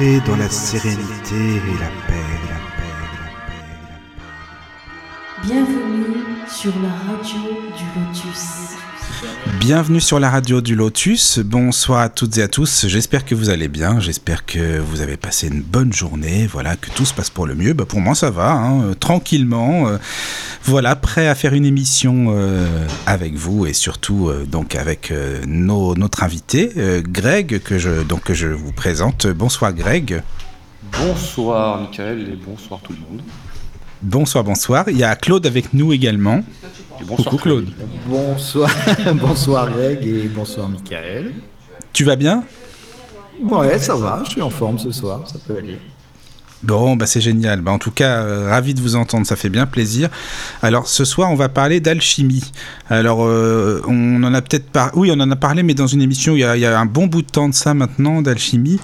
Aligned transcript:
Dans 0.00 0.36
la 0.36 0.48
sérénité 0.48 1.36
et 1.36 1.78
la 1.78 1.90
paix, 2.06 2.24
la 2.48 2.56
paix, 2.74 2.94
la 3.04 3.20
paix, 3.20 3.68
la 3.82 3.98
paix. 4.08 4.32
Bienvenue 5.42 6.24
sur 6.48 6.72
la 6.80 7.12
radio 7.12 7.42
du 7.76 7.84
Lotus. 8.00 8.78
Bienvenue 9.58 10.00
sur 10.00 10.18
la 10.20 10.30
radio 10.30 10.60
du 10.60 10.74
Lotus. 10.74 11.38
Bonsoir 11.38 12.00
à 12.00 12.08
toutes 12.08 12.38
et 12.38 12.42
à 12.42 12.48
tous. 12.48 12.86
J'espère 12.88 13.24
que 13.24 13.34
vous 13.34 13.50
allez 13.50 13.68
bien. 13.68 14.00
J'espère 14.00 14.46
que 14.46 14.78
vous 14.78 15.00
avez 15.00 15.16
passé 15.16 15.48
une 15.48 15.60
bonne 15.62 15.92
journée. 15.92 16.46
Voilà, 16.46 16.76
que 16.76 16.90
tout 16.90 17.04
se 17.04 17.12
passe 17.14 17.30
pour 17.30 17.46
le 17.46 17.54
mieux. 17.54 17.72
Bah, 17.72 17.84
pour 17.86 18.00
moi, 18.00 18.14
ça 18.14 18.30
va, 18.30 18.52
hein, 18.52 18.82
euh, 18.82 18.94
tranquillement. 18.94 19.88
euh, 19.88 19.98
voilà, 20.64 20.96
prêt 20.96 21.28
à 21.28 21.34
faire 21.34 21.54
une 21.54 21.64
émission 21.66 22.26
euh, 22.30 22.66
avec 23.06 23.34
vous 23.34 23.66
et 23.66 23.72
surtout 23.72 24.28
euh, 24.28 24.44
donc 24.46 24.74
avec 24.74 25.10
euh, 25.10 25.40
nos- 25.46 25.94
notre 25.94 26.22
invité, 26.22 26.72
euh, 26.76 27.02
Greg, 27.06 27.60
que 27.62 27.78
je 27.78 28.02
donc 28.02 28.24
que 28.24 28.34
je 28.34 28.48
vous 28.48 28.72
présente. 28.72 29.26
Bonsoir, 29.26 29.72
Greg. 29.72 30.22
Bonsoir 30.98 31.80
Michael 31.80 32.20
et 32.32 32.36
bonsoir 32.46 32.80
tout 32.82 32.92
le 32.92 32.98
monde. 32.98 33.22
Bonsoir, 34.02 34.44
bonsoir. 34.44 34.86
Il 34.88 34.96
y 34.96 35.04
a 35.04 35.14
Claude 35.14 35.44
avec 35.46 35.74
nous 35.74 35.92
également. 35.92 36.42
Bonsoir 37.06 37.30
Coucou, 37.30 37.42
Claude. 37.42 37.68
Bonsoir, 38.06 38.70
bonsoir 39.14 39.70
Greg 39.70 40.06
et 40.06 40.28
bonsoir 40.28 40.68
Michael. 40.68 41.32
Tu 41.92 42.04
vas 42.04 42.16
bien? 42.16 42.44
Ouais, 43.42 43.78
ça 43.78 43.94
va, 43.94 44.22
je 44.24 44.30
suis 44.30 44.42
en 44.42 44.50
forme 44.50 44.78
ce 44.78 44.92
soir, 44.92 45.22
ça 45.26 45.38
peut 45.46 45.56
aller. 45.56 45.78
Bon, 46.62 46.94
bah 46.94 47.06
c'est 47.06 47.22
génial. 47.22 47.62
Bah, 47.62 47.72
en 47.72 47.78
tout 47.78 47.90
cas, 47.90 48.22
euh, 48.22 48.50
ravi 48.50 48.74
de 48.74 48.82
vous 48.82 48.94
entendre, 48.94 49.26
ça 49.26 49.34
fait 49.34 49.48
bien 49.48 49.64
plaisir. 49.64 50.10
Alors, 50.60 50.88
ce 50.88 51.06
soir, 51.06 51.30
on 51.30 51.34
va 51.34 51.48
parler 51.48 51.80
d'alchimie. 51.80 52.52
Alors, 52.90 53.24
euh, 53.24 53.82
on 53.88 54.22
en 54.22 54.34
a 54.34 54.42
peut-être 54.42 54.68
par... 54.68 54.94
Oui, 54.94 55.10
on 55.10 55.18
en 55.20 55.30
a 55.30 55.36
parlé, 55.36 55.62
mais 55.62 55.72
dans 55.72 55.86
une 55.86 56.02
émission, 56.02 56.34
il 56.34 56.40
y 56.40 56.44
a, 56.44 56.56
il 56.56 56.60
y 56.60 56.66
a 56.66 56.78
un 56.78 56.84
bon 56.84 57.06
bout 57.06 57.22
de 57.22 57.30
temps 57.30 57.48
de 57.48 57.54
ça 57.54 57.72
maintenant, 57.72 58.20
d'alchimie. 58.20 58.78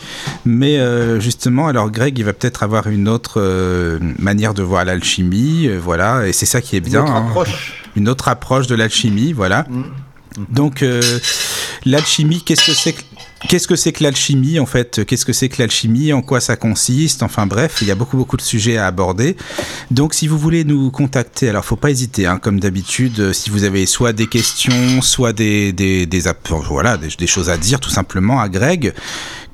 Mais 0.46 0.78
euh, 0.78 1.20
justement, 1.20 1.66
alors 1.66 1.90
Greg, 1.90 2.18
il 2.18 2.24
va 2.24 2.32
peut-être 2.32 2.62
avoir 2.62 2.86
une 2.88 3.08
autre 3.08 3.42
euh, 3.42 3.98
manière 4.18 4.54
de 4.54 4.62
voir 4.62 4.86
l'alchimie, 4.86 5.68
euh, 5.68 5.78
voilà, 5.78 6.26
et 6.26 6.32
c'est 6.32 6.46
ça 6.46 6.62
qui 6.62 6.76
est 6.76 6.80
bien. 6.80 7.00
Notre 7.00 7.12
hein. 7.12 7.26
approche. 7.28 7.85
Une 7.96 8.08
autre 8.08 8.28
approche 8.28 8.66
de 8.66 8.74
l'alchimie, 8.74 9.32
voilà. 9.32 9.66
Donc, 10.50 10.82
euh, 10.82 11.00
l'alchimie, 11.84 12.42
qu'est-ce 12.42 12.66
que 12.66 12.74
c'est 12.74 12.92
que... 12.92 13.02
Qu'est-ce 13.48 13.68
que 13.68 13.76
c'est 13.76 13.92
que 13.92 14.02
l'alchimie 14.02 14.58
en 14.58 14.64
fait? 14.66 15.04
Qu'est-ce 15.04 15.26
que 15.26 15.34
c'est 15.34 15.50
que 15.50 15.60
l'alchimie? 15.60 16.10
En 16.12 16.22
quoi 16.22 16.40
ça 16.40 16.56
consiste? 16.56 17.22
Enfin 17.22 17.46
bref, 17.46 17.78
il 17.82 17.86
y 17.86 17.90
a 17.90 17.94
beaucoup 17.94 18.16
beaucoup 18.16 18.38
de 18.38 18.42
sujets 18.42 18.78
à 18.78 18.86
aborder. 18.86 19.36
Donc 19.90 20.14
si 20.14 20.26
vous 20.26 20.38
voulez 20.38 20.64
nous 20.64 20.90
contacter, 20.90 21.50
alors 21.50 21.62
faut 21.62 21.76
pas 21.76 21.90
hésiter, 21.90 22.26
hein, 22.26 22.38
comme 22.38 22.58
d'habitude, 22.58 23.20
euh, 23.20 23.32
si 23.34 23.50
vous 23.50 23.64
avez 23.64 23.84
soit 23.84 24.14
des 24.14 24.26
questions, 24.26 25.02
soit 25.02 25.34
des 25.34 25.72
des, 25.74 26.08
voilà 26.70 26.96
des, 26.96 27.08
des 27.08 27.26
choses 27.26 27.50
à 27.50 27.58
dire 27.58 27.78
tout 27.78 27.90
simplement 27.90 28.40
à 28.40 28.48
Greg, 28.48 28.94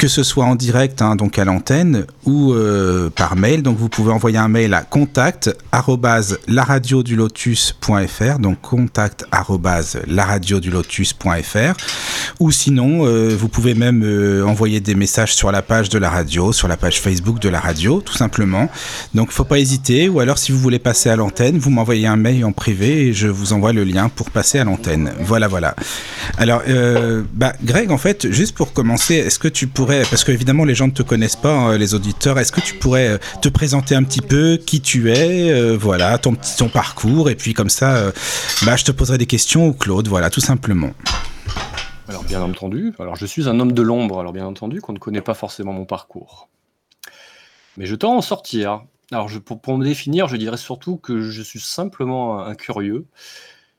que 0.03 0.09
ce 0.09 0.25
soit 0.25 0.47
en 0.47 0.57
direct, 0.57 1.01
hein, 1.01 1.15
donc 1.15 1.39
à 1.39 1.45
l'antenne 1.45 2.07
ou 2.25 2.55
euh, 2.55 3.09
par 3.09 3.37
mail. 3.37 3.63
Donc 3.63 3.79
vous 3.79 3.89
pouvez 3.89 4.11
envoyer 4.11 4.37
un 4.37 4.49
mail 4.49 4.75
à 4.75 4.83
contact 4.83 5.57
donc 8.41 8.61
contact 8.61 9.25
laradiodulotus.fr, 10.09 11.75
ou 12.41 12.51
sinon 12.51 13.07
euh, 13.07 13.37
vous 13.39 13.47
pouvez 13.47 13.75
même 13.75 14.03
euh, 14.05 14.45
envoyer 14.45 14.81
des 14.81 14.97
messages 14.97 15.37
sur 15.37 15.53
la 15.53 15.63
page 15.63 15.89
de 15.89 15.99
la 15.99 16.11
radio, 16.11 16.53
sur 16.53 16.67
la 16.67 16.77
page 16.77 17.01
Facebook 17.01 17.39
de 17.39 17.49
la 17.49 17.61
radio, 17.61 18.01
tout 18.01 18.15
simplement. 18.15 18.69
Donc 19.15 19.31
faut 19.31 19.45
pas 19.45 19.61
hésiter, 19.61 20.09
ou 20.09 20.19
alors 20.19 20.39
si 20.39 20.51
vous 20.51 20.59
voulez 20.59 20.81
passer 20.81 21.11
à 21.11 21.17
l'antenne, 21.17 21.59
vous 21.59 21.71
m'envoyez 21.71 22.09
un 22.09 22.17
mail 22.17 22.45
en 22.45 22.51
privé 22.51 23.07
et 23.07 23.13
je 23.13 23.29
vous 23.29 23.53
envoie 23.53 23.73
le 23.73 23.85
lien 23.85 24.09
pour 24.09 24.33
passer 24.33 24.59
à 24.59 24.65
l'antenne. 24.65 25.13
Voilà, 25.21 25.47
voilà. 25.47 25.77
Alors, 26.39 26.63
bah, 27.35 27.53
Greg, 27.63 27.93
en 27.93 27.99
fait, 27.99 28.31
juste 28.33 28.57
pour 28.57 28.73
commencer, 28.73 29.15
est-ce 29.15 29.39
que 29.39 29.49
tu 29.49 29.69
pourrais, 29.69 29.92
parce 30.09 30.25
que 30.25 30.33
évidemment 30.33 30.65
les 30.65 30.75
gens 30.75 30.87
ne 30.87 30.93
te 30.93 31.03
connaissent 31.03 31.37
pas, 31.37 31.53
hein, 31.53 31.79
les 31.79 31.95
auditeurs, 31.95 32.39
est-ce 32.39 32.53
que 32.53 32.61
tu 32.61 32.75
pourrais 32.75 33.09
euh, 33.09 33.19
te 33.41 33.49
présenter 33.49 33.95
un 33.95 34.03
petit 34.03 34.21
peu 34.21 34.57
qui 34.57 34.81
tu 34.81 35.11
es, 35.11 35.51
euh, 35.51 35.77
voilà, 35.77 36.19
ton, 36.19 36.37
ton 36.59 36.69
parcours, 36.69 37.31
et 37.31 37.35
puis 37.35 37.53
comme 37.53 37.69
ça, 37.69 37.97
euh, 37.97 38.13
bah, 38.65 38.77
je 38.77 38.85
te 38.85 38.93
poserai 38.93 39.19
des 39.19 39.27
questions 39.27 39.69
ou 39.69 39.73
Claude, 39.73 40.09
voilà, 40.09 40.31
tout 40.31 40.41
simplement. 40.41 40.91
Alors 42.09 42.25
bien 42.25 42.43
entendu, 42.43 42.95
alors 42.99 43.17
je 43.17 43.27
suis 43.27 43.49
un 43.49 43.61
homme 43.61 43.73
de 43.73 43.83
l'ombre, 43.83 44.21
alors 44.21 44.33
bien 44.33 44.47
entendu 44.47 44.81
qu'on 44.81 44.93
ne 44.93 44.99
connaît 44.99 45.21
pas 45.21 45.35
forcément 45.35 45.73
mon 45.73 45.85
parcours. 45.85 46.49
Mais 47.77 47.87
je 47.87 47.95
tends 47.95 48.13
à 48.13 48.17
en 48.17 48.23
sortir. 48.23 48.83
Alors 49.13 49.29
je, 49.29 49.39
pour, 49.39 49.79
me 49.79 49.85
définir, 49.85 50.27
je 50.29 50.37
dirais 50.37 50.57
surtout 50.57 50.97
que 50.97 51.21
je 51.21 51.43
suis 51.43 51.61
simplement 51.61 52.45
un 52.45 52.55
curieux 52.55 53.07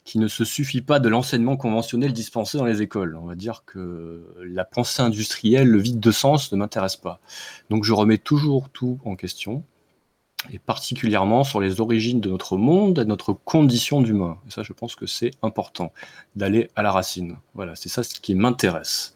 qui 0.04 0.20
ne 0.20 0.28
se 0.28 0.44
suffit 0.44 0.82
pas 0.82 1.00
de 1.00 1.10
l'enseignement 1.10 1.56
conventionnel 1.58 2.12
dispensé 2.14 2.58
dans 2.58 2.66
les 2.66 2.82
écoles. 2.82 3.16
On 3.16 3.26
va 3.26 3.36
dire 3.36 3.64
que 3.66 4.36
la 4.46 4.66
pensée 4.66 5.02
industrielle, 5.02 5.70
le 5.70 5.80
vide 5.80 6.00
de 6.00 6.12
sens 6.12 6.52
ne 6.52 6.58
m'intéresse 6.58 6.98
pas. 6.98 7.20
Donc 7.70 7.84
je 7.84 7.94
remets 7.94 8.18
toujours 8.18 8.70
tout 8.70 9.00
en 9.06 9.16
question, 9.16 9.64
et 10.52 10.60
particulièrement 10.60 11.46
sur 11.46 11.62
les 11.62 11.80
origines 11.80 12.20
de 12.20 12.30
notre 12.30 12.58
monde 12.58 13.00
et 13.00 13.04
de 13.04 13.10
notre 13.10 13.32
condition 13.32 14.02
d'humain. 14.02 14.38
Et 14.46 14.52
ça, 14.52 14.62
je 14.62 14.74
pense 14.74 14.96
que 14.96 15.06
c'est 15.06 15.32
important 15.42 15.94
d'aller 16.36 16.70
à 16.76 16.82
la 16.82 16.92
racine. 16.92 17.38
Voilà, 17.54 17.76
c'est 17.76 17.88
ça 17.88 18.04
ce 18.04 18.20
qui 18.20 18.36
m'intéresse. 18.36 19.16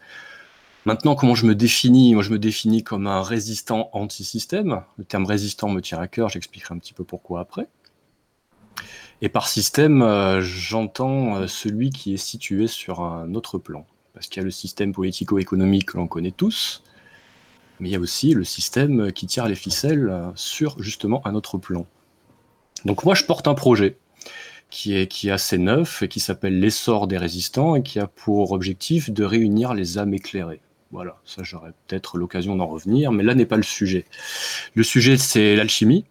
Maintenant, 0.85 1.15
comment 1.15 1.35
je 1.35 1.45
me 1.45 1.53
définis? 1.53 2.13
Moi, 2.13 2.23
je 2.23 2.31
me 2.31 2.39
définis 2.39 2.81
comme 2.81 3.07
un 3.07 3.21
résistant 3.21 3.89
anti-système. 3.91 4.83
Le 4.97 5.03
terme 5.03 5.25
résistant 5.25 5.67
me 5.67 5.81
tient 5.81 5.99
à 5.99 6.07
cœur, 6.07 6.29
j'expliquerai 6.29 6.73
un 6.73 6.77
petit 6.77 6.93
peu 6.93 7.03
pourquoi 7.03 7.41
après. 7.41 7.67
Et 9.21 9.29
par 9.29 9.47
système, 9.47 10.01
euh, 10.01 10.41
j'entends 10.41 11.37
euh, 11.37 11.47
celui 11.47 11.89
qui 11.89 12.13
est 12.13 12.17
situé 12.17 12.67
sur 12.67 13.01
un 13.01 13.33
autre 13.33 13.57
plan. 13.57 13.85
Parce 14.13 14.27
qu'il 14.27 14.41
y 14.41 14.41
a 14.41 14.45
le 14.45 14.51
système 14.51 14.93
politico-économique 14.93 15.87
que 15.87 15.97
l'on 15.97 16.07
connaît 16.07 16.31
tous, 16.31 16.83
mais 17.79 17.89
il 17.89 17.91
y 17.91 17.95
a 17.95 17.99
aussi 17.99 18.33
le 18.33 18.43
système 18.43 19.11
qui 19.11 19.27
tire 19.27 19.47
les 19.47 19.55
ficelles 19.55 20.09
euh, 20.09 20.29
sur 20.35 20.81
justement 20.81 21.25
un 21.25 21.35
autre 21.35 21.57
plan. 21.57 21.85
Donc 22.85 23.03
moi, 23.05 23.15
je 23.15 23.23
porte 23.23 23.47
un 23.47 23.55
projet 23.55 23.97
qui 24.69 24.95
est, 24.95 25.07
qui 25.07 25.29
est 25.29 25.31
assez 25.31 25.57
neuf 25.57 26.03
et 26.03 26.07
qui 26.07 26.19
s'appelle 26.19 26.59
L'essor 26.59 27.07
des 27.07 27.17
résistants 27.17 27.75
et 27.75 27.83
qui 27.83 27.99
a 27.99 28.07
pour 28.07 28.51
objectif 28.51 29.09
de 29.09 29.23
réunir 29.23 29.73
les 29.73 29.97
âmes 29.97 30.13
éclairées. 30.13 30.61
Voilà, 30.91 31.17
ça 31.25 31.43
j'aurai 31.43 31.71
peut-être 31.87 32.17
l'occasion 32.17 32.55
d'en 32.55 32.67
revenir, 32.67 33.11
mais 33.11 33.23
là 33.23 33.35
n'est 33.35 33.45
pas 33.45 33.57
le 33.57 33.63
sujet. 33.63 34.05
Le 34.73 34.83
sujet 34.83 35.17
c'est 35.17 35.55
l'alchimie, 35.55 36.05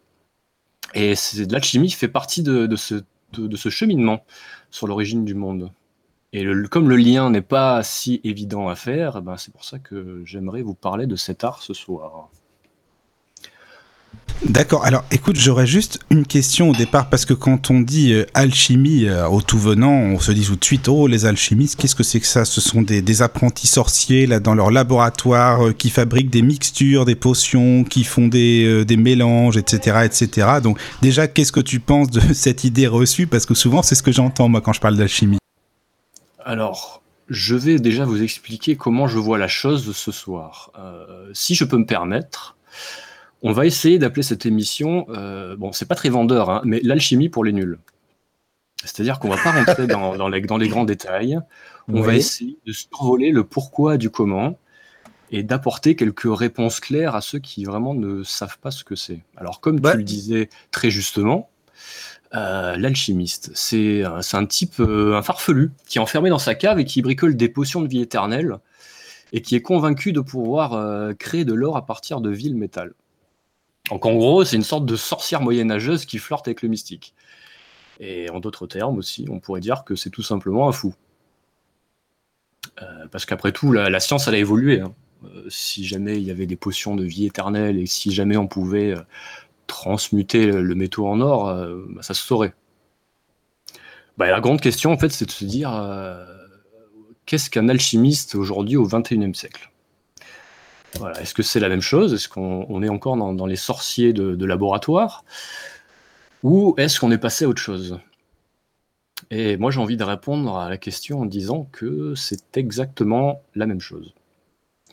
et 0.96 1.14
l'alchimie 1.50 1.90
fait 1.90 2.08
partie 2.08 2.42
de, 2.42 2.74
ce, 2.74 3.68
cheminement 3.68 4.24
sur 4.70 4.86
l'origine 4.86 5.26
du 5.26 5.34
monde. 5.34 5.70
Et 6.32 6.44
comme 6.70 6.88
le 6.88 6.96
lien 6.96 7.30
n'est 7.30 7.42
pas 7.42 7.82
si 7.82 8.20
évident 8.24 8.68
à 8.68 8.74
faire, 8.74 9.16
eh 9.18 9.20
ben 9.20 9.36
c'est 9.36 9.52
pour 9.52 9.64
ça 9.64 9.78
que 9.78 10.22
j'aimerais 10.24 10.62
vous 10.62 10.74
parler 10.74 11.06
de 11.06 11.14
cet 11.14 11.44
art 11.44 11.62
ce 11.62 11.74
soir. 11.74 12.30
D'accord. 14.44 14.84
Alors, 14.84 15.04
écoute, 15.10 15.36
j'aurais 15.36 15.66
juste 15.66 15.98
une 16.10 16.26
question 16.26 16.70
au 16.70 16.74
départ 16.74 17.08
parce 17.08 17.24
que 17.24 17.32
quand 17.32 17.70
on 17.70 17.80
dit 17.80 18.12
euh, 18.12 18.26
alchimie 18.34 19.06
euh, 19.06 19.26
au 19.26 19.40
tout 19.40 19.58
venant, 19.58 19.90
on 19.90 20.20
se 20.20 20.30
dit 20.30 20.44
tout 20.44 20.56
de 20.56 20.64
suite 20.64 20.88
oh 20.88 21.06
les 21.06 21.24
alchimistes, 21.24 21.76
qu'est-ce 21.76 21.94
que 21.94 22.02
c'est 22.02 22.20
que 22.20 22.26
ça? 22.26 22.44
Ce 22.44 22.60
sont 22.60 22.82
des, 22.82 23.22
apprentis 23.22 23.66
sorciers 23.66 24.26
là 24.26 24.38
dans 24.38 24.54
leur 24.54 24.70
laboratoire 24.70 25.68
euh, 25.68 25.72
qui 25.72 25.88
fabriquent 25.88 26.30
des 26.30 26.42
mixtures, 26.42 27.06
des 27.06 27.14
potions, 27.14 27.82
qui 27.82 28.04
font 28.04 28.28
des, 28.28 28.84
mélanges, 28.98 29.56
etc., 29.56 30.00
etc. 30.04 30.48
Donc 30.62 30.78
déjà, 31.00 31.28
qu'est-ce 31.28 31.52
que 31.52 31.60
tu 31.60 31.80
penses 31.80 32.10
de 32.10 32.20
cette 32.34 32.64
idée 32.64 32.86
reçue? 32.86 33.26
Parce 33.26 33.46
que 33.46 33.54
souvent, 33.54 33.82
c'est 33.82 33.94
ce 33.94 34.02
que 34.02 34.12
j'entends 34.12 34.48
moi 34.48 34.60
quand 34.60 34.74
je 34.74 34.80
parle 34.80 34.96
d'alchimie. 34.96 35.38
Alors, 36.44 37.02
je 37.28 37.56
vais 37.56 37.78
déjà 37.78 38.04
vous 38.04 38.22
expliquer 38.22 38.76
comment 38.76 39.08
je 39.08 39.18
vois 39.18 39.38
la 39.38 39.48
chose 39.48 39.96
ce 39.96 40.12
soir. 40.12 40.70
Si 41.32 41.54
je 41.54 41.64
peux 41.64 41.78
me 41.78 41.86
permettre, 41.86 42.56
on 43.46 43.52
va 43.52 43.66
essayer 43.66 43.98
d'appeler 43.98 44.22
cette 44.22 44.46
émission, 44.46 45.06
euh, 45.10 45.56
bon, 45.56 45.72
c'est 45.72 45.86
pas 45.86 45.94
très 45.94 46.08
vendeur, 46.08 46.50
hein, 46.50 46.62
mais 46.64 46.80
l'alchimie 46.82 47.28
pour 47.28 47.44
les 47.44 47.52
nuls. 47.52 47.78
C'est-à-dire 48.84 49.18
qu'on 49.18 49.28
va 49.28 49.36
pas 49.42 49.52
rentrer 49.52 49.86
dans, 49.86 50.16
dans 50.16 50.28
les, 50.28 50.40
dans 50.40 50.58
les 50.58 50.68
grands 50.68 50.84
détails, 50.84 51.38
on 51.88 52.00
va 52.00 52.14
essayer 52.14 52.58
de 52.66 52.72
survoler 52.72 53.30
le 53.30 53.44
pourquoi 53.44 53.96
du 53.96 54.10
comment 54.10 54.58
et 55.30 55.42
d'apporter 55.42 55.96
quelques 55.96 56.28
réponses 56.28 56.80
claires 56.80 57.14
à 57.14 57.20
ceux 57.20 57.38
qui 57.38 57.64
vraiment 57.64 57.94
ne 57.94 58.22
savent 58.22 58.58
pas 58.58 58.70
ce 58.70 58.84
que 58.84 58.94
c'est. 58.94 59.20
Alors, 59.36 59.60
comme 59.60 59.80
Ouais. 59.80 59.92
tu 59.92 59.98
le 59.98 60.04
disais 60.04 60.48
très 60.70 60.90
justement, 60.90 61.48
euh, 62.34 62.76
l'alchimiste, 62.76 63.50
c'est 63.54 64.02
un, 64.04 64.46
type, 64.46 64.80
euh, 64.80 65.16
un 65.16 65.22
farfelu, 65.22 65.72
qui 65.86 65.98
est 65.98 66.00
enfermé 66.00 66.30
dans 66.30 66.38
sa 66.38 66.54
cave 66.54 66.78
et 66.78 66.84
qui 66.84 67.02
bricole 67.02 67.36
des 67.36 67.48
potions 67.48 67.82
de 67.82 67.88
vie 67.88 68.00
éternelle 68.00 68.58
et 69.32 69.42
qui 69.42 69.56
est 69.56 69.62
convaincu 69.62 70.12
de 70.12 70.20
pouvoir 70.20 70.74
euh, 70.74 71.12
créer 71.14 71.44
de 71.44 71.54
l'or 71.54 71.76
à 71.76 71.86
partir 71.86 72.20
de 72.20 72.30
villes 72.30 72.56
métal. 72.56 72.92
Donc 73.90 74.04
en 74.04 74.14
gros, 74.14 74.44
c'est 74.44 74.56
une 74.56 74.62
sorte 74.62 74.86
de 74.86 74.96
sorcière 74.96 75.40
moyenâgeuse 75.40 76.06
qui 76.06 76.18
flirte 76.18 76.48
avec 76.48 76.62
le 76.62 76.68
mystique. 76.68 77.14
Et 78.00 78.28
en 78.30 78.40
d'autres 78.40 78.66
termes 78.66 78.98
aussi, 78.98 79.26
on 79.30 79.40
pourrait 79.40 79.60
dire 79.60 79.84
que 79.84 79.94
c'est 79.94 80.10
tout 80.10 80.22
simplement 80.22 80.68
un 80.68 80.72
fou. 80.72 80.94
Euh, 82.82 83.06
parce 83.10 83.24
qu'après 83.24 83.52
tout, 83.52 83.72
la, 83.72 84.00
science, 84.00 84.28
elle 84.28 84.34
a 84.34 84.38
évolué. 84.38 84.80
hein. 84.80 84.94
Euh, 85.24 85.46
si 85.48 85.84
jamais 85.86 86.18
il 86.18 86.24
y 86.24 86.30
avait 86.30 86.46
des 86.46 86.56
potions 86.56 86.94
de 86.94 87.04
vie 87.04 87.24
éternelle 87.24 87.78
et 87.78 87.86
si 87.86 88.12
jamais 88.12 88.36
on 88.36 88.46
pouvait 88.46 88.92
euh, 88.92 89.00
transmuter 89.66 90.46
le, 90.46 90.74
métaux 90.74 91.06
en 91.06 91.20
or, 91.20 91.46
bah, 91.88 92.02
ça 92.02 92.12
se 92.12 92.22
saurait. 92.22 92.54
Bah, 94.18 94.30
la 94.30 94.40
grande 94.40 94.60
question, 94.60 94.92
en 94.92 94.98
fait, 94.98 95.08
c'est 95.08 95.26
de 95.26 95.30
se 95.30 95.44
dire 95.44 95.70
qu'est-ce 97.24 97.50
qu'un 97.50 97.68
alchimiste 97.68 98.34
aujourd'hui 98.34 98.76
au 98.76 98.86
XXIe 98.86 99.34
siècle? 99.34 99.70
Est-ce 101.20 101.34
que 101.34 101.42
c'est 101.42 101.60
la 101.60 101.68
même 101.68 101.80
chose? 101.80 102.14
Est-ce 102.14 102.28
qu'on 102.28 102.66
on 102.68 102.82
est 102.82 102.88
encore 102.88 103.16
dans, 103.16 103.46
les 103.46 103.56
sorciers 103.56 104.12
de, 104.12 104.44
laboratoire? 104.44 105.24
Ou 106.42 106.74
est-ce 106.78 107.00
qu'on 107.00 107.10
est 107.10 107.18
passé 107.18 107.44
à 107.44 107.48
autre 107.48 107.62
chose? 107.62 107.98
Et 109.30 109.56
moi, 109.56 109.70
j'ai 109.70 109.80
envie 109.80 109.96
de 109.96 110.04
répondre 110.04 110.56
à 110.56 110.68
la 110.68 110.76
question 110.76 111.20
en 111.22 111.26
disant 111.26 111.68
que 111.72 112.14
c'est 112.14 112.56
exactement 112.56 113.42
la 113.54 113.66
même 113.66 113.80
chose. 113.80 114.14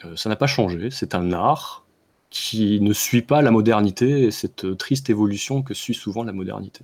Euh, 0.05 0.15
ça 0.15 0.29
n'a 0.29 0.35
pas 0.35 0.47
changé. 0.47 0.89
C'est 0.91 1.13
un 1.13 1.33
art 1.33 1.85
qui 2.29 2.79
ne 2.81 2.93
suit 2.93 3.21
pas 3.21 3.41
la 3.41 3.51
modernité 3.51 4.23
et 4.23 4.31
cette 4.31 4.77
triste 4.77 5.09
évolution 5.09 5.61
que 5.61 5.73
suit 5.73 5.93
souvent 5.93 6.23
la 6.23 6.33
modernité. 6.33 6.83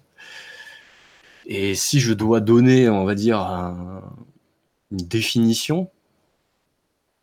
Et 1.48 1.74
si 1.74 2.00
je 2.00 2.14
dois 2.14 2.40
donner, 2.40 2.88
on 2.90 3.06
va 3.06 3.16
dire, 3.16 3.40
un- 3.40 4.04
une 4.92 4.98
définition 4.98 5.90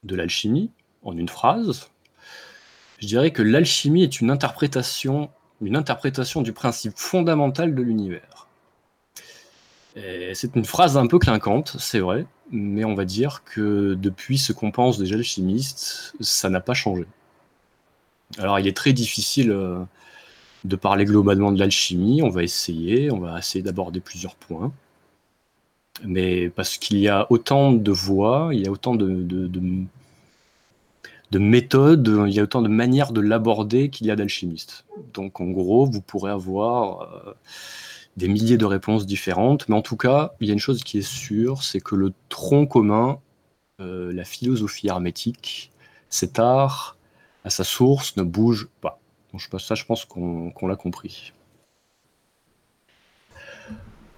de 0.02 0.16
l'alchimie 0.16 0.70
en 1.06 1.17
une 1.17 1.29
phrase, 1.29 1.88
je 2.99 3.06
dirais 3.06 3.31
que 3.31 3.43
l'alchimie 3.43 4.03
est 4.03 4.20
une 4.20 4.31
interprétation, 4.31 5.31
une 5.62 5.76
interprétation 5.76 6.43
du 6.43 6.53
principe 6.53 6.94
fondamental 6.97 7.75
de 7.75 7.82
l'univers. 7.82 8.49
C'est 10.35 10.55
une 10.55 10.67
phrase 10.67 10.99
un 10.99 11.06
peu 11.06 11.19
clinquante, 11.19 11.76
c'est 11.79 12.00
vrai, 12.00 12.26
mais 12.50 12.85
on 12.85 12.94
va 12.94 13.06
dire 13.06 13.43
que 13.44 13.94
depuis 13.94 14.37
ce 14.37 14.53
qu'on 14.53 14.70
pense 14.70 14.99
des 14.99 15.14
alchimistes, 15.14 16.12
ça 16.20 16.50
n'a 16.50 16.61
pas 16.61 16.75
changé. 16.75 17.06
Alors 18.38 18.58
il 18.58 18.67
est 18.67 18.76
très 18.76 18.93
difficile 18.93 19.50
euh, 19.53 19.79
de 20.64 20.76
parler 20.76 21.05
globalement 21.06 21.53
de 21.53 21.58
l'alchimie, 21.61 22.23
on 22.23 22.31
va 22.31 22.43
essayer, 22.43 23.11
on 23.12 23.19
va 23.20 23.38
essayer 23.38 23.62
d'aborder 23.62 24.00
plusieurs 24.00 24.37
points. 24.37 24.73
Mais 26.05 26.50
parce 26.50 26.76
qu'il 26.79 26.99
y 26.99 27.08
a 27.08 27.26
autant 27.31 27.73
de 27.73 27.91
voies, 27.93 28.50
il 28.53 28.61
y 28.61 28.67
a 28.67 28.70
autant 28.70 28.94
de- 28.94 29.23
de- 29.23 29.47
de 31.31 31.38
méthodes, 31.38 32.25
il 32.26 32.32
y 32.32 32.40
a 32.40 32.44
autant 32.44 32.62
de 32.62 32.69
manières 32.69 33.12
de 33.12 33.20
l'aborder 33.20 33.90
qu'il 33.90 34.06
y 34.06 34.11
a 34.11 34.17
d'alchimistes. 34.17 34.84
Donc 35.12 35.40
en 35.40 35.46
gros, 35.46 35.87
vous 35.87 36.00
pourrez 36.00 36.31
avoir 36.31 37.02
euh, 37.02 37.34
des 38.17 38.28
milliers 38.28 38.56
de 38.58 38.64
réponses 38.64 39.06
différentes, 39.06 39.69
mais 39.69 39.75
en 39.75 39.82
tout 39.82 39.96
cas, 39.96 40.34
il 40.40 40.46
y 40.46 40.50
a 40.50 40.52
une 40.52 40.61
chose 40.61 40.84
qui 40.84 40.99
est 40.99 41.08
sûre, 41.08 41.62
c'est 41.62 41.81
que 41.81 41.96
le 41.96 42.12
tronc 42.28 42.67
commun, 42.67 43.19
euh, 43.81 44.12
la 44.12 44.25
philosophie 44.25 44.87
hermétique, 44.87 45.73
cet 46.08 46.38
art, 46.38 46.96
à 47.44 47.50
sa 47.50 47.64
source, 47.64 48.17
ne 48.17 48.22
bouge 48.22 48.69
pas. 48.81 49.00
Donc 49.32 49.40
je 49.40 49.49
pense- 49.49 49.67
ça, 49.67 49.75
je 49.75 49.84
pense 49.84 50.05
qu'on 50.05 50.52
l'a 50.62 50.76
compris. 50.76 51.32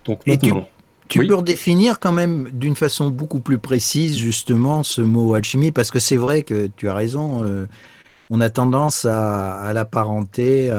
Donc 0.05 0.27
maintenant, 0.27 0.69
Tu 1.09 1.21
Oui. 1.21 1.27
peux 1.29 1.35
redéfinir 1.37 2.01
quand 2.01 2.13
même 2.13 2.51
d'une 2.53 2.77
façon 2.77 3.09
beaucoup 3.11 3.41
plus 3.41 3.59
précise 3.59 4.17
justement 4.19 4.83
ce 4.83 5.01
mot 5.01 5.35
alchimie 5.35 5.73
parce 5.73 5.91
que 5.91 5.99
c'est 5.99 6.17
vrai 6.17 6.43
que 6.43 6.69
tu 6.77 6.89
as 6.89 6.95
raison. 6.95 7.45
euh, 7.45 7.67
on 8.31 8.43
a 8.43 8.51
tendance 8.51 9.07
à, 9.07 9.55
à 9.59 9.73
l'apparenter 9.73 10.71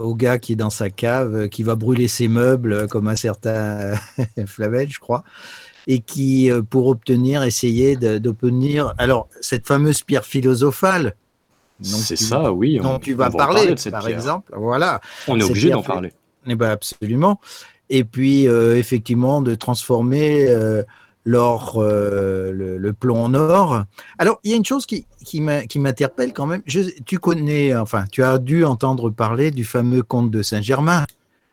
au 0.00 0.14
gars 0.14 0.38
qui 0.38 0.54
est 0.54 0.56
dans 0.56 0.70
sa 0.70 0.88
cave, 0.88 1.34
euh, 1.34 1.48
qui 1.48 1.62
va 1.62 1.74
brûler 1.74 2.08
ses 2.08 2.28
meubles 2.28 2.72
euh, 2.72 2.86
comme 2.86 3.08
un 3.08 3.16
certain 3.16 3.92
Flavel, 4.46 4.88
je 4.90 4.98
crois, 4.98 5.22
et 5.86 6.00
qui, 6.00 6.50
pour 6.70 6.86
obtenir, 6.86 7.42
essayer 7.42 7.96
d'obtenir, 7.96 8.94
alors 8.96 9.28
cette 9.42 9.66
fameuse 9.66 10.02
pierre 10.02 10.24
philosophale. 10.24 11.14
dont 11.80 11.88
c'est 11.98 12.14
tu- 12.16 12.24
ça, 12.24 12.52
oui. 12.54 12.78
Dont 12.82 12.94
on- 12.94 12.98
tu 12.98 13.12
on 13.12 13.16
vas 13.18 13.30
parler, 13.30 13.66
de 13.72 13.76
cette 13.76 13.92
par 13.92 14.04
pierre. 14.06 14.16
exemple. 14.16 14.50
Voilà. 14.56 15.02
On 15.28 15.38
est 15.38 15.44
obligé 15.44 15.68
d'en 15.68 15.82
parler. 15.82 16.12
Eh 16.46 16.54
ben 16.54 16.70
absolument. 16.70 17.38
Et 17.90 18.04
puis 18.04 18.46
euh, 18.48 18.76
effectivement 18.76 19.40
de 19.42 19.54
transformer 19.54 20.46
euh, 20.48 20.82
l'or, 21.24 21.76
euh, 21.78 22.52
le, 22.52 22.76
le 22.78 22.92
plomb 22.92 23.24
en 23.24 23.34
or. 23.34 23.84
Alors 24.18 24.40
il 24.44 24.50
y 24.50 24.54
a 24.54 24.56
une 24.56 24.64
chose 24.64 24.86
qui, 24.86 25.06
qui 25.24 25.40
m'interpelle 25.40 26.32
quand 26.32 26.46
même. 26.46 26.62
Je- 26.66 26.80
tu 27.06 27.18
connais, 27.18 27.74
enfin 27.76 28.04
tu 28.10 28.22
as 28.22 28.38
dû 28.38 28.64
entendre 28.64 29.10
parler 29.10 29.50
du 29.50 29.64
fameux 29.64 30.02
comte 30.02 30.30
de 30.30 30.42
Saint-Germain, 30.42 31.06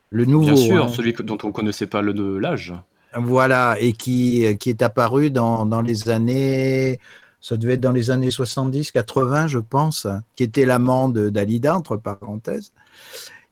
le 0.10 0.26
nouveau. 0.26 0.46
Bien 0.46 0.56
sûr, 0.56 0.84
hein. 0.86 0.88
celui 0.90 1.14
dont 1.14 1.38
on 1.44 1.48
ne 1.48 1.54
connaissait 1.54 1.88
pas 1.88 2.02
le 2.02 2.40
l'âge. 2.40 2.74
Voilà, 3.18 3.78
et 3.80 3.94
qui, 3.94 4.46
qui 4.60 4.70
est 4.70 4.82
apparu 4.82 5.32
dans, 5.32 5.66
dans 5.66 5.82
les 5.82 6.10
années, 6.10 7.00
ça 7.40 7.56
devait 7.56 7.76
être 7.76 7.82
dans 7.82 7.94
les 7.94 8.12
années 8.12 8.30
70, 8.30 8.92
80, 8.92 9.48
je 9.48 9.60
pense, 9.60 10.06
qui 10.36 10.44
était 10.44 10.66
l'amant 10.66 11.08
de 11.08 11.30
Dalida, 11.30 11.78
entre 11.78 11.96
parenthèses, 11.96 12.74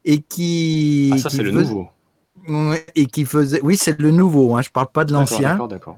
et 0.03 0.19
qui. 0.19 1.11
Ah, 1.13 1.17
ça, 1.17 1.29
c'est 1.29 1.43
le 1.43 1.51
nouveau. 1.51 1.87
Et 2.95 3.05
qui 3.05 3.25
faisait, 3.25 3.61
oui, 3.63 3.77
c'est 3.77 3.99
le 3.99 4.11
nouveau, 4.11 4.55
hein, 4.55 4.61
je 4.61 4.69
parle 4.69 4.87
pas 4.91 5.05
de 5.05 5.13
l'ancien, 5.13 5.51
D'accord, 5.51 5.67
d'accord. 5.67 5.97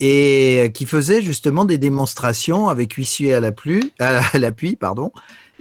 et 0.00 0.70
qui 0.74 0.86
faisait 0.86 1.22
justement 1.22 1.64
des 1.64 1.78
démonstrations 1.78 2.68
avec 2.68 2.94
huissier 2.94 3.32
à 3.34 3.40
la 3.40 3.52
pluie, 3.52 3.92
à 4.00 4.22
l'appui, 4.38 4.76
pardon, 4.76 5.12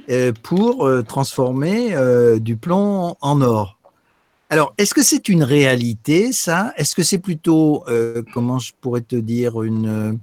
euh, 0.10 0.34
pour 0.42 0.88
euh, 0.88 1.04
transformer 1.04 1.96
euh, 1.96 2.40
du 2.40 2.58
plomb 2.58 3.16
en 3.22 3.42
or. 3.42 3.78
Alors, 4.50 4.74
est-ce 4.78 4.94
que 4.94 5.04
c'est 5.04 5.30
une 5.30 5.44
réalité, 5.44 6.32
ça? 6.32 6.74
Est-ce 6.78 6.96
que 6.96 7.04
c'est 7.04 7.18
plutôt, 7.20 7.84
euh, 7.88 8.22
comment 8.34 8.60
je 8.60 8.72
pourrais 8.82 9.02
te 9.02 9.16
dire, 9.16 9.64
une, 9.64 9.88
euh, 9.88 10.14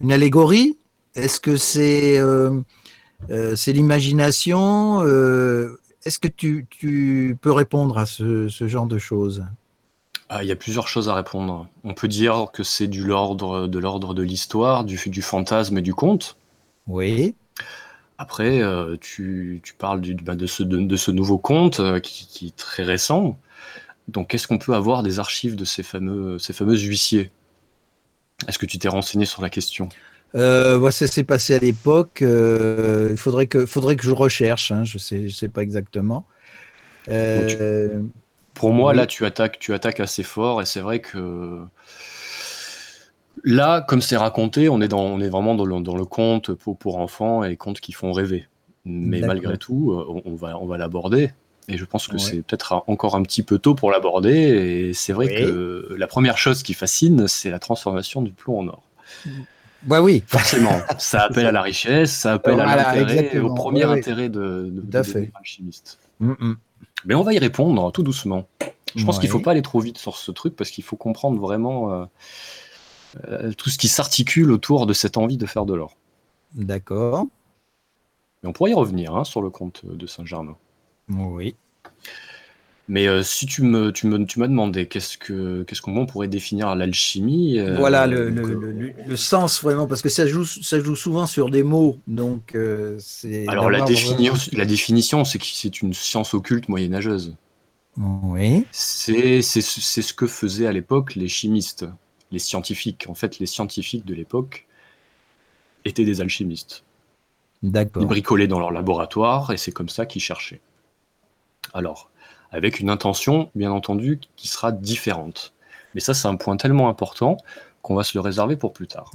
une 0.00 0.12
allégorie? 0.12 0.78
Est-ce 1.14 1.40
que 1.40 1.56
c'est 1.56 2.18
euh, 2.18 2.60
euh, 3.30 3.54
c'est 3.56 3.72
l'imagination 3.72 5.02
Euh, 5.04 5.78
Est-ce 6.04 6.18
que 6.18 6.28
tu, 6.28 6.66
tu 6.70 7.36
peux 7.40 7.52
répondre 7.52 7.98
à 7.98 8.06
ce, 8.06 8.48
ce 8.48 8.66
genre 8.66 8.86
de 8.86 8.98
choses? 8.98 9.44
Ah, 10.28 10.42
il 10.42 10.48
y 10.48 10.52
a 10.52 10.56
plusieurs 10.56 10.88
choses 10.88 11.08
à 11.08 11.14
répondre. 11.14 11.68
On 11.84 11.94
peut 11.94 12.08
dire 12.08 12.46
que 12.52 12.62
c'est 12.62 12.88
du 12.88 13.04
l'ordre 13.04 13.66
de 13.66 13.78
l'ordre 13.78 14.14
de 14.14 14.22
l'histoire, 14.22 14.84
du, 14.84 14.98
du 15.06 15.22
fantasme 15.22 15.78
et 15.78 15.82
du 15.82 15.94
conte. 15.94 16.36
Oui. 16.86 17.34
Après, 18.18 18.62
euh, 18.62 18.96
tu, 19.00 19.60
tu 19.62 19.74
parles 19.74 20.00
du- 20.00 20.14
bah, 20.14 20.34
de, 20.34 20.46
ce, 20.46 20.62
de, 20.62 20.78
de 20.78 20.96
ce 20.96 21.10
nouveau 21.10 21.38
conte 21.38 21.80
euh, 21.80 22.00
qui, 22.00 22.26
qui 22.26 22.46
est 22.48 22.56
très 22.56 22.82
récent. 22.82 23.38
Donc, 24.08 24.34
est-ce 24.34 24.48
qu'on 24.48 24.58
peut 24.58 24.74
avoir 24.74 25.02
des 25.02 25.18
archives 25.18 25.56
de 25.56 25.64
ces 25.64 25.82
fameux, 25.82 26.38
ces 26.38 26.52
fameux 26.52 26.78
huissiers? 26.78 27.30
Est-ce 28.46 28.58
que 28.58 28.66
tu 28.66 28.78
t'es 28.78 28.88
renseigné 28.88 29.24
sur 29.24 29.42
la 29.42 29.50
question? 29.50 29.88
Euh, 30.34 30.78
ouais, 30.78 30.92
ça 30.92 31.06
s'est 31.06 31.24
passé 31.24 31.54
à 31.54 31.58
l'époque. 31.58 32.22
euh, 32.22 33.08
Il 33.10 33.16
faudrait 33.16 33.46
que, 33.46 33.66
faudrait 33.66 33.96
que 33.96 34.04
je 34.04 34.10
recherche. 34.12 34.72
hein, 34.72 34.84
je 34.84 34.98
sais, 34.98 35.28
je 35.28 35.34
sais 35.34 35.48
pas 35.48 35.62
exactement. 35.62 36.24
Euh, 37.08 38.02
Pour 38.54 38.72
moi, 38.72 38.92
Oui. 38.92 38.96
là, 38.96 39.06
tu 39.06 39.24
attaques, 39.26 39.58
tu 39.58 39.74
attaques 39.74 40.00
assez 40.00 40.22
fort, 40.22 40.62
et 40.62 40.66
c'est 40.66 40.80
vrai 40.80 41.00
que 41.00 41.60
là, 43.44 43.80
comme 43.80 44.00
c'est 44.02 44.16
raconté, 44.16 44.68
on 44.68 44.80
est, 44.80 44.88
dans, 44.88 45.00
on 45.02 45.20
est 45.20 45.28
vraiment 45.28 45.54
dans 45.54 45.64
le, 45.64 45.80
dans 45.80 45.96
le 45.96 46.04
conte 46.04 46.52
pour, 46.54 46.76
pour 46.76 46.98
enfants 46.98 47.44
et 47.44 47.48
les 47.50 47.56
contes 47.56 47.80
qui 47.80 47.92
font 47.92 48.12
rêver. 48.12 48.46
Mais 48.84 49.20
malgré 49.20 49.58
tout, 49.58 49.92
euh, 49.92 50.04
on, 50.08 50.22
on 50.32 50.34
va, 50.34 50.58
on 50.58 50.66
va 50.66 50.76
l'aborder. 50.76 51.30
Et 51.68 51.78
je 51.78 51.84
pense 51.84 52.08
que 52.08 52.14
Ouais. 52.14 52.18
c'est 52.18 52.42
peut-être 52.42 52.82
encore 52.88 53.14
un 53.14 53.22
petit 53.22 53.42
peu 53.44 53.58
tôt 53.58 53.74
pour 53.74 53.90
l'aborder. 53.90 54.32
Et 54.88 54.92
c'est 54.94 55.12
vrai 55.12 55.26
Oui. 55.28 55.34
que 55.34 55.94
la 55.96 56.06
première 56.08 56.36
chose 56.38 56.62
qui 56.62 56.74
fascine, 56.74 57.28
c'est 57.28 57.50
la 57.50 57.60
transformation 57.60 58.22
du 58.22 58.32
plomb 58.32 58.58
en 58.60 58.68
or. 58.68 58.82
Bah 59.84 60.00
oui. 60.02 60.22
Forcément, 60.26 60.80
ça 60.98 61.22
appelle 61.22 61.46
à 61.46 61.52
la 61.52 61.62
richesse, 61.62 62.12
ça 62.12 62.34
appelle 62.34 62.60
à 62.60 62.76
l'intérêt, 62.76 63.38
au 63.38 63.54
premier 63.54 63.84
Oui, 63.84 63.98
intérêt 63.98 64.28
de, 64.28 64.68
de, 64.70 64.98
alchimiste. 65.34 65.98
Mm, 66.20 66.32
mm. 66.38 66.56
Mais 67.04 67.14
on 67.14 67.22
va 67.22 67.32
y 67.32 67.38
répondre 67.38 67.90
tout 67.92 68.02
doucement. 68.02 68.46
Je 68.94 69.04
pense 69.04 69.18
qu'il 69.18 69.28
faut 69.28 69.38
Ouais. 69.38 69.44
pas 69.44 69.50
aller 69.52 69.62
trop 69.62 69.80
vite 69.80 69.98
sur 69.98 70.16
ce 70.16 70.30
truc 70.30 70.54
parce 70.54 70.70
qu'il 70.70 70.84
faut 70.84 70.96
comprendre 70.96 71.40
vraiment 71.40 71.92
euh, 71.92 72.04
euh, 73.28 73.52
tout 73.52 73.70
ce 73.70 73.78
qui 73.78 73.88
s'articule 73.88 74.50
autour 74.52 74.86
de 74.86 74.92
cette 74.92 75.16
envie 75.16 75.36
de 75.38 75.46
faire 75.46 75.64
de 75.64 75.74
l'or. 75.74 75.96
D'accord. 76.54 77.26
Mais 78.42 78.48
on 78.48 78.52
pourrait 78.52 78.72
y 78.72 78.74
revenir 78.74 79.16
hein, 79.16 79.24
sur 79.24 79.40
le 79.40 79.50
compte 79.50 79.84
de 79.86 80.06
Saint-Germain. 80.06 80.56
Oui. 81.08 81.56
Mais 82.88 83.06
euh, 83.06 83.22
si 83.22 83.46
tu 83.46 83.62
me, 83.62 83.92
tu 83.92 84.06
me, 84.08 84.24
tu 84.26 84.40
m'as 84.40 84.48
demandé 84.48 84.86
qu'est-ce 84.86 85.16
que, 85.16 85.62
qu'est-ce 85.62 85.80
qu'on 85.80 86.04
pourrait 86.04 86.28
définir 86.28 86.74
l'alchimie. 86.74 87.58
euh, 87.58 87.76
voilà 87.78 88.06
le, 88.06 88.30
donc, 88.30 88.46
le, 88.48 88.54
euh, 88.56 88.72
le- 88.72 88.92
le 89.06 89.16
sens 89.16 89.62
vraiment, 89.62 89.86
parce 89.86 90.02
que 90.02 90.08
ça 90.08 90.26
joue, 90.26 90.44
ça 90.44 90.80
joue 90.80 90.96
souvent 90.96 91.26
sur 91.26 91.48
des 91.48 91.62
mots. 91.62 91.98
Donc, 92.08 92.56
c'est. 92.98 93.46
Alors 93.48 93.70
la, 93.70 93.78
d'avoir 93.78 93.88
définition, 93.88 94.34
la 94.52 94.64
définition, 94.66 95.24
c'est 95.24 95.38
que 95.38 95.46
c'est 95.46 95.80
une 95.80 95.94
science 95.94 96.34
occulte 96.34 96.68
moyenâgeuse. 96.68 97.36
vraiment- 97.96 98.20
Oui. 98.32 98.66
C'est, 98.72 99.42
c'est, 99.42 99.60
c'est 99.62 100.02
ce 100.02 100.12
que 100.12 100.26
faisaient 100.26 100.66
à 100.66 100.72
l'époque 100.72 101.14
les 101.14 101.28
chimistes, 101.28 101.86
les 102.32 102.38
scientifiques. 102.40 103.06
En 103.08 103.14
fait, 103.14 103.38
les 103.38 103.46
scientifiques 103.46 104.04
de 104.04 104.14
l'époque 104.14 104.66
étaient 105.84 106.04
des 106.04 106.20
alchimistes. 106.20 106.82
Ils 107.62 107.70
D'accord. 107.70 108.04
bricolaient 108.06 108.48
dans 108.48 108.58
leur 108.58 108.72
laboratoire 108.72 109.52
et 109.52 109.56
c'est 109.56 109.72
comme 109.72 109.88
ça 109.88 110.04
qu'ils 110.04 110.22
cherchaient. 110.22 110.60
Alors, 111.74 112.10
avec 112.52 112.80
une 112.80 112.90
intention, 112.90 113.50
bien 113.54 113.72
entendu, 113.72 114.20
qui 114.36 114.46
sera 114.46 114.72
différente. 114.72 115.52
Mais 115.94 116.00
ça, 116.00 116.14
c'est 116.14 116.28
un 116.28 116.36
point 116.36 116.56
tellement 116.56 116.88
important 116.88 117.38
qu'on 117.80 117.94
va 117.94 118.04
se 118.04 118.16
le 118.16 118.20
réserver 118.20 118.56
pour 118.56 118.72
plus 118.72 118.86
tard. 118.86 119.10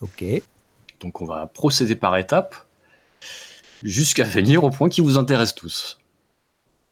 Ok. 0.00 0.24
Donc, 1.00 1.20
on 1.20 1.24
va 1.24 1.46
procéder 1.46 1.96
par 1.96 2.16
étapes 2.16 2.54
jusqu'à 3.82 4.24
venir 4.24 4.64
au 4.64 4.70
point 4.70 4.88
qui 4.88 5.00
vous 5.00 5.18
intéresse 5.18 5.54
tous. 5.54 5.98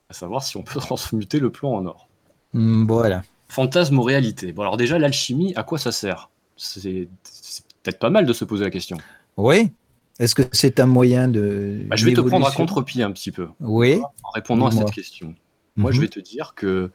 À 0.08 0.12
savoir 0.12 0.42
si 0.42 0.56
on 0.56 0.62
peut 0.62 0.80
transmuter 0.80 1.38
le 1.38 1.50
plomb 1.50 1.76
en 1.76 1.86
or. 1.86 2.08
Mm, 2.52 2.86
Voilà. 2.86 3.22
Fantasme 3.48 3.98
ou 3.98 4.02
réalité 4.02 4.52
Bon, 4.52 4.62
alors 4.62 4.76
déjà, 4.76 4.98
l'alchimie, 4.98 5.52
à 5.56 5.62
quoi 5.62 5.78
ça 5.78 5.92
sert? 5.92 6.30
C'est 6.56 7.08
c'est 7.24 7.64
peut-être 7.82 7.98
pas 7.98 8.10
mal 8.10 8.26
de 8.26 8.32
se 8.32 8.44
poser 8.44 8.64
la 8.64 8.70
question. 8.70 8.98
Oui. 9.36 9.72
Est-ce 10.18 10.34
que 10.34 10.42
c'est 10.52 10.78
un 10.80 10.86
moyen 10.86 11.28
de. 11.28 11.82
Bah, 11.86 11.96
je 11.96 12.04
vais 12.04 12.12
te 12.12 12.20
prendre 12.20 12.46
à 12.46 12.52
contre-pied 12.52 13.02
un 13.02 13.10
petit 13.10 13.32
peu. 13.32 13.48
Oui. 13.60 14.00
En 14.22 14.30
répondant 14.30 14.66
à 14.66 14.70
cette 14.70 14.90
question. 14.90 15.34
Moi, 15.76 15.92
je 15.92 15.96
Mhm. 15.98 16.02
vais 16.02 16.08
te 16.08 16.20
dire 16.20 16.54
que 16.54 16.90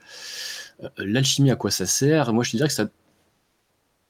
euh, 0.84 0.90
l'alchimie, 0.98 1.52
à 1.52 1.56
quoi 1.56 1.72
ça 1.72 1.86
sert? 1.86 2.34
Moi, 2.34 2.44
je 2.44 2.52
te 2.52 2.58
dirais 2.58 2.68
que 2.70 2.74
ça, 2.74 2.88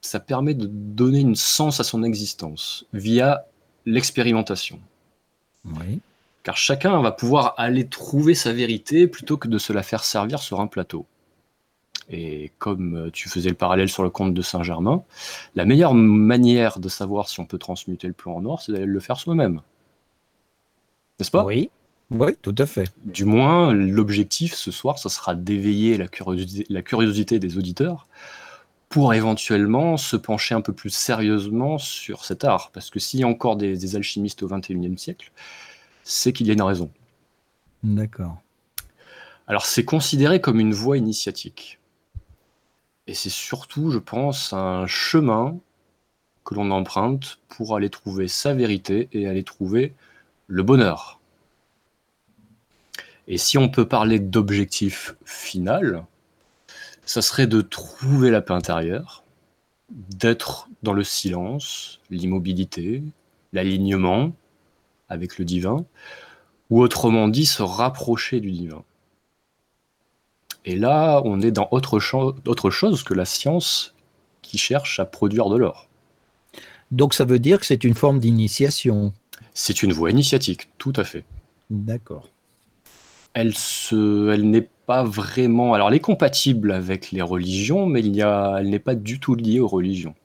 ça 0.01 0.19
permet 0.19 0.53
de 0.53 0.67
donner 0.67 1.19
une 1.19 1.35
sens 1.35 1.79
à 1.79 1.83
son 1.83 2.03
existence 2.03 2.85
via 2.93 3.45
l'expérimentation. 3.85 4.79
Oui. 5.65 5.99
Car 6.43 6.57
chacun 6.57 7.01
va 7.01 7.11
pouvoir 7.11 7.53
aller 7.57 7.87
trouver 7.87 8.35
sa 8.35 8.53
vérité 8.53 9.07
plutôt 9.07 9.37
que 9.37 9.47
de 9.47 9.57
se 9.57 9.73
la 9.73 9.81
faire 9.83 10.03
servir 10.03 10.39
sur 10.39 10.59
un 10.59 10.67
plateau. 10.67 11.05
Et 12.09 12.51
comme 12.59 12.95
euh, 13.07 13.09
tu 13.11 13.29
faisais 13.29 13.49
le 13.49 13.55
parallèle 13.55 13.89
sur 13.89 14.03
le 14.03 14.11
compte 14.11 14.33
de 14.35 14.41
Saint-Germain, 14.43 15.03
la 15.55 15.65
meilleure 15.65 15.95
manière 15.95 16.77
de 16.79 16.87
savoir 16.89 17.29
si 17.29 17.39
on 17.39 17.45
peut 17.47 17.57
transmuter 17.57 18.05
le 18.07 18.13
plan 18.13 18.35
en 18.35 18.45
or, 18.45 18.61
c'est 18.61 18.71
d'aller 18.73 18.85
le 18.85 18.99
faire 18.99 19.17
soi-même. 19.19 19.61
N'est-ce 21.19 21.31
pas? 21.31 21.43
Oui. 21.45 21.71
Oui, 22.11 22.35
tout 22.41 22.55
à 22.57 22.65
fait. 22.65 22.93
Du 23.03 23.25
moins, 23.25 23.73
l'objectif 23.73 24.53
ce 24.53 24.71
soir, 24.71 24.99
ce 24.99 25.09
sera 25.09 25.33
d'éveiller 25.35 25.97
la 25.97 26.07
curiosité, 26.07 26.65
la 26.69 26.81
curiosité 26.81 27.39
des 27.39 27.57
auditeurs 27.57 28.07
pour 28.89 29.13
éventuellement 29.13 29.97
se 29.97 30.15
pencher 30.15 30.55
un 30.55 30.61
peu 30.61 30.71
plus 30.71 30.91
sérieusement 30.91 31.77
sur 31.77 32.23
cet 32.23 32.43
art. 32.43 32.71
Parce 32.71 32.89
que 32.89 32.99
s'il 32.99 33.19
y 33.19 33.23
a 33.23 33.27
encore 33.27 33.57
des, 33.57 33.75
des 33.75 33.95
alchimistes 33.95 34.43
au 34.43 34.47
XXIe 34.47 34.97
siècle, 34.97 35.31
c'est 36.03 36.31
qu'il 36.31 36.47
y 36.47 36.51
a 36.51 36.53
une 36.53 36.61
raison. 36.61 36.91
D'accord. 37.83 38.37
Alors 39.47 39.65
c'est 39.65 39.85
considéré 39.85 40.39
comme 40.41 40.59
une 40.59 40.73
voie 40.73 40.97
initiatique. 40.97 41.79
Et 43.07 43.13
c'est 43.13 43.29
surtout, 43.29 43.91
je 43.91 43.99
pense, 43.99 44.53
un 44.53 44.87
chemin 44.87 45.57
que 46.43 46.55
l'on 46.55 46.71
emprunte 46.71 47.39
pour 47.49 47.75
aller 47.75 47.89
trouver 47.89 48.27
sa 48.27 48.53
vérité 48.53 49.09
et 49.11 49.27
aller 49.27 49.43
trouver 49.43 49.93
le 50.47 50.63
bonheur. 50.63 51.19
Et 53.27 53.37
si 53.37 53.57
on 53.57 53.69
peut 53.69 53.87
parler 53.87 54.19
d'objectif 54.19 55.15
final, 55.25 56.05
ça 57.05 57.21
serait 57.21 57.47
de 57.47 57.61
trouver 57.61 58.29
la 58.31 58.41
paix 58.41 58.53
intérieure, 58.53 59.23
d'être 59.89 60.67
dans 60.83 60.93
le 60.93 61.03
silence, 61.03 61.99
l'immobilité, 62.09 63.03
l'alignement 63.53 64.31
avec 65.09 65.37
le 65.37 65.45
divin, 65.45 65.85
ou 66.69 66.81
autrement 66.81 67.27
dit, 67.27 67.45
se 67.45 67.63
rapprocher 67.63 68.39
du 68.39 68.51
divin. 68.51 68.83
Et 70.65 70.75
là, 70.75 71.21
on 71.25 71.41
est 71.41 71.51
dans 71.51 71.67
autre, 71.71 71.99
cho- 71.99 72.35
autre 72.47 72.71
chose 72.71 73.03
que 73.03 73.13
la 73.13 73.25
science 73.25 73.93
qui 74.41 74.57
cherche 74.57 74.99
à 74.99 75.05
produire 75.05 75.49
de 75.49 75.57
l'or. 75.57 75.87
Donc 76.91 77.13
ça 77.13 77.25
veut 77.25 77.39
dire 77.39 77.59
que 77.59 77.65
c'est 77.65 77.83
une 77.83 77.93
forme 77.93 78.19
d'initiation. 78.19 79.13
C'est 79.53 79.83
une 79.83 79.93
voie 79.93 80.11
initiatique, 80.11 80.69
tout 80.77 80.93
à 80.95 81.03
fait. 81.03 81.23
D'accord. 81.69 82.29
Elle, 83.35 83.53
se, 83.53 84.31
elle 84.31 84.49
n'est 84.49 84.67
pas 84.87 85.03
vraiment. 85.03 85.73
Alors, 85.73 85.89
elle 85.89 85.95
est 85.95 85.99
compatible 85.99 86.71
avec 86.71 87.11
les 87.11 87.21
religions, 87.21 87.85
mais 87.85 87.99
il 87.99 88.15
y 88.15 88.21
a, 88.21 88.57
elle 88.59 88.69
n'est 88.69 88.79
pas 88.79 88.95
du 88.95 89.19
tout 89.19 89.35
liée 89.35 89.59
aux 89.59 89.67
religions. 89.67 90.15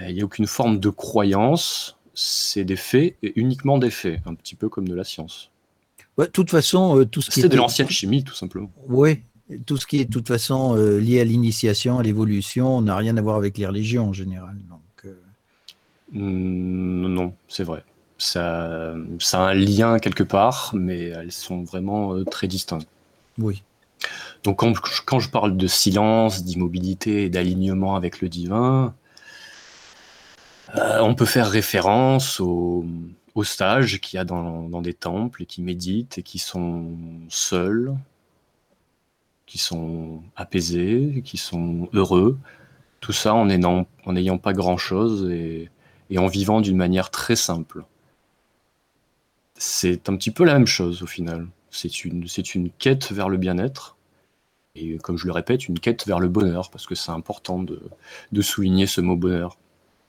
Il 0.00 0.14
n'y 0.14 0.22
a 0.22 0.24
aucune 0.24 0.46
forme 0.46 0.78
de 0.78 0.90
croyance, 0.90 1.98
c'est 2.14 2.64
des 2.64 2.76
faits 2.76 3.16
et 3.22 3.32
uniquement 3.34 3.78
des 3.78 3.90
faits, 3.90 4.20
un 4.26 4.34
petit 4.34 4.54
peu 4.54 4.68
comme 4.68 4.88
de 4.88 4.94
la 4.94 5.02
science. 5.02 5.50
Ouais, 6.16 6.26
de 6.26 6.30
toute 6.30 6.50
façon, 6.50 6.98
euh, 6.98 7.04
tout 7.04 7.20
ce 7.20 7.30
qui 7.30 7.40
C'est 7.40 7.46
est 7.46 7.50
de 7.50 7.56
l'ancienne 7.56 7.90
chimie, 7.90 8.22
tout 8.22 8.34
simplement. 8.34 8.70
Oui, 8.86 9.22
tout 9.66 9.76
ce 9.76 9.86
qui 9.86 10.00
est 10.00 10.04
de 10.04 10.10
toute 10.10 10.28
façon 10.28 10.76
euh, 10.76 10.98
lié 10.98 11.20
à 11.20 11.24
l'initiation, 11.24 11.98
à 11.98 12.02
l'évolution, 12.02 12.80
n'a 12.80 12.96
rien 12.96 13.16
à 13.16 13.22
voir 13.22 13.36
avec 13.36 13.58
les 13.58 13.66
religions 13.66 14.08
en 14.08 14.12
général. 14.12 14.56
Donc, 14.68 14.80
euh, 15.04 15.14
Non, 16.12 17.34
c'est 17.48 17.64
vrai. 17.64 17.82
Ça, 18.18 18.94
ça 19.20 19.46
a 19.46 19.50
un 19.50 19.54
lien 19.54 19.98
quelque 20.00 20.24
part, 20.24 20.72
mais 20.74 21.04
elles 21.08 21.32
sont 21.32 21.62
vraiment 21.62 22.14
euh, 22.14 22.24
très 22.24 22.48
distinctes. 22.48 22.88
oui. 23.38 23.62
Donc 24.44 24.60
quand, 24.60 24.72
quand 25.06 25.18
je 25.18 25.28
parle 25.28 25.56
de 25.56 25.66
silence, 25.66 26.44
d'immobilité 26.44 27.24
et 27.24 27.30
d'alignement 27.30 27.96
avec 27.96 28.20
le 28.20 28.28
divin, 28.28 28.94
euh, 30.76 31.00
on 31.00 31.14
peut 31.14 31.24
faire 31.26 31.50
référence 31.50 32.40
aux, 32.40 32.84
aux 33.34 33.44
sages 33.44 34.00
qu'il 34.00 34.16
y 34.16 34.20
a 34.20 34.24
dans, 34.24 34.68
dans 34.68 34.82
des 34.82 34.94
temples 34.94 35.42
et 35.42 35.46
qui 35.46 35.62
méditent 35.62 36.18
et 36.18 36.22
qui 36.22 36.38
sont 36.38 36.96
seuls, 37.28 37.94
qui 39.46 39.58
sont 39.58 40.22
apaisés, 40.36 41.22
qui 41.24 41.36
sont 41.36 41.88
heureux. 41.92 42.38
Tout 43.00 43.12
ça 43.12 43.34
en 43.34 43.46
n'ayant 43.46 44.38
pas 44.38 44.52
grand-chose 44.52 45.28
et, 45.30 45.70
et 46.10 46.18
en 46.18 46.26
vivant 46.26 46.60
d'une 46.60 46.76
manière 46.76 47.10
très 47.10 47.36
simple. 47.36 47.84
C'est 49.58 50.08
un 50.08 50.16
petit 50.16 50.30
peu 50.30 50.44
la 50.44 50.54
même 50.54 50.66
chose 50.66 51.02
au 51.02 51.06
final. 51.06 51.46
C'est 51.70 52.04
une, 52.04 52.26
c'est 52.28 52.54
une 52.54 52.70
quête 52.70 53.12
vers 53.12 53.28
le 53.28 53.36
bien-être 53.36 53.96
et 54.74 54.96
comme 54.98 55.18
je 55.18 55.26
le 55.26 55.32
répète, 55.32 55.66
une 55.68 55.78
quête 55.80 56.06
vers 56.06 56.20
le 56.20 56.28
bonheur, 56.28 56.70
parce 56.70 56.86
que 56.86 56.94
c'est 56.94 57.10
important 57.10 57.60
de, 57.60 57.82
de 58.30 58.42
souligner 58.42 58.86
ce 58.86 59.00
mot 59.00 59.16
bonheur. 59.16 59.58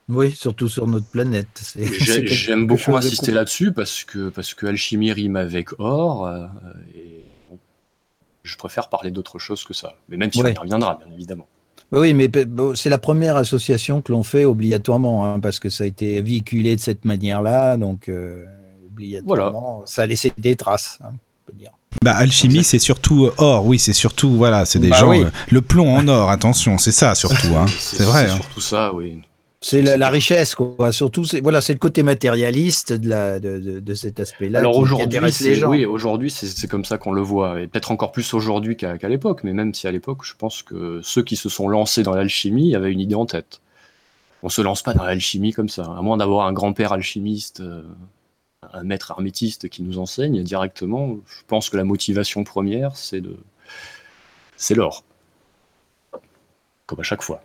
Oui, 0.10 0.32
surtout 0.32 0.68
sur 0.70 0.86
notre 0.88 1.08
planète. 1.08 1.48
C'est- 1.56 1.86
J'ai- 1.86 2.28
J'aime 2.46 2.68
beaucoup 2.68 2.96
insister 2.96 3.32
là-dessus 3.32 3.72
parce 3.72 4.04
que, 4.04 4.30
parce 4.30 4.54
que 4.54 4.68
alchimie 4.68 5.12
rime 5.12 5.36
avec 5.36 5.70
or, 5.80 6.28
euh, 6.28 6.46
et 6.96 7.24
bon, 7.50 7.58
je 8.44 8.58
préfère 8.58 8.90
parler 8.90 9.10
d'autre 9.12 9.40
chose 9.40 9.64
que 9.64 9.74
ça. 9.74 9.96
Mais 10.08 10.18
même 10.18 10.32
si 10.32 10.42
Ouais. 10.42 10.52
on 10.52 10.56
y 10.56 10.58
reviendra, 10.60 11.00
bien 11.04 11.14
évidemment. 11.14 11.48
Oui, 11.92 12.14
mais 12.14 12.30
c'est 12.76 12.90
la 12.90 13.00
première 13.00 13.36
association 13.38 14.04
que 14.04 14.12
l'on 14.12 14.22
fait 14.24 14.46
obligatoirement, 14.46 15.26
hein, 15.26 15.40
parce 15.40 15.58
que 15.60 15.70
ça 15.70 15.84
a 15.84 15.88
été 15.88 16.22
véhiculé 16.22 16.76
de 16.76 16.82
cette 16.82 17.06
manière-là, 17.06 17.78
donc 17.78 18.08
euh, 18.10 18.46
obligatoirement, 19.04 19.84
ça 19.86 20.04
a 20.04 20.06
laissé 20.06 20.32
des 20.38 20.56
traces, 20.56 21.00
hein, 21.04 21.10
on 21.14 21.52
peut 21.52 21.58
dire. 21.58 21.72
Bah, 22.04 22.16
alchimie, 22.16 22.64
c'est 22.64 22.80
surtout 22.80 23.26
euh, 23.26 23.34
or, 23.38 23.66
oui, 23.66 23.80
c'est 23.80 23.94
surtout, 23.94 24.32
voilà, 24.36 24.66
c'est 24.66 24.80
des 24.80 24.90
Bah 24.90 24.98
gens. 24.98 25.10
oui. 25.10 25.24
euh, 25.24 25.30
le 25.50 25.62
plomb 25.62 25.96
en 25.96 26.08
or, 26.08 26.30
attention, 26.30 26.78
c'est 26.78 26.92
ça 26.92 27.16
surtout, 27.16 27.56
hein. 27.58 27.66
C'est 27.80 28.04
vrai. 28.04 28.26
C'est 28.28 28.32
hein. 28.32 28.36
surtout 28.36 28.62
ça, 28.62 28.94
oui. 28.94 29.22
C'est 29.62 29.82
la, 29.82 29.98
la 29.98 30.10
richesse, 30.10 30.56
quoi. 30.56 30.94
Surtout, 30.94 31.26
c'est 31.26 31.42
voilà, 31.42 31.60
c'est 31.60 31.74
le 31.74 31.80
côté 31.80 32.02
matérialiste 32.02 32.94
de, 32.94 33.10
la, 33.10 33.40
de, 33.42 33.60
de, 33.60 33.80
de 33.82 33.94
cet 33.94 34.20
aspect-là. 34.22 34.60
Alors 34.60 34.78
aujourd'hui, 34.78 35.20
oui, 35.68 35.86
aujourd'hui, 35.86 36.32
c'est 36.32 36.68
comme 36.70 36.86
ça 36.86 36.98
qu'on 36.98 37.12
le 37.12 37.22
voit, 37.22 37.60
et 37.60 37.68
peut-être 37.68 37.92
encore 37.92 38.14
plus 38.14 38.34
aujourd'hui 38.34 38.78
qu'à 38.78 38.96
l'époque. 39.10 39.42
Mais 39.44 39.52
même 39.52 39.74
si 39.74 39.86
à 39.86 39.92
l'époque, 39.92 40.20
je 40.24 40.34
pense 40.38 40.62
que 40.64 41.02
ceux 41.04 41.24
qui 41.24 41.36
se 41.36 41.50
sont 41.50 41.68
lancés 41.68 42.04
dans 42.04 42.14
l'alchimie 42.16 42.74
avaient 42.74 42.92
une 42.94 43.02
idée 43.02 43.16
en 43.16 43.26
tête. 43.26 43.60
On 44.44 44.48
se 44.50 44.62
lance 44.62 44.82
pas 44.82 44.94
dans 44.94 45.04
l'alchimie 45.04 45.52
comme 45.52 45.68
ça, 45.68 45.84
à 45.84 46.02
moins 46.02 46.16
d'avoir 46.16 46.48
un 46.48 46.54
grand-père 46.54 46.94
alchimiste, 46.94 47.60
euh, 47.60 47.82
un 48.74 48.84
maître 48.84 49.12
hermétiste 49.12 49.70
qui 49.70 49.84
nous 49.84 50.00
enseigne 50.00 50.44
directement. 50.44 51.18
Je 51.28 51.42
pense 51.48 51.70
que 51.70 51.78
la 51.78 51.84
motivation 51.84 52.44
première, 52.44 52.96
c'est 52.96 53.22
de, 53.22 53.38
c'est 54.58 54.76
l'or, 54.76 55.04
comme 56.86 57.00
à 57.00 57.04
chaque 57.04 57.22
fois. 57.22 57.42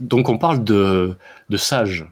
Donc 0.00 0.28
on 0.28 0.38
parle 0.38 0.64
de, 0.64 1.16
de 1.48 1.56
sage. 1.56 2.06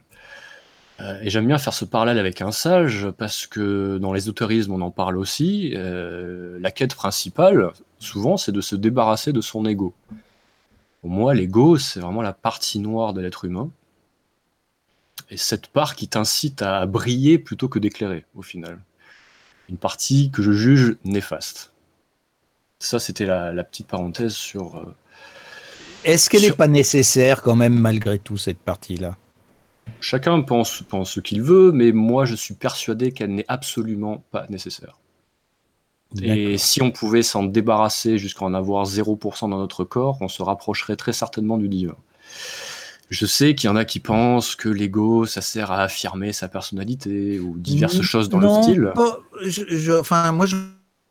Euh, 0.99 1.19
et 1.21 1.29
j'aime 1.29 1.45
bien 1.45 1.57
faire 1.57 1.73
ce 1.73 1.85
parallèle 1.85 2.17
avec 2.17 2.41
un 2.41 2.51
sage 2.51 3.07
parce 3.17 3.45
que 3.45 3.97
dans 3.99 4.13
l'ésotérisme, 4.13 4.71
on 4.73 4.81
en 4.81 4.91
parle 4.91 5.17
aussi. 5.17 5.73
Euh, 5.75 6.57
la 6.59 6.71
quête 6.71 6.95
principale, 6.95 7.71
souvent, 7.99 8.37
c'est 8.37 8.51
de 8.51 8.61
se 8.61 8.75
débarrasser 8.75 9.31
de 9.31 9.41
son 9.41 9.65
ego. 9.65 9.93
Pour 11.01 11.09
moi, 11.11 11.33
l'ego, 11.33 11.77
c'est 11.77 11.99
vraiment 11.99 12.21
la 12.21 12.33
partie 12.33 12.79
noire 12.79 13.13
de 13.13 13.21
l'être 13.21 13.45
humain. 13.45 13.69
Et 15.29 15.37
cette 15.37 15.67
part 15.67 15.95
qui 15.95 16.07
t'incite 16.07 16.61
à 16.61 16.85
briller 16.85 17.37
plutôt 17.37 17.67
que 17.67 17.79
d'éclairer, 17.79 18.25
au 18.35 18.41
final. 18.41 18.79
Une 19.69 19.77
partie 19.77 20.31
que 20.31 20.41
je 20.41 20.51
juge 20.53 20.95
néfaste. 21.03 21.73
Ça, 22.79 22.99
c'était 22.99 23.25
la, 23.25 23.51
la 23.51 23.63
petite 23.63 23.87
parenthèse 23.87 24.33
sur. 24.33 24.77
euh, 24.77 24.95
Est-ce 26.05 26.29
qu'elle 26.29 26.41
n'est 26.41 26.47
sur- 26.47 26.57
pas 26.57 26.67
nécessaire 26.67 27.41
quand 27.41 27.55
même, 27.55 27.77
malgré 27.77 28.19
tout, 28.19 28.37
cette 28.37 28.59
partie-là? 28.59 29.17
Chacun 29.99 30.41
pense, 30.41 30.83
pense 30.87 31.11
ce 31.11 31.19
qu'il 31.19 31.41
veut, 31.41 31.71
mais 31.71 31.91
moi, 31.91 32.25
je 32.25 32.35
suis 32.35 32.53
persuadé 32.53 33.11
qu'elle 33.11 33.33
n'est 33.33 33.45
absolument 33.47 34.23
pas 34.31 34.45
nécessaire. 34.49 34.99
Et 36.21 36.57
si 36.57 36.81
on 36.81 36.91
pouvait 36.91 37.23
s'en 37.23 37.43
débarrasser 37.43 38.17
jusqu'à 38.17 38.45
en 38.45 38.53
avoir 38.53 38.85
0% 38.85 39.49
dans 39.49 39.57
notre 39.57 39.83
corps, 39.83 40.17
on 40.21 40.29
se 40.29 40.41
rapprocherait 40.41 40.95
très 40.95 41.11
certainement 41.11 41.57
du 41.57 41.67
divin. 41.67 41.95
Je 43.09 43.25
sais 43.25 43.55
qu'il 43.55 43.67
y 43.69 43.71
en 43.71 43.75
a 43.77 43.85
qui 43.85 43.99
pensent 44.01 44.55
que 44.55 44.67
l'ego, 44.67 45.25
ça 45.25 45.41
sert 45.41 45.71
à 45.71 45.81
affirmer 45.83 46.33
sa 46.33 46.49
personnalité 46.49 47.39
ou 47.39 47.57
diverses 47.57 48.01
choses 48.01 48.27
dans 48.27 48.39
non, 48.39 48.57
le 48.57 48.63
style. 48.63 48.91
pas- 48.93 49.19
je- 49.45 49.63
je- 49.69 49.93
enfin, 49.93 50.31
moi, 50.33 50.45
je 50.45 50.57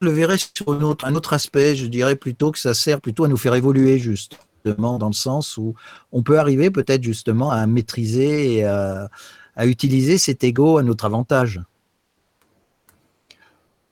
le 0.02 0.10
verrais 0.10 0.36
sur 0.36 0.74
une 0.74 0.84
autre- 0.84 1.06
un 1.06 1.14
autre 1.14 1.32
aspect. 1.32 1.74
Je 1.74 1.86
dirais 1.86 2.16
plutôt 2.16 2.52
que 2.52 2.58
ça 2.58 2.74
sert 2.74 3.00
plutôt 3.00 3.24
à 3.24 3.28
nous 3.28 3.38
faire 3.38 3.54
évoluer, 3.54 3.98
justement, 3.98 4.98
dans 4.98 5.06
le 5.08 5.14
sens 5.14 5.56
où 5.56 5.74
on 6.12 6.22
peut 6.22 6.38
arriver 6.38 6.70
peut-être 6.70 7.02
justement 7.02 7.50
à 7.50 7.66
maîtriser 7.66 8.56
et 8.56 8.64
à, 8.64 9.08
à 9.54 9.66
utiliser 9.66 10.18
cet 10.18 10.44
ego 10.44 10.76
à 10.76 10.82
notre 10.82 11.06
avantage. 11.06 11.62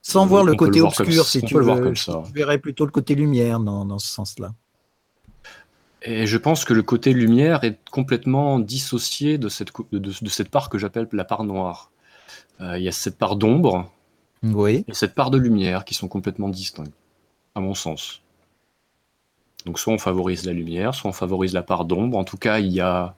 Sans 0.03 0.23
On- 0.23 0.27
voir 0.27 0.43
le 0.43 0.53
côté 0.53 0.75
le 0.77 0.81
voir 0.81 0.93
comme 0.95 1.07
obscur, 1.07 1.25
si 1.25 1.41
tu 1.41 1.55
veux. 1.55 1.93
Je 1.95 2.03
ça. 2.03 2.21
verrais 2.35 2.59
plutôt 2.59 2.85
le 2.85 2.91
côté 2.91 3.15
lumière 3.15 3.59
dans, 3.59 3.83
dans 3.85 3.97
ce 3.97 4.07
sens-là. 4.07 4.53
Et 6.05 6.27
je 6.27 6.37
pense 6.37 6.65
que 6.65 6.73
le 6.73 6.83
côté 6.83 7.13
lumière 7.13 7.63
est 7.63 7.79
complètement 7.89 8.59
dissocié 8.59 9.39
de 9.39 9.49
cette, 9.49 9.71
de, 9.91 10.29
cette 10.29 10.49
part 10.49 10.69
que 10.69 10.77
j'appelle 10.77 11.07
la 11.11 11.25
part 11.25 11.43
noire. 11.43 11.91
Euh, 12.61 12.77
il 12.77 12.83
y 12.83 12.87
a 12.87 12.91
cette 12.91 13.17
part 13.17 13.35
d'ombre 13.35 13.91
oui. 14.43 14.85
et 14.87 14.93
cette 14.93 15.15
part 15.15 15.31
de 15.31 15.39
lumière 15.39 15.83
qui 15.83 15.95
sont 15.95 16.07
complètement 16.07 16.49
distinctes, 16.49 16.93
à 17.55 17.59
mon 17.59 17.73
sens. 17.73 18.21
Donc 19.65 19.79
soit 19.79 19.93
on 19.93 19.97
favorise 19.97 20.45
la 20.45 20.53
lumière, 20.53 20.93
soit 20.93 21.09
on 21.09 21.13
favorise 21.13 21.53
la 21.53 21.63
part 21.63 21.85
d'ombre. 21.85 22.19
En 22.19 22.23
tout 22.23 22.37
cas, 22.37 22.59
il 22.59 22.71
y 22.71 22.81
a, 22.81 23.15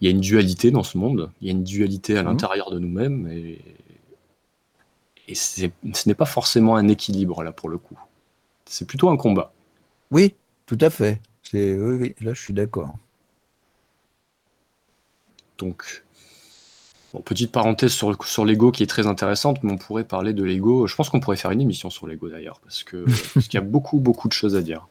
y 0.00 0.06
a 0.06 0.10
une 0.10 0.20
dualité 0.20 0.70
dans 0.70 0.84
ce 0.84 0.96
monde. 0.96 1.32
Il 1.40 1.48
y 1.48 1.50
a 1.50 1.52
une 1.52 1.64
dualité 1.64 2.16
à 2.16 2.22
mmh. 2.22 2.26
l'intérieur 2.26 2.70
de 2.70 2.78
nous-mêmes. 2.78 3.26
Et, 3.26 3.58
et 5.26 5.34
ce 5.34 5.68
n'est 6.06 6.14
pas 6.14 6.26
forcément 6.26 6.76
un 6.76 6.86
équilibre, 6.86 7.42
là, 7.42 7.50
pour 7.50 7.68
le 7.68 7.76
coup. 7.76 7.98
C'est 8.66 8.86
plutôt 8.86 9.08
un 9.08 9.16
combat. 9.16 9.52
Oui, 10.12 10.34
tout 10.64 10.78
à 10.80 10.90
fait. 10.90 11.20
Oui, 11.54 11.72
oui, 11.74 12.14
là, 12.20 12.34
je 12.34 12.40
suis 12.40 12.54
d'accord. 12.54 12.94
Donc, 15.58 16.04
petite 17.24 17.50
parenthèse 17.50 17.92
sur, 17.92 18.24
sur 18.24 18.44
l'ego 18.44 18.70
qui 18.70 18.82
est 18.82 18.86
très 18.86 19.06
intéressante, 19.06 19.62
mais 19.62 19.72
on 19.72 19.78
pourrait 19.78 20.04
parler 20.04 20.32
de 20.32 20.44
l'ego. 20.44 20.86
Je 20.86 20.94
pense 20.94 21.08
qu'on 21.08 21.20
pourrait 21.20 21.36
faire 21.36 21.50
une 21.50 21.60
émission 21.60 21.90
sur 21.90 22.06
l'ego 22.06 22.28
d'ailleurs, 22.28 22.60
parce 22.60 22.84
que 22.84 23.04
parce 23.34 23.46
qu'il 23.46 23.54
y 23.54 23.62
a 23.62 23.66
beaucoup, 23.66 23.98
beaucoup 23.98 24.28
de 24.28 24.32
choses 24.32 24.56
à 24.56 24.62
dire 24.62 24.86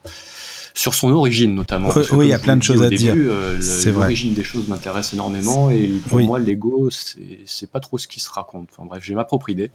sur 0.77 0.93
son 0.93 1.11
origine 1.11 1.55
notamment. 1.55 1.89
Oui, 2.11 2.27
il 2.27 2.29
y 2.29 2.33
a 2.33 2.39
plein 2.39 2.55
de 2.55 2.61
choses 2.61 2.83
à 2.83 2.89
dire. 2.89 3.15
Euh, 3.17 3.59
l'origine 3.91 4.35
des 4.35 4.43
choses 4.43 4.67
m'intéresse 4.67 5.11
énormément 5.13 5.71
et 5.71 5.89
pour 6.07 6.19
moi, 6.19 6.39
l'ego, 6.39 6.89
c'est 6.91 7.71
pas 7.71 7.79
trop 7.79 7.97
ce 7.97 8.07
qui 8.07 8.19
se 8.19 8.29
raconte. 8.29 8.69
Enfin 8.71 8.85
bref, 8.85 9.03
j'ai 9.03 9.15
ma 9.15 9.25
propre 9.25 9.49
idée, 9.49 9.71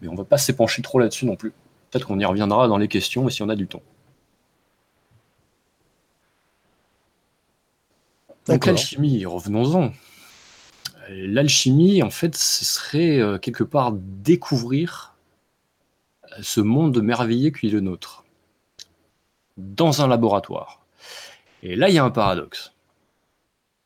mais 0.00 0.08
on 0.08 0.14
va 0.14 0.24
pas 0.24 0.38
s'épancher 0.38 0.80
trop 0.80 0.98
là-dessus 0.98 1.26
non 1.26 1.36
plus. 1.36 1.52
Peut-être 1.90 2.06
qu'on 2.06 2.18
y 2.18 2.24
reviendra 2.24 2.68
dans 2.68 2.78
les 2.78 2.88
questions 2.88 3.28
et 3.28 3.32
si 3.32 3.42
on 3.42 3.48
a 3.48 3.56
du 3.56 3.66
temps. 3.66 3.82
Donc 8.46 8.66
l'alchimie, 8.66 9.24
revenons-en. 9.24 9.92
L'alchimie, 11.10 12.02
en 12.02 12.10
fait, 12.10 12.34
ce 12.36 12.64
serait 12.64 13.20
euh, 13.20 13.38
quelque 13.38 13.64
part 13.64 13.92
découvrir 13.92 15.14
ce 16.40 16.60
monde 16.60 17.00
merveilleux 17.02 17.50
qui 17.50 17.68
est 17.68 17.70
le 17.70 17.80
nôtre 17.80 18.24
dans 19.56 20.02
un 20.02 20.08
laboratoire. 20.08 20.84
Et 21.62 21.76
là, 21.76 21.88
il 21.88 21.94
y 21.94 21.98
a 21.98 22.04
un 22.04 22.10
paradoxe. 22.10 22.72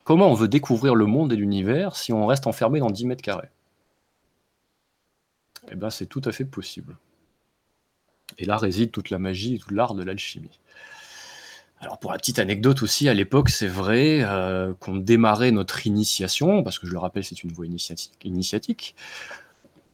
Comment 0.04 0.30
on 0.30 0.34
veut 0.34 0.48
découvrir 0.48 0.94
le 0.94 1.06
monde 1.06 1.32
et 1.32 1.36
l'univers 1.36 1.94
si 1.96 2.12
on 2.12 2.26
reste 2.26 2.46
enfermé 2.46 2.80
dans 2.80 2.90
10 2.90 3.06
mètres 3.06 3.22
carrés? 3.22 3.50
Eh 5.70 5.76
bien, 5.76 5.90
c'est 5.90 6.06
tout 6.06 6.22
à 6.24 6.32
fait 6.32 6.46
possible. 6.46 6.96
Et 8.38 8.44
là 8.44 8.56
réside 8.56 8.90
toute 8.90 9.10
la 9.10 9.18
magie 9.18 9.54
et 9.54 9.58
tout 9.58 9.72
l'art 9.72 9.94
de 9.94 10.02
l'alchimie. 10.02 10.60
Alors 11.80 11.98
pour 11.98 12.10
la 12.10 12.18
petite 12.18 12.38
anecdote 12.38 12.82
aussi, 12.82 13.08
à 13.08 13.14
l'époque, 13.14 13.50
c'est 13.50 13.68
vrai 13.68 14.20
euh, 14.22 14.74
qu'on 14.80 14.96
démarrait 14.96 15.52
notre 15.52 15.86
initiation, 15.86 16.62
parce 16.64 16.78
que 16.78 16.86
je 16.86 16.92
le 16.92 16.98
rappelle, 16.98 17.24
c'est 17.24 17.44
une 17.44 17.52
voie 17.52 17.66
initiatique, 17.66 18.96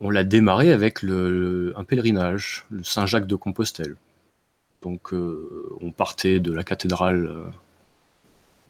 on 0.00 0.10
l'a 0.10 0.24
démarré 0.24 0.72
avec 0.72 1.04
un 1.04 1.84
pèlerinage, 1.84 2.64
le 2.70 2.82
Saint-Jacques 2.82 3.26
de 3.26 3.36
Compostelle. 3.36 3.96
Donc 4.82 5.12
euh, 5.14 5.70
on 5.80 5.92
partait 5.92 6.40
de 6.40 6.52
la 6.52 6.62
cathédrale 6.62 7.26
euh, 7.26 7.44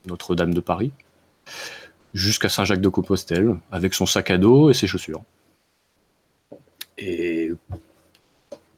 Notre-Dame 0.07 0.55
de 0.55 0.61
Paris 0.61 0.93
jusqu'à 2.15 2.49
Saint-Jacques-de-Compostelle 2.49 3.57
avec 3.73 3.95
son 3.95 4.07
sac 4.07 4.31
à 4.31 4.39
dos 4.39 4.71
et 4.71 4.75
ses 4.75 4.87
chaussures. 4.87 5.25
Et 6.99 7.51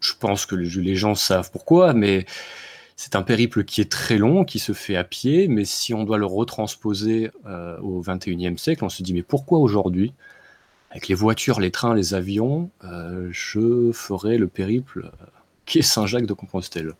je 0.00 0.12
pense 0.18 0.46
que 0.46 0.54
les 0.54 0.96
gens 0.96 1.14
savent 1.14 1.50
pourquoi, 1.50 1.92
mais 1.92 2.24
c'est 2.96 3.14
un 3.14 3.22
périple 3.22 3.64
qui 3.64 3.80
est 3.80 3.90
très 3.90 4.18
long, 4.18 4.44
qui 4.44 4.58
se 4.58 4.72
fait 4.72 4.96
à 4.96 5.04
pied, 5.04 5.48
mais 5.48 5.64
si 5.64 5.94
on 5.94 6.04
doit 6.04 6.18
le 6.18 6.26
retransposer 6.26 7.30
euh, 7.46 7.78
au 7.80 8.02
21e 8.02 8.56
siècle, 8.56 8.84
on 8.84 8.88
se 8.88 9.02
dit 9.02 9.12
mais 9.12 9.22
pourquoi 9.22 9.58
aujourd'hui, 9.58 10.14
avec 10.90 11.08
les 11.08 11.14
voitures, 11.14 11.60
les 11.60 11.70
trains, 11.70 11.94
les 11.94 12.14
avions, 12.14 12.70
je 13.30 13.90
ferais 13.92 14.38
le 14.38 14.48
périple 14.48 15.10
qui 15.66 15.80
est 15.80 15.82
Saint-Jacques 15.82 16.26
de 16.26 16.32
Compostelle? 16.32 16.94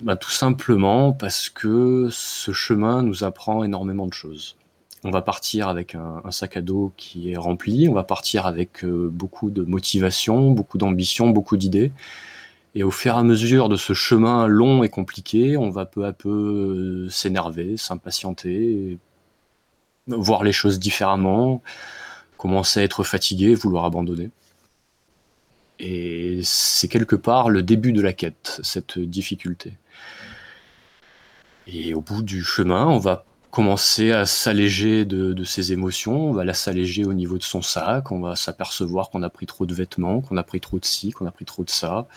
Bah, 0.00 0.16
Tout 0.16 0.30
simplement 0.30 1.12
parce 1.12 1.50
que 1.50 2.08
ce 2.10 2.52
chemin 2.52 3.02
nous 3.02 3.24
apprend 3.24 3.64
énormément 3.64 4.06
de 4.06 4.12
choses. 4.12 4.56
On 5.02 5.10
va 5.10 5.20
partir 5.20 5.68
avec 5.68 5.94
un, 5.94 6.22
sac 6.30 6.56
à 6.56 6.62
dos 6.62 6.92
qui 6.96 7.32
est 7.32 7.36
rempli, 7.36 7.88
on 7.88 7.92
va 7.92 8.04
partir 8.04 8.46
avec 8.46 8.84
euh, 8.84 9.10
beaucoup 9.12 9.50
de 9.50 9.62
motivation, 9.62 10.50
beaucoup 10.50 10.78
d'ambition, 10.78 11.28
beaucoup 11.28 11.58
d'idées. 11.58 11.92
Et 12.74 12.82
au 12.82 12.90
fur 12.90 13.14
et 13.14 13.18
à 13.18 13.22
mesure 13.22 13.68
de 13.68 13.76
ce 13.76 13.92
chemin 13.92 14.46
long 14.46 14.82
et 14.82 14.88
compliqué, 14.88 15.56
on 15.56 15.70
va 15.70 15.86
peu 15.86 16.06
à 16.06 16.12
peu 16.12 16.28
euh, 17.06 17.08
s'énerver, 17.08 17.76
s'impatienter, 17.76 18.98
voir 20.08 20.42
les 20.42 20.52
choses 20.52 20.78
différemment, 20.78 21.62
commencer 22.36 22.80
à 22.80 22.82
être 22.82 23.04
fatigué, 23.04 23.54
vouloir 23.54 23.84
abandonner. 23.84 24.30
Et 25.78 26.40
c'est 26.42 26.88
quelque 26.88 27.16
part 27.16 27.50
le 27.50 27.62
début 27.62 27.92
de 27.92 28.00
la 28.00 28.12
quête, 28.12 28.60
cette 28.62 28.98
difficulté. 28.98 29.74
Et 31.66 31.94
au 31.94 32.00
bout 32.00 32.22
du 32.22 32.42
chemin, 32.42 32.86
on 32.86 32.98
va 32.98 33.24
commencer 33.50 34.10
à 34.10 34.26
s'alléger 34.26 35.04
de, 35.04 35.44
ses 35.44 35.72
émotions, 35.72 36.30
on 36.30 36.32
va 36.32 36.44
la 36.44 36.54
s'alléger 36.54 37.04
au 37.04 37.12
niveau 37.12 37.38
de 37.38 37.42
son 37.44 37.62
sac, 37.62 38.10
on 38.10 38.20
va 38.20 38.34
s'apercevoir 38.34 39.10
qu'on 39.10 39.22
a 39.22 39.30
pris 39.30 39.46
trop 39.46 39.64
de 39.64 39.74
vêtements, 39.74 40.20
qu'on 40.20 40.36
a 40.36 40.42
pris 40.42 40.60
trop 40.60 40.78
de 40.78 40.84
ci, 40.84 41.12
qu'on 41.12 41.26
a 41.26 41.30
pris 41.30 41.44
trop 41.44 41.62
de 41.62 41.70
ça, 41.70 42.08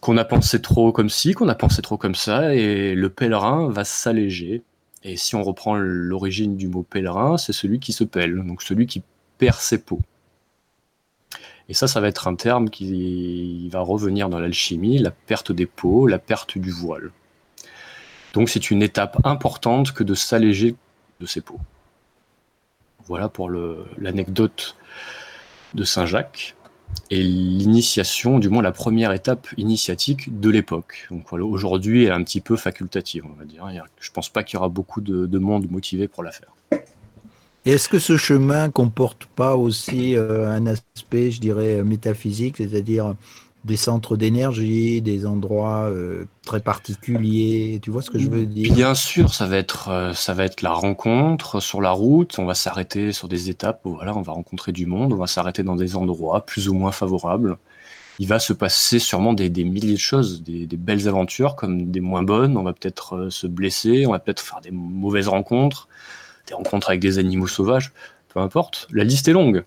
qu'on 0.00 0.16
a 0.16 0.24
pensé 0.24 0.62
trop 0.62 0.92
comme 0.92 1.10
ci, 1.10 1.34
qu'on 1.34 1.48
a 1.48 1.54
pensé 1.54 1.82
trop 1.82 1.96
comme 1.96 2.14
ça, 2.14 2.54
et 2.54 2.94
le 2.94 3.10
pèlerin 3.10 3.68
va 3.68 3.84
s'alléger. 3.84 4.62
Et 5.02 5.16
si 5.16 5.34
on 5.34 5.42
reprend 5.42 5.76
l'origine 5.76 6.56
du 6.56 6.68
mot 6.68 6.82
pèlerin, 6.82 7.38
c'est 7.38 7.52
celui 7.52 7.80
qui 7.80 7.92
se 7.92 8.04
pèle, 8.04 8.36
donc 8.44 8.62
celui 8.62 8.86
qui 8.86 9.02
perd 9.38 9.56
ses 9.56 9.78
peaux. 9.78 10.00
Et 11.68 11.74
ça, 11.74 11.86
ça 11.86 12.00
va 12.00 12.08
être 12.08 12.26
un 12.26 12.34
terme 12.34 12.68
qui 12.68 13.68
va 13.68 13.80
revenir 13.80 14.28
dans 14.28 14.40
l'alchimie, 14.40 14.98
la 14.98 15.12
perte 15.12 15.52
des 15.52 15.66
peaux, 15.66 16.06
la 16.06 16.18
perte 16.18 16.58
du 16.58 16.70
voile. 16.70 17.12
Donc 18.32 18.48
c'est 18.48 18.70
une 18.70 18.82
étape 18.82 19.24
importante 19.24 19.92
que 19.92 20.02
de 20.02 20.14
s'alléger 20.14 20.74
de 21.20 21.26
ses 21.26 21.40
peaux. 21.40 21.60
Voilà 23.06 23.28
pour 23.28 23.50
l'anecdote 23.50 24.76
de 25.74 25.84
Saint-Jacques 25.84 26.56
et 27.10 27.22
l'initiation, 27.22 28.38
du 28.38 28.48
moins 28.48 28.62
la 28.62 28.72
première 28.72 29.12
étape 29.12 29.48
initiatique 29.56 30.40
de 30.40 30.48
l'époque. 30.48 31.08
Donc 31.10 31.24
voilà, 31.28 31.44
aujourd'hui, 31.44 32.04
est 32.04 32.10
un 32.10 32.22
petit 32.22 32.40
peu 32.40 32.56
facultative, 32.56 33.24
on 33.26 33.38
va 33.38 33.44
dire. 33.44 33.64
Je 34.00 34.10
ne 34.10 34.14
pense 34.14 34.28
pas 34.28 34.44
qu'il 34.44 34.54
y 34.54 34.58
aura 34.58 34.68
beaucoup 34.68 35.00
de 35.00 35.38
monde 35.38 35.70
motivé 35.70 36.06
pour 36.06 36.22
la 36.22 36.30
faire. 36.30 36.50
Est-ce 37.66 37.90
que 37.90 37.98
ce 37.98 38.16
chemin 38.16 38.70
comporte 38.70 39.26
pas 39.26 39.54
aussi 39.54 40.16
euh, 40.16 40.48
un 40.48 40.66
aspect, 40.66 41.30
je 41.30 41.40
dirais, 41.40 41.82
métaphysique, 41.82 42.56
c'est-à-dire 42.56 43.14
des 43.64 43.76
centres 43.76 44.16
d'énergie, 44.16 45.02
des 45.02 45.26
endroits 45.26 45.88
euh, 45.90 46.24
très 46.46 46.60
particuliers 46.60 47.78
Tu 47.82 47.90
vois 47.90 48.02
ce 48.02 48.10
que 48.10 48.18
je 48.18 48.28
veux 48.28 48.46
dire? 48.46 48.72
Bien 48.72 48.94
sûr, 48.94 49.34
ça 49.34 49.46
va 49.46 49.56
être 49.56 49.88
euh, 49.88 50.12
ça 50.14 50.34
va 50.34 50.44
être 50.44 50.62
la 50.62 50.72
rencontre 50.72 51.60
sur 51.60 51.80
la 51.80 51.90
route. 51.90 52.38
On 52.38 52.46
va 52.46 52.54
s'arrêter 52.54 53.12
sur 53.12 53.28
des 53.28 53.50
étapes 53.50 53.80
voilà, 53.84 54.16
on 54.16 54.22
va 54.22 54.32
rencontrer 54.32 54.72
du 54.72 54.86
monde. 54.86 55.12
On 55.12 55.16
va 55.16 55.26
s'arrêter 55.26 55.62
dans 55.62 55.76
des 55.76 55.96
endroits 55.96 56.44
plus 56.46 56.68
ou 56.68 56.74
moins 56.74 56.92
favorables. 56.92 57.58
Il 58.18 58.28
va 58.28 58.38
se 58.38 58.52
passer 58.52 58.98
sûrement 58.98 59.32
des, 59.32 59.48
milliers 59.64 59.94
de 59.94 59.98
choses, 59.98 60.42
des, 60.42 60.66
des, 60.66 60.76
belles 60.76 61.08
aventures 61.08 61.56
comme 61.56 61.90
des 61.90 62.00
moins 62.00 62.22
bonnes. 62.22 62.58
On 62.58 62.62
va 62.62 62.74
peut-être 62.74 63.30
se 63.30 63.46
blesser, 63.46 64.04
on 64.06 64.12
va 64.12 64.18
peut-être 64.18 64.40
faire 64.40 64.60
des 64.60 64.70
mauvaises 64.70 65.28
rencontres 65.28 65.88
des 66.50 66.54
rencontres 66.54 66.90
avec 66.90 67.00
des 67.00 67.18
animaux 67.18 67.46
sauvages, 67.46 67.92
peu 68.28 68.40
importe. 68.40 68.86
La 68.90 69.04
liste 69.04 69.28
est 69.28 69.32
longue. 69.32 69.64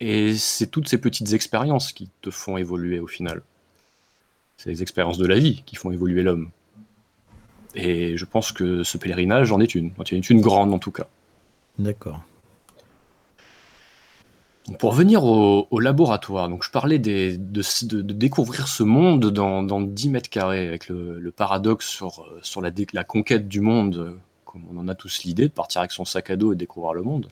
Et 0.00 0.36
c'est 0.36 0.68
toutes 0.68 0.88
ces 0.88 0.98
petites 0.98 1.32
expériences 1.32 1.92
qui 1.92 2.08
te 2.20 2.30
font 2.30 2.56
évoluer 2.56 3.00
au 3.00 3.06
final. 3.06 3.42
C'est 4.56 4.70
les 4.70 4.82
expériences 4.82 5.18
de 5.18 5.26
la 5.26 5.38
vie 5.38 5.62
qui 5.66 5.76
font 5.76 5.90
évoluer 5.90 6.22
l'homme. 6.22 6.50
Et 7.74 8.16
je 8.16 8.24
pense 8.24 8.52
que 8.52 8.82
ce 8.82 8.98
pèlerinage 8.98 9.52
en 9.52 9.60
est 9.60 9.74
une. 9.74 9.92
En 9.98 10.02
est 10.02 10.30
une 10.30 10.40
grande 10.40 10.72
en 10.72 10.78
tout 10.78 10.90
cas. 10.90 11.06
D'accord. 11.78 12.22
Pour 14.78 14.92
venir 14.92 15.24
au, 15.24 15.80
laboratoire, 15.80 16.50
donc 16.50 16.62
je 16.62 16.70
parlais 16.70 16.98
de, 16.98 17.36
découvrir 18.12 18.68
ce 18.68 18.82
monde 18.82 19.30
dans, 19.30 19.80
10 19.80 20.10
mètres 20.10 20.28
carrés, 20.28 20.68
avec 20.68 20.88
le, 20.88 21.32
paradoxe 21.34 21.86
sur, 21.86 22.26
sur 22.42 22.60
la, 22.60 22.70
la, 22.92 23.02
conquête 23.02 23.48
du 23.48 23.62
monde 23.62 24.18
comme 24.48 24.64
on 24.70 24.78
en 24.78 24.88
a 24.88 24.94
tous 24.94 25.24
l'idée, 25.24 25.48
de 25.48 25.52
partir 25.52 25.80
avec 25.80 25.92
son 25.92 26.04
sac 26.04 26.30
à 26.30 26.36
dos 26.36 26.52
et 26.52 26.56
découvrir 26.56 26.94
le 26.94 27.02
monde, 27.02 27.28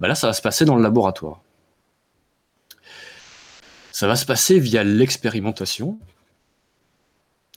bah 0.00 0.08
là, 0.08 0.14
ça 0.14 0.26
va 0.26 0.32
se 0.32 0.42
passer 0.42 0.64
dans 0.64 0.76
le 0.76 0.82
laboratoire. 0.82 1.40
Ça 3.98 4.06
va 4.06 4.14
se 4.14 4.26
passer 4.26 4.60
via 4.60 4.84
l'expérimentation, 4.84 5.98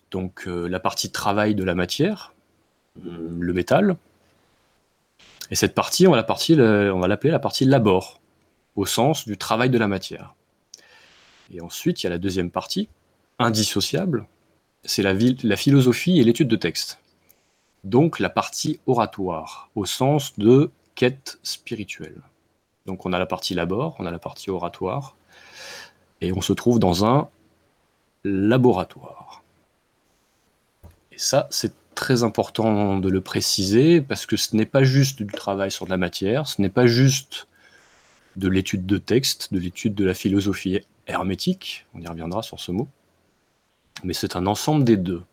donc 0.09 0.47
euh, 0.47 0.67
la 0.67 0.79
partie 0.79 1.11
travail 1.11 1.53
de 1.53 1.63
la 1.63 1.75
matière, 1.75 2.33
hum, 2.97 3.43
le 3.43 3.53
métal, 3.53 3.95
et 5.51 5.55
cette 5.55 5.75
partie, 5.75 6.07
on 6.07 6.13
va 6.13 6.17
l'appeler 7.07 7.29
la 7.29 7.37
partie 7.37 7.65
labor, 7.65 8.19
au 8.75 8.87
sens 8.87 9.27
du 9.27 9.37
travail 9.37 9.69
de 9.69 9.77
la 9.77 9.87
matière. 9.87 10.33
Et 11.53 11.61
ensuite, 11.61 12.01
il 12.01 12.05
y 12.05 12.07
a 12.07 12.09
la 12.09 12.17
deuxième 12.17 12.49
partie, 12.49 12.89
indissociable, 13.37 14.25
c'est 14.83 15.03
la, 15.03 15.13
la 15.43 15.55
philosophie 15.55 16.19
et 16.19 16.23
l'étude 16.23 16.47
de 16.47 16.55
texte. 16.55 16.97
donc 17.83 18.17
la 18.17 18.29
partie 18.29 18.79
oratoire, 18.87 19.69
au 19.75 19.85
sens 19.85 20.39
de 20.39 20.71
quête 20.95 21.37
spirituelle. 21.43 22.23
Donc 22.87 23.05
on 23.05 23.13
a 23.13 23.19
la 23.19 23.27
partie 23.27 23.53
labor, 23.53 23.95
on 23.99 24.07
a 24.07 24.11
la 24.11 24.17
partie 24.17 24.49
oratoire, 24.49 25.15
et 26.21 26.31
on 26.31 26.41
se 26.41 26.53
trouve 26.53 26.79
dans 26.79 27.05
un 27.05 27.29
laboratoire. 28.23 29.43
Et 31.11 31.17
ça, 31.17 31.47
c'est 31.49 31.73
très 31.95 32.23
important 32.23 32.99
de 32.99 33.09
le 33.09 33.21
préciser, 33.21 34.01
parce 34.01 34.25
que 34.25 34.37
ce 34.37 34.55
n'est 34.55 34.65
pas 34.65 34.83
juste 34.83 35.21
du 35.21 35.31
travail 35.31 35.71
sur 35.71 35.85
de 35.85 35.91
la 35.91 35.97
matière, 35.97 36.47
ce 36.47 36.61
n'est 36.61 36.69
pas 36.69 36.87
juste 36.87 37.47
de 38.37 38.47
l'étude 38.47 38.85
de 38.85 38.97
texte, 38.97 39.53
de 39.53 39.59
l'étude 39.59 39.93
de 39.93 40.05
la 40.05 40.13
philosophie 40.13 40.79
hermétique, 41.07 41.85
on 41.93 42.01
y 42.01 42.07
reviendra 42.07 42.43
sur 42.43 42.59
ce 42.59 42.71
mot, 42.71 42.87
mais 44.03 44.13
c'est 44.13 44.35
un 44.35 44.47
ensemble 44.47 44.83
des 44.83 44.97
deux, 44.97 45.23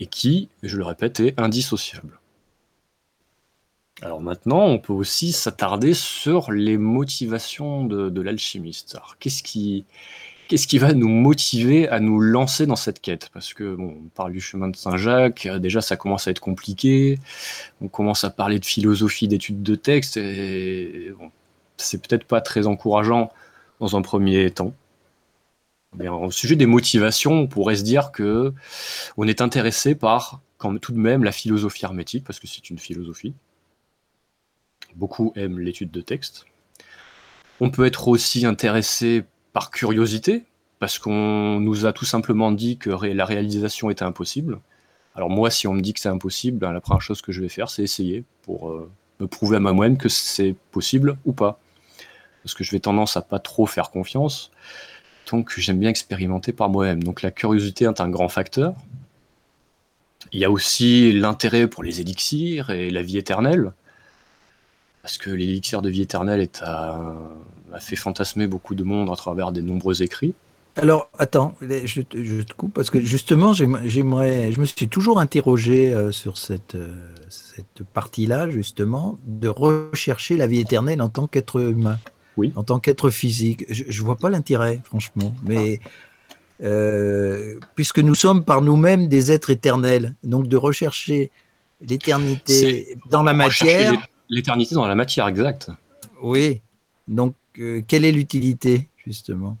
et 0.00 0.06
qui, 0.06 0.48
je 0.62 0.76
le 0.76 0.84
répète, 0.84 1.20
est 1.20 1.38
indissociable. 1.40 2.20
Alors 4.04 4.20
maintenant, 4.20 4.66
on 4.66 4.78
peut 4.78 4.92
aussi 4.92 5.32
s'attarder 5.32 5.94
sur 5.94 6.52
les 6.52 6.76
motivations 6.76 7.86
de, 7.86 8.20
l'alchimiste. 8.20 8.96
Alors 8.96 9.16
qu'est-ce 9.18 9.42
qui, 9.42 9.86
va 10.78 10.92
nous 10.92 11.08
motiver 11.08 11.88
à 11.88 12.00
nous 12.00 12.20
lancer 12.20 12.66
dans 12.66 12.76
cette 12.76 13.00
quête? 13.00 13.30
Parce 13.32 13.54
que 13.54 13.74
bon, 13.74 13.96
on 14.04 14.08
parle 14.10 14.32
du 14.32 14.42
chemin 14.42 14.68
de 14.68 14.76
Saint-Jacques, 14.76 15.48
déjà 15.58 15.80
ça 15.80 15.96
commence 15.96 16.28
à 16.28 16.32
être 16.32 16.40
compliqué. 16.40 17.18
On 17.80 17.88
commence 17.88 18.24
à 18.24 18.30
parler 18.30 18.58
de 18.58 18.66
philosophie, 18.66 19.26
d'études 19.26 19.62
de 19.62 19.74
texte, 19.74 20.18
et 20.18 21.14
c'est 21.78 22.06
peut-être 22.06 22.24
pas 22.26 22.42
très 22.42 22.66
encourageant 22.66 23.32
dans 23.80 23.96
un 23.96 24.02
premier 24.02 24.50
temps. 24.50 24.74
Au 25.98 26.30
sujet 26.30 26.56
des 26.56 26.66
motivations, 26.66 27.32
on 27.32 27.46
pourrait 27.46 27.76
se 27.76 27.84
dire 27.84 28.12
que 28.12 28.52
on 29.16 29.26
est 29.26 29.40
intéressé 29.40 29.94
par 29.94 30.42
tout 30.82 30.92
de 30.92 30.98
même 30.98 31.24
la 31.24 31.32
philosophie 31.32 31.86
hermétique, 31.86 32.24
parce 32.24 32.38
que 32.38 32.46
c'est 32.46 32.68
une 32.68 32.78
philosophie. 32.78 33.32
Beaucoup 34.96 35.32
aiment 35.36 35.58
l'étude 35.58 35.90
de 35.90 36.00
texte. 36.00 36.46
On 37.60 37.70
peut 37.70 37.84
être 37.84 38.08
aussi 38.08 38.46
intéressé 38.46 39.24
par 39.52 39.70
curiosité, 39.70 40.44
parce 40.78 40.98
qu'on 40.98 41.60
nous 41.60 41.86
a 41.86 41.92
tout 41.92 42.04
simplement 42.04 42.52
dit 42.52 42.76
que 42.76 42.90
la 42.90 43.24
réalisation 43.24 43.90
était 43.90 44.04
impossible. 44.04 44.60
Alors 45.14 45.30
moi, 45.30 45.50
si 45.50 45.66
on 45.68 45.74
me 45.74 45.80
dit 45.80 45.94
que 45.94 46.00
c'est 46.00 46.08
impossible, 46.08 46.58
ben, 46.58 46.72
la 46.72 46.80
première 46.80 47.00
chose 47.00 47.22
que 47.22 47.32
je 47.32 47.40
vais 47.40 47.48
faire, 47.48 47.70
c'est 47.70 47.82
essayer 47.82 48.24
pour 48.42 48.70
euh, 48.70 48.90
me 49.20 49.26
prouver 49.26 49.56
à 49.56 49.60
moi-même 49.60 49.96
que 49.96 50.08
c'est 50.08 50.54
possible 50.72 51.16
ou 51.24 51.32
pas. 51.32 51.60
Parce 52.42 52.54
que 52.54 52.64
je 52.64 52.72
vais 52.72 52.80
tendance 52.80 53.16
à 53.16 53.22
pas 53.22 53.38
trop 53.38 53.66
faire 53.66 53.90
confiance. 53.90 54.50
Donc 55.30 55.54
j'aime 55.56 55.78
bien 55.78 55.88
expérimenter 55.88 56.52
par 56.52 56.68
moi-même. 56.68 57.02
Donc 57.02 57.22
la 57.22 57.30
curiosité 57.30 57.84
est 57.84 58.00
un 58.00 58.08
grand 58.08 58.28
facteur. 58.28 58.74
Il 60.32 60.40
y 60.40 60.44
a 60.44 60.50
aussi 60.50 61.12
l'intérêt 61.12 61.68
pour 61.68 61.84
les 61.84 62.00
élixirs 62.00 62.70
et 62.70 62.90
la 62.90 63.02
vie 63.02 63.18
éternelle. 63.18 63.72
Parce 65.04 65.18
que 65.18 65.28
l'élixir 65.28 65.82
de 65.82 65.90
vie 65.90 66.00
éternelle 66.00 66.48
a, 66.62 67.04
fait 67.78 67.94
fantasmer 67.94 68.46
beaucoup 68.46 68.74
de 68.74 68.84
monde 68.84 69.10
à 69.10 69.16
travers 69.16 69.52
des 69.52 69.60
nombreux 69.60 70.00
écrits. 70.02 70.32
Alors, 70.76 71.10
attends, 71.18 71.54
je, 71.60 72.00
te 72.00 72.52
coupe 72.54 72.72
parce 72.72 72.88
que 72.88 73.02
justement, 73.02 73.52
j'aimerais, 73.52 74.50
je 74.50 74.58
me 74.58 74.64
suis 74.64 74.88
toujours 74.88 75.20
interrogé 75.20 75.92
euh, 75.92 76.10
sur 76.10 76.38
cette, 76.38 76.74
euh, 76.74 76.88
cette 77.28 77.84
partie-là, 77.92 78.48
justement, 78.48 79.18
de 79.26 79.48
rechercher 79.48 80.38
la 80.38 80.46
vie 80.46 80.60
éternelle 80.60 81.02
en 81.02 81.10
tant 81.10 81.26
qu'être 81.26 81.60
humain 81.60 81.98
oui. 82.38 82.54
en 82.56 82.64
tant 82.64 82.80
qu'être 82.80 83.10
physique. 83.10 83.66
Je 83.68 83.84
ne 83.84 84.06
vois 84.06 84.16
pas 84.16 84.30
l'intérêt, 84.30 84.80
franchement. 84.84 85.34
Mais 85.44 85.80
euh, 86.62 87.56
puisque 87.74 87.98
nous 87.98 88.14
sommes 88.14 88.42
par 88.42 88.62
nous-mêmes 88.62 89.06
des 89.06 89.32
êtres 89.32 89.50
éternels, 89.50 90.14
donc 90.22 90.48
de 90.48 90.56
rechercher 90.56 91.30
l'éternité 91.82 92.96
dans 93.10 93.22
la 93.22 93.34
matière. 93.34 93.92
L'éternité 94.28 94.74
dans 94.74 94.86
la 94.86 94.94
matière, 94.94 95.28
exact. 95.28 95.70
Oui. 96.22 96.60
Donc, 97.08 97.34
euh, 97.58 97.82
quelle 97.86 98.04
est 98.04 98.12
l'utilité, 98.12 98.88
justement? 99.04 99.58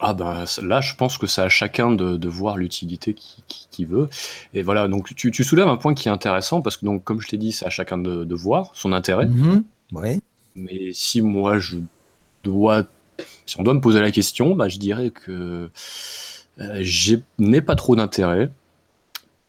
Ah 0.00 0.12
ben 0.12 0.44
là, 0.62 0.80
je 0.80 0.94
pense 0.96 1.18
que 1.18 1.26
c'est 1.26 1.40
à 1.40 1.48
chacun 1.48 1.92
de, 1.92 2.28
voir 2.28 2.56
l'utilité 2.56 3.14
qu'il 3.14 3.86
veut. 3.86 4.08
Et 4.52 4.62
voilà, 4.62 4.88
donc 4.88 5.14
tu, 5.14 5.32
soulèves 5.44 5.68
un 5.68 5.76
point 5.76 5.94
qui 5.94 6.08
est 6.08 6.10
intéressant 6.10 6.62
parce 6.62 6.76
que 6.76 6.84
donc 6.84 7.04
comme 7.04 7.20
je 7.20 7.28
t'ai 7.28 7.36
dit, 7.36 7.52
c'est 7.52 7.64
à 7.64 7.70
chacun 7.70 7.96
de, 7.96 8.34
voir 8.34 8.70
son 8.74 8.92
intérêt. 8.92 9.26
Mm-hmm. 9.26 9.62
Oui. 9.92 10.20
Mais 10.56 10.90
si 10.92 11.22
moi 11.22 11.58
je 11.58 11.78
dois, 12.42 12.84
si 13.46 13.58
on 13.58 13.62
doit 13.62 13.74
me 13.74 13.80
poser 13.80 14.00
la 14.00 14.10
question, 14.10 14.54
bah, 14.56 14.68
je 14.68 14.78
dirais 14.78 15.10
que 15.10 15.70
euh, 16.60 16.78
je 16.82 17.16
n'ai 17.38 17.60
pas 17.60 17.76
trop 17.76 17.96
d'intérêt. 17.96 18.50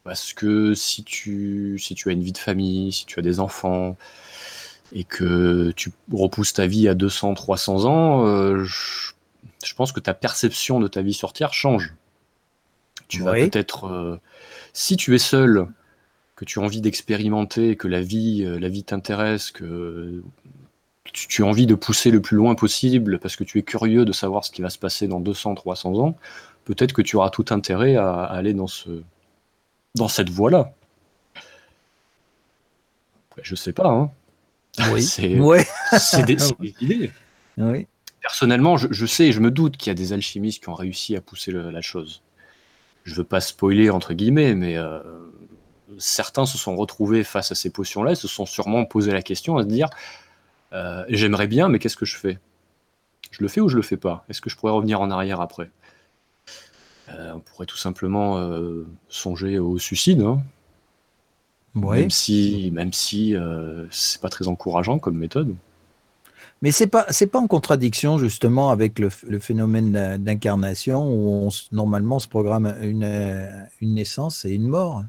Parce 0.05 0.33
que 0.33 0.75
si 0.75 1.03
tu, 1.03 1.79
si 1.79 1.95
tu 1.95 2.09
as 2.09 2.11
une 2.11 2.21
vie 2.21 2.31
de 2.31 2.37
famille, 2.37 2.91
si 2.91 3.07
tu 3.07 3.17
as 3.17 3.23
des 3.23 3.39
enfants, 3.39 3.97
et 4.93 5.03
que 5.03 5.71
tu 5.75 5.91
repousses 6.13 6.53
ta 6.53 6.67
vie 6.67 6.87
à 6.87 6.93
200, 6.93 7.33
300 7.33 7.85
ans, 7.85 8.27
euh, 8.27 8.63
je, 8.63 9.73
pense 9.75 9.91
que 9.91 9.99
ta 9.99 10.13
perception 10.13 10.79
de 10.79 10.87
ta 10.87 11.01
vie 11.01 11.15
sur 11.15 11.33
Terre 11.33 11.53
change. 11.53 11.95
Tu 13.07 13.23
vas 13.23 13.33
peut-être, 13.33 13.87
euh, 13.87 14.19
si 14.73 14.95
tu 14.95 15.15
es 15.15 15.19
seul, 15.19 15.67
que 16.35 16.45
tu 16.45 16.59
as 16.59 16.61
envie 16.61 16.81
d'expérimenter, 16.81 17.75
que 17.75 17.87
la 17.87 18.01
vie, 18.01 18.45
la 18.59 18.69
vie 18.69 18.83
t'intéresse, 18.83 19.49
que 19.49 20.21
tu, 21.13 21.41
as 21.41 21.47
envie 21.47 21.65
de 21.65 21.73
pousser 21.73 22.11
le 22.11 22.21
plus 22.21 22.37
loin 22.37 22.53
possible 22.53 23.17
parce 23.17 23.35
que 23.35 23.43
tu 23.43 23.57
es 23.57 23.63
curieux 23.63 24.05
de 24.05 24.11
savoir 24.11 24.45
ce 24.45 24.51
qui 24.51 24.61
va 24.61 24.69
se 24.69 24.77
passer 24.77 25.07
dans 25.07 25.19
200, 25.19 25.55
300 25.55 25.99
ans, 25.99 26.15
peut-être 26.63 26.93
que 26.93 27.01
tu 27.01 27.15
auras 27.15 27.31
tout 27.31 27.45
intérêt 27.49 27.95
à, 27.95 28.23
aller 28.23 28.53
dans, 28.53 28.67
ce, 28.67 29.01
dans 29.95 30.07
cette 30.07 30.29
voie-là. 30.29 30.73
Je 33.41 33.55
sais 33.55 33.73
pas. 33.73 33.87
Hein. 33.87 34.11
Oui. 34.91 35.03
c'est 35.03 35.37
ouais. 35.37 35.65
des, 36.25 36.37
idées. 36.81 37.11
Oui. 37.57 37.87
Personnellement, 38.21 38.77
je, 38.77 39.05
sais 39.05 39.27
et 39.27 39.31
je 39.31 39.39
me 39.39 39.51
doute 39.51 39.77
qu'il 39.77 39.89
y 39.89 39.91
a 39.91 39.95
des 39.95 40.13
alchimistes 40.13 40.63
qui 40.63 40.69
ont 40.69 40.73
réussi 40.73 41.15
à 41.15 41.21
pousser 41.21 41.51
la 41.51 41.81
chose. 41.81 42.23
Je 43.03 43.13
veux 43.13 43.23
pas 43.23 43.39
spoiler 43.39 43.91
entre 43.91 44.13
guillemets, 44.13 44.55
mais 44.55 44.77
euh, 44.77 44.99
certains 45.99 46.45
se 46.45 46.57
sont 46.57 46.75
retrouvés 46.75 47.23
face 47.23 47.51
à 47.51 47.55
ces 47.55 47.69
potions-là 47.69 48.13
et 48.13 48.15
se 48.15 48.27
sont 48.27 48.47
sûrement 48.47 48.85
posé 48.85 49.11
la 49.11 49.21
question 49.21 49.57
à 49.57 49.63
se 49.63 49.67
dire 49.67 49.89
euh, 50.73 51.05
j'aimerais 51.07 51.47
bien, 51.47 51.69
mais 51.69 51.77
qu'est-ce 51.79 51.97
que 51.97 52.05
je 52.05 52.17
fais? 52.17 52.39
Je 53.31 53.41
le 53.41 53.47
fais 53.47 53.61
ou 53.61 53.69
je 53.69 53.75
le 53.75 53.81
fais 53.81 53.97
pas? 53.97 54.25
Est-ce 54.29 54.41
que 54.41 54.49
je 54.49 54.55
pourrais 54.55 54.71
revenir 54.71 55.01
en 55.01 55.11
arrière 55.11 55.39
après? 55.39 55.69
Euh, 57.09 57.33
On 57.35 57.39
pourrait 57.39 57.65
tout 57.65 57.77
simplement 57.77 58.37
euh, 58.37 58.85
songer 59.09 59.59
au 59.59 59.77
suicide. 59.77 60.21
Hein. 60.21 60.41
Même 61.75 62.09
si, 62.09 62.71
même 62.71 62.93
si 62.93 63.35
c'est 63.91 64.21
pas 64.21 64.29
très 64.29 64.47
encourageant 64.47 64.97
comme 64.97 65.17
méthode. 65.17 65.55
Mais 66.61 66.71
c'est 66.71 66.87
pas 66.87 67.05
c'est 67.09 67.27
pas 67.27 67.39
en 67.39 67.47
contradiction 67.47 68.17
justement 68.17 68.69
avec 68.69 68.97
le, 68.97 69.09
phénomène 69.39 70.17
d'incarnation 70.17 71.11
où 71.11 71.49
normalement 71.73 72.15
on 72.15 72.19
se 72.19 72.29
programme 72.29 72.73
une, 72.81 73.03
une 73.81 73.93
naissance 73.93 74.45
et 74.45 74.51
une 74.51 74.69
mort. 74.69 75.03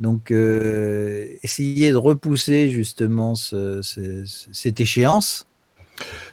Donc, 0.00 0.30
euh, 0.30 1.28
essayer 1.42 1.90
de 1.90 1.96
repousser 1.96 2.70
justement 2.70 3.34
cette 3.34 4.80
échéance. 4.80 5.46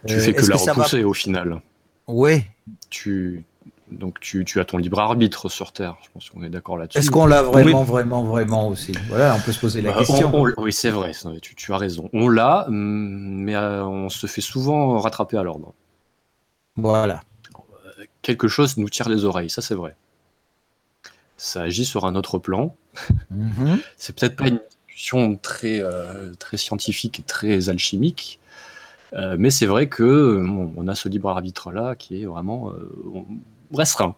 Tu 0.08 0.20
fais 0.20 0.34
que 0.34 0.46
la 0.46 0.56
repousser 0.56 1.04
au 1.04 1.14
final. 1.14 1.62
Oui. 2.08 2.44
Tu, 2.90 3.44
donc 3.92 4.20
tu, 4.20 4.46
as 4.60 4.66
ton 4.66 4.78
libre 4.78 5.00
arbitre 5.00 5.50
sur 5.50 5.72
Terre. 5.72 5.98
Je 6.04 6.10
pense 6.14 6.30
qu'on 6.30 6.44
est 6.44 6.50
d'accord 6.50 6.78
là-dessus. 6.78 7.00
Est-ce 7.00 7.12
qu'on 7.12 7.26
l'a 7.26 7.44
vraiment, 7.44 7.84
vraiment, 7.84 8.24
vraiment 8.24 8.68
aussi? 8.68 8.94
Voilà, 9.10 9.36
on 9.36 9.42
peut 9.42 9.52
se 9.52 9.60
poser 9.60 9.82
la 9.82 9.92
bah, 9.92 10.00
question. 10.00 10.32
oui, 10.58 10.74
c'est 10.74 10.90
vrai. 10.90 11.12
Tu, 11.42 11.74
as 11.74 11.78
raison. 11.78 12.10
On 12.14 12.30
l'a, 12.30 12.66
mais 12.70 13.56
euh, 13.56 13.86
on 13.86 14.10
se 14.10 14.28
fait 14.28 14.42
souvent 14.42 14.98
rattraper 15.00 15.38
à 15.38 15.44
l'ordre. 15.44 15.74
Voilà. 16.76 17.22
Quelque 18.22 18.48
chose 18.48 18.78
nous 18.78 18.90
tire 18.90 19.10
les 19.10 19.26
oreilles, 19.26 19.50
ça 19.50 19.62
c'est 19.62 19.76
vrai 19.76 19.96
ça 21.42 21.64
agit 21.64 21.86
sur 21.86 22.06
un 22.06 22.16
autre 22.16 22.38
plan. 22.38 22.76
Mhm. 23.32 23.80
c'est 23.98 24.16
peut-être 24.16 24.36
pas 24.36 24.48
une 24.48 24.60
discussion 24.88 25.36
très, 25.38 25.82
euh, 25.82 26.34
très 26.38 26.58
scientifique 26.58 27.20
et 27.20 27.24
très 27.24 27.70
alchimique, 27.70 28.40
euh, 29.14 29.36
mais 29.40 29.50
c'est 29.50 29.66
vrai 29.66 29.90
que 29.90 30.46
on 30.78 30.88
a 30.88 30.96
ce 30.96 31.10
libre 31.10 31.30
arbitre-là 31.30 31.96
qui 31.96 32.22
est 32.22 32.26
vraiment 32.26 32.70
euh, 32.70 33.24
restreint. 33.74 34.16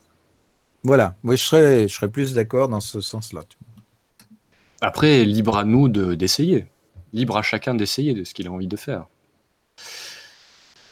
Voilà, 0.84 1.16
oui, 1.24 1.38
je 1.38 1.44
serais, 1.44 1.88
je 1.88 1.94
serais 1.94 2.10
plus 2.10 2.34
d'accord 2.34 2.68
dans 2.68 2.82
ce 2.82 3.02
sens-là. 3.02 3.44
Après, 4.82 5.24
libre 5.24 5.58
à 5.58 5.64
nous 5.64 5.88
d'essayer. 5.88 6.66
libre 7.14 7.38
à 7.38 7.42
chacun 7.42 7.74
d'essayer 7.74 8.14
de 8.14 8.24
ce 8.24 8.34
qu'il 8.34 8.48
a 8.48 8.52
envie 8.52 8.68
de 8.68 8.76
faire. 8.76 9.06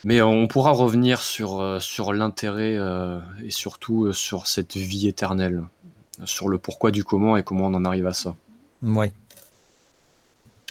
Mais 0.03 0.21
on 0.21 0.47
pourra 0.47 0.71
revenir 0.71 1.21
sur, 1.21 1.81
sur 1.81 2.13
l'intérêt 2.13 2.77
et 3.43 3.51
surtout 3.51 4.13
sur 4.13 4.47
cette 4.47 4.77
vie 4.77 5.07
éternelle 5.07 5.63
sur 6.25 6.49
le 6.49 6.57
pourquoi 6.57 6.91
du 6.91 7.03
comment 7.03 7.37
et 7.37 7.43
comment 7.43 7.67
on 7.67 7.73
en 7.73 7.85
arrive 7.85 8.07
à 8.07 8.13
ça. 8.13 8.35
Oui. 8.81 9.07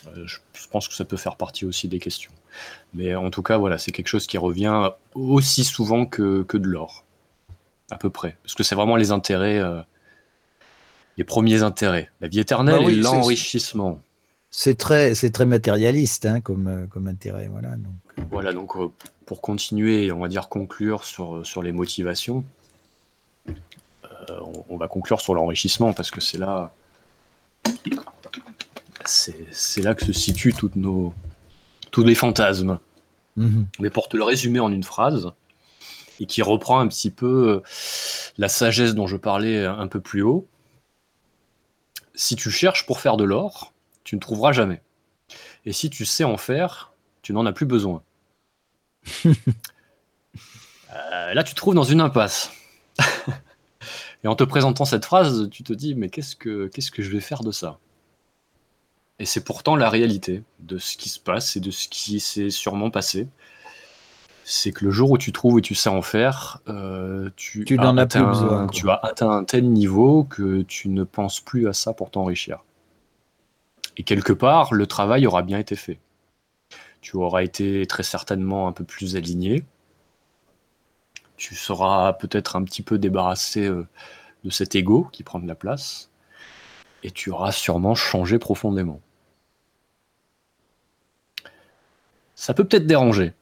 Euh, 0.07 0.27
je 0.27 0.67
pense 0.71 0.89
que 0.89 0.95
ça 0.95 1.05
peut 1.05 1.17
faire 1.17 1.37
partie 1.37 1.65
aussi 1.65 1.89
des 1.89 1.99
questions. 1.99 2.33
Mais 2.95 3.15
en 3.15 3.31
tout 3.31 3.43
cas, 3.43 3.59
voilà, 3.59 3.79
c'est 3.79 3.93
quelque 3.93 4.09
chose 4.09 4.27
qui 4.27 4.39
revient 4.39 4.91
aussi 5.15 5.65
souvent 5.65 6.07
que, 6.07 6.43
que 6.43 6.57
de 6.57 6.67
l'or, 6.67 7.05
à 7.91 7.97
peu 7.97 8.11
près. 8.11 8.37
Parce 8.43 8.55
que 8.55 8.63
c'est 8.63 8.75
vraiment 8.75 8.97
les 8.97 9.11
intérêts, 9.11 9.59
euh, 9.59 9.81
les 11.17 11.25
premiers 11.25 11.63
intérêts, 11.63 12.11
la 12.21 12.29
vie 12.29 12.41
éternelle 12.41 12.77
Bah 12.79 12.85
oui, 12.87 12.95
et 12.95 12.97
l'enrichissement. 12.97 14.01
C'est 14.51 14.77
très, 14.77 15.15
c'est 15.15 15.31
très 15.31 15.47
matérialiste 15.47 16.27
hein, 16.27 16.41
comme, 16.41 16.67
euh, 16.67 16.87
comme 16.87 17.07
intérêt. 17.07 17.49
Voilà, 17.49 17.77
donc. 17.77 18.29
Voilà, 18.31 18.53
donc 18.53 18.77
euh, 18.77 18.89
pour 19.27 19.41
continuer, 19.41 20.11
on 20.13 20.19
va 20.19 20.29
dire 20.29 20.49
conclure 20.49 21.05
sur, 21.05 21.47
sur 21.47 21.63
les 21.63 21.73
motivations, 21.73 22.45
euh, 23.49 23.53
on, 24.41 24.65
on 24.69 24.77
va 24.77 24.89
conclure 24.89 25.21
sur 25.21 25.35
l'enrichissement 25.35 25.93
parce 25.93 26.11
que 26.11 26.21
c'est 26.21 26.39
là, 26.39 26.73
c'est 29.05 29.83
là 29.83 29.95
que 29.95 30.05
se 30.05 30.13
situent 30.13 30.55
toutes 30.55 30.77
nos, 30.77 31.15
tous 31.91 32.05
les 32.05 32.15
fantasmes. 32.15 32.79
Mhm. 33.37 33.67
Mais 33.79 33.91
pour 33.91 34.09
te 34.09 34.17
le 34.17 34.25
résumer 34.25 34.61
en 34.61 34.73
une 34.73 34.85
phrase, 34.85 35.33
et 36.21 36.27
qui 36.27 36.43
reprend 36.43 36.79
un 36.79 36.87
petit 36.87 37.11
peu 37.11 37.49
euh, 37.49 37.61
la 38.39 38.49
sagesse 38.49 38.95
dont 38.95 39.07
je 39.07 39.17
parlais 39.17 39.65
un 39.65 39.89
peu 39.89 40.01
plus 40.01 40.23
haut, 40.23 40.47
si 42.15 42.37
tu 42.37 42.51
cherches 42.51 42.87
pour 42.87 43.01
faire 43.01 43.17
de 43.17 43.25
l'or, 43.25 43.73
tu 44.05 44.15
ne 44.15 44.21
trouveras 44.21 44.53
jamais. 44.53 44.83
Et 45.65 45.73
si 45.73 45.91
tu 45.91 46.05
sais 46.05 46.25
en 46.25 46.37
faire, 46.37 46.93
tu 47.23 47.33
n'en 47.33 47.47
as 47.47 47.53
plus 47.53 47.67
besoin. 47.67 48.03
Euh, 50.93 51.35
là, 51.35 51.45
tu 51.45 51.53
te 51.53 51.57
trouves 51.57 51.77
dans 51.77 51.85
une 51.85 52.01
impasse. 52.01 52.51
et 54.25 54.27
en 54.27 54.35
te 54.35 54.43
présentant 54.43 54.85
cette 54.85 55.05
phrase, 55.05 55.49
tu 55.49 55.63
te 55.63 55.73
dis, 55.73 55.95
mais 55.95 56.09
qu'est-ce 56.09 56.35
que, 56.35 56.67
qu'est-ce 56.67 56.91
que 56.91 57.01
je 57.01 57.11
vais 57.11 57.21
faire 57.21 57.45
de 57.45 57.53
ça? 57.53 57.79
Et 59.21 59.25
c'est 59.25 59.45
pourtant 59.45 59.77
la 59.77 59.89
réalité 59.89 60.43
de 60.59 60.79
ce 60.79 60.97
qui 60.97 61.09
se 61.09 61.21
passe 61.21 61.55
et 61.55 61.61
de 61.61 61.71
ce 61.71 61.89
qui 61.89 62.19
s'est 62.19 62.51
sûrement 62.51 62.91
passé. 62.91 63.29
C'est 64.53 64.73
que 64.73 64.85
le 64.85 64.91
jour 64.91 65.13
où 65.13 65.17
tu 65.17 65.31
trouves 65.31 65.61
et 65.61 65.63
tu 65.63 65.77
sais 65.77 65.91
en 65.91 66.03
faire, 66.03 66.59
euh, 66.69 67.31
tu, 67.37 67.65
Tu 67.65 67.79
as 67.79 67.83
n'en 67.85 67.97
as 67.97 68.05
plus 68.07 68.19
atteint- 68.19 68.29
besoin, 68.31 68.67
quoi. 68.67 68.73
Tu 68.75 68.91
as 68.91 68.95
atteint 68.95 69.31
un 69.31 69.45
tel 69.45 69.71
niveau 69.71 70.25
que 70.25 70.63
tu 70.63 70.89
ne 70.89 71.05
penses 71.05 71.41
plus 71.41 71.69
à 71.69 71.73
ça 71.73 71.93
pour 71.93 72.11
t'enrichir. 72.11 72.65
Et 73.97 74.03
quelque 74.03 74.33
part, 74.33 74.75
le 74.75 74.89
travail 74.89 75.25
aura 75.29 75.43
bien 75.43 75.59
été 75.61 75.77
fait. 75.77 76.01
Tu 77.01 77.17
auras 77.17 77.45
été 77.45 77.87
très 77.87 78.03
certainement 78.03 78.67
un 78.67 78.73
peu 78.73 78.83
plus 78.83 79.15
aligné. 79.15 79.63
Tu 81.37 81.55
seras 81.55 82.13
peut-être 82.15 82.57
un 82.57 82.65
petit 82.65 82.83
peu 82.83 82.99
débarrassé 82.99 83.67
euh, 83.67 83.87
de 84.43 84.51
cet 84.51 84.75
ego 84.75 85.09
qui 85.13 85.23
prend 85.23 85.39
de 85.39 85.47
la 85.47 85.55
place. 85.55 86.11
Et 87.05 87.13
tu 87.13 87.31
auras 87.31 87.53
sûrement 87.53 87.95
changé 87.95 88.41
profondément. 88.41 89.01
Ça 92.35 92.53
peut 92.53 92.65
peut-être 92.65 92.89
déranger. 92.89 93.33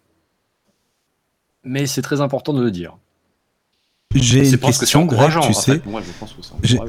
Mais 1.68 1.87
c'est 1.87 2.02
très 2.02 2.20
important 2.20 2.54
de 2.54 2.62
le 2.62 2.70
dire. 2.70 2.96
J'ai 4.14 4.48
une 4.48 4.57
que 4.57 4.66
question, 4.66 5.04
Greg, 5.04 5.38
tu 5.42 5.52
sais. 5.52 5.83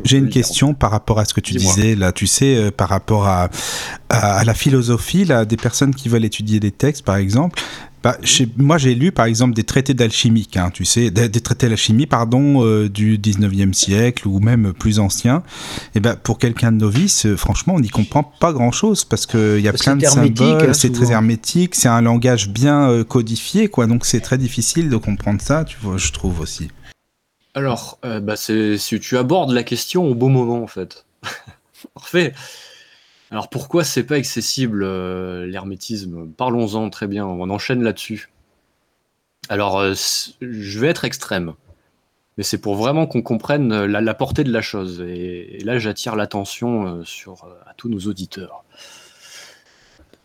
J'ai 0.06 0.18
une 0.18 0.30
question 0.30 0.74
par 0.74 0.90
rapport 0.90 1.20
à 1.20 1.26
ce 1.26 1.34
que 1.34 1.42
tu 1.42 1.54
disais 1.54 1.96
là, 1.96 2.14
tu 2.14 2.28
sais, 2.28 2.56
euh, 2.56 2.72
par 2.72 2.88
rapport 2.88 3.28
à, 3.28 3.50
à, 4.08 4.38
à 4.38 4.44
la 4.46 4.54
philosophie, 4.54 5.26
là, 5.26 5.44
des 5.44 5.58
personnes 5.58 5.94
qui 5.94 6.08
veulent 6.08 6.24
étudier 6.24 6.62
des 6.62 6.72
textes, 6.72 7.04
par 7.04 7.18
exemple. 7.18 7.62
Bah, 8.02 8.18
chez- 8.24 8.48
moi, 8.56 8.78
j'ai 8.78 8.96
lu, 8.96 9.12
par 9.12 9.26
exemple, 9.26 9.54
des 9.54 9.64
traités 9.64 9.94
d'alchimique, 9.94 10.56
hein, 10.56 10.70
tu 10.74 10.86
sais, 10.86 11.12
des, 11.12 11.28
des 11.28 11.42
traités 11.42 11.68
d'alchimie, 11.68 12.06
pardon, 12.06 12.64
euh, 12.66 12.88
du 12.88 13.18
19e 13.18 13.74
siècle 13.74 14.28
ou 14.28 14.40
même 14.40 14.72
plus 14.74 15.00
anciens. 15.00 15.44
Et 15.96 16.00
ben, 16.00 16.16
pour 16.16 16.38
quelqu'un 16.40 16.72
de 16.72 16.78
novice, 16.78 17.26
euh, 17.26 17.36
franchement, 17.36 17.74
on 17.76 17.80
n'y 17.82 17.90
comprend 17.90 18.24
pas 18.24 18.54
grand-chose 18.54 19.04
parce 19.04 19.26
qu'il 19.26 19.60
y 19.60 19.68
a 19.68 19.74
plein 19.74 19.96
de 19.98 20.02
symboles, 20.46 20.70
hein, 20.70 20.74
c'est 20.74 20.92
très 20.94 21.12
hermétique, 21.12 21.76
c'est 21.76 21.90
un 21.90 22.02
langage 22.02 22.50
bien 22.50 22.90
euh, 22.90 23.04
codifié, 23.04 23.68
quoi. 23.68 23.86
Donc, 23.86 24.06
c'est 24.06 24.22
très 24.22 24.38
difficile 24.38 24.90
de 24.90 24.96
comprendre 24.98 25.42
ça, 25.42 25.66
tu 25.66 25.78
vois, 25.82 25.98
je 25.98 26.12
trouve 26.14 26.40
aussi. 26.40 26.70
Alors, 27.54 28.00
euh, 28.06 28.20
bah, 28.22 28.36
c'est 28.38 28.78
si 28.78 29.00
tu 29.02 29.18
abordes 29.18 29.52
la 29.52 29.64
question 29.64 30.06
au 30.06 30.16
bon 30.16 30.30
moment 30.30 30.64
en 30.64 30.68
fait. 30.68 31.06
Parfait. 31.96 32.34
Alors 33.32 33.50
pourquoi 33.50 33.84
c'est 33.84 34.04
pas 34.04 34.16
accessible 34.16 34.84
euh, 34.84 35.46
l'hermétisme? 35.46 36.32
Parlons-en 36.32 36.90
très 36.90 37.08
bien. 37.08 37.26
On 37.26 37.50
enchaîne 37.50 37.84
là-dessus. 37.84 38.32
Alors, 39.50 39.80
euh, 39.80 39.94
je 40.42 40.80
vais 40.80 40.88
être 40.88 41.06
extrême, 41.06 41.54
mais 42.38 42.44
c'est 42.44 42.60
pour 42.60 42.76
vraiment 42.76 43.08
qu'on 43.08 43.22
comprenne 43.22 43.72
euh, 43.72 43.88
la, 43.88 44.14
portée 44.14 44.44
de 44.44 44.52
la 44.52 44.62
chose. 44.62 45.02
Et, 45.02 45.60
là, 45.64 45.78
j'attire 45.78 46.16
l'attention 46.16 47.04
sur 47.06 47.46
à 47.66 47.74
tous 47.76 47.90
nos 47.90 48.00
auditeurs. 48.00 48.64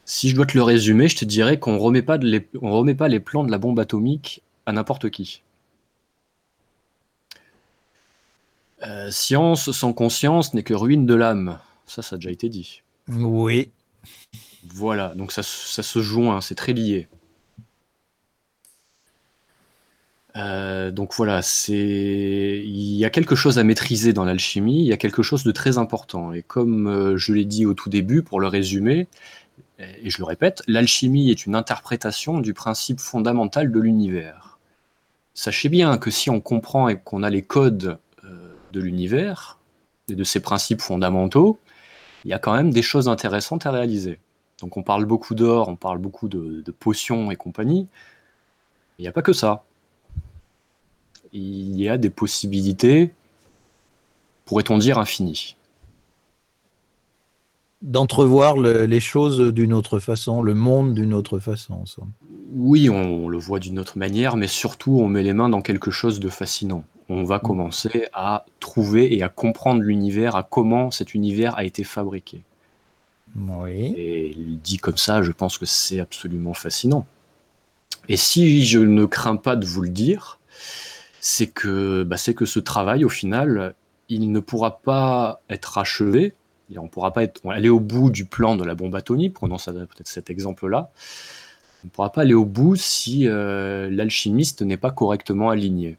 Si 0.06 0.28
je 0.30 0.36
dois 0.36 0.46
te 0.46 0.56
le 0.56 0.62
résumer, 0.62 1.08
je 1.08 1.16
te 1.16 1.24
dirais 1.24 1.58
qu'on 1.58 1.78
remet 1.78 2.02
pas 2.02 2.16
les, 2.16 2.48
remet 2.60 2.94
pas 2.94 3.08
les 3.08 3.20
plans 3.20 3.44
de 3.44 3.50
la 3.50 3.58
bombe 3.58 3.80
atomique 3.80 4.42
à 4.66 4.72
n'importe 4.72 5.10
qui. 5.10 5.42
Science 9.08 9.72
sans 9.72 9.94
conscience 9.94 10.52
n'est 10.52 10.62
que 10.62 10.74
ruine 10.74 11.06
de 11.06 11.14
l'âme. 11.14 11.58
Ça, 11.86 12.02
ça 12.02 12.16
a 12.16 12.18
déjà 12.18 12.30
été 12.30 12.50
dit. 12.50 12.83
Oui. 13.08 13.70
Voilà, 14.74 15.14
donc 15.14 15.32
ça, 15.32 15.42
se 15.42 16.00
joint, 16.00 16.40
c'est 16.40 16.54
très 16.54 16.72
lié. 16.72 17.08
Euh, 20.36 20.90
donc 20.90 21.14
voilà, 21.14 21.42
c'est 21.42 22.62
il 22.64 22.96
y 22.96 23.04
a 23.04 23.10
quelque 23.10 23.36
chose 23.36 23.58
à 23.58 23.64
maîtriser 23.64 24.12
dans 24.12 24.24
l'alchimie, 24.24 24.80
il 24.80 24.86
y 24.86 24.92
a 24.92 24.96
quelque 24.96 25.22
chose 25.22 25.44
de 25.44 25.52
très 25.52 25.78
important. 25.78 26.32
Et 26.32 26.42
comme 26.42 26.88
euh, 26.88 27.16
je 27.16 27.32
l'ai 27.32 27.44
dit 27.44 27.66
au 27.66 27.74
tout 27.74 27.88
début, 27.88 28.22
pour 28.22 28.40
le 28.40 28.48
résumer, 28.48 29.06
et 29.78 30.10
je 30.10 30.18
le 30.18 30.24
répète, 30.24 30.62
l'alchimie 30.68 31.30
est 31.30 31.46
une 31.46 31.54
interprétation 31.54 32.40
du 32.40 32.54
principe 32.54 33.00
fondamental 33.00 33.70
de 33.72 33.80
l'univers. 33.80 34.58
Sachez 35.34 35.68
bien 35.68 35.98
que 35.98 36.10
si 36.10 36.30
on 36.30 36.40
comprend 36.40 36.88
et 36.88 36.98
qu'on 36.98 37.22
a 37.24 37.30
les 37.30 37.42
codes 37.42 37.98
euh, 38.24 38.54
de 38.72 38.80
l'univers 38.80 39.58
et 40.08 40.14
de 40.14 40.24
ses 40.24 40.40
principes 40.40 40.80
fondamentaux, 40.80 41.58
il 42.24 42.30
y 42.30 42.34
a 42.34 42.38
quand 42.38 42.54
même 42.54 42.70
des 42.72 42.82
choses 42.82 43.08
intéressantes 43.08 43.66
à 43.66 43.70
réaliser. 43.70 44.18
Donc 44.60 44.76
on 44.76 44.82
parle 44.82 45.04
beaucoup 45.04 45.34
d'or, 45.34 45.68
on 45.68 45.76
parle 45.76 45.98
beaucoup 45.98 46.28
de, 46.28 46.62
de 46.62 46.70
potions 46.72 47.30
et 47.30 47.36
compagnie. 47.36 47.86
Il 48.98 49.02
n'y 49.02 49.08
a 49.08 49.12
pas 49.12 49.22
que 49.22 49.32
ça. 49.32 49.64
Il 51.32 51.76
y 51.80 51.88
a 51.88 51.98
des 51.98 52.10
possibilités, 52.10 53.12
pourrait-on 54.44 54.78
dire, 54.78 54.98
infinies. 54.98 55.56
D'entrevoir 57.82 58.56
le- 58.56 58.86
les 58.86 59.00
choses 59.00 59.52
d'une 59.52 59.74
autre 59.74 59.98
façon, 59.98 60.42
le 60.42 60.54
monde 60.54 60.94
d'une 60.94 61.12
autre 61.12 61.38
façon. 61.38 61.84
Oui, 62.52 62.88
on, 62.88 63.28
le 63.28 63.36
voit 63.36 63.58
d'une 63.58 63.78
autre 63.78 63.98
manière, 63.98 64.36
mais 64.36 64.46
surtout 64.46 65.00
on 65.00 65.08
met 65.08 65.22
les 65.22 65.32
mains 65.34 65.48
dans 65.48 65.60
quelque 65.60 65.90
chose 65.90 66.20
de 66.20 66.28
fascinant. 66.28 66.84
On 67.08 67.24
va 67.24 67.38
commencer 67.38 68.08
à 68.14 68.46
trouver 68.60 69.14
et 69.14 69.22
à 69.22 69.28
comprendre 69.28 69.82
l'univers, 69.82 70.36
à 70.36 70.42
comment 70.42 70.90
cet 70.90 71.14
univers 71.14 71.56
a 71.56 71.64
été 71.64 71.84
fabriqué. 71.84 72.42
Oui. 73.36 73.94
Et 73.96 74.34
dit 74.36 74.78
comme 74.78 74.96
ça, 74.96 75.22
je 75.22 75.32
pense 75.32 75.58
que 75.58 75.66
c'est 75.66 76.00
absolument 76.00 76.54
fascinant. 76.54 77.06
Et 78.08 78.16
si 78.16 78.64
je 78.64 78.78
ne 78.78 79.04
crains 79.04 79.36
pas 79.36 79.56
de 79.56 79.66
vous 79.66 79.82
le 79.82 79.88
dire, 79.88 80.38
c'est 81.20 81.46
que, 81.46 82.02
bah, 82.02 82.16
c'est 82.16 82.34
que 82.34 82.44
ce 82.44 82.60
travail, 82.60 83.04
au 83.04 83.08
final, 83.08 83.74
il 84.08 84.30
ne 84.30 84.40
pourra 84.40 84.78
pas 84.78 85.40
être 85.48 85.78
achevé. 85.78 86.34
Et 86.72 86.78
on 86.78 86.84
ne 86.84 86.88
pourra 86.88 87.12
pas 87.12 87.22
être, 87.22 87.40
aller 87.50 87.68
au 87.68 87.80
bout 87.80 88.10
du 88.10 88.24
plan 88.24 88.56
de 88.56 88.64
la 88.64 88.74
bombe 88.74 88.94
atomique, 88.94 89.34
prenons 89.34 89.56
peut-être 89.56 90.08
cet 90.08 90.30
exemple-là. 90.30 90.90
On 91.82 91.86
ne 91.88 91.90
pourra 91.90 92.10
pas 92.10 92.22
aller 92.22 92.34
au 92.34 92.46
bout 92.46 92.76
si 92.76 93.28
euh, 93.28 93.90
l'alchimiste 93.90 94.62
n'est 94.62 94.78
pas 94.78 94.90
correctement 94.90 95.50
aligné. 95.50 95.98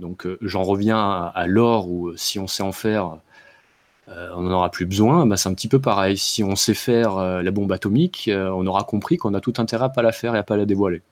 Donc 0.00 0.26
euh, 0.26 0.38
j'en 0.42 0.62
reviens 0.64 0.98
à, 0.98 1.32
à 1.34 1.46
l'or 1.46 1.88
où 1.90 2.08
euh, 2.08 2.14
si 2.16 2.38
on 2.40 2.46
sait 2.48 2.62
en 2.64 2.72
faire, 2.72 3.18
euh, 4.08 4.30
on 4.36 4.42
n'en 4.42 4.52
aura 4.52 4.70
plus 4.70 4.86
besoin. 4.86 5.26
Bah, 5.26 5.36
c'est 5.36 5.48
un 5.48 5.54
petit 5.54 5.68
peu 5.68 5.80
pareil. 5.80 6.16
Si 6.18 6.42
on 6.44 6.56
sait 6.56 6.74
faire 6.74 7.18
euh, 7.18 7.42
la 7.42 7.50
bombe 7.52 7.72
atomique, 7.72 8.28
euh, 8.28 8.50
on 8.50 8.66
aura 8.66 8.84
compris 8.84 9.16
qu'on 9.18 9.34
a 9.34 9.40
tout 9.40 9.54
intérêt 9.58 9.86
à 9.86 9.88
pas 9.90 10.02
la 10.02 10.12
faire 10.12 10.34
et 10.34 10.38
à 10.38 10.42
pas 10.42 10.56
la 10.56 10.66
dévoiler. 10.66 11.02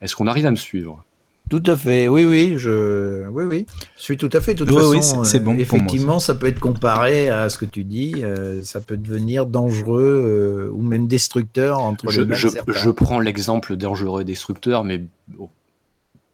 Est-ce 0.00 0.14
qu'on 0.16 0.26
arrive 0.26 0.46
à 0.46 0.50
me 0.50 0.56
suivre? 0.56 1.04
Tout 1.48 1.62
à 1.66 1.76
fait, 1.76 2.08
oui, 2.08 2.24
oui, 2.24 2.54
je, 2.58 3.28
oui, 3.28 3.44
oui, 3.44 3.66
je 3.96 4.02
suis 4.02 4.16
tout 4.16 4.28
à 4.32 4.40
fait. 4.40 4.54
De 4.54 4.64
toute 4.64 4.74
Oui, 4.74 4.82
oui, 4.82 4.96
façon, 4.96 5.24
euh, 5.24 5.38
bon 5.38 5.56
pour 5.64 5.78
moi 5.78 5.86
effectivement, 5.86 6.18
ça 6.18 6.34
peut 6.34 6.48
être 6.48 6.58
comparé 6.58 7.28
à 7.28 7.48
ce 7.48 7.56
que 7.56 7.64
tu 7.64 7.84
dis. 7.84 8.14
euh, 8.24 8.62
ça 8.64 8.80
peut 8.80 8.96
devenir 8.96 9.46
dangereux 9.46 10.22
euh, 10.26 10.72
ou 10.72 10.82
même 10.82 11.06
destructeur 11.06 11.78
entre 11.78 12.10
je, 12.10 12.22
les 12.22 12.34
je- 12.34 12.90
prends 12.90 13.20
l'exemple 13.20 13.76
dangereux 13.76 14.22
et 14.22 14.24
destructeur, 14.24 14.82
mais 14.82 15.04
bon, 15.28 15.48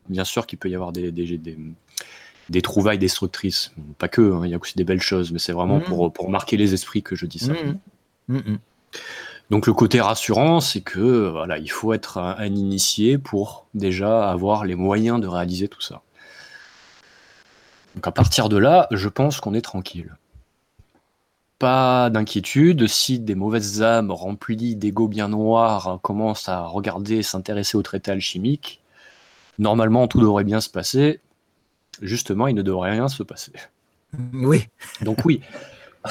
bien 0.08 0.24
sûr 0.24 0.46
qu'il 0.46 0.58
peut 0.58 0.68
y 0.70 0.74
avoir 0.74 0.92
des, 0.92 1.10
des, 1.12 1.38
des- 1.38 1.58
des 2.48 2.62
trouvailles 2.62 2.98
destructrices. 2.98 3.72
Pas 3.98 4.08
que, 4.08 4.20
hein, 4.20 4.42
il 4.44 4.50
y 4.50 4.54
a 4.54 4.58
aussi 4.58 4.76
des 4.76 4.84
belles 4.84 5.00
choses, 5.00 5.32
mais 5.32 5.38
c'est 5.38 5.52
vraiment 5.52 5.76
Mhm. 5.78 5.84
pour, 5.84 6.12
pour 6.12 6.28
marquer 6.30 6.56
les 6.56 6.74
esprits 6.74 7.02
que 7.02 7.14
je 7.16 7.24
dis 7.26 7.38
ça. 7.38 7.52
Mhm. 7.52 7.78
Mhm. 8.28 8.58
Donc 9.50 9.66
le 9.66 9.72
côté 9.72 10.00
rassurant, 10.00 10.60
c'est 10.60 10.80
que 10.80 11.28
voilà, 11.30 11.58
il 11.58 11.70
faut 11.70 11.92
être 11.92 12.18
un, 12.18 12.36
un 12.38 12.46
initié 12.54 13.16
pour 13.18 13.66
déjà 13.74 14.30
avoir 14.30 14.64
les 14.64 14.74
moyens 14.74 15.20
de 15.20 15.26
réaliser 15.28 15.68
tout 15.68 15.80
ça. 15.80 16.02
Donc 17.94 18.06
à 18.06 18.10
partir 18.12 18.48
de 18.48 18.56
là, 18.56 18.86
je 18.90 19.08
pense 19.08 19.40
qu'on 19.40 19.54
est 19.54 19.62
tranquille. 19.62 20.16
Pas 21.58 22.10
d'inquiétude, 22.10 22.88
si 22.88 23.18
des 23.20 23.34
mauvaises 23.36 23.82
âmes 23.82 24.10
remplies 24.10 24.74
d'ego 24.74 25.06
bien 25.06 25.28
noirs 25.28 26.00
commencent 26.02 26.48
à 26.48 26.62
regarder 26.66 27.22
s'intéresser 27.22 27.76
au 27.76 27.82
traité 27.82 28.10
alchimique, 28.10 28.81
normalement 29.58 30.08
tout 30.08 30.20
devrait 30.20 30.44
bien 30.44 30.60
se 30.60 30.70
passer. 30.70 31.20
Justement, 32.00 32.46
il 32.46 32.54
ne 32.54 32.62
devrait 32.62 32.90
rien 32.90 33.08
se 33.08 33.22
passer. 33.22 33.52
Oui. 34.32 34.68
Donc 35.02 35.24
oui. 35.24 35.40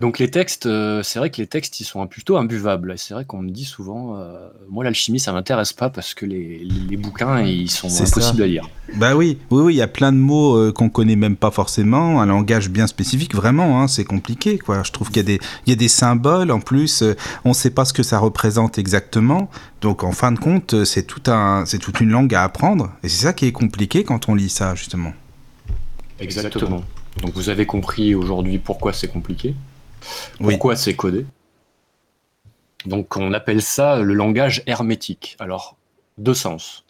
Donc 0.00 0.18
les 0.18 0.30
textes, 0.30 0.66
euh, 0.66 1.02
c'est 1.02 1.18
vrai 1.18 1.30
que 1.30 1.38
les 1.38 1.46
textes, 1.46 1.80
ils 1.80 1.84
sont 1.84 2.06
plutôt 2.06 2.36
imbuvables. 2.36 2.94
C'est 2.96 3.14
vrai 3.14 3.24
qu'on 3.24 3.42
me 3.42 3.50
dit 3.50 3.64
souvent, 3.64 4.16
euh, 4.16 4.48
moi 4.68 4.84
l'alchimie, 4.84 5.20
ça 5.20 5.32
m'intéresse 5.32 5.72
pas 5.72 5.90
parce 5.90 6.14
que 6.14 6.26
les, 6.26 6.66
les 6.88 6.96
bouquins, 6.96 7.40
ils 7.40 7.70
sont 7.70 7.88
impossibles 7.88 8.42
à 8.42 8.46
lire. 8.46 8.68
Bah 8.94 9.16
oui, 9.16 9.38
oui, 9.50 9.62
oui, 9.62 9.74
il 9.74 9.76
y 9.78 9.82
a 9.82 9.88
plein 9.88 10.12
de 10.12 10.18
mots 10.18 10.56
euh, 10.56 10.72
qu'on 10.72 10.88
connaît 10.88 11.16
même 11.16 11.36
pas 11.36 11.50
forcément, 11.50 12.20
un 12.20 12.26
langage 12.26 12.70
bien 12.70 12.86
spécifique, 12.86 13.34
vraiment, 13.34 13.80
hein, 13.80 13.88
c'est 13.88 14.04
compliqué, 14.04 14.58
quoi. 14.58 14.82
Je 14.82 14.92
trouve 14.92 15.08
qu'il 15.08 15.18
y 15.18 15.20
a 15.20 15.24
des, 15.24 15.40
il 15.66 15.70
y 15.70 15.72
a 15.72 15.76
des 15.76 15.88
symboles 15.88 16.50
en 16.50 16.60
plus, 16.60 17.02
on 17.44 17.50
ne 17.50 17.54
sait 17.54 17.70
pas 17.70 17.84
ce 17.84 17.92
que 17.92 18.02
ça 18.02 18.18
représente 18.18 18.78
exactement. 18.78 19.50
Donc 19.80 20.04
en 20.04 20.12
fin 20.12 20.32
de 20.32 20.38
compte, 20.38 20.84
c'est 20.84 21.06
tout 21.06 21.30
un, 21.30 21.64
c'est 21.66 21.78
toute 21.78 22.00
une 22.00 22.10
langue 22.10 22.34
à 22.34 22.42
apprendre, 22.44 22.92
et 23.02 23.08
c'est 23.08 23.24
ça 23.24 23.32
qui 23.32 23.46
est 23.46 23.52
compliqué 23.52 24.04
quand 24.04 24.28
on 24.28 24.34
lit 24.34 24.50
ça, 24.50 24.74
justement. 24.74 25.12
Exactement. 26.18 26.82
Donc 27.22 27.32
vous 27.34 27.48
avez 27.48 27.66
compris 27.66 28.14
aujourd'hui 28.14 28.58
pourquoi 28.58 28.92
c'est 28.92 29.08
compliqué. 29.08 29.54
Pourquoi 30.38 30.76
c'est 30.76 30.94
codé? 30.94 31.26
Donc 32.86 33.16
on 33.16 33.32
appelle 33.32 33.62
ça 33.62 34.00
le 34.00 34.14
langage 34.14 34.62
hermétique. 34.66 35.36
Alors, 35.38 35.76
deux 36.18 36.34
sens. 36.34 36.84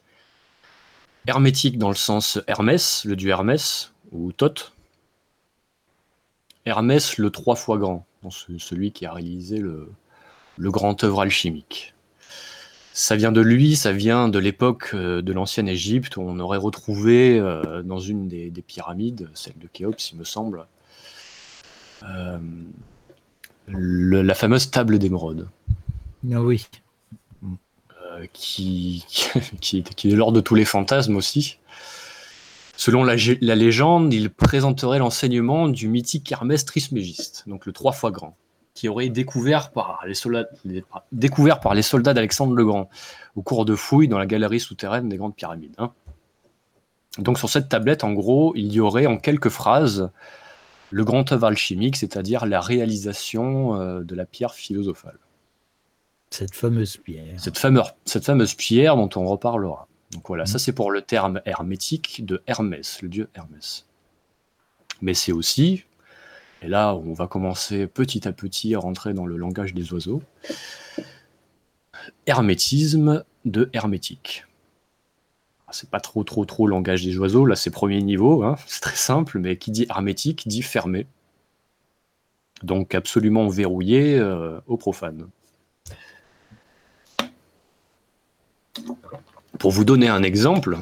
Hermétique 1.27 1.79
dans 1.79 1.89
le 1.89 1.97
sens 1.97 2.39
Hermès, 2.47 3.05
le 3.05 3.17
dieu 3.17 3.31
Hermès, 3.31 3.93
ou 4.13 4.33
Thoth. 4.33 4.73
Hermès 6.65 7.19
le 7.19 7.31
trois 7.31 7.57
fois 7.57 7.79
grand, 7.79 8.07
celui 8.31 8.93
qui 8.93 9.07
a 9.07 9.13
réalisé 9.13 9.59
le, 9.59 9.89
grand 10.59 11.03
œuvre 11.05 11.23
alchimique. 11.23 11.95
Ça 12.93 13.15
vient 13.15 13.33
de 13.33 13.41
lui, 13.41 13.77
ça 13.77 13.93
vient 13.93 14.29
de 14.29 14.39
l'époque 14.39 14.91
euh, 14.95 15.21
de 15.21 15.33
l'ancienne 15.33 15.69
Égypte 15.69 16.17
où 16.17 16.23
on 16.23 16.39
aurait 16.41 16.57
retrouvé 16.57 17.39
euh, 17.39 17.83
dans 17.83 17.99
une 17.99 18.27
des, 18.27 18.51
pyramides, 18.67 19.29
celle 19.35 19.59
de 19.59 19.69
Khéops, 19.71 20.13
il 20.13 20.19
me 20.19 20.25
semble, 20.25 20.67
euh, 22.05 22.39
la 23.69 24.35
fameuse 24.35 24.71
table 24.71 24.99
d'émeraude. 24.99 25.49
Ah 26.33 26.43
oui. 26.43 26.67
Euh, 28.17 28.27
qui, 28.33 29.05
qui, 29.61 29.79
est 29.79 30.15
l'ordre 30.15 30.37
de 30.37 30.41
tous 30.41 30.55
les 30.55 30.65
fantasmes 30.65 31.17
aussi. 31.17 31.59
Selon 32.77 33.05
la, 33.05 33.15
légende, 33.15 34.13
il 34.13 34.31
présenterait 34.31 34.99
l'enseignement 34.99 35.69
du 35.69 35.89
mythique 35.89 36.31
Hermès 36.31 36.65
Trismégiste, 36.65 37.45
donc 37.47 37.65
le 37.65 37.73
trois 37.73 37.93
fois 37.93 38.11
grand, 38.11 38.37
qui 38.75 38.89
aurait 38.89 39.09
découvert 39.09 39.73
par 39.73 40.03
les 40.07 40.13
soldats, 40.13 40.47
découvert 41.11 41.61
par 41.61 41.75
les 41.75 41.81
soldats 41.81 42.13
d'Alexandre 42.13 42.55
le 42.55 42.67
Grand 42.67 42.91
au 43.35 43.41
cours 43.41 43.65
de 43.65 43.75
fouilles 43.75 44.09
dans 44.09 44.19
la 44.19 44.27
galerie 44.27 44.61
souterraine 44.61 45.09
des 45.09 45.17
grandes 45.17 45.35
pyramides. 45.35 45.75
Hein. 45.79 45.93
Donc 47.19 47.39
sur 47.39 47.49
cette 47.49 47.71
tablette, 47.71 48.05
en 48.05 48.13
gros, 48.13 48.53
il 48.57 48.71
y 48.73 48.81
aurait 48.81 49.07
en 49.07 49.17
quelques 49.17 49.49
phrases 49.49 50.11
le 50.91 51.05
grand 51.05 51.31
œuvre 51.33 51.47
alchimique, 51.47 51.97
c'est-à-dire 51.97 52.47
la 52.47 52.61
réalisation 52.61 53.81
euh, 53.81 54.03
de 54.03 54.15
la 54.15 54.27
pierre 54.27 54.55
philosophale. 54.55 55.19
Cette 56.31 56.55
fameuse 56.55 56.97
pierre. 56.97 57.39
Cette 57.39 57.59
fameuse, 57.59 57.93
cette 58.05 58.25
fameuse 58.25 58.55
pierre 58.55 58.97
dont 58.97 59.11
on 59.17 59.27
reparlera. 59.27 59.89
Donc 60.13 60.29
voilà, 60.29 60.47
ça 60.47 60.57
mm. 60.57 60.59
c'est 60.59 60.73
pour 60.73 60.91
le 60.91 61.03
terme 61.03 61.41
hermétique 61.45 62.25
de 62.25 62.43
Hermès, 62.47 63.03
le 63.03 63.09
dieu 63.09 63.29
Hermès. 63.35 63.87
Mais 65.03 65.15
c'est 65.15 65.33
aussi, 65.33 65.85
et 66.63 66.69
là 66.69 66.95
on 66.95 67.13
va 67.13 67.27
commencer 67.27 67.87
petit 67.87 68.27
à 68.27 68.33
petit 68.33 68.75
à 68.75 68.79
rentrer 68.79 69.13
dans 69.13 69.27
le 69.27 69.37
langage 69.37 69.75
des 69.75 69.93
oiseaux, 69.93 70.23
hermétisme 72.27 73.25
de 73.45 73.69
hermétique. 73.73 74.46
Ah, 75.69 75.73
c'est 75.73 75.91
pas 75.91 76.01
trop, 76.01 76.23
trop, 76.23 76.45
trop 76.45 76.67
langage 76.67 77.05
des 77.05 77.19
oiseaux. 77.19 77.45
Là, 77.45 77.57
c'est 77.57 77.71
premier 77.71 78.01
niveau, 78.03 78.45
hein. 78.45 78.57
c'est 78.67 78.81
très 78.81 78.97
simple, 78.97 79.39
mais 79.39 79.57
qui 79.57 79.71
dit 79.71 79.87
hermétique 79.91 80.47
dit 80.47 80.63
fermé. 80.63 81.07
Donc 82.63 82.95
absolument 82.95 83.49
verrouillé 83.49 84.19
euh, 84.19 84.59
au 84.67 84.77
profane. 84.77 85.29
Pour 89.59 89.71
vous 89.73 89.85
donner 89.85 90.09
un 90.09 90.23
exemple, 90.23 90.79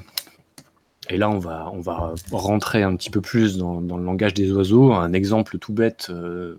et 1.09 1.17
là 1.17 1.31
on 1.31 1.39
va, 1.39 1.71
on 1.73 1.81
va 1.81 2.15
rentrer 2.33 2.83
un 2.83 2.95
petit 2.97 3.11
peu 3.11 3.21
plus 3.21 3.57
dans, 3.57 3.81
le 3.81 4.05
langage 4.05 4.35
des 4.35 4.53
oiseaux, 4.53 4.93
un 4.93 5.13
exemple 5.13 5.59
tout 5.59 5.73
bête 5.73 6.09
euh, 6.11 6.59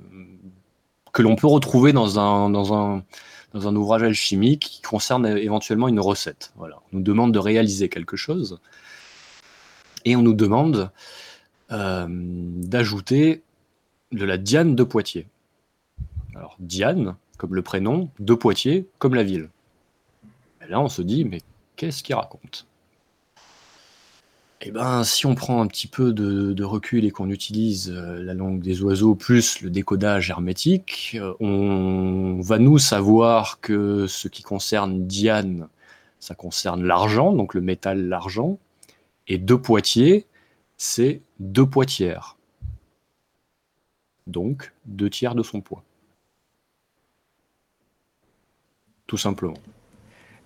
que 1.13 1.21
l'on 1.21 1.35
peut 1.35 1.47
retrouver 1.47 1.93
dans 1.93 2.19
un, 2.19 2.49
dans 2.49 2.73
un, 2.73 3.03
dans 3.55 3.69
un 3.69 3.75
ouvrage 3.75 4.03
alchimique 4.03 4.67
qui 4.69 4.81
concerne 4.81 5.25
éventuellement 5.25 5.87
une 5.87 6.01
recette. 6.01 6.53
On 6.59 6.67
nous 6.91 7.01
demande 7.01 7.33
de 7.33 7.39
réaliser 7.39 7.87
quelque 7.87 8.17
chose 8.17 8.59
et 10.03 10.17
on 10.17 10.21
nous 10.21 10.33
demande 10.33 10.91
euh, 11.71 12.05
d'ajouter 12.09 13.43
de 14.11 14.25
la 14.25 14.37
Diane 14.37 14.75
de 14.75 14.83
Poitiers. 14.83 15.27
Alors 16.35 16.57
Diane, 16.59 17.15
comme 17.37 17.55
le 17.55 17.61
prénom, 17.61 18.09
de 18.19 18.33
Poitiers, 18.33 18.87
comme 18.99 19.15
la 19.15 19.23
ville. 19.23 19.49
Et 20.61 20.69
là, 20.69 20.81
on 20.81 20.89
se 20.89 21.01
dit, 21.01 21.23
mais 21.23 21.39
qu'est-ce 21.77 22.03
qu'il 22.03 22.15
raconte? 22.15 22.67
Eh 24.67 24.71
ben, 24.71 25.04
si 25.04 25.28
on 25.28 25.36
prend 25.36 25.62
un 25.62 25.67
petit 25.67 25.86
peu 25.86 26.12
de, 26.12 26.63
recul 26.63 27.06
et 27.06 27.12
qu'on 27.12 27.30
utilise 27.30 27.91
euh, 27.91 28.17
la 28.23 28.34
langue 28.34 28.63
des 28.63 28.82
oiseaux 28.82 29.13
plus 29.13 29.62
le 29.62 29.69
décodage 29.69 30.32
hermétique, 30.32 31.17
euh, 31.21 31.36
on 31.39 32.41
va 32.41 32.58
nous 32.58 32.80
savoir 32.80 33.60
que 33.60 34.08
ce 34.08 34.28
qui 34.28 34.41
concerne 34.41 35.06
Diane, 35.06 35.67
ça 36.19 36.34
concerne 36.34 36.84
l'argent, 36.84 37.32
donc 37.32 37.54
le 37.54 37.62
métal, 37.62 38.08
l'argent, 38.08 38.58
et 39.28 39.38
deux 39.38 39.62
Poitiers, 39.62 40.25
c'est 40.78 41.21
deux 41.39 41.67
poitières. 41.67 42.36
Donc 44.25 44.73
deux 44.86 45.12
tiers 45.12 45.36
de 45.36 45.43
son 45.43 45.62
poids. 45.62 45.84
Tout 49.06 49.17
simplement. 49.17 49.60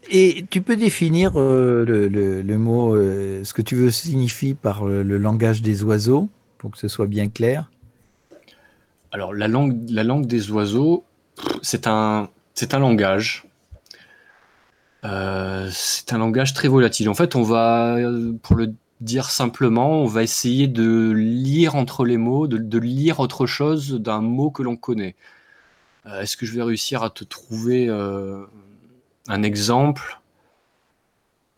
Et 0.07 0.45
tu 0.49 0.61
peux 0.61 0.75
définir 0.75 1.33
euh, 1.35 1.85
le, 1.85 2.57
mot, 2.57 2.95
euh, 2.95 3.43
ce 3.43 3.53
que 3.53 3.61
tu 3.61 3.75
veux 3.75 3.91
signifie 3.91 4.53
par 4.53 4.85
le, 4.85 5.03
langage 5.17 5.61
des 5.61 5.83
oiseaux, 5.83 6.29
pour 6.57 6.71
que 6.71 6.77
ce 6.77 6.87
soit 6.87 7.07
bien 7.07 7.29
clair? 7.29 7.69
Alors, 9.11 9.33
la 9.33 9.47
langue, 9.47 9.77
la 9.89 10.03
langue 10.03 10.25
des 10.25 10.51
oiseaux, 10.51 11.03
c'est 11.61 11.87
un, 11.87 12.29
un 12.71 12.79
langage. 12.79 13.45
Euh, 15.05 15.69
c'est 15.71 16.13
un 16.13 16.17
langage 16.17 16.53
très 16.53 16.67
volatile. 16.67 17.09
En 17.09 17.13
fait, 17.13 17.35
on 17.35 17.43
va, 17.43 17.97
pour 18.41 18.55
le 18.55 18.73
dire 19.01 19.29
simplement, 19.29 20.01
on 20.01 20.05
va 20.05 20.23
essayer 20.23 20.67
de 20.67 21.11
lire 21.11 21.75
entre 21.75 22.05
les 22.05 22.17
mots, 22.17 22.47
de 22.47 22.79
lire 22.79 23.19
autre 23.19 23.45
chose 23.45 23.93
d'un 23.93 24.21
mot 24.21 24.49
que 24.51 24.63
l'on 24.63 24.75
connaît. 24.75 25.15
Est-ce 26.05 26.37
que 26.37 26.45
je 26.45 26.53
vais 26.55 26.63
réussir 26.63 27.03
à 27.03 27.09
te 27.11 27.23
trouver 27.23 27.87
un 29.29 29.43
exemple, 29.43 30.19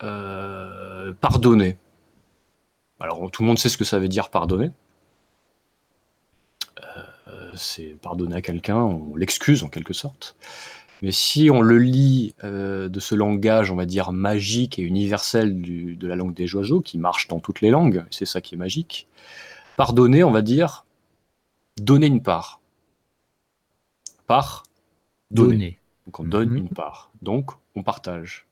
euh, 0.03 1.13
pardonner. 1.13 1.77
Alors 2.99 3.31
tout 3.31 3.41
le 3.41 3.47
monde 3.47 3.57
sait 3.57 3.69
ce 3.69 3.77
que 3.77 3.85
ça 3.85 3.97
veut 3.97 4.09
dire 4.09 4.29
pardonner. 4.29 4.71
Euh, 6.79 7.51
c'est 7.55 7.97
pardonner 8.01 8.35
à 8.35 8.41
quelqu'un, 8.41 8.77
on 8.77 9.15
l'excuse 9.15 9.63
en 9.63 9.69
quelque 9.69 9.93
sorte. 9.93 10.35
Mais 11.01 11.11
si 11.11 11.49
on 11.49 11.61
le 11.61 11.79
lit 11.79 12.35
euh, 12.43 12.89
de 12.89 12.99
ce 12.99 13.15
langage, 13.15 13.71
on 13.71 13.75
va 13.75 13.85
dire 13.85 14.11
magique 14.11 14.77
et 14.77 14.83
universel 14.83 15.61
de 15.97 16.07
la 16.07 16.15
langue 16.15 16.35
des 16.35 16.53
oiseaux, 16.53 16.81
qui 16.81 16.99
marche 16.99 17.27
dans 17.27 17.39
toutes 17.39 17.61
les 17.61 17.71
langues, 17.71 18.05
c'est 18.11 18.25
ça 18.25 18.41
qui 18.41 18.53
est 18.53 18.57
magique, 18.57 19.07
pardonner, 19.77 20.23
on 20.23 20.31
va 20.31 20.43
dire 20.43 20.85
donner 21.79 22.07
une 22.07 22.21
part. 22.21 22.59
Part, 24.27 24.63
donner. 25.31 25.79
Donc 26.05 26.19
on 26.19 26.23
donne 26.23 26.49
mhm. 26.49 26.57
une 26.57 26.69
part. 26.69 27.11
Donc 27.21 27.51
on 27.75 27.83
partage. 27.83 28.45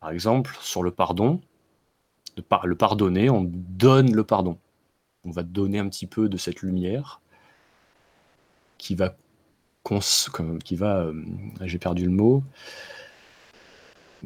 Par 0.00 0.10
exemple, 0.10 0.56
sur 0.60 0.82
le 0.82 0.90
pardon, 0.90 1.40
le 2.36 2.74
pardonner, 2.74 3.30
on 3.30 3.44
donne 3.44 4.14
le 4.14 4.24
pardon. 4.24 4.58
On 5.24 5.30
va 5.30 5.42
donner 5.42 5.78
un 5.78 5.88
petit 5.88 6.06
peu 6.06 6.28
de 6.28 6.36
cette 6.36 6.62
lumière 6.62 7.20
qui 8.78 8.94
va. 8.94 9.16
qui 10.64 10.76
euh, 10.82 11.12
j'ai 11.62 11.78
perdu 11.78 12.04
le 12.04 12.10
mot. 12.10 12.42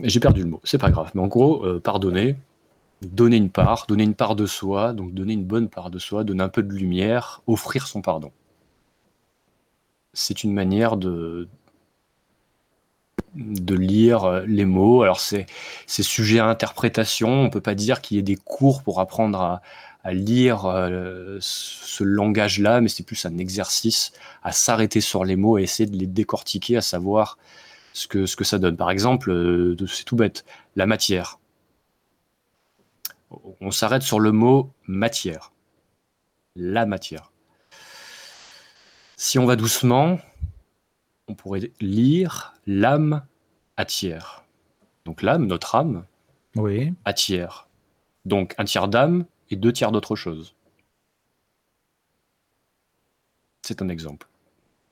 J'ai 0.03 0.21
perdu 0.21 0.43
le 0.43 0.49
mot, 0.49 0.61
c'est 0.65 0.79
pas 0.79 0.91
grave. 0.91 1.11
Mais 1.15 1.21
en 1.21 1.27
gros, 1.27 1.65
euh, 1.65 1.81
pardonner, 1.81 2.37
donner 3.03 3.37
une 3.37 3.51
part, 3.51 3.87
donner 3.89 4.05
une 4.05 4.15
part 4.15 4.37
de 4.37 4.47
soi, 4.47 4.93
donc 4.93 5.13
donner 5.13 5.35
une 5.35 5.45
bonne 5.45 5.69
part 5.69 5.91
de 5.91 5.99
soi, 5.99 6.25
donner 6.25 6.43
un 6.43 6.49
peu 6.49 6.63
de 6.63 6.73
lumière, 6.73 7.43
offrir 7.47 7.87
son 7.87 8.03
pardon. 8.03 8.33
C'est 10.13 10.43
une 10.43 10.53
manière 10.53 10.97
de, 10.97 11.49
de 13.35 13.75
lire 13.75 14.25
euh, 14.25 14.45
les 14.47 14.65
mots. 14.65 15.03
Alors 15.03 15.21
c'est 15.21 15.47
sujet 15.87 16.39
à 16.39 16.47
interprétation. 16.47 17.29
On 17.29 17.51
peut 17.51 17.61
pas 17.61 17.75
dire 17.75 18.01
qu'il 18.01 18.17
y 18.17 18.21
ait 18.21 18.23
des 18.23 18.37
cours 18.37 18.83
pour 18.83 19.01
apprendre 19.01 19.41
à, 19.41 19.63
lire 20.11 20.65
euh, 20.65 21.37
ce 21.41 22.03
langage-là, 22.03 22.81
mais 22.81 22.89
c'est 22.89 23.03
plus 23.03 23.27
un 23.27 23.37
exercice 23.37 24.13
à 24.43 24.53
s'arrêter 24.53 25.03
sur 25.03 25.23
les 25.23 25.37
mots 25.37 25.59
et 25.59 25.65
essayer 25.65 25.89
de 25.89 25.99
les 25.99 26.07
décortiquer, 26.07 26.79
à 26.79 26.81
savoir 26.81 27.37
ce 27.93 28.07
que, 28.07 28.25
ce 28.25 28.43
ça 28.43 28.59
donne. 28.59 28.77
Par 28.77 28.91
exemple, 28.91 29.31
euh, 29.31 29.77
c'est 29.87 30.05
tout 30.05 30.17
bête, 30.17 30.47
la 30.77 30.87
matière. 30.87 31.39
On 33.61 33.71
s'arrête 33.71 34.03
sur 34.03 34.19
le 34.19 34.33
mot 34.33 34.73
matière. 34.87 35.53
la 36.57 36.87
matière. 36.87 37.31
Si 39.19 39.39
on 39.39 39.45
va 39.45 39.57
doucement, 39.57 40.21
on 41.29 41.35
pourrait 41.35 41.71
lire 41.81 42.55
l'âme 42.67 43.23
attire. 43.77 44.45
Donc 45.05 45.23
l'âme, 45.23 45.47
notre 45.47 45.75
âme, 45.75 46.05
Oui. 46.57 46.93
attire. 47.05 47.69
Donc 48.25 48.55
un 48.59 48.65
tiers 48.65 48.89
d'âme 48.89 49.25
et 49.51 49.57
deux 49.57 49.73
tiers 49.73 49.93
d'autre 49.93 50.17
chose. 50.17 50.55
C'est 53.63 53.83
un 53.83 53.89
exemple. 53.89 54.27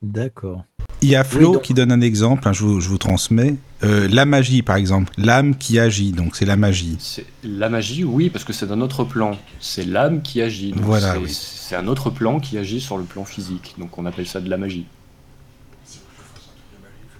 D'accord. 0.02 0.64
Il 1.02 1.08
y 1.10 1.16
a 1.16 1.24
Flo 1.24 1.48
Oui, 1.48 1.52
donc- 1.54 1.62
qui 1.62 1.74
donne 1.74 1.92
un 1.92 2.00
exemple, 2.00 2.48
hein, 2.48 2.52
je, 2.52 2.62
vous, 2.64 2.80
je 2.80 2.88
vous 2.88 2.98
transmets. 2.98 3.56
Euh, 3.84 4.08
la 4.08 4.24
magie, 4.24 4.62
par 4.62 4.76
exemple. 4.76 5.12
L'âme 5.18 5.56
qui 5.56 5.78
agit, 5.78 6.12
donc 6.12 6.36
c'est 6.36 6.46
la 6.46 6.56
magie. 6.56 6.96
C'est 6.98 7.26
la 7.42 7.68
magie, 7.68 8.02
oui, 8.04 8.30
parce 8.30 8.44
que 8.44 8.52
c'est 8.54 8.66
d'un 8.66 8.80
autre 8.80 9.04
plan. 9.04 9.36
C'est 9.60 9.84
l'âme 9.84 10.22
qui 10.22 10.40
agit. 10.40 10.72
Donc 10.72 10.84
Voilà, 10.84 11.12
c'est, 11.12 11.18
oui. 11.18 11.30
c'est 11.30 11.76
un 11.76 11.86
autre 11.86 12.08
plan 12.10 12.40
qui 12.40 12.56
agit 12.56 12.80
sur 12.80 12.96
le 12.96 13.04
plan 13.04 13.24
physique. 13.24 13.74
Donc 13.78 13.98
on 13.98 14.06
appelle 14.06 14.26
ça 14.26 14.40
de 14.40 14.48
la 14.48 14.56
magie. 14.56 14.86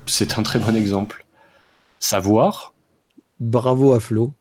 C'est 0.06 0.38
un 0.38 0.42
très 0.42 0.58
bon 0.58 0.74
exemple. 0.76 1.24
Savoir, 1.98 2.72
Bravo 3.40 3.92
à 3.92 4.00
Flo. 4.00 4.32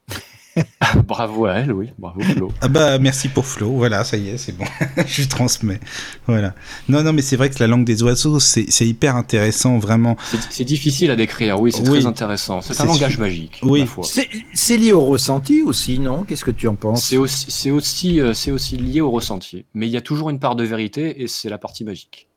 bravo 1.06 1.48
à 1.48 1.56
elle, 1.56 1.74
oui, 1.74 1.90
bravo 1.98 2.22
Flo. 2.22 2.50
Ah 2.62 2.70
bah 2.70 2.98
merci 2.98 3.28
pour 3.28 3.46
Flo, 3.46 3.72
voilà, 3.74 4.06
ça 4.06 4.16
y 4.16 4.30
est, 4.30 4.38
c'est 4.38 4.54
bon, 4.54 4.64
je 5.06 5.22
lui 5.22 5.28
transmets. 5.28 5.82
Voilà. 6.28 6.56
Non, 6.88 7.04
non, 7.04 7.12
mais 7.12 7.22
c'est 7.22 7.36
vrai 7.36 7.50
que 7.50 7.60
la 7.60 7.68
langue 7.68 7.84
des 7.84 8.04
oiseaux, 8.04 8.40
c'est 8.40 8.66
c'est 8.70 8.88
hyper 8.88 9.18
intéressant, 9.18 9.78
vraiment. 9.80 10.16
C'est, 10.32 10.42
c'est 10.50 10.64
difficile 10.64 11.12
à 11.12 11.18
décrire, 11.18 11.60
oui, 11.60 11.74
c'est 11.74 11.82
Oui. 11.90 12.00
très 12.00 12.06
intéressant. 12.06 12.62
C'est, 12.62 12.74
C'est 12.74 12.84
un 12.84 12.86
langage 12.86 13.16
su- 13.16 13.20
magique, 13.20 13.60
Oui. 13.64 13.86
C'est 14.04 14.30
c'est 14.54 14.78
lié 14.78 14.94
au 14.94 15.04
ressenti 15.04 15.62
aussi, 15.62 16.00
non? 16.00 16.24
Qu'est-ce 16.24 16.46
que 16.46 16.52
tu 16.52 16.70
en 16.70 16.76
penses? 16.76 17.04
C'est 17.04 17.18
aussi, 17.18 17.48
c'est, 17.50 17.72
aussi, 17.72 18.22
euh, 18.22 18.34
c'est 18.34 18.52
aussi 18.52 18.78
lié 18.78 19.02
au 19.02 19.12
ressenti. 19.12 19.66
Mais 19.74 19.88
il 19.88 19.92
y 19.92 19.98
a 19.98 20.02
toujours 20.02 20.30
une 20.30 20.40
part 20.40 20.56
de 20.56 20.64
vérité 20.64 21.22
et 21.22 21.28
c'est 21.28 21.50
la 21.50 21.58
partie 21.58 21.84
magique. 21.84 22.30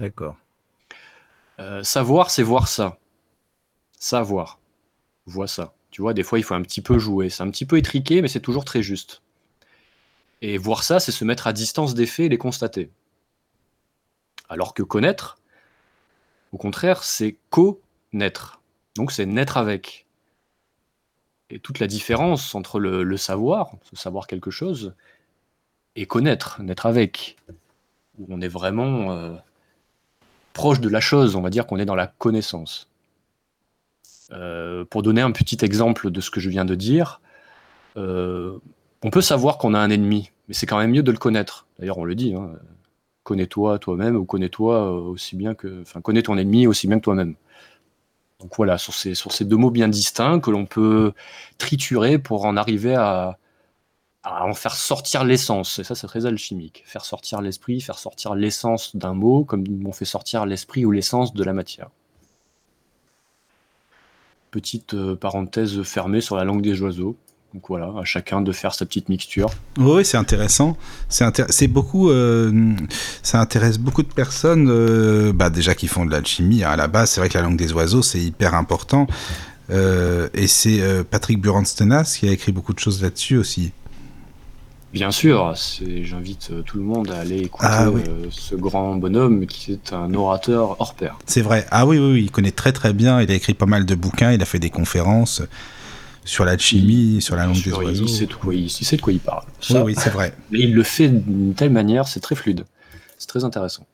D'accord. 0.00 0.34
Euh, 1.60 1.82
savoir, 1.82 2.30
c'est 2.30 2.42
voir 2.42 2.68
ça. 2.68 2.98
Savoir. 3.98 4.58
Vois 5.26 5.48
ça. 5.48 5.74
Tu 5.90 6.02
vois, 6.02 6.14
des 6.14 6.22
fois, 6.22 6.38
il 6.38 6.42
faut 6.42 6.54
un 6.54 6.62
petit 6.62 6.80
peu 6.80 6.98
jouer. 6.98 7.30
C'est 7.30 7.42
un 7.42 7.50
petit 7.50 7.66
peu 7.66 7.78
étriqué, 7.78 8.22
mais 8.22 8.28
c'est 8.28 8.40
toujours 8.40 8.64
très 8.64 8.82
juste. 8.82 9.22
Et 10.42 10.58
voir 10.58 10.82
ça, 10.82 11.00
c'est 11.00 11.12
se 11.12 11.24
mettre 11.24 11.46
à 11.46 11.52
distance 11.52 11.94
des 11.94 12.06
faits 12.06 12.26
et 12.26 12.28
les 12.28 12.38
constater. 12.38 12.90
Alors 14.48 14.74
que 14.74 14.82
connaître, 14.82 15.38
au 16.52 16.58
contraire, 16.58 17.02
c'est 17.02 17.36
connaître. 17.50 18.60
Donc 18.96 19.12
c'est 19.12 19.26
naître 19.26 19.56
avec. 19.56 20.06
Et 21.50 21.58
toute 21.58 21.78
la 21.78 21.86
différence 21.86 22.54
entre 22.54 22.78
le, 22.78 23.16
savoir, 23.16 23.72
savoir 23.92 24.26
quelque 24.26 24.50
chose, 24.50 24.94
et 25.96 26.06
connaître, 26.06 26.62
naître 26.62 26.86
avec. 26.86 27.36
Où 28.18 28.26
on 28.28 28.40
est 28.40 28.48
vraiment 28.48 29.12
euh, 29.12 29.34
proche 30.54 30.80
de 30.80 30.88
la 30.88 31.00
chose, 31.00 31.36
on 31.36 31.42
va 31.42 31.50
dire 31.50 31.66
qu'on 31.66 31.78
est 31.78 31.84
dans 31.84 31.94
la 31.94 32.06
connaissance. 32.06 32.88
Euh, 34.32 34.86
pour 34.86 35.02
donner 35.02 35.20
un 35.20 35.32
petit 35.32 35.62
exemple 35.62 36.10
de 36.10 36.20
ce 36.22 36.30
que 36.30 36.40
je 36.40 36.48
viens 36.48 36.64
de 36.64 36.74
dire, 36.74 37.20
euh, 37.98 38.56
on 39.02 39.10
peut 39.10 39.20
savoir 39.20 39.58
qu'on 39.58 39.74
a 39.74 39.78
un 39.78 39.90
ennemi, 39.90 40.30
mais 40.48 40.54
c'est 40.54 40.64
quand 40.64 40.78
même 40.78 40.92
mieux 40.92 41.02
de 41.02 41.12
le 41.12 41.18
connaître. 41.18 41.66
D'ailleurs, 41.78 41.98
on 41.98 42.04
le 42.04 42.14
dit, 42.14 42.34
hein, 42.34 42.52
connais-toi 43.24 43.78
toi-même 43.78 44.16
ou 44.16 44.24
connais-toi 44.24 44.76
euh, 44.76 45.00
aussi 45.00 45.36
bien 45.36 45.54
que, 45.54 45.82
enfin, 45.82 46.00
connais 46.00 46.22
ton 46.22 46.38
ennemi 46.38 46.66
aussi 46.66 46.86
bien 46.86 46.96
que 46.96 47.04
toi-même. 47.04 47.34
Donc 48.40 48.56
voilà, 48.56 48.78
sur 48.78 48.94
ces, 48.94 49.14
sur 49.14 49.32
ces 49.32 49.44
deux 49.44 49.56
mots 49.56 49.70
bien 49.70 49.88
distincts 49.88 50.40
que 50.40 50.50
l'on 50.50 50.66
peut 50.66 51.12
triturer 51.58 52.18
pour 52.18 52.46
en 52.46 52.56
arriver 52.56 52.94
à, 52.94 53.38
à 54.24 54.46
en 54.46 54.54
faire 54.54 54.74
sortir 54.74 55.22
l'essence. 55.24 55.78
Et 55.78 55.84
ça, 55.84 55.94
c'est 55.94 56.06
très 56.06 56.24
alchimique. 56.24 56.82
Faire 56.86 57.04
sortir 57.04 57.42
l'esprit, 57.42 57.80
faire 57.82 57.98
sortir 57.98 58.34
l'essence 58.34 58.96
d'un 58.96 59.12
mot, 59.12 59.44
comme 59.44 59.64
on 59.86 59.92
fait 59.92 60.06
sortir 60.06 60.46
l'esprit 60.46 60.84
ou 60.86 60.90
l'essence 60.90 61.34
de 61.34 61.44
la 61.44 61.52
matière. 61.52 61.88
Petite 64.50 64.94
euh, 64.94 65.14
parenthèse 65.14 65.82
fermée 65.82 66.20
sur 66.20 66.36
la 66.36 66.44
langue 66.44 66.62
des 66.62 66.80
oiseaux. 66.80 67.16
Donc 67.52 67.64
voilà, 67.68 67.92
à 68.00 68.04
chacun 68.04 68.40
de 68.40 68.50
faire 68.50 68.74
sa 68.74 68.84
petite 68.86 69.08
mixture. 69.08 69.48
Oui, 69.78 70.04
c'est 70.04 70.16
intéressant. 70.16 70.76
C'est 71.08 71.24
intér- 71.24 71.68
beaucoup. 71.68 72.10
euh, 72.10 72.72
ça 73.22 73.40
intéresse 73.40 73.78
beaucoup 73.78 74.02
de 74.02 74.12
personnes, 74.12 74.68
euh, 74.70 75.32
bah, 75.32 75.50
déjà 75.50 75.74
qui 75.74 75.86
font 75.86 76.04
de 76.06 76.10
l'alchimie. 76.10 76.64
hein. 76.64 76.70
À 76.70 76.76
la 76.76 76.88
base, 76.88 77.10
c'est 77.10 77.20
vrai 77.20 77.28
que 77.28 77.38
la 77.38 77.44
langue 77.44 77.56
des 77.56 77.72
oiseaux, 77.72 78.02
c'est 78.02 78.20
hyper 78.20 78.54
important. 78.54 79.06
Et 79.70 80.46
c'est 80.46 81.04
Patrick 81.04 81.40
Buranstenas 81.40 82.16
qui 82.18 82.28
a 82.28 82.32
écrit 82.32 82.52
beaucoup 82.52 82.74
de 82.74 82.78
choses 82.78 83.00
là-dessus 83.02 83.38
aussi. 83.38 83.72
Bien 84.94 85.10
sûr, 85.10 85.52
j'invite 86.02 86.50
euh, 86.52 86.62
tout 86.62 86.78
le 86.78 86.84
monde 86.84 87.10
à 87.10 87.18
aller 87.18 87.38
écouter 87.38 87.66
Ah 87.68 87.90
oui. 87.90 88.00
euh, 88.06 88.26
ce 88.30 88.54
grand 88.54 88.94
bonhomme 88.94 89.46
qui 89.46 89.72
est 89.72 89.92
un 89.92 90.14
orateur 90.14 90.80
hors 90.80 90.94
pair. 90.94 91.18
C'est 91.26 91.42
vrai. 91.42 91.66
Ah 91.72 91.84
oui, 91.84 91.98
oui, 91.98 92.12
oui, 92.12 92.22
il 92.22 92.30
connaît 92.30 92.52
très 92.52 92.70
très 92.72 92.92
bien. 92.92 93.20
Il 93.20 93.28
a 93.28 93.34
écrit 93.34 93.54
pas 93.54 93.66
mal 93.66 93.86
de 93.86 93.94
bouquins. 93.96 94.30
Il 94.30 94.40
a 94.40 94.44
fait 94.44 94.60
des 94.60 94.70
conférences 94.70 95.42
sur 96.24 96.44
l'alchimie, 96.44 97.20
sur 97.20 97.34
la 97.34 97.46
langue 97.46 97.60
des 97.60 97.72
oiseaux. 97.72 98.04
il, 98.04 98.08
sait 98.08 98.26
de 98.26 98.34
quoi 98.34 98.54
il, 98.54 98.66
il 98.66 98.70
sait 98.70 98.96
de 98.96 99.02
quoi 99.02 99.12
il 99.12 99.18
parle. 99.18 99.42
Oui, 99.48 99.52
Ça, 99.74 99.82
oui, 99.84 99.94
c'est 99.98 100.10
vrai. 100.10 100.32
Et 100.52 100.58
il 100.60 100.74
le 100.74 100.84
fait 100.84 101.08
d'une 101.08 101.54
telle 101.54 101.72
manière, 101.72 102.06
c'est 102.06 102.20
très 102.20 102.36
fluide. 102.36 102.64
C'est 103.18 103.26
très 103.26 103.42
intéressant. 103.42 103.84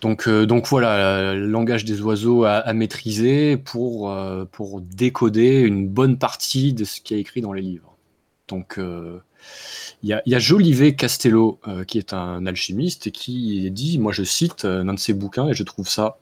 Donc, 0.00 0.28
euh, 0.28 0.46
donc 0.46 0.66
voilà, 0.68 1.34
le 1.34 1.46
langage 1.46 1.84
des 1.84 2.00
oiseaux 2.00 2.44
à, 2.44 2.52
à 2.54 2.72
maîtriser 2.72 3.58
pour, 3.58 4.10
euh, 4.10 4.46
pour 4.50 4.80
décoder 4.80 5.60
une 5.60 5.88
bonne 5.88 6.16
partie 6.16 6.72
de 6.72 6.84
ce 6.84 7.02
qui 7.02 7.12
est 7.14 7.20
écrit 7.20 7.42
dans 7.42 7.52
les 7.52 7.62
livres. 7.62 7.87
Donc 8.48 8.78
euh, 8.78 9.20
il 10.02 10.08
y, 10.24 10.34
a, 10.34 10.38
Jolivet 10.38 10.94
Castello, 10.94 11.60
euh, 11.68 11.84
qui 11.84 11.98
est 11.98 12.12
un 12.12 12.46
alchimiste, 12.46 13.06
et 13.06 13.10
qui 13.10 13.70
dit, 13.70 13.98
moi 13.98 14.12
je 14.12 14.24
cite 14.24 14.64
euh, 14.64 14.82
l'un 14.82 14.94
de 14.94 14.98
ses 14.98 15.12
bouquins, 15.12 15.48
et 15.48 15.54
je 15.54 15.62
trouve 15.62 15.88
ça 15.88 16.18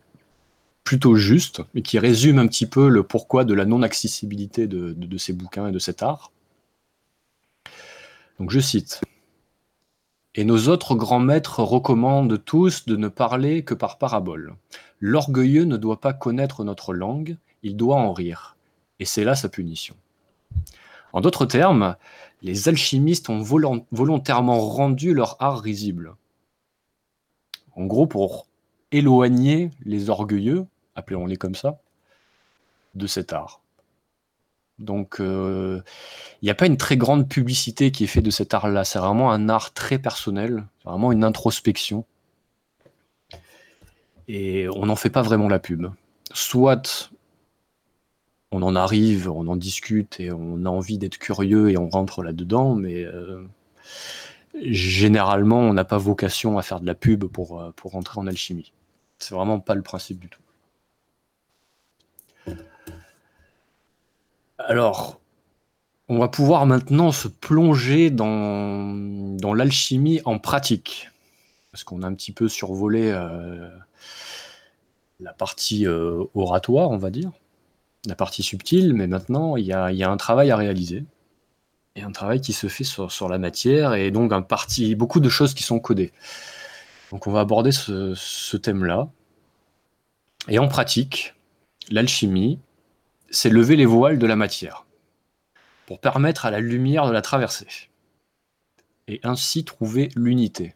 plutôt 0.84 1.16
juste, 1.16 1.62
et 1.74 1.82
qui 1.82 1.98
résume 1.98 2.38
un 2.38 2.46
petit 2.46 2.66
peu 2.66 2.88
le 2.88 3.02
pourquoi 3.02 3.44
de 3.44 3.54
la 3.54 3.64
non-accessibilité 3.64 4.66
de 4.68 5.18
ces 5.18 5.32
bouquins 5.32 5.68
et 5.68 5.72
de 5.72 5.78
cet 5.78 6.02
art. 6.02 6.30
Donc 8.38 8.50
je 8.50 8.60
cite. 8.60 9.00
Et 10.34 10.44
nos 10.44 10.68
autres 10.68 10.94
grands 10.94 11.20
maîtres 11.20 11.60
recommandent 11.60 12.44
tous 12.44 12.84
de 12.84 12.96
ne 12.96 13.08
parler 13.08 13.64
que 13.64 13.74
par 13.74 13.98
parabole. 13.98 14.54
L'orgueilleux 15.00 15.64
ne 15.64 15.76
doit 15.76 16.00
pas 16.00 16.12
connaître 16.12 16.62
notre 16.62 16.92
langue, 16.92 17.36
il 17.62 17.76
doit 17.76 17.96
en 17.96 18.12
rire. 18.12 18.56
Et 19.00 19.06
c'est 19.06 19.24
là 19.24 19.34
sa 19.34 19.48
punition. 19.48 19.96
En 21.16 21.22
d'autres 21.22 21.46
termes, 21.46 21.96
les 22.42 22.68
alchimistes 22.68 23.30
ont 23.30 23.40
volon- 23.40 23.86
volontairement 23.90 24.60
rendu 24.60 25.14
leur 25.14 25.38
art 25.40 25.60
risible. 25.60 26.14
En 27.74 27.86
gros, 27.86 28.06
pour 28.06 28.46
éloigner 28.92 29.70
les 29.82 30.10
orgueilleux, 30.10 30.66
appelons-les 30.94 31.38
comme 31.38 31.54
ça, 31.54 31.78
de 32.94 33.06
cet 33.06 33.32
art. 33.32 33.62
Donc, 34.78 35.18
euh, 35.18 35.80
il 36.42 36.44
n'y 36.44 36.50
a 36.50 36.54
pas 36.54 36.66
une 36.66 36.76
très 36.76 36.98
grande 36.98 37.26
publicité 37.30 37.90
qui 37.90 38.04
est 38.04 38.08
faite 38.08 38.26
de 38.26 38.30
cet 38.30 38.52
art-là. 38.52 38.84
C'est 38.84 38.98
vraiment 38.98 39.32
un 39.32 39.48
art 39.48 39.72
très 39.72 39.98
personnel, 39.98 40.66
vraiment 40.84 41.12
une 41.12 41.24
introspection. 41.24 42.04
Et 44.28 44.68
on 44.68 44.84
n'en 44.84 44.96
fait 44.96 45.08
pas 45.08 45.22
vraiment 45.22 45.48
la 45.48 45.60
pub. 45.60 45.86
Soit 46.34 47.10
on 48.56 48.62
en 48.62 48.74
arrive, 48.74 49.30
on 49.30 49.46
en 49.48 49.56
discute 49.56 50.18
et 50.18 50.32
on 50.32 50.64
a 50.64 50.70
envie 50.70 50.96
d'être 50.96 51.18
curieux 51.18 51.70
et 51.70 51.76
on 51.76 51.90
rentre 51.90 52.22
là-dedans, 52.22 52.74
mais 52.74 53.04
euh, 53.04 53.46
généralement, 54.62 55.58
on 55.58 55.74
n'a 55.74 55.84
pas 55.84 55.98
vocation 55.98 56.56
à 56.56 56.62
faire 56.62 56.80
de 56.80 56.86
la 56.86 56.94
pub 56.94 57.26
pour, 57.26 57.60
euh, 57.60 57.70
pour 57.76 57.92
rentrer 57.92 58.18
en 58.18 58.26
alchimie. 58.26 58.72
C'est 59.18 59.34
vraiment 59.34 59.60
pas 59.60 59.74
le 59.74 59.82
principe 59.82 60.20
du 60.20 60.30
tout. 60.30 60.40
Alors, 64.58 65.20
on 66.08 66.18
va 66.18 66.28
pouvoir 66.28 66.64
maintenant 66.64 67.12
se 67.12 67.28
plonger 67.28 68.10
dans, 68.10 68.94
l'alchimie 69.54 70.22
en 70.24 70.38
pratique. 70.38 71.10
Parce 71.72 71.84
qu'on 71.84 72.02
a 72.02 72.06
un 72.06 72.14
petit 72.14 72.32
peu 72.32 72.48
survolé 72.48 73.10
euh, 73.10 73.68
la 75.20 75.34
partie 75.34 75.86
oratoire, 75.86 76.90
on 76.90 76.96
va 76.96 77.10
dire, 77.10 77.32
la 78.06 78.14
partie 78.14 78.42
subtile, 78.42 78.94
mais 78.94 79.06
maintenant, 79.06 79.56
il 79.56 79.64
y 79.64 79.72
a, 79.72 80.10
un 80.10 80.16
travail 80.16 80.50
à 80.50 80.56
réaliser. 80.56 81.04
Et 81.94 82.02
un 82.02 82.12
travail 82.12 82.40
qui 82.40 82.52
se 82.52 82.68
fait 82.68 82.84
sur, 82.84 83.28
la 83.28 83.38
matière, 83.38 83.94
et 83.94 84.10
donc 84.10 84.32
un 84.32 84.42
parti, 84.42 84.94
beaucoup 84.94 85.20
de 85.20 85.28
choses 85.28 85.54
qui 85.54 85.62
sont 85.62 85.78
codées. 85.78 86.12
Donc 87.10 87.26
on 87.26 87.32
va 87.32 87.40
aborder 87.40 87.72
ce, 87.72 88.56
thème-là. 88.56 89.08
Et 90.48 90.58
en 90.58 90.68
pratique, 90.68 91.34
l'alchimie, 91.90 92.58
c'est 93.30 93.48
lever 93.48 93.76
les 93.76 93.86
voiles 93.86 94.18
de 94.18 94.26
la 94.26 94.36
matière 94.36 94.84
pour 95.86 96.00
permettre 96.00 96.46
à 96.46 96.50
la 96.50 96.60
lumière 96.60 97.06
de 97.06 97.12
la 97.12 97.22
traverser 97.22 97.66
et 99.08 99.20
ainsi 99.22 99.64
trouver 99.64 100.10
l'unité. 100.16 100.74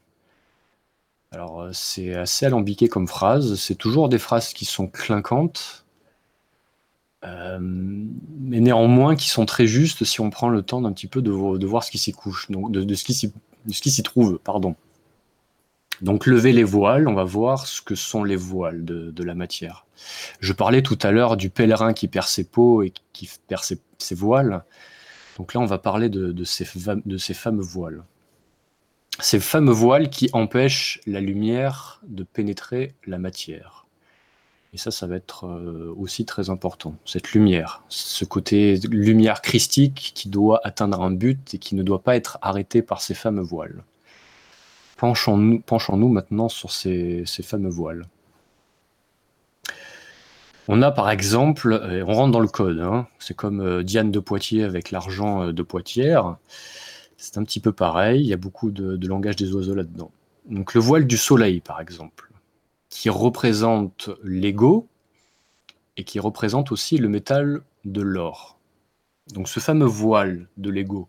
Alors 1.33 1.69
c'est 1.73 2.15
assez 2.15 2.47
alambiqué 2.47 2.89
comme 2.89 3.07
phrase, 3.07 3.57
c'est 3.57 3.75
toujours 3.75 4.09
des 4.09 4.19
phrases 4.19 4.53
qui 4.53 4.65
sont 4.65 4.89
clinquantes, 4.89 5.85
euh, 7.25 7.59
mais 7.61 8.61
néanmoins 8.61 9.15
qui 9.15 9.29
sont 9.29 9.45
très 9.45 9.67
justes 9.67 10.05
si 10.05 10.21
on 10.21 10.31
prend 10.31 10.49
le 10.49 10.63
temps 10.63 10.81
d'un 10.81 10.93
petit 10.93 11.07
peu 11.07 11.21
de, 11.21 11.31
voir 11.31 11.85
ce 11.85 11.91
qui 11.91 11.99
s'y 11.99 12.13
couche, 12.13 12.51
donc 12.51 12.73
de, 12.73 12.95
ce 12.95 13.05
qui 13.05 13.91
s'y 13.91 14.03
trouve, 14.03 14.39
pardon. 14.39 14.75
Donc 16.01 16.27
lever 16.27 16.53
les 16.53 16.65
voiles, 16.65 17.09
on 17.09 17.15
va 17.15 17.25
voir 17.25 17.67
ce 17.67 17.83
que 17.83 17.95
sont 17.95 18.25
les 18.25 18.37
voiles 18.37 18.85
de, 18.85 19.23
la 19.23 19.35
matière. 19.35 19.87
Je 20.41 20.55
parlais 20.55 20.81
tout 20.81 20.99
à 21.03 21.11
l'heure 21.11 21.37
du 21.37 21.51
pèlerin 21.51 21.93
qui 21.93 22.09
perd 22.09 22.27
ses 22.27 22.45
peaux 22.45 22.83
et 22.83 22.93
qui 23.13 23.29
perd 23.49 23.63
ses, 23.63 24.15
voiles. 24.15 24.65
Donc 25.37 25.53
là, 25.53 25.61
on 25.61 25.67
va 25.67 25.77
parler 25.77 26.09
de, 26.09 26.33
de, 26.33 26.45
ces, 26.45 26.67
de 27.05 27.17
ces 27.19 27.35
fameux 27.35 27.63
voiles. 27.63 28.03
Ces 29.19 29.41
fameux 29.41 29.73
voiles 29.73 30.09
qui 30.09 30.31
empêchent 30.33 31.01
la 31.07 31.21
lumière 31.21 32.01
de 32.07 32.23
pénétrer 32.23 32.95
la 33.07 33.19
matière. 33.19 33.80
Et 34.73 34.79
ça, 34.79 34.93
ça 34.93 35.07
va 35.09 35.17
être 35.17 35.47
euh, 35.47 35.93
aussi 35.99 36.25
très 36.25 36.49
important, 36.49 36.95
cette 37.05 37.33
lumière, 37.33 37.83
ce 37.89 38.25
côté 38.25 38.77
lumière 38.89 39.43
christique 39.43 40.13
qui 40.15 40.29
doit 40.29 40.61
atteindre 40.63 41.03
un 41.03 41.11
but 41.11 41.55
et 41.55 41.59
qui 41.59 41.75
ne 41.75 41.83
doit 41.83 42.03
pas 42.03 42.15
être 42.15 42.39
arrêté 42.41 42.81
par 42.81 43.01
ces 43.01 43.15
fameux 43.15 43.43
voiles. 43.43 43.83
Penchons-nous 44.97 45.61
penchons 45.61 45.97
-nous 45.99 46.13
maintenant 46.13 46.49
sur 46.49 46.71
ces, 46.71 47.25
ces 47.27 47.43
fameux 47.43 47.71
voiles. 47.71 48.07
On 50.69 50.83
a 50.83 50.93
par 50.93 51.11
exemple, 51.11 51.73
euh, 51.73 52.05
on 52.07 52.15
rentre 52.15 52.33
dans 52.33 52.41
le 52.41 52.49
code, 52.49 52.79
hein, 52.81 53.09
c'est 53.19 53.35
comme 53.35 53.61
euh, 53.61 53.83
Diane 53.83 54.13
de 54.13 54.21
Poitiers 54.21 54.63
avec 54.63 54.93
l'argent 54.93 55.53
de 55.53 55.63
Poitiers, 55.63 56.21
c'est 57.17 57.39
un 57.39 57.45
petit 57.45 57.61
peu 57.61 57.73
pareil, 57.73 58.21
il 58.23 58.27
y 58.29 58.33
a 58.33 58.37
beaucoup 58.37 58.71
de 58.71 59.07
langage 59.07 59.37
des 59.37 59.53
oiseaux 59.53 59.75
là-dedans. 59.75 60.13
Donc 60.49 60.75
le 60.75 60.81
voile 60.81 61.07
du 61.07 61.17
soleil 61.17 61.61
par 61.61 61.81
exemple 61.81 62.30
qui 62.91 63.09
représente 63.09 64.11
l'ego 64.23 64.89
et 65.97 66.05
qui 66.05 66.21
représente 66.21 66.73
aussi 66.73 66.99
le 66.99 67.09
métal 67.09 67.63
de 67.85 68.03
l'or. 68.03 68.59
Donc 69.33 69.49
ce 69.49 69.61
fameux 69.61 69.87
voile 69.87 70.49
de 70.57 70.71
l'ego, 70.71 71.09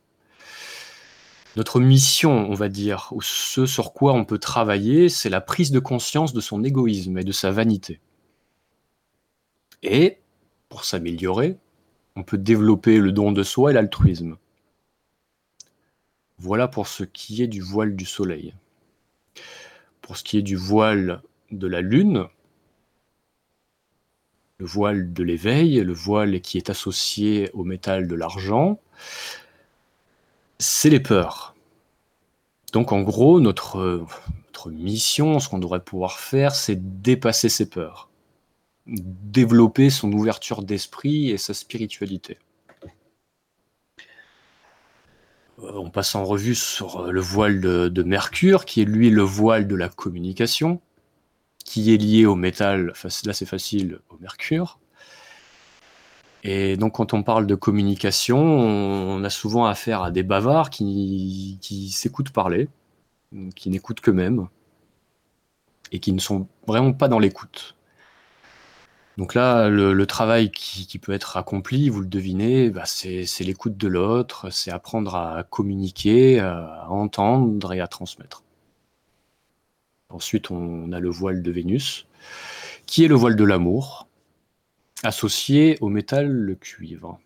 notre 1.57 1.81
mission, 1.81 2.49
on 2.49 2.53
va 2.53 2.69
dire, 2.69 3.09
ou 3.11 3.21
ce 3.21 3.65
sur 3.65 3.91
quoi 3.91 4.13
on 4.13 4.23
peut 4.23 4.37
travailler, 4.37 5.09
c'est 5.09 5.29
la 5.29 5.41
prise 5.41 5.71
de 5.71 5.79
conscience 5.79 6.31
de 6.31 6.39
son 6.39 6.63
égoïsme 6.63 7.17
et 7.17 7.25
de 7.25 7.31
sa 7.33 7.51
vanité. 7.51 7.99
Et, 9.83 10.19
pour 10.69 10.85
s'améliorer, 10.85 11.57
on 12.15 12.23
peut 12.23 12.37
développer 12.37 12.99
le 12.99 13.11
don 13.11 13.33
de 13.33 13.43
soi 13.43 13.71
et 13.71 13.73
l'altruisme. 13.73 14.37
Voilà 16.37 16.69
pour 16.69 16.87
ce 16.87 17.03
qui 17.03 17.43
est 17.43 17.47
du 17.47 17.61
voile 17.61 17.95
du 17.95 18.05
soleil. 18.05 18.53
Pour 20.01 20.15
ce 20.15 20.23
qui 20.23 20.37
est 20.37 20.43
du 20.43 20.55
voile 20.55 21.21
de 21.51 21.67
la 21.67 21.81
lune, 21.81 22.27
le 24.57 24.65
voile 24.65 25.11
de 25.11 25.23
l'éveil, 25.23 25.81
le 25.81 25.93
voile 25.93 26.39
qui 26.41 26.57
est 26.57 26.69
associé 26.69 27.49
au 27.53 27.63
métal 27.63 28.07
de 28.07 28.15
l'argent, 28.15 28.79
c'est 30.59 30.89
les 30.89 30.99
peurs. 30.99 31.55
Donc 32.71 32.91
en 32.91 33.01
gros, 33.01 33.39
notre, 33.39 34.05
mission, 34.67 35.39
ce 35.39 35.49
qu'on 35.49 35.57
devrait 35.57 35.83
pouvoir 35.83 36.19
faire, 36.19 36.53
c'est 36.53 37.01
dépasser 37.01 37.49
ces 37.49 37.67
peurs, 37.67 38.09
développer 38.85 39.89
son 39.89 40.11
ouverture 40.11 40.61
d'esprit 40.61 41.31
et 41.31 41.37
sa 41.37 41.55
spiritualité. 41.55 42.37
On 45.57 45.89
passe 45.89 46.13
en 46.13 46.23
revue 46.23 46.55
sur 46.55 47.11
le 47.11 47.19
voile 47.19 47.59
de 47.59 48.03
Mercure, 48.03 48.65
qui 48.65 48.81
est 48.81 48.85
lui 48.85 49.09
le 49.09 49.23
voile 49.23 49.67
de 49.67 49.75
la 49.75 49.89
communication 49.89 50.81
qui 51.71 51.93
est 51.93 51.97
lié 51.97 52.25
au 52.25 52.35
métal, 52.35 52.91
là 53.25 53.33
c'est 53.33 53.45
facile, 53.45 53.99
au 54.09 54.17
mercure. 54.19 54.77
Et 56.43 56.75
donc 56.75 56.95
quand 56.95 57.13
on 57.13 57.23
parle 57.23 57.47
de 57.47 57.55
communication, 57.55 58.39
on 58.39 59.23
a 59.23 59.29
souvent 59.29 59.65
affaire 59.65 60.01
à 60.03 60.11
des 60.11 60.23
bavards 60.23 60.69
qui, 60.69 61.57
s'écoutent 61.93 62.31
parler, 62.31 62.67
qui 63.55 63.69
n'écoutent 63.69 64.01
qu'eux-mêmes, 64.01 64.49
et 65.93 65.99
qui 65.99 66.11
ne 66.11 66.19
sont 66.19 66.47
vraiment 66.67 66.91
pas 66.91 67.07
dans 67.07 67.19
l'écoute. 67.19 67.77
Donc 69.17 69.33
là, 69.33 69.69
le, 69.69 70.05
travail 70.05 70.51
qui, 70.51 70.87
qui, 70.87 70.99
peut 70.99 71.13
être 71.13 71.37
accompli, 71.37 71.87
vous 71.87 72.01
le 72.01 72.07
devinez, 72.07 72.69
bah 72.69 72.83
c'est 72.85 73.25
l'écoute 73.45 73.77
de 73.77 73.87
l'autre, 73.87 74.49
c'est 74.49 74.71
apprendre 74.71 75.15
à 75.15 75.43
communiquer, 75.49 76.41
à 76.41 76.87
entendre 76.89 77.71
et 77.71 77.79
à 77.79 77.87
transmettre. 77.87 78.43
Ensuite, 80.13 80.51
on 80.51 80.91
a 80.91 80.99
le 80.99 81.09
voile 81.09 81.41
de 81.41 81.51
Vénus, 81.51 82.07
qui 82.85 83.03
est 83.03 83.07
le 83.07 83.15
voile 83.15 83.35
de 83.35 83.43
l'amour, 83.43 84.07
associé 85.03 85.77
au 85.81 85.89
métal 85.89 86.27
le 86.27 86.55
cuivre. 86.55 87.19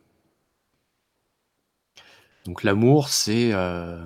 Donc 2.45 2.63
l'amour, 2.63 3.09
c'est 3.09 3.49
euh, 3.53 4.05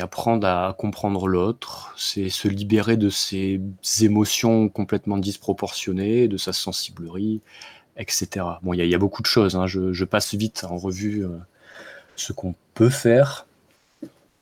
apprendre 0.00 0.46
à 0.46 0.74
comprendre 0.76 1.28
l'autre, 1.28 1.94
c'est 1.98 2.30
se 2.30 2.48
libérer 2.48 2.96
de 2.96 3.10
ses 3.10 3.60
émotions 4.00 4.68
complètement 4.68 5.18
disproportionnées, 5.18 6.26
de 6.26 6.38
sa 6.38 6.52
sensiblerie, 6.52 7.42
etc. 7.96 8.46
Bon, 8.62 8.72
il 8.72 8.84
y, 8.84 8.94
a 8.94 8.98
beaucoup 8.98 9.22
de 9.22 9.26
choses, 9.26 9.56
hein. 9.56 9.66
je, 9.66 10.04
passe 10.04 10.34
vite 10.34 10.64
en 10.68 10.78
revue 10.78 11.24
euh, 11.24 11.36
ce 12.16 12.32
qu'on 12.32 12.54
peut 12.74 12.88
faire 12.88 13.46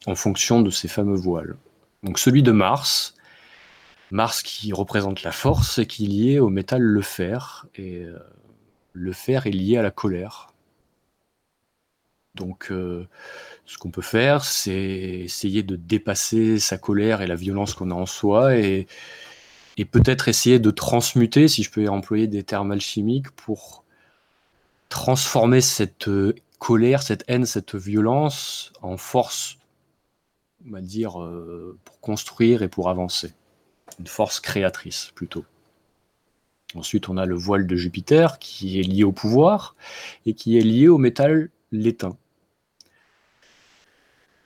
en 0.06 0.14
fonction 0.14 0.62
de 0.62 0.70
ces 0.70 0.88
fameux 0.88 1.16
voiles. 1.16 1.56
Donc 2.02 2.18
celui 2.18 2.42
de 2.42 2.52
Mars, 2.52 3.14
Mars 4.10 4.42
qui 4.42 4.72
représente 4.72 5.22
la 5.22 5.32
force 5.32 5.78
et 5.78 5.86
qui 5.86 6.04
est 6.04 6.08
lié 6.08 6.38
au 6.38 6.48
métal 6.48 6.82
le 6.82 7.02
fer. 7.02 7.66
Et 7.76 8.02
euh, 8.02 8.18
le 8.92 9.12
fer 9.12 9.46
est 9.46 9.50
lié 9.50 9.76
à 9.76 9.82
la 9.82 9.90
colère. 9.90 10.48
Donc 12.34 12.68
euh, 12.70 13.06
ce 13.66 13.78
qu'on 13.78 13.90
peut 13.90 14.02
faire, 14.02 14.44
c'est 14.44 14.72
essayer 14.72 15.62
de 15.62 15.76
dépasser 15.76 16.58
sa 16.58 16.78
colère 16.78 17.22
et 17.22 17.26
la 17.26 17.34
violence 17.34 17.74
qu'on 17.74 17.90
a 17.90 17.94
en 17.94 18.06
soi 18.06 18.56
et, 18.56 18.86
et 19.76 19.84
peut-être 19.84 20.28
essayer 20.28 20.58
de 20.58 20.70
transmuter, 20.70 21.48
si 21.48 21.62
je 21.62 21.70
peux 21.70 21.88
employer 21.88 22.26
des 22.26 22.42
termes 22.44 22.72
alchimiques, 22.72 23.30
pour 23.30 23.84
transformer 24.88 25.60
cette 25.60 26.08
euh, 26.08 26.34
colère, 26.58 27.02
cette 27.02 27.24
haine, 27.28 27.46
cette 27.46 27.74
violence 27.74 28.72
en 28.82 28.96
force 28.96 29.59
on 30.66 30.72
va 30.72 30.80
dire, 30.80 31.22
euh, 31.22 31.78
pour 31.84 32.00
construire 32.00 32.62
et 32.62 32.68
pour 32.68 32.88
avancer. 32.88 33.32
Une 33.98 34.06
force 34.06 34.40
créatrice 34.40 35.12
plutôt. 35.14 35.44
Ensuite, 36.74 37.08
on 37.08 37.16
a 37.16 37.26
le 37.26 37.34
voile 37.34 37.66
de 37.66 37.76
Jupiter 37.76 38.38
qui 38.38 38.78
est 38.78 38.84
lié 38.84 39.04
au 39.04 39.12
pouvoir 39.12 39.74
et 40.26 40.34
qui 40.34 40.56
est 40.56 40.62
lié 40.62 40.88
au 40.88 40.98
métal 40.98 41.50
l'étain. 41.72 42.16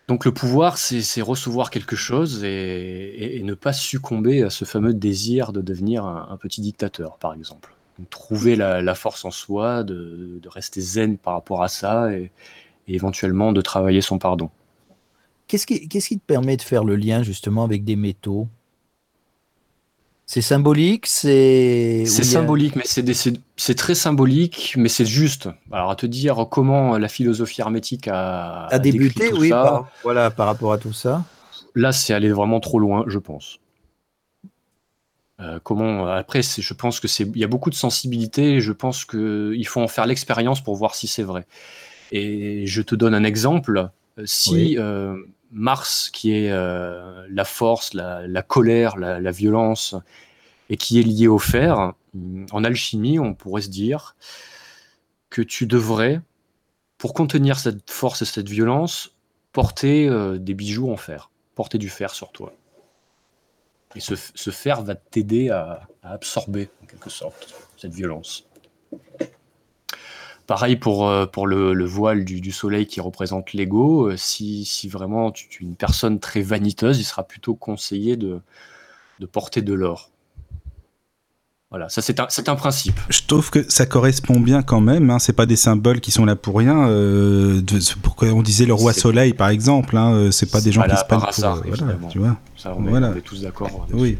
Donc 0.08 0.24
le 0.24 0.32
pouvoir, 0.32 0.76
c'est 0.76 1.22
recevoir 1.22 1.70
quelque 1.70 1.96
chose 1.96 2.44
et, 2.44 3.40
ne 3.42 3.54
pas 3.54 3.72
succomber 3.72 4.42
à 4.42 4.50
ce 4.50 4.64
fameux 4.64 4.92
désir 4.92 5.52
de 5.52 5.62
devenir 5.62 6.04
un, 6.04 6.36
petit 6.36 6.60
dictateur, 6.60 7.16
par 7.18 7.32
exemple. 7.34 7.74
trouver 8.10 8.54
la, 8.56 8.94
force 8.94 9.24
en 9.24 9.30
soi, 9.30 9.82
de, 9.82 10.40
rester 10.46 10.80
zen 10.80 11.16
par 11.16 11.34
rapport 11.34 11.62
à 11.62 11.68
ça 11.68 12.12
et 12.12 12.30
éventuellement 12.86 13.52
de 13.52 13.62
travailler 13.62 14.02
son 14.02 14.18
pardon. 14.18 14.50
Qu'est-ce 15.54 15.66
qui, 15.68 15.86
qui, 15.86 16.18
te 16.18 16.24
permet 16.26 16.56
de 16.56 16.62
faire 16.62 16.82
le 16.82 16.96
lien 16.96 17.22
justement 17.22 17.62
avec 17.62 17.84
des 17.84 17.94
métaux? 17.94 18.48
C'est 20.26 20.42
symbolique, 20.42 21.06
c'est. 21.06 22.02
C'est 22.06 22.24
symbolique, 22.24 22.74
mais 22.74 22.82
c'est 22.84 23.74
très 23.76 23.94
symbolique, 23.94 24.74
mais 24.76 24.88
c'est 24.88 25.06
juste. 25.06 25.48
Alors 25.70 25.92
à 25.92 25.94
te 25.94 26.06
dire 26.06 26.48
comment 26.50 26.98
la 26.98 27.06
philosophie 27.06 27.60
hermétique 27.60 28.08
a, 28.08 28.66
a 28.66 28.78
débuté, 28.80 29.32
oui, 29.32 29.50
par, 29.50 29.88
voilà, 30.02 30.32
par 30.32 30.46
rapport 30.46 30.72
à 30.72 30.78
tout 30.78 30.92
ça. 30.92 31.24
Là, 31.76 31.92
c'est 31.92 32.12
aller 32.12 32.32
vraiment 32.32 32.58
trop 32.58 32.80
loin, 32.80 33.04
je 33.06 33.20
pense. 33.20 33.60
Euh, 35.38 35.60
comment 35.62 36.08
après, 36.08 36.42
je 36.42 36.74
pense 36.74 36.98
que 36.98 37.06
c'est, 37.06 37.28
il 37.32 37.38
y 37.38 37.44
a 37.44 37.48
beaucoup 37.48 37.70
de 37.70 37.76
sensibilité. 37.76 38.60
Je 38.60 38.72
pense 38.72 39.04
qu'il 39.04 39.66
faut 39.68 39.80
en 39.80 39.88
faire 39.88 40.06
l'expérience 40.06 40.60
pour 40.60 40.74
voir 40.74 40.96
si 40.96 41.06
c'est 41.06 41.22
vrai. 41.22 41.46
Et 42.10 42.66
je 42.66 42.82
te 42.82 42.96
donne 42.96 43.14
un 43.14 43.22
exemple. 43.22 43.88
Si 44.24 44.78
euh, 44.78 45.16
Mars, 45.54 46.10
qui 46.10 46.32
est 46.32 46.50
euh, 46.50 47.26
la 47.30 47.44
force, 47.44 47.94
la, 47.94 48.42
colère, 48.42 48.96
la, 48.96 49.30
violence, 49.30 49.94
et 50.68 50.76
qui 50.76 50.98
est 50.98 51.04
lié 51.04 51.28
au 51.28 51.38
fer, 51.38 51.92
en 52.50 52.64
alchimie, 52.64 53.20
on 53.20 53.34
pourrait 53.34 53.62
se 53.62 53.68
dire 53.68 54.16
que 55.30 55.42
tu 55.42 55.66
devrais, 55.66 56.20
pour 56.98 57.14
contenir 57.14 57.58
cette 57.58 57.88
force 57.90 58.22
et 58.22 58.24
cette 58.24 58.48
violence, 58.48 59.14
porter 59.52 60.08
euh, 60.08 60.38
des 60.38 60.54
bijoux 60.54 60.90
en 60.90 60.96
fer, 60.96 61.30
porter 61.54 61.78
du 61.78 61.88
fer 61.88 62.12
sur 62.12 62.32
toi. 62.32 62.52
Et 63.94 64.00
ce, 64.00 64.16
fer 64.50 64.82
va 64.82 64.96
t'aider 64.96 65.50
à 65.50 65.86
absorber, 66.02 66.68
en 66.82 66.86
quelque 66.86 67.10
sorte, 67.10 67.54
cette 67.76 67.94
violence. 67.94 68.44
Pareil 70.46 70.76
pour, 70.76 71.08
euh, 71.08 71.26
pour 71.26 71.46
le, 71.46 71.84
voile 71.84 72.24
du, 72.24 72.52
soleil 72.52 72.86
qui 72.86 73.00
représente 73.00 73.52
l'ego. 73.52 74.10
Euh, 74.10 74.16
si, 74.16 74.64
si, 74.64 74.88
vraiment 74.88 75.30
tu, 75.30 75.46
es 75.46 75.66
une 75.66 75.76
personne 75.76 76.20
très 76.20 76.42
vaniteuse, 76.42 76.98
il 76.98 77.04
sera 77.04 77.22
plutôt 77.22 77.54
conseillé 77.54 78.16
de, 78.16 78.40
de 79.20 79.26
porter 79.26 79.62
de 79.62 79.72
l'or. 79.72 80.10
Voilà, 81.74 81.88
ça 81.88 82.02
c'est 82.02 82.20
un, 82.20 82.26
c'est 82.28 82.48
un 82.48 82.54
principe. 82.54 83.00
Je 83.08 83.22
trouve 83.26 83.50
que 83.50 83.68
ça 83.68 83.84
correspond 83.84 84.38
bien 84.38 84.62
quand 84.62 84.80
même. 84.80 85.10
Hein. 85.10 85.18
C'est 85.18 85.32
pas 85.32 85.44
des 85.44 85.56
symboles 85.56 86.00
qui 86.00 86.12
sont 86.12 86.24
là 86.24 86.36
pour 86.36 86.56
rien. 86.56 86.86
Euh, 86.88 87.60
on 88.22 88.42
disait 88.42 88.64
le 88.64 88.74
roi 88.74 88.92
soleil 88.92 89.32
par 89.32 89.48
exemple. 89.48 89.96
Hein. 89.96 90.14
euh, 90.14 90.30
C'est 90.30 90.48
pas 90.52 90.60
des 90.60 90.70
gens 90.70 90.82
pas 90.82 90.90
qui 90.90 90.96
se 90.96 91.04
prennent 91.04 91.18
pour. 91.18 91.28
hasard, 91.28 91.56
voilà, 91.56 91.72
évidemment. 91.72 92.06
tu 92.06 92.20
vois. 92.20 92.36
Ça, 92.56 92.76
on 92.78 92.86
est, 92.86 92.90
Voilà. 92.90 93.10
on 93.12 93.16
est 93.16 93.22
tous 93.22 93.42
d'accord. 93.42 93.88
Oui. 93.92 94.18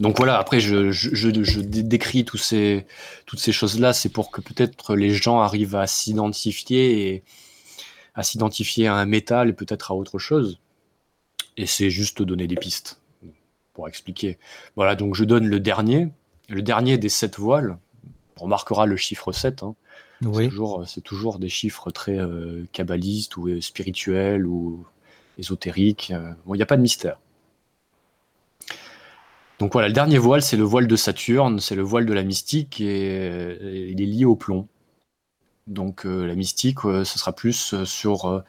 Donc 0.00 0.16
voilà, 0.18 0.38
après, 0.38 0.60
je, 0.60 0.90
je, 0.92 1.14
je- 1.14 1.42
je 1.42 1.60
dé- 1.60 1.82
décris 1.82 2.24
tous 2.24 2.36
ces, 2.38 2.86
toutes 3.24 3.38
ces 3.40 3.52
choses-là, 3.52 3.92
c'est 3.92 4.10
pour 4.10 4.30
que 4.30 4.40
peut-être 4.40 4.94
les 4.94 5.10
gens 5.14 5.40
arrivent 5.40 5.74
à 5.76 5.86
s'identifier 5.86 7.08
et 7.14 7.22
à 8.14 8.22
s'identifier 8.22 8.86
à 8.88 8.94
un 8.94 9.06
métal 9.06 9.48
et 9.48 9.52
peut-être 9.52 9.90
à 9.90 9.94
autre 9.94 10.18
chose. 10.18 10.58
Et 11.56 11.66
c'est 11.66 11.88
juste 11.90 12.20
donner 12.22 12.46
des 12.46 12.56
pistes 12.56 13.00
pour 13.72 13.88
expliquer. 13.88 14.38
Voilà, 14.74 14.94
donc 14.96 15.14
je 15.14 15.24
donne 15.24 15.46
le 15.46 15.60
dernier, 15.60 16.08
le 16.48 16.60
dernier 16.62 16.98
des 16.98 17.08
sept 17.08 17.38
voiles. 17.38 17.78
On 18.38 18.44
remarquera 18.44 18.84
le 18.84 18.96
chiffre 18.96 19.32
7. 19.32 19.62
hein. 19.62 19.74
C'est 20.22 20.28
Oui. 20.28 20.48
toujours, 20.48 20.86
c'est 20.86 21.00
toujours 21.02 21.38
des 21.38 21.48
chiffres 21.48 21.90
très 21.90 22.18
euh, 22.18 22.64
kabbalistes 22.72 23.36
ou 23.38 23.48
euh, 23.48 23.60
spirituels 23.62 24.46
ou 24.46 24.84
ésotériques. 25.38 26.10
euh. 26.14 26.32
Bon, 26.44 26.54
il 26.54 26.58
n'y 26.58 26.62
a 26.62 26.66
pas 26.66 26.76
de 26.76 26.82
mystère. 26.82 27.18
Donc 29.58 29.72
voilà, 29.72 29.88
le 29.88 29.94
dernier 29.94 30.18
voile, 30.18 30.42
c'est 30.42 30.56
le 30.56 30.64
voile 30.64 30.86
de 30.86 30.96
Saturne, 30.96 31.60
c'est 31.60 31.74
le 31.74 31.82
voile 31.82 32.04
de 32.06 32.12
la 32.12 32.22
mystique 32.22 32.80
et, 32.80 33.18
euh, 33.30 33.56
il 33.90 34.00
est 34.02 34.06
lié 34.06 34.24
au 34.24 34.36
plomb. 34.36 34.68
Donc 35.66 36.04
euh, 36.06 36.26
la 36.26 36.34
mystique, 36.34 36.84
euh, 36.84 37.04
ce 37.04 37.18
sera 37.18 37.32
plus 37.34 37.74
sur 37.84 38.44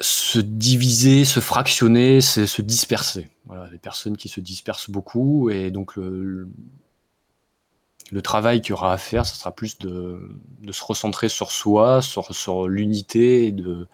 se 0.00 0.38
diviser, 0.38 1.24
se 1.24 1.40
fractionner, 1.40 2.20
se 2.20 2.62
disperser. 2.62 3.28
Voilà, 3.46 3.68
les 3.70 3.78
personnes 3.78 4.16
qui 4.16 4.28
se 4.28 4.40
dispersent 4.40 4.90
beaucoup 4.90 5.50
et 5.50 5.70
donc 5.70 5.96
le- 5.96 6.48
le 8.12 8.20
travail 8.20 8.60
qu'il 8.60 8.70
y 8.70 8.72
aura 8.74 8.92
à 8.92 8.98
faire, 8.98 9.24
ce 9.24 9.34
sera 9.34 9.52
plus 9.52 9.78
de, 9.78 10.20
se 10.70 10.84
recentrer 10.84 11.30
sur 11.30 11.50
soi, 11.50 12.02
sur, 12.02 12.68
l'unité 12.68 13.52
de, 13.52 13.88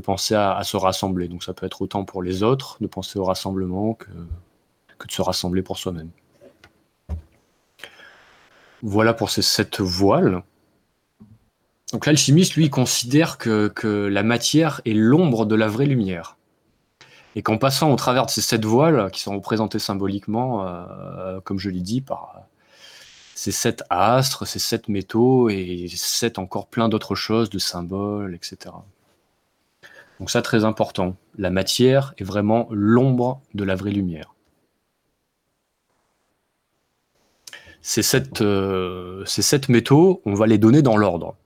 penser 0.00 0.36
à, 0.36 0.62
se 0.62 0.76
rassembler. 0.76 1.26
Donc 1.26 1.42
ça 1.42 1.52
peut 1.52 1.66
être 1.66 1.82
autant 1.82 2.04
pour 2.04 2.22
les 2.22 2.44
autres, 2.44 2.78
de 2.80 2.86
penser 2.86 3.18
au 3.18 3.24
rassemblement, 3.24 3.94
que, 3.94 4.08
de 4.08 5.10
se 5.10 5.20
rassembler 5.20 5.62
pour 5.62 5.78
soi-même. 5.78 6.10
Voilà 8.82 9.12
pour 9.12 9.30
ces 9.30 9.42
sept 9.42 9.80
voiles. 9.80 10.44
Donc 11.92 12.06
l'alchimiste, 12.06 12.54
lui, 12.54 12.70
considère 12.70 13.36
que, 13.36 13.66
que 13.66 14.06
la 14.06 14.22
matière 14.22 14.80
est 14.84 14.94
l'ombre 14.94 15.44
de 15.44 15.56
la 15.56 15.66
vraie 15.66 15.86
lumière. 15.86 16.36
Et 17.34 17.42
qu'en 17.42 17.58
passant 17.58 17.90
au 17.90 17.96
travers 17.96 18.26
de 18.26 18.30
ces 18.30 18.42
sept 18.42 18.64
voiles, 18.64 19.10
qui 19.10 19.22
sont 19.22 19.34
représentées 19.34 19.80
symboliquement, 19.80 20.64
euh, 20.66 21.40
comme 21.40 21.58
je 21.58 21.68
l'ai 21.68 21.80
dit, 21.80 22.00
par 22.00 22.46
ces 23.36 23.52
sept 23.52 23.84
astres, 23.90 24.46
ces 24.46 24.58
sept 24.58 24.88
métaux 24.88 25.50
et 25.50 25.88
sept 25.94 26.38
encore 26.38 26.68
plein 26.68 26.88
d'autres 26.88 27.14
choses, 27.14 27.50
de 27.50 27.58
symboles, 27.58 28.34
etc. 28.34 28.74
Donc 30.18 30.30
ça, 30.30 30.40
très 30.40 30.64
important. 30.64 31.16
La 31.36 31.50
matière 31.50 32.14
est 32.16 32.24
vraiment 32.24 32.66
l'ombre 32.70 33.42
de 33.52 33.62
la 33.62 33.74
vraie 33.74 33.90
lumière. 33.90 34.34
Ces 37.82 38.02
sept, 38.02 38.40
euh, 38.40 39.22
sept 39.26 39.68
métaux, 39.68 40.22
on 40.24 40.32
va 40.32 40.46
les 40.46 40.56
donner 40.56 40.80
dans 40.80 40.96
l'ordre. 40.96 41.36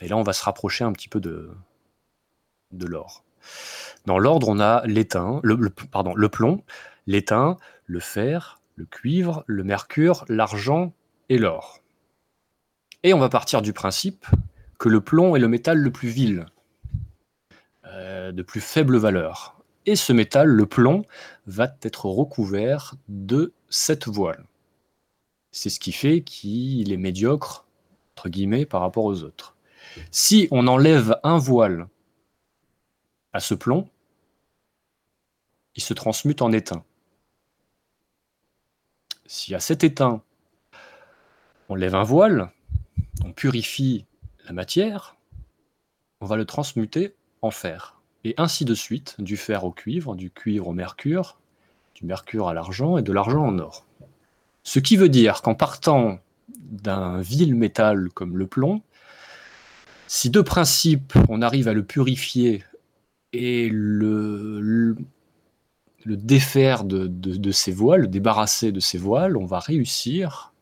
Et 0.00 0.08
là, 0.08 0.16
on 0.16 0.22
va 0.22 0.32
se 0.32 0.42
rapprocher 0.42 0.84
un 0.84 0.92
petit 0.92 1.10
peu 1.10 1.20
de, 1.20 1.50
de 2.72 2.86
l'or. 2.86 3.24
Dans 4.06 4.18
l'ordre, 4.18 4.48
on 4.48 4.58
a 4.58 4.82
l'étain, 4.86 5.40
le 5.42 6.28
plomb, 6.30 6.62
l'étain, 7.06 7.58
le 7.84 8.00
fer, 8.00 8.58
le 8.76 8.86
cuivre, 8.86 9.44
le 9.46 9.64
mercure, 9.64 10.24
l'argent 10.28 10.94
et 11.28 11.38
l'or. 11.38 11.80
Et 13.02 13.14
on 13.14 13.18
va 13.18 13.28
partir 13.28 13.62
du 13.62 13.72
principe 13.72 14.26
que 14.78 14.88
le 14.88 15.00
plomb 15.00 15.36
est 15.36 15.40
le 15.40 15.48
métal 15.48 15.78
le 15.78 15.92
plus 15.92 16.08
vil, 16.08 16.46
euh, 17.86 18.32
de 18.32 18.42
plus 18.42 18.60
faible 18.60 18.96
valeur. 18.96 19.62
Et 19.86 19.96
ce 19.96 20.12
métal, 20.12 20.48
le 20.48 20.66
plomb, 20.66 21.04
va 21.46 21.68
être 21.82 22.06
recouvert 22.06 22.94
de 23.08 23.52
sept 23.68 24.08
voiles. 24.08 24.46
C'est 25.52 25.70
ce 25.70 25.78
qui 25.78 25.92
fait 25.92 26.22
qu'il 26.22 26.92
est 26.92 26.96
médiocre, 26.96 27.66
entre 28.16 28.28
guillemets, 28.28 28.66
par 28.66 28.80
rapport 28.80 29.04
aux 29.04 29.22
autres. 29.22 29.56
Si 30.10 30.48
on 30.50 30.66
enlève 30.66 31.18
un 31.22 31.38
voile 31.38 31.88
à 33.32 33.40
ce 33.40 33.54
plomb, 33.54 33.88
il 35.76 35.82
se 35.82 35.94
transmute 35.94 36.42
en 36.42 36.52
étain. 36.52 36.84
Si 39.26 39.54
à 39.54 39.60
cet 39.60 39.84
étain, 39.84 40.22
on 41.68 41.74
lève 41.74 41.94
un 41.94 42.02
voile, 42.02 42.50
on 43.24 43.32
purifie 43.32 44.04
la 44.46 44.52
matière, 44.52 45.16
on 46.20 46.26
va 46.26 46.36
le 46.36 46.44
transmuter 46.44 47.14
en 47.42 47.50
fer. 47.50 48.00
Et 48.24 48.34
ainsi 48.36 48.64
de 48.64 48.74
suite, 48.74 49.16
du 49.18 49.36
fer 49.36 49.64
au 49.64 49.70
cuivre, 49.70 50.14
du 50.14 50.30
cuivre 50.30 50.68
au 50.68 50.72
mercure, 50.72 51.38
du 51.94 52.04
mercure 52.04 52.48
à 52.48 52.54
l'argent 52.54 52.98
et 52.98 53.02
de 53.02 53.12
l'argent 53.12 53.46
en 53.46 53.58
or. 53.58 53.86
Ce 54.62 54.78
qui 54.78 54.96
veut 54.96 55.08
dire 55.08 55.42
qu'en 55.42 55.54
partant 55.54 56.18
d'un 56.48 57.20
vil 57.20 57.54
métal 57.54 58.08
comme 58.14 58.36
le 58.36 58.46
plomb, 58.46 58.82
si 60.06 60.30
de 60.30 60.40
principe 60.40 61.14
on 61.28 61.42
arrive 61.42 61.68
à 61.68 61.72
le 61.72 61.84
purifier 61.84 62.64
et 63.32 63.68
le, 63.70 64.60
le, 64.60 64.96
le 66.04 66.16
défaire 66.16 66.84
de, 66.84 67.50
ses 67.50 67.72
voiles, 67.72 68.02
le 68.02 68.06
débarrasser 68.06 68.72
de 68.72 68.80
ses 68.80 68.98
voiles, 68.98 69.36
on 69.36 69.46
va 69.46 69.58
réussir 69.58 70.52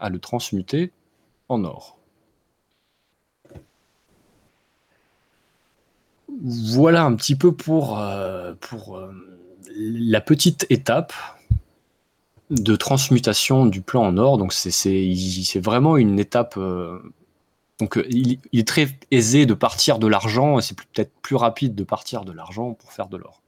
à 0.00 0.10
le 0.10 0.18
transmuter 0.18 0.92
en 1.48 1.64
or. 1.64 1.98
Voilà 6.42 7.04
un 7.04 7.14
petit 7.14 7.36
peu 7.36 7.52
pour, 7.52 7.98
euh, 7.98 8.54
euh, 8.72 9.12
la 9.76 10.20
petite 10.20 10.66
étape 10.68 11.12
de 12.50 12.74
transmutation 12.74 13.66
du 13.66 13.80
plan 13.80 14.04
en 14.04 14.18
or. 14.18 14.38
Donc 14.38 14.52
c'est 14.52 15.60
vraiment 15.60 15.96
une 15.96 16.18
étape. 16.18 16.56
euh, 16.56 16.98
il 18.10 18.38
est 18.52 18.66
très 18.66 18.88
aisé 19.12 19.46
de 19.46 19.54
partir 19.54 19.98
de 20.00 20.08
l'argent 20.08 20.58
et 20.58 20.62
c'est 20.62 20.76
peut-être 20.76 21.12
plus 21.22 21.36
rapide 21.36 21.74
de 21.76 21.84
partir 21.84 22.24
de 22.24 22.32
l'argent 22.32 22.74
pour 22.74 22.92
faire 22.92 23.08
de 23.08 23.16
l'or. 23.16 23.43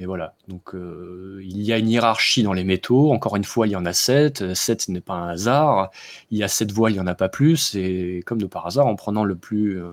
Et 0.00 0.06
voilà. 0.06 0.34
Donc 0.46 0.74
euh, 0.74 1.40
il 1.42 1.62
y 1.62 1.72
a 1.72 1.78
une 1.78 1.88
hiérarchie 1.88 2.42
dans 2.42 2.52
les 2.52 2.64
métaux. 2.64 3.12
Encore 3.12 3.36
une 3.36 3.44
fois, 3.44 3.66
il 3.66 3.70
y 3.70 3.76
en 3.76 3.84
a 3.84 3.92
sept. 3.92 4.54
Sept, 4.54 4.82
ce 4.82 4.90
n'est 4.92 5.00
pas 5.00 5.14
un 5.14 5.28
hasard. 5.30 5.90
Il 6.30 6.38
y 6.38 6.44
a 6.44 6.48
sept 6.48 6.70
voiles, 6.70 6.92
il 6.92 6.96
n'y 6.96 7.00
en 7.00 7.06
a 7.06 7.14
pas 7.14 7.28
plus. 7.28 7.74
Et 7.74 8.22
comme 8.26 8.40
de 8.40 8.46
par 8.46 8.66
hasard, 8.66 8.86
en 8.86 8.94
prenant 8.94 9.24
le 9.24 9.34
plus 9.36 9.80
euh, 9.80 9.92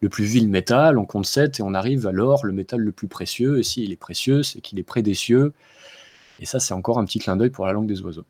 le 0.00 0.08
plus 0.08 0.24
vil 0.24 0.48
métal, 0.48 0.98
on 0.98 1.04
compte 1.04 1.26
7 1.26 1.60
et 1.60 1.62
on 1.62 1.74
arrive 1.74 2.06
à 2.06 2.12
l'or, 2.12 2.46
le 2.46 2.52
métal 2.52 2.80
le 2.80 2.92
plus 2.92 3.08
précieux. 3.08 3.58
Et 3.58 3.62
s'il 3.62 3.92
est 3.92 3.96
précieux, 3.96 4.42
c'est 4.42 4.60
qu'il 4.60 4.78
est 4.78 4.82
près 4.82 5.02
des 5.02 5.14
cieux. 5.14 5.52
Et 6.40 6.46
ça, 6.46 6.60
c'est 6.60 6.74
encore 6.74 6.98
un 6.98 7.04
petit 7.04 7.18
clin 7.18 7.36
d'œil 7.36 7.50
pour 7.50 7.66
la 7.66 7.72
langue 7.72 7.86
des 7.86 8.00
oiseaux. 8.02 8.24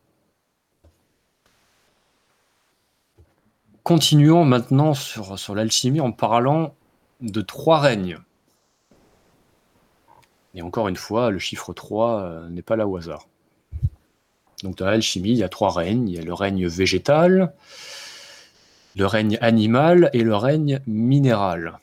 Continuons 3.83 4.43
maintenant 4.43 4.93
sur 4.93 5.55
l'alchimie 5.55 6.01
en 6.01 6.11
parlant 6.11 6.75
de 7.21 7.41
trois 7.41 7.79
règnes. 7.79 8.19
Et 10.55 10.61
encore 10.61 10.87
une 10.87 10.95
fois, 10.95 11.29
le 11.29 11.39
chiffre 11.39 11.73
3 11.73 12.21
euh, 12.21 12.49
n'est 12.49 12.61
pas 12.61 12.75
là 12.75 12.87
au 12.87 12.97
hasard. 12.97 13.27
Donc 14.63 14.77
dans 14.77 14.85
l'alchimie, 14.85 15.31
il 15.31 15.37
y 15.37 15.43
a 15.43 15.49
trois 15.49 15.71
règnes. 15.71 16.09
Il 16.09 16.15
y 16.15 16.19
a 16.19 16.23
le 16.23 16.33
règne 16.33 16.67
végétal, 16.67 17.53
le 18.95 19.05
règne 19.05 19.37
animal 19.41 20.09
et 20.13 20.23
le 20.23 20.35
règne 20.35 20.79
minéral. 20.87 21.79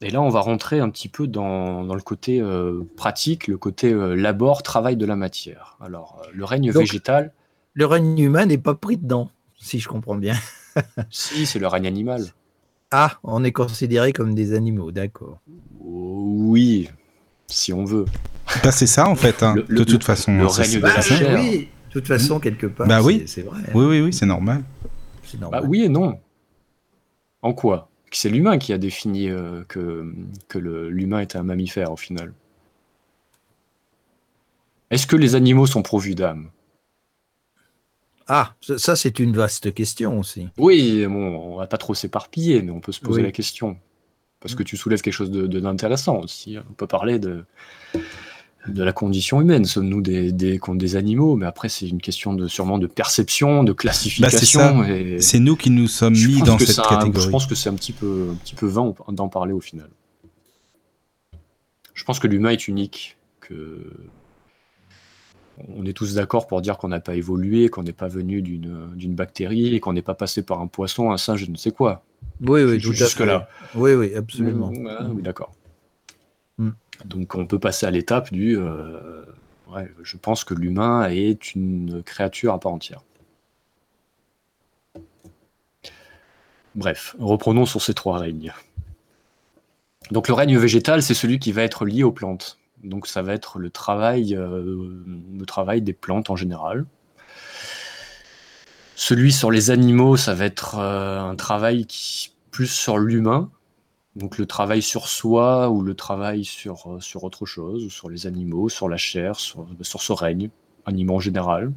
Et 0.00 0.10
là, 0.10 0.20
on 0.20 0.28
va 0.30 0.40
rentrer 0.40 0.80
un 0.80 0.90
petit 0.90 1.08
peu 1.08 1.28
dans, 1.28 1.84
dans 1.84 1.94
le 1.94 2.00
côté 2.00 2.40
euh, 2.40 2.82
pratique, 2.96 3.46
le 3.46 3.56
côté 3.56 3.92
euh, 3.92 4.16
labor, 4.16 4.64
travail 4.64 4.96
de 4.96 5.06
la 5.06 5.14
matière. 5.14 5.76
Alors, 5.80 6.20
euh, 6.24 6.30
le 6.34 6.44
règne 6.44 6.72
Donc- 6.72 6.82
végétal, 6.82 7.32
Le 7.74 7.86
règne 7.86 8.18
humain 8.18 8.46
n'est 8.46 8.58
pas 8.58 8.74
pris 8.74 8.96
dedans, 8.96 9.30
si 9.60 9.78
je 9.78 9.88
comprends 9.88 10.16
bien. 10.16 10.34
si, 11.10 11.46
c'est 11.46 11.60
le 11.60 11.68
règne 11.68 11.86
animal. 11.86 12.24
Ah, 12.90 13.18
on 13.22 13.44
est 13.44 13.52
considérés 13.52 14.12
comme 14.12 14.34
des 14.34 14.54
animaux, 14.54 14.90
d'accord. 14.90 15.38
Oui, 15.78 16.90
si 17.52 17.72
on 17.72 17.84
veut. 17.84 18.04
Bah, 18.62 18.72
c'est 18.72 18.86
ça 18.86 19.08
en 19.08 19.14
fait, 19.14 19.42
hein. 19.42 19.54
Le- 19.54 19.64
le- 19.68 19.78
de 19.78 19.84
toute 19.84 20.04
façon. 20.04 20.36
le 20.36 20.46
règne 20.46 20.80
de 20.80 20.86
la 20.86 21.00
chair. 21.00 21.38
oui, 21.40 21.68
de 21.88 21.92
toute 21.92 22.06
façon, 22.06 22.40
quelque 22.40 22.66
part, 22.66 22.86
Bah 22.86 22.98
c'est- 23.00 23.06
oui. 23.06 23.22
c'est 23.26 23.42
vrai. 23.42 23.60
Oui, 23.74 23.84
oui, 23.86 24.00
oui, 24.00 24.12
c'est 24.12 24.26
normal. 24.26 24.62
c'est 25.24 25.38
Bah, 25.38 25.62
oui 25.64 25.84
et 25.84 25.88
non. 25.88 26.18
En 27.42 27.52
quoi? 27.54 27.88
C'est 28.10 28.28
l'humain 28.28 28.58
qui 28.58 28.72
a 28.72 28.78
défini 28.78 29.30
euh, 29.30 29.64
que, 29.68 30.12
l'humain 30.58 31.20
était 31.20 31.38
un 31.38 31.42
mammifère 31.44 31.90
au 31.92 31.96
final. 31.96 32.32
Est-ce 34.90 35.06
que 35.06 35.16
les 35.16 35.34
animaux 35.34 35.66
sont 35.66 35.82
pourvus 35.82 36.14
d'âme? 36.14 36.50
Ah, 38.28 38.54
ça, 38.60 38.78
ça, 38.78 38.96
c'est 38.96 39.18
une 39.18 39.34
vaste 39.34 39.72
question 39.74 40.18
aussi. 40.18 40.48
Oui, 40.58 41.06
bon, 41.06 41.36
on 41.54 41.56
va 41.56 41.66
pas 41.66 41.78
trop 41.78 41.94
s'éparpiller, 41.94 42.62
mais 42.62 42.70
on 42.70 42.80
peut 42.80 42.92
se 42.92 43.00
poser 43.00 43.20
Oui. 43.20 43.26
la 43.26 43.32
question. 43.32 43.76
Parce 44.42 44.54
que 44.54 44.62
tu 44.62 44.76
soulèves 44.76 45.00
quelque 45.00 45.14
chose 45.14 45.30
d'intéressant 45.30 46.18
de, 46.18 46.24
aussi. 46.24 46.56
On 46.58 46.72
peut 46.74 46.88
parler 46.88 47.18
de, 47.18 47.44
de 48.66 48.82
la 48.82 48.92
condition 48.92 49.40
humaine. 49.40 49.64
Sommes-nous 49.64 50.02
des, 50.02 50.32
des, 50.32 50.60
des 50.68 50.96
animaux? 50.96 51.36
Mais 51.36 51.46
après, 51.46 51.68
c'est 51.68 51.88
une 51.88 52.00
question 52.00 52.34
de, 52.34 52.48
sûrement 52.48 52.78
de 52.78 52.88
perception, 52.88 53.62
de 53.62 53.72
classification. 53.72 54.78
Bah, 54.80 54.86
c'est 55.20 55.38
nous 55.38 55.56
qui 55.56 55.70
nous 55.70 55.86
sommes 55.86 56.14
mis 56.14 56.42
dans 56.42 56.58
cette 56.58 56.84
catégorie. 56.84 57.24
je 57.24 57.30
pense 57.30 57.46
que 57.46 57.54
c'est 57.54 57.68
un 57.68 57.74
petit 57.74 57.92
peu, 57.92 58.30
un 58.32 58.34
petit 58.34 58.56
peu 58.56 58.66
vain 58.66 58.92
d'en 59.08 59.28
parler 59.28 59.52
au 59.52 59.60
final. 59.60 59.88
Je 61.94 62.04
pense 62.04 62.18
que 62.18 62.26
l'humain 62.26 62.50
est 62.50 62.66
unique, 62.66 63.16
que 63.40 63.92
on 65.76 65.84
est 65.84 65.92
tous 65.92 66.14
d'accord 66.14 66.48
pour 66.48 66.62
dire 66.62 66.78
qu'on 66.78 66.88
n'a 66.88 66.98
pas 66.98 67.14
évolué, 67.14 67.68
qu'on 67.68 67.84
n'est 67.84 67.92
pas 67.92 68.08
venu 68.08 68.42
d'une 68.42 69.14
bactérie, 69.14 69.78
qu'on 69.78 69.92
n'est 69.92 70.02
pas 70.02 70.14
passé 70.14 70.42
par 70.42 70.60
un 70.60 70.66
poisson, 70.66 71.12
un 71.12 71.18
singe, 71.18 71.44
je 71.44 71.50
ne 71.50 71.56
sais 71.56 71.70
quoi. 71.70 72.02
Oui, 72.40 72.64
oui, 72.64 72.80
jusque 72.80 73.20
là. 73.20 73.48
Oui, 73.74 73.94
oui, 73.94 74.14
absolument. 74.14 74.70
Mmh, 74.70 75.12
oui, 75.14 75.22
d'accord. 75.22 75.54
Mmh. 76.58 76.70
Donc 77.04 77.34
on 77.34 77.46
peut 77.46 77.58
passer 77.58 77.86
à 77.86 77.90
l'étape 77.90 78.32
du. 78.32 78.58
Euh, 78.58 79.24
je 80.02 80.16
pense 80.16 80.44
que 80.44 80.54
l'humain 80.54 81.08
est 81.08 81.54
une 81.54 82.02
créature 82.02 82.52
à 82.52 82.60
part 82.60 82.72
entière. 82.72 83.02
Bref, 86.74 87.16
reprenons 87.18 87.66
sur 87.66 87.82
ces 87.82 87.94
trois 87.94 88.18
règnes. 88.18 88.52
Donc 90.10 90.28
le 90.28 90.34
règne 90.34 90.58
végétal, 90.58 91.02
c'est 91.02 91.14
celui 91.14 91.38
qui 91.38 91.52
va 91.52 91.62
être 91.62 91.84
lié 91.84 92.02
aux 92.02 92.12
plantes. 92.12 92.58
Donc 92.82 93.06
ça 93.06 93.22
va 93.22 93.32
être 93.34 93.58
le 93.58 93.70
travail, 93.70 94.34
euh, 94.34 95.04
le 95.38 95.46
travail 95.46 95.82
des 95.82 95.92
plantes 95.92 96.30
en 96.30 96.36
général. 96.36 96.86
Celui 98.94 99.32
sur 99.32 99.50
les 99.50 99.70
animaux, 99.70 100.16
ça 100.16 100.34
va 100.34 100.44
être 100.44 100.78
euh, 100.78 101.20
un 101.20 101.34
travail 101.34 101.86
plus 102.50 102.66
sur 102.66 102.98
l'humain, 102.98 103.50
donc 104.16 104.38
le 104.38 104.46
travail 104.46 104.82
sur 104.82 105.08
soi 105.08 105.70
ou 105.70 105.82
le 105.82 105.94
travail 105.94 106.44
sur, 106.44 106.92
euh, 106.92 107.00
sur 107.00 107.24
autre 107.24 107.46
chose, 107.46 107.90
sur 107.90 108.10
les 108.10 108.26
animaux, 108.26 108.68
sur 108.68 108.88
la 108.88 108.96
chair, 108.96 109.36
sur, 109.36 109.66
ce 109.82 110.12
règne, 110.12 110.50
animaux 110.86 111.16
en 111.16 111.20
général. 111.20 111.72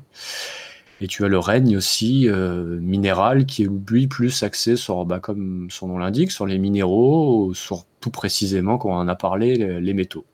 Et 1.01 1.07
tu 1.07 1.25
as 1.25 1.27
le 1.27 1.39
règne 1.39 1.75
aussi 1.75 2.29
minéral 2.29 3.45
qui 3.45 3.63
est 3.63 3.69
lui 3.89 4.07
plus 4.07 4.43
axé 4.43 4.77
sur, 4.77 5.03
bah, 5.03 5.19
comme 5.19 5.67
son 5.69 5.89
nom 5.89 5.97
l'indique, 5.97 6.31
sur 6.31 6.45
les 6.45 6.57
minéraux, 6.57 7.53
sur 7.53 7.83
tout 7.99 8.11
précisément, 8.11 8.77
quand 8.77 8.91
on 8.91 8.95
en 8.95 9.07
a 9.09 9.15
parlé, 9.15 9.81
les 9.81 9.93
métaux. 9.93 10.25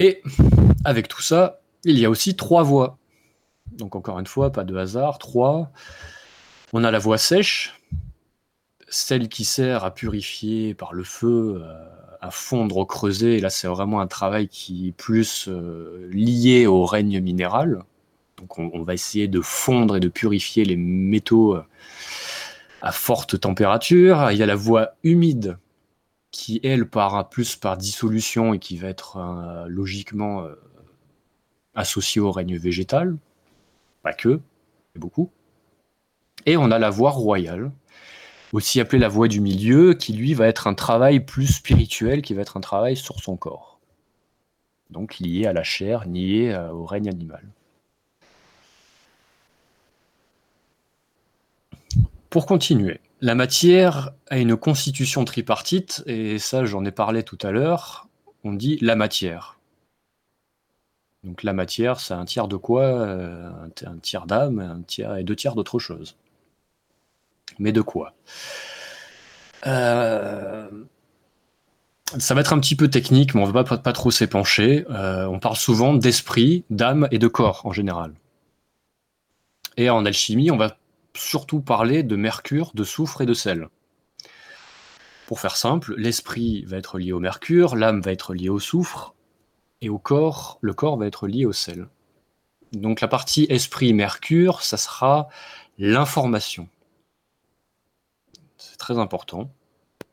Et 0.00 0.22
avec 0.84 1.08
tout 1.08 1.22
ça, 1.22 1.60
il 1.84 1.98
y 1.98 2.04
a 2.04 2.10
aussi 2.10 2.36
trois 2.36 2.62
voies. 2.62 2.97
Donc 3.72 3.96
encore 3.96 4.18
une 4.18 4.26
fois, 4.26 4.50
pas 4.50 4.64
de 4.64 4.76
hasard, 4.76 5.18
trois. 5.18 5.70
On 6.72 6.84
a 6.84 6.90
la 6.90 6.98
voie 6.98 7.18
sèche, 7.18 7.80
celle 8.88 9.28
qui 9.28 9.44
sert 9.44 9.84
à 9.84 9.94
purifier 9.94 10.74
par 10.74 10.92
le 10.92 11.04
feu, 11.04 11.62
euh, 11.62 11.74
à 12.20 12.30
fondre 12.30 12.76
au 12.76 12.86
creuset. 12.86 13.38
Et 13.38 13.40
là, 13.40 13.50
c'est 13.50 13.68
vraiment 13.68 14.00
un 14.00 14.06
travail 14.06 14.48
qui 14.48 14.88
est 14.88 14.92
plus 14.92 15.48
euh, 15.48 16.08
lié 16.10 16.66
au 16.66 16.84
règne 16.84 17.20
minéral. 17.20 17.84
Donc 18.38 18.58
on, 18.58 18.82
va 18.82 18.94
essayer 18.94 19.26
de 19.26 19.40
fondre 19.40 19.96
et 19.96 20.00
de 20.00 20.08
purifier 20.08 20.64
les 20.64 20.76
métaux 20.76 21.56
euh, 21.56 21.64
à 22.82 22.92
forte 22.92 23.40
température. 23.40 24.30
Il 24.30 24.38
y 24.38 24.42
a 24.42 24.46
la 24.46 24.54
voie 24.54 24.90
humide, 25.02 25.58
qui 26.30 26.60
elle 26.62 26.88
part 26.88 27.28
plus 27.30 27.56
par 27.56 27.76
dissolution 27.76 28.54
et 28.54 28.58
qui 28.58 28.76
va 28.76 28.88
être 28.88 29.66
logiquement 29.66 30.46
associée 31.74 32.20
au 32.20 32.30
règne 32.30 32.56
végétal, 32.58 33.16
pas 34.02 34.12
que, 34.12 34.40
mais 34.94 35.00
beaucoup. 35.00 35.30
Et 36.46 36.56
on 36.56 36.70
a 36.70 36.78
la 36.78 36.90
voie 36.90 37.10
royale, 37.10 37.72
aussi 38.52 38.80
appelée 38.80 38.98
la 38.98 39.08
voie 39.08 39.28
du 39.28 39.40
milieu, 39.40 39.94
qui 39.94 40.12
lui 40.12 40.34
va 40.34 40.46
être 40.46 40.66
un 40.66 40.74
travail 40.74 41.20
plus 41.20 41.46
spirituel, 41.46 42.22
qui 42.22 42.34
va 42.34 42.42
être 42.42 42.56
un 42.56 42.60
travail 42.60 42.96
sur 42.96 43.20
son 43.20 43.36
corps. 43.36 43.80
Donc 44.90 45.18
lié 45.18 45.46
à 45.46 45.52
la 45.52 45.64
chair, 45.64 46.06
lié 46.06 46.50
euh, 46.50 46.70
au 46.70 46.86
règne 46.86 47.08
animal. 47.08 47.42
Pour 52.30 52.46
continuer, 52.46 53.00
la 53.20 53.34
matière 53.34 54.12
a 54.28 54.38
une 54.38 54.56
constitution 54.56 55.24
tripartite, 55.24 56.02
et 56.06 56.38
ça 56.38 56.64
j'en 56.64 56.84
ai 56.84 56.92
parlé 56.92 57.22
tout 57.22 57.38
à 57.42 57.50
l'heure, 57.50 58.08
on 58.44 58.52
dit 58.52 58.78
la 58.80 58.96
matière. 58.96 59.57
Donc 61.28 61.42
la 61.42 61.52
matière, 61.52 62.00
c'est 62.00 62.14
un 62.14 62.24
tiers 62.24 62.48
de 62.48 62.56
quoi 62.56 62.84
euh, 62.84 63.50
Un 63.84 63.98
tiers 63.98 64.24
d'âme 64.24 64.60
un 64.60 64.80
tiers, 64.80 65.14
et 65.16 65.24
deux 65.24 65.36
tiers 65.36 65.54
d'autre 65.54 65.78
chose. 65.78 66.16
Mais 67.58 67.70
de 67.70 67.82
quoi? 67.82 68.14
Euh, 69.66 70.68
Ça 72.16 72.34
va 72.34 72.40
être 72.40 72.54
un 72.54 72.60
petit 72.60 72.76
peu 72.76 72.88
technique, 72.88 73.34
mais 73.34 73.42
on 73.42 73.46
ne 73.46 73.52
va 73.52 73.64
pas, 73.64 73.92
trop 73.92 74.10
s'épancher. 74.10 74.86
Euh, 74.88 75.26
on 75.26 75.38
parle 75.38 75.56
souvent 75.56 75.92
d'esprit, 75.92 76.64
d'âme 76.70 77.08
et 77.10 77.18
de 77.18 77.28
corps 77.28 77.60
en 77.66 77.72
général. 77.72 78.14
Et 79.76 79.90
en 79.90 80.06
alchimie, 80.06 80.50
on 80.50 80.56
va 80.56 80.78
surtout 81.14 81.60
parler 81.60 82.02
de 82.02 82.16
mercure, 82.16 82.70
de 82.74 82.84
soufre 82.84 83.20
et 83.20 83.26
de 83.26 83.34
sel. 83.34 83.68
Pour 85.26 85.40
faire 85.40 85.56
simple, 85.56 85.94
l'esprit 85.98 86.64
va 86.64 86.78
être 86.78 86.98
lié 86.98 87.12
au 87.12 87.20
mercure, 87.20 87.76
l'âme 87.76 88.00
va 88.00 88.12
être 88.12 88.32
liée 88.32 88.48
au 88.48 88.60
soufre, 88.60 89.14
et 89.80 89.88
au 89.88 89.98
corps, 89.98 90.58
le 90.60 90.74
corps 90.74 90.96
va 90.96 91.06
être 91.06 91.26
lié 91.26 91.44
au 91.44 91.52
sel. 91.52 91.88
Donc 92.72 93.00
la 93.00 93.08
partie 93.08 93.46
esprit-mercure, 93.48 94.62
ça 94.62 94.76
sera 94.76 95.28
l'information. 95.78 96.68
C'est 98.56 98.76
très 98.76 98.98
important. 98.98 99.50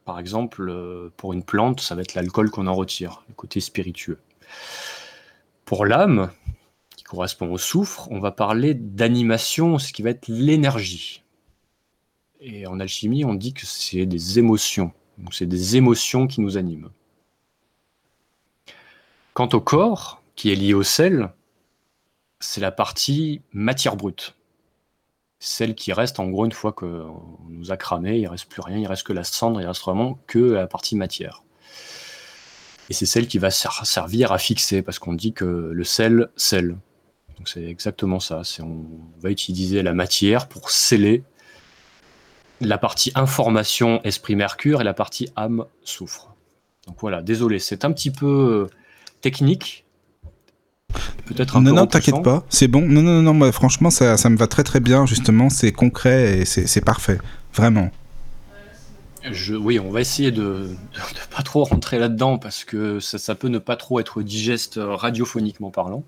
Par 0.06 0.20
exemple, 0.20 0.70
euh, 0.70 1.12
pour 1.18 1.34
une 1.34 1.44
plante, 1.44 1.82
ça 1.82 1.96
va 1.96 2.02
être 2.02 2.14
l'alcool 2.14 2.52
qu'on 2.52 2.68
en 2.68 2.76
retire, 2.76 3.24
le 3.28 3.34
côté 3.34 3.60
spiritueux. 3.60 4.20
Pour 5.66 5.86
l'âme, 5.86 6.32
correspond 7.06 7.52
au 7.52 7.58
soufre, 7.58 8.10
on 8.12 8.20
va 8.20 8.32
parler 8.32 8.74
d'animation, 8.74 9.80
ce 9.80 9.94
qui 9.94 10.02
va 10.02 10.10
être 10.10 10.28
l'énergie. 10.28 11.24
Et 12.42 12.68
en 12.68 12.80
alchimie, 12.80 13.24
on 13.24 13.34
dit 13.34 13.54
que 13.54 13.66
c'est 13.66 14.06
des 14.06 14.40
émotions. 14.40 14.92
Donc 15.18 15.34
c'est 15.34 15.46
des 15.46 15.78
émotions 15.78 16.28
qui 16.28 16.42
nous 16.42 16.58
animent. 16.58 16.90
Quant 19.36 19.50
au 19.52 19.60
corps, 19.60 20.22
qui 20.38 20.54
est 20.54 20.56
lié 20.56 20.74
au 20.74 20.82
sel, 20.82 21.30
c'est 22.40 22.62
la 22.62 22.72
partie 22.72 23.42
matière 23.52 23.98
brute. 23.98 24.34
Celle 25.40 25.76
qui 25.76 25.92
reste 25.92 26.22
en 26.22 26.28
gros 26.30 26.46
une 26.46 26.54
fois 26.54 26.72
qu'on 26.72 27.22
nous 27.50 27.70
a 27.70 27.76
cramé, 27.76 28.18
il 28.18 28.28
reste 28.28 28.46
plus 28.46 28.62
rien, 28.62 28.78
il 28.78 28.88
reste 28.88 29.04
que 29.04 29.12
la 29.12 29.26
cendre, 29.26 29.60
il 29.60 29.68
reste 29.68 29.82
vraiment 29.82 30.18
que 30.28 30.40
la 30.40 30.68
partie 30.68 30.96
matière. 30.96 31.44
Et 32.90 32.94
c'est 32.94 33.06
celle 33.06 33.28
qui 33.28 33.38
va 33.38 33.52
servir 33.52 34.32
à 34.32 34.38
fixer, 34.38 34.82
parce 34.82 35.00
qu'on 35.00 35.14
dit 35.14 35.34
que 35.34 35.44
le 35.44 35.84
sel 35.84 36.30
sel. 36.38 36.78
Donc 37.38 37.50
c'est 37.50 37.66
exactement 37.66 38.22
ça. 38.22 38.44
On 38.62 38.86
va 39.20 39.32
utiliser 39.32 39.84
la 39.84 39.94
matière 39.94 40.48
pour 40.48 40.70
sceller 40.70 41.24
la 42.62 42.78
partie 42.78 43.12
information 43.16 44.02
esprit 44.06 44.38
mercure 44.38 44.80
et 44.80 44.86
la 44.86 44.94
partie 44.94 45.28
âme 45.36 45.66
soufre. 45.84 46.34
Donc 46.88 46.96
voilà, 47.02 47.22
désolé, 47.22 47.60
c'est 47.60 47.84
un 47.84 47.92
petit 47.92 48.12
peu 48.12 48.70
technique. 49.22 49.86
Peut-être 51.26 51.58
un 51.58 51.62
non, 51.62 51.72
peu 51.72 51.76
non, 51.76 51.88
t'inquiète 51.88 52.24
pas, 52.24 52.46
c'est 52.50 52.68
bon. 52.68 52.82
Non, 52.82 53.02
non, 53.02 53.22
non, 53.22 53.34
moi, 53.34 53.52
franchement, 53.52 53.90
ça, 53.90 54.18
ça 54.18 54.30
me 54.30 54.38
va 54.38 54.48
très 54.48 54.64
très 54.64 54.80
bien, 54.80 55.06
justement, 55.06 55.50
c'est 55.50 55.72
concret 55.72 56.40
et 56.40 56.46
c'est 56.46 56.86
parfait, 56.86 57.20
vraiment. 57.54 57.90
Je, 59.32 59.56
oui, 59.56 59.80
on 59.80 59.90
va 59.90 60.02
essayer 60.02 60.32
de 60.32 60.70
ne 60.94 61.36
pas 61.36 61.42
trop 61.42 61.64
rentrer 61.64 61.98
là-dedans 61.98 62.38
parce 62.38 62.64
que 62.64 63.00
ça, 63.00 63.18
ça, 63.18 63.34
peut 63.34 63.48
ne 63.48 63.58
pas 63.58 63.76
trop 63.76 64.00
être 64.00 64.22
digeste 64.22 64.78
euh, 64.78 64.96
radiophoniquement 64.96 65.72
parlant. 65.72 66.04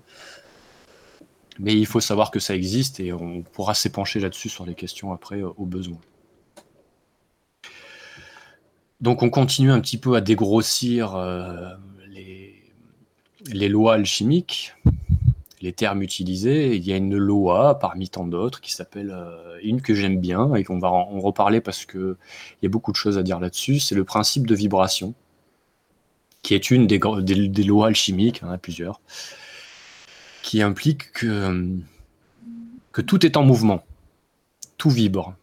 Mais 1.58 1.74
il 1.74 1.86
faut 1.86 1.98
savoir 1.98 2.30
que 2.30 2.38
ça 2.38 2.54
existe 2.54 3.00
et 3.00 3.12
on 3.12 3.42
pourra 3.42 3.74
s'épancher 3.74 4.20
là-dessus 4.20 4.48
sur 4.48 4.64
les 4.64 4.74
questions 4.74 5.12
après 5.12 5.40
euh, 5.40 5.48
au 5.56 5.66
besoin. 5.66 5.98
Donc 9.00 9.22
on 9.22 9.30
continue 9.30 9.72
un 9.72 9.80
petit 9.80 9.98
peu 9.98 10.14
à 10.14 10.20
dégrossir 10.20 11.16
euh, 11.16 11.70
les, 13.46 13.68
lois 13.68 13.94
alchimiques, 13.94 14.74
les 15.60 15.72
termes 15.72 16.02
utilisés. 16.02 16.76
Il 16.76 16.86
y 16.86 16.92
a 16.92 16.96
une 16.96 17.16
loi 17.16 17.78
parmi 17.78 18.08
tant 18.08 18.26
d'autres 18.26 18.60
qui 18.60 18.72
s'appelle 18.72 19.10
euh, 19.10 19.58
une 19.62 19.80
que 19.80 19.94
j'aime 19.94 20.20
bien 20.20 20.54
et 20.54 20.64
qu'on 20.64 20.78
va 20.78 20.90
en 20.90 21.20
reparler 21.20 21.60
parce 21.60 21.86
qu'il 21.86 22.16
y 22.62 22.66
a 22.66 22.68
beaucoup 22.68 22.92
de 22.92 22.96
choses 22.96 23.18
à 23.18 23.22
dire 23.22 23.40
là-dessus. 23.40 23.80
C'est 23.80 23.94
le 23.94 24.04
principe 24.04 24.46
de 24.46 24.54
vibration, 24.54 25.14
qui 26.42 26.54
est 26.54 26.70
une 26.70 26.86
des, 26.86 26.98
des, 26.98 27.64
lois 27.64 27.88
alchimiques, 27.88 28.42
a 28.42 28.58
plusieurs 28.58 29.00
qui 30.48 30.62
implique 30.62 31.12
que, 31.12 31.76
que 32.92 33.02
tout 33.02 33.26
est 33.26 33.36
en 33.36 33.42
mouvement, 33.42 33.84
tout 34.78 34.88
vibre. 34.88 35.34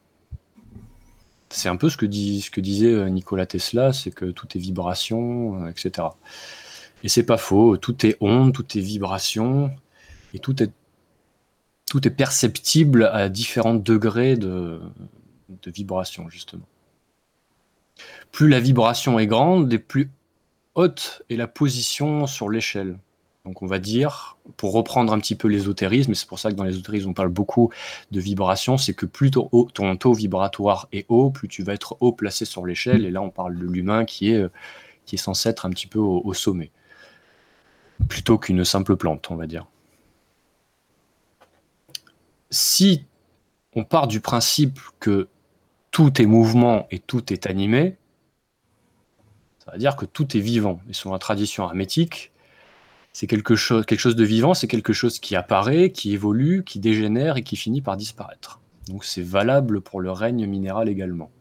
C'est 1.52 1.70
un 1.70 1.76
peu 1.76 1.90
ce 1.90 1.98
que, 1.98 2.12
ce 2.12 2.50
que 2.50 2.60
disait 2.60 2.92
euh, 2.92 3.08
Nikola 3.08 3.46
Tesla, 3.46 3.94
c'est 3.94 4.10
que 4.10 4.26
tout 4.26 4.48
est 4.56 4.60
vibration, 4.60 5.64
euh, 5.64 5.70
etc. 5.70 6.08
Et 7.04 7.10
c'est 7.10 7.24
pas 7.24 7.38
faux, 7.38 7.78
tout 7.78 8.06
est 8.06 8.18
onde, 8.22 8.54
tout 8.54 8.78
est 8.78 8.82
vibration, 8.82 9.72
et 10.34 10.40
tout 10.40 10.62
est, 10.64 10.72
tout 11.90 12.08
est 12.08 12.12
perceptible 12.12 13.06
à 13.06 13.30
différents 13.30 13.76
degrés 13.76 14.38
de, 14.38 14.82
de 15.50 15.72
vibration, 15.72 16.30
justement. 16.30 16.66
Plus 18.32 18.50
la 18.50 18.60
vibration 18.60 19.20
est 19.20 19.28
grande, 19.28 19.72
et 19.72 19.80
plus 19.80 20.10
haute 20.76 21.24
est 21.30 21.36
la 21.36 21.48
position 21.48 22.28
sur 22.28 22.50
l'échelle. 22.50 22.98
Donc 23.46 23.62
on 23.62 23.68
va 23.68 23.78
dire, 23.78 24.38
pour 24.58 24.74
reprendre 24.74 25.14
un 25.14 25.20
petit 25.20 25.36
peu 25.36 25.48
l'ésotérisme, 25.48 26.12
et 26.12 26.16
c'est 26.16 26.28
pour 26.28 26.40
ça 26.40 26.50
que 26.50 26.56
dans 26.56 26.64
l'ésotérisme 26.64 27.10
on 27.10 27.14
parle 27.14 27.30
beaucoup 27.30 27.72
de 28.10 28.20
vibration, 28.20 28.78
c'est 28.78 28.96
que 28.96 29.06
plus 29.06 29.30
ton, 29.30 29.68
taux 29.98 30.14
vibratoire 30.14 30.88
est 30.92 31.06
haut, 31.10 31.30
plus 31.30 31.48
tu 31.48 31.62
vas 31.62 31.74
être 31.74 31.96
haut 32.00 32.12
placé 32.12 32.46
sur 32.46 32.66
l'échelle, 32.66 33.06
et 33.06 33.12
là 33.12 33.22
on 33.22 33.30
parle 33.30 33.56
de 33.56 33.64
l'humain 33.64 34.04
qui 34.04 34.32
est, 34.32 34.44
qui 35.06 35.16
est 35.16 35.20
censé 35.20 35.50
être 35.50 35.68
un 35.68 35.70
petit 35.70 35.86
peu 35.86 36.00
au 36.00 36.34
sommet, 36.34 36.72
plutôt 38.10 38.38
qu'une 38.38 38.66
simple 38.66 38.96
plante, 38.96 39.30
on 39.32 39.36
va 39.36 39.48
dire. 39.48 39.66
Si 42.50 43.06
on 43.76 43.84
part 43.84 44.08
du 44.08 44.22
principe 44.22 44.80
que 45.00 45.28
tout 45.92 46.22
est 46.22 46.26
mouvement 46.26 46.88
et 46.92 47.00
tout 47.00 47.32
est 47.32 47.48
animé, 47.48 47.98
ça 49.66 49.72
veut 49.72 49.78
dire 49.78 49.96
que 49.96 50.06
tout 50.06 50.38
est 50.38 50.42
vivant. 50.42 50.80
Et 50.90 50.94
sur 50.94 51.12
la 51.12 51.20
tradition 51.20 51.64
hermétique, 51.64 52.32
c'est 53.14 53.28
quelque 53.28 53.56
chose, 53.56 53.86
quelque 53.86 54.00
chose 54.00 54.16
de 54.16 54.26
vivant, 54.26 54.54
c'est 54.54 54.68
quelque 54.68 54.94
chose 54.94 55.20
qui 55.20 55.36
apparaît, 55.36 55.92
qui 55.92 56.14
évolue, 56.14 56.64
qui 56.66 56.80
dégénère 56.80 57.38
et 57.38 57.44
qui 57.44 57.56
finit 57.56 57.82
par 57.82 57.98
disparaître. 57.98 58.60
Donc 58.88 59.06
c'est 59.06 59.24
valable 59.24 59.82
pour 59.82 60.02
le 60.02 60.12
règne 60.12 60.46
minéral 60.46 60.90
également. 60.90 61.32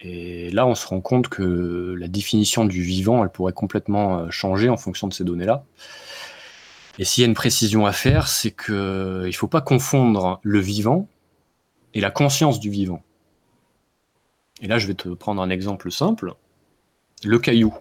Et 0.00 0.50
là, 0.50 0.66
on 0.66 0.74
se 0.74 0.86
rend 0.86 1.00
compte 1.00 1.28
que 1.28 1.94
la 1.98 2.08
définition 2.08 2.64
du 2.64 2.82
vivant, 2.82 3.24
elle 3.24 3.30
pourrait 3.30 3.52
complètement 3.52 4.18
euh, 4.18 4.30
changer 4.30 4.68
en 4.68 4.76
fonction 4.76 5.08
de 5.08 5.12
ces 5.12 5.24
données-là. 5.24 5.64
Et 6.98 7.04
s'il 7.04 7.22
y 7.22 7.24
a 7.24 7.28
une 7.28 7.34
précision 7.34 7.86
à 7.86 7.92
faire, 7.92 8.28
c'est 8.28 8.50
qu'il 8.50 8.74
ne 8.74 9.32
faut 9.32 9.48
pas 9.48 9.60
confondre 9.60 10.40
le 10.42 10.60
vivant 10.60 11.08
et 11.94 12.00
la 12.00 12.10
conscience 12.10 12.60
du 12.60 12.70
vivant. 12.70 13.02
Et 14.60 14.66
là, 14.66 14.78
je 14.78 14.86
vais 14.86 14.94
te 14.94 15.08
prendre 15.08 15.40
un 15.40 15.50
exemple 15.50 15.90
simple. 15.90 16.34
Le 17.24 17.38
caillou. 17.38 17.74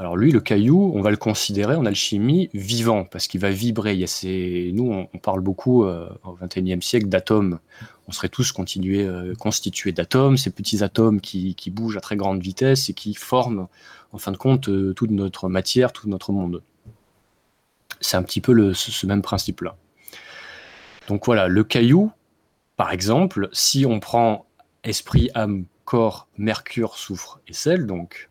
Alors 0.00 0.16
lui, 0.16 0.30
le 0.30 0.38
caillou, 0.38 0.92
on 0.94 1.02
va 1.02 1.10
le 1.10 1.16
considérer 1.16 1.74
en 1.74 1.84
alchimie 1.84 2.50
vivant, 2.54 3.04
parce 3.04 3.26
qu'il 3.26 3.40
va 3.40 3.50
vibrer. 3.50 3.94
Il 3.94 4.00
y. 4.00 4.72
Nous, 4.72 5.08
on, 5.12 5.18
parle 5.18 5.40
beaucoup 5.40 5.84
euh, 5.84 6.08
au 6.22 6.38
XXIe 6.40 6.80
siècle 6.80 7.08
d'atomes. 7.08 7.58
On 8.06 8.12
serait 8.12 8.28
tous 8.28 8.54
euh, 8.56 9.34
constitués 9.34 9.90
d'atomes, 9.90 10.36
ces 10.36 10.50
petits 10.50 10.84
atomes 10.84 11.20
qui, 11.20 11.72
bougent 11.72 11.96
à 11.96 12.00
très 12.00 12.14
grande 12.14 12.40
vitesse 12.40 12.88
et 12.88 12.94
qui 12.94 13.14
forment, 13.14 13.66
en 14.12 14.18
fin 14.18 14.30
de 14.30 14.36
compte, 14.36 14.68
euh, 14.68 14.94
toute 14.94 15.10
notre 15.10 15.48
matière, 15.48 15.92
tout 15.92 16.08
notre 16.08 16.30
monde. 16.30 16.62
C'est 18.00 18.16
un 18.16 18.22
petit 18.22 18.40
peu 18.40 18.72
ce 18.74 19.06
même 19.06 19.22
principe-là. 19.22 19.74
Donc 21.08 21.26
voilà, 21.26 21.48
le 21.48 21.64
caillou, 21.64 22.12
par 22.76 22.92
exemple, 22.92 23.48
si 23.52 23.84
on 23.84 23.98
prend 23.98 24.46
esprit, 24.84 25.28
âme, 25.34 25.64
corps, 25.84 26.28
mercure, 26.38 26.96
soufre 26.96 27.40
et 27.48 27.52
sel, 27.52 27.86
donc, 27.86 28.28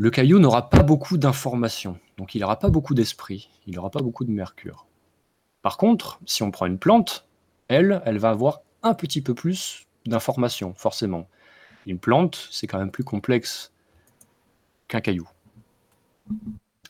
le 0.00 0.08
caillou 0.08 0.38
n'aura 0.38 0.70
pas 0.70 0.82
beaucoup 0.82 1.18
d'informations. 1.18 2.00
Donc 2.16 2.34
il 2.34 2.40
n'aura 2.40 2.58
pas 2.58 2.70
beaucoup 2.70 2.94
d'esprit, 2.94 3.50
il 3.66 3.74
n'aura 3.74 3.90
pas 3.90 4.00
beaucoup 4.00 4.24
de 4.24 4.30
mercure. 4.30 4.86
Par 5.60 5.76
contre, 5.76 6.18
si 6.24 6.42
on 6.42 6.50
prend 6.50 6.64
une 6.64 6.78
plante, 6.78 7.26
elle, 7.68 8.00
elle 8.06 8.16
va 8.16 8.30
avoir 8.30 8.62
un 8.82 8.94
petit 8.94 9.20
peu 9.20 9.34
plus 9.34 9.86
d'informations, 10.06 10.72
forcément. 10.74 11.28
Une 11.86 11.98
plante, 11.98 12.48
c'est 12.50 12.66
quand 12.66 12.78
même 12.78 12.90
plus 12.90 13.04
complexe 13.04 13.72
qu'un 14.88 15.02
caillou. 15.02 15.28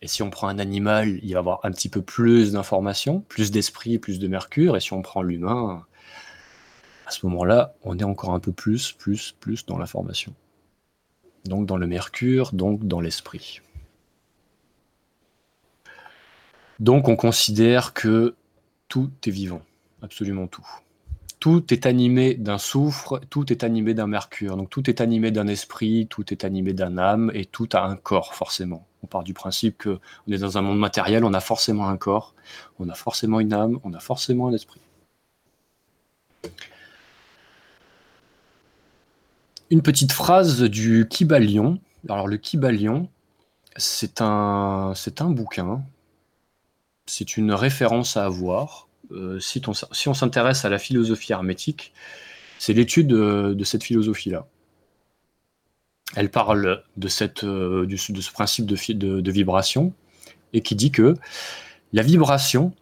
Et 0.03 0.07
si 0.07 0.23
on 0.23 0.31
prend 0.31 0.47
un 0.47 0.61
animal, 0.61 1.19
il 1.25 1.33
va 1.33 1.41
avoir 1.41 1.61
un 1.65 1.73
petit 1.73 1.89
peu 1.89 2.03
plus 2.03 2.53
d'informations, 2.53 3.23
plus 3.23 3.51
d'esprit, 3.51 3.99
plus 3.99 4.21
de 4.21 4.29
mercure. 4.29 4.77
Et 4.77 4.81
si 4.81 4.93
on 4.93 5.03
prend 5.03 5.23
l'humain, 5.23 5.85
à 7.09 7.11
ce 7.11 7.27
moment-là, 7.27 7.75
on 7.83 7.99
est 7.99 8.05
encore 8.05 8.35
un 8.35 8.41
peu 8.41 8.53
plus, 8.53 8.93
plus, 8.93 9.33
plus 9.41 9.67
dans 9.67 9.79
l'information. 9.79 10.33
Donc 11.45 11.67
dans 11.67 11.77
le 11.77 11.87
mercure, 11.87 12.53
donc 12.53 12.87
dans 12.87 13.01
l'esprit. 13.01 13.61
Donc 16.81 17.09
on 17.09 17.17
considère 17.17 17.93
que 17.93 18.35
tout 18.89 19.11
est 19.27 19.31
vivant, 19.31 19.63
absolument 20.03 20.47
tout. 20.47 20.67
Tout 21.39 21.73
est 21.73 21.87
animé 21.87 22.35
d'un 22.35 22.59
soufre, 22.59 23.21
tout 23.31 23.51
est 23.53 23.65
animé 23.65 23.95
d'un 23.95 24.07
mercure, 24.07 24.57
donc 24.57 24.69
tout 24.69 24.91
est 24.91 25.01
animé 25.01 25.31
d'un 25.31 25.47
esprit, 25.47 26.07
tout 26.09 26.33
est 26.33 26.45
animé 26.45 26.75
d'un 26.75 26.99
âme, 26.99 27.31
et 27.35 27.47
tout 27.47 27.69
a 27.73 27.85
un 27.85 27.97
corps 27.97 28.35
forcément. 28.35 28.87
On 29.03 29.07
part 29.07 29.25
du 29.25 29.33
principe 29.33 29.83
qu'on 29.83 30.33
est 30.33 30.39
dans 30.39 30.59
un 30.59 30.63
monde 30.63 30.79
matériel, 30.79 31.25
on 31.25 31.33
a 31.33 31.41
forcément 31.41 31.89
un 31.89 31.97
corps, 31.97 32.35
on 32.79 32.89
a 32.91 32.95
forcément 32.95 33.41
une 33.41 33.55
âme, 33.55 33.79
on 33.85 33.95
a 33.95 34.01
forcément 34.01 34.49
un 34.49 34.53
esprit. 34.53 34.81
Une 39.71 39.83
petite 39.83 40.13
phrase 40.13 40.63
du 40.63 41.07
Kybalion. 41.09 41.79
Alors 42.09 42.29
le 42.29 42.37
Kybalion, 42.37 43.09
c'est 43.77 44.21
un, 44.21 44.95
bouquin, 45.21 45.83
c'est 47.07 47.37
une 47.37 47.53
référence 47.53 48.17
à 48.17 48.25
avoir. 48.25 48.89
Euh, 49.13 49.41
si, 49.41 49.61
on 49.67 50.15
s'intéresse 50.15 50.65
à 50.65 50.69
la 50.69 50.79
philosophie 50.79 51.33
hermétique, 51.33 51.93
c'est 52.59 52.73
l'étude 52.73 53.09
de 53.09 53.65
cette 53.65 53.85
philosophie-là 53.85 54.47
elle 56.17 56.31
parle 56.31 56.83
de, 56.97 57.09
euh, 57.45 57.97
ce 57.97 58.33
principe 58.33 58.67
de, 58.67 59.31
vibration 59.31 59.93
et 60.53 60.61
qui 60.61 60.75
dit 60.75 60.91
que 60.91 61.15
la 61.93 62.03
vibration 62.03 62.73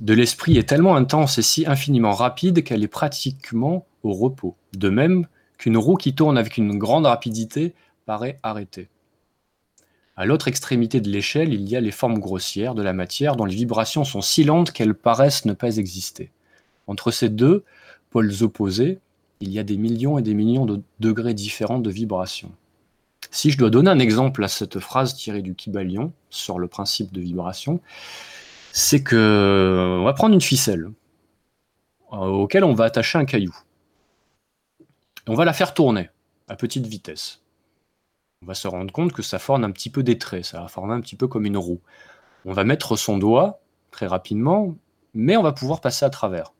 de 0.00 0.14
l'esprit 0.14 0.58
est 0.58 0.68
tellement 0.68 0.96
intense 0.96 1.38
et 1.38 1.42
si 1.42 1.66
infiniment 1.66 2.12
rapide 2.12 2.64
qu'elle 2.64 2.82
est 2.82 2.88
pratiquement 2.88 3.86
au 4.02 4.12
repos. 4.12 4.56
De 4.74 4.88
même 4.88 5.26
qu'une 5.64 5.78
roue 5.78 5.96
qui 5.96 6.14
tourne 6.14 6.36
avec 6.36 6.58
une 6.58 6.76
grande 6.76 7.06
rapidité 7.06 7.72
paraît 8.04 8.38
arrêtée. 8.42 8.90
À 10.14 10.26
l'autre 10.26 10.46
extrémité 10.46 11.00
de 11.00 11.08
l'échelle, 11.08 11.54
il 11.54 11.66
y 11.66 11.74
a 11.74 11.80
les 11.80 11.90
formes 11.90 12.18
grossières 12.18 12.74
de 12.74 12.82
la 12.82 12.92
matière 12.92 13.34
dont 13.34 13.46
les 13.46 13.54
vibrations 13.54 14.04
sont 14.04 14.20
si 14.20 14.44
lentes 14.44 14.72
qu'elles 14.72 14.94
paraissent 14.94 15.46
ne 15.46 15.54
pas 15.54 15.78
exister. 15.78 16.30
Entre 16.86 17.10
ces 17.10 17.30
deux 17.30 17.64
pôles 18.10 18.30
opposés, 18.42 18.98
il 19.40 19.50
y 19.52 19.58
a 19.58 19.62
des 19.62 19.78
millions 19.78 20.18
et 20.18 20.22
des 20.22 20.34
millions 20.34 20.66
de 20.66 20.82
degrés 21.00 21.32
différents 21.32 21.78
de 21.78 21.90
vibration. 21.90 22.52
Si 23.30 23.50
je 23.50 23.56
dois 23.56 23.70
donner 23.70 23.88
un 23.88 24.00
exemple 24.00 24.44
à 24.44 24.48
cette 24.48 24.80
phrase 24.80 25.14
tirée 25.14 25.40
du 25.40 25.54
Kybalion 25.54 26.12
sur 26.28 26.58
le 26.58 26.68
principe 26.68 27.10
de 27.10 27.22
vibration, 27.22 27.80
c'est 28.72 29.02
que 29.02 29.96
on 29.98 30.04
va 30.04 30.12
prendre 30.12 30.34
une 30.34 30.42
ficelle 30.42 30.90
euh, 32.12 32.16
auquel 32.16 32.64
on 32.64 32.74
va 32.74 32.84
attacher 32.84 33.16
un 33.16 33.24
caillou. 33.24 33.56
On 35.26 35.34
va 35.34 35.44
la 35.44 35.52
faire 35.52 35.74
tourner 35.74 36.10
à 36.48 36.56
petite 36.56 36.86
vitesse. 36.86 37.40
On 38.42 38.46
va 38.46 38.54
se 38.54 38.68
rendre 38.68 38.92
compte 38.92 39.12
que 39.12 39.22
ça 39.22 39.38
forme 39.38 39.64
un 39.64 39.70
petit 39.70 39.90
peu 39.90 40.02
des 40.02 40.18
traits, 40.18 40.44
ça 40.44 40.60
va 40.60 40.68
former 40.68 40.94
un 40.94 41.00
petit 41.00 41.16
peu 41.16 41.28
comme 41.28 41.46
une 41.46 41.56
roue. 41.56 41.80
On 42.44 42.52
va 42.52 42.64
mettre 42.64 42.96
son 42.96 43.16
doigt 43.16 43.60
très 43.90 44.06
rapidement, 44.06 44.76
mais 45.14 45.36
on 45.36 45.42
va 45.42 45.52
pouvoir 45.52 45.80
passer 45.80 46.04
à 46.04 46.10
travers. 46.10 46.52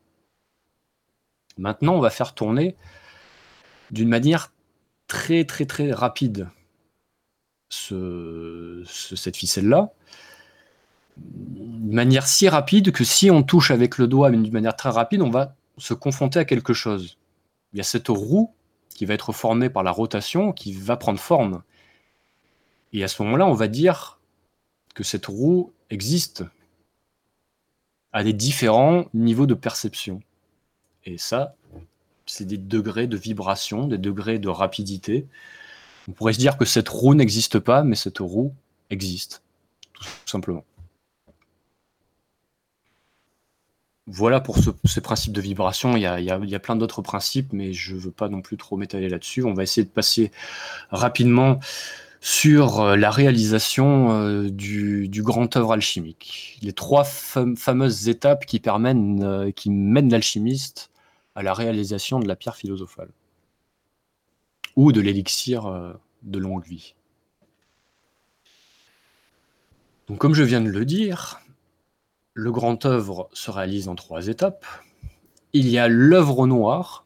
Maintenant, 1.59 1.95
on 1.95 2.01
va 2.01 2.11
faire 2.11 2.35
tourner 2.35 2.77
d'une 3.91 4.09
manière 4.09 4.53
très 5.09 5.45
très 5.45 5.67
très 5.67 5.93
rapide 5.93 6.49
cette 7.69 9.37
ficelle-là, 9.37 9.93
de 11.17 11.93
manière 11.93 12.27
si 12.27 12.49
rapide 12.49 12.93
que 12.93 13.05
si 13.05 13.31
on 13.31 13.43
touche 13.43 13.71
avec 13.71 13.99
le 13.99 14.07
doigt, 14.07 14.31
mais 14.31 14.39
d'une 14.39 14.53
manière 14.53 14.77
très 14.77 14.91
rapide, 14.91 15.23
on 15.23 15.31
va 15.31 15.55
se 15.79 15.93
confronter 15.93 16.39
à 16.39 16.45
quelque 16.45 16.73
chose. 16.73 17.19
Il 17.75 17.79
y 17.79 17.81
a 17.81 17.85
cette 17.85 18.09
roue 18.09 18.55
qui 18.95 19.05
va 19.05 19.15
être 19.15 19.33
formée 19.33 19.69
par 19.69 19.83
la 19.83 19.91
rotation, 19.91 20.53
qui 20.53 20.73
va 20.73 20.97
prendre 20.97 21.19
forme. 21.19 21.63
Et 22.93 23.03
à 23.03 23.09
ce 23.09 23.21
moment-là, 23.25 23.47
on 23.47 23.55
va 23.55 23.67
dire 23.67 24.21
que 24.95 25.03
cette 25.03 25.27
roue 25.27 25.73
existe 25.91 26.45
à 28.13 28.23
des 28.23 28.33
différents 28.33 29.07
niveaux 29.13 29.47
de 29.47 29.55
perception. 29.55 30.21
Et 31.05 31.19
ça, 31.19 31.57
c'est 32.27 32.45
des 32.45 32.59
degrés 32.59 33.09
de 33.09 33.17
vibration, 33.17 33.89
des 33.89 33.99
degrés 33.99 34.39
de 34.39 34.49
rapidité. 34.49 35.27
On 36.09 36.13
pourrait 36.13 36.33
se 36.33 36.39
dire 36.39 36.57
que 36.57 36.65
cette 36.65 36.89
roue 36.89 37.15
n'existe 37.15 37.59
pas, 37.59 37.83
mais 37.83 37.97
cette 37.97 38.19
roue 38.19 38.55
existe, 38.89 39.43
tout 40.01 40.07
simplement. 40.27 40.65
Voilà 44.07 44.41
pour 44.41 44.59
ce, 44.59 44.71
ces 44.85 45.01
principes 45.01 45.33
de 45.33 45.41
vibration. 45.41 45.97
Il 45.97 46.03
y 46.03 46.07
a, 46.07 46.59
plein 46.59 46.77
d'autres 46.77 47.01
principes, 47.01 47.53
mais 47.53 47.73
je 47.73 47.95
ne 47.95 48.01
veux 48.01 48.11
pas 48.11 48.29
non 48.29 48.43
plus 48.43 48.59
trop 48.59 48.77
m'étaler 48.77 49.09
là-dessus. 49.09 49.45
On 49.45 49.55
va 49.55 49.63
essayer 49.63 49.85
de 49.85 49.91
passer 49.91 50.31
rapidement 50.91 51.59
sur 52.21 52.81
euh, 52.81 52.97
la 52.97 53.11
réalisation 53.11 54.13
euh, 54.13 54.51
du, 54.51 55.23
grand 55.23 55.57
œuvre 55.57 55.73
alchimique. 55.73 56.59
Les 56.63 56.73
trois 56.73 57.05
fameuses 57.05 58.09
étapes 58.09 58.47
qui, 58.47 58.61
permettent, 58.61 58.97
euh, 58.97 59.51
qui 59.53 59.71
mènent 59.71 60.11
l'alchimiste 60.11 60.91
à 61.35 61.43
la 61.43 61.53
réalisation 61.53 62.21
de 62.21 62.27
la 62.27 62.37
pierre 62.37 62.57
philosophale 62.57 63.11
ou 64.77 64.91
de 64.91 65.01
l'élixir 65.01 65.95
de 66.23 66.39
longue 66.39 66.65
vie. 66.65 66.95
Donc 70.09 70.19
comme 70.19 70.35
je 70.35 70.43
viens 70.43 70.61
de 70.61 70.69
le 70.69 70.85
dire, 70.85 71.41
le 72.35 72.53
grand 72.53 72.85
œuvre 72.85 73.31
se 73.33 73.51
réalise 73.51 73.89
en 73.89 73.95
trois 73.95 74.29
étapes. 74.29 74.67
Il 75.53 75.69
y 75.69 75.79
a 75.79 75.89
l'œuvre 75.89 76.47
noire, 76.47 77.05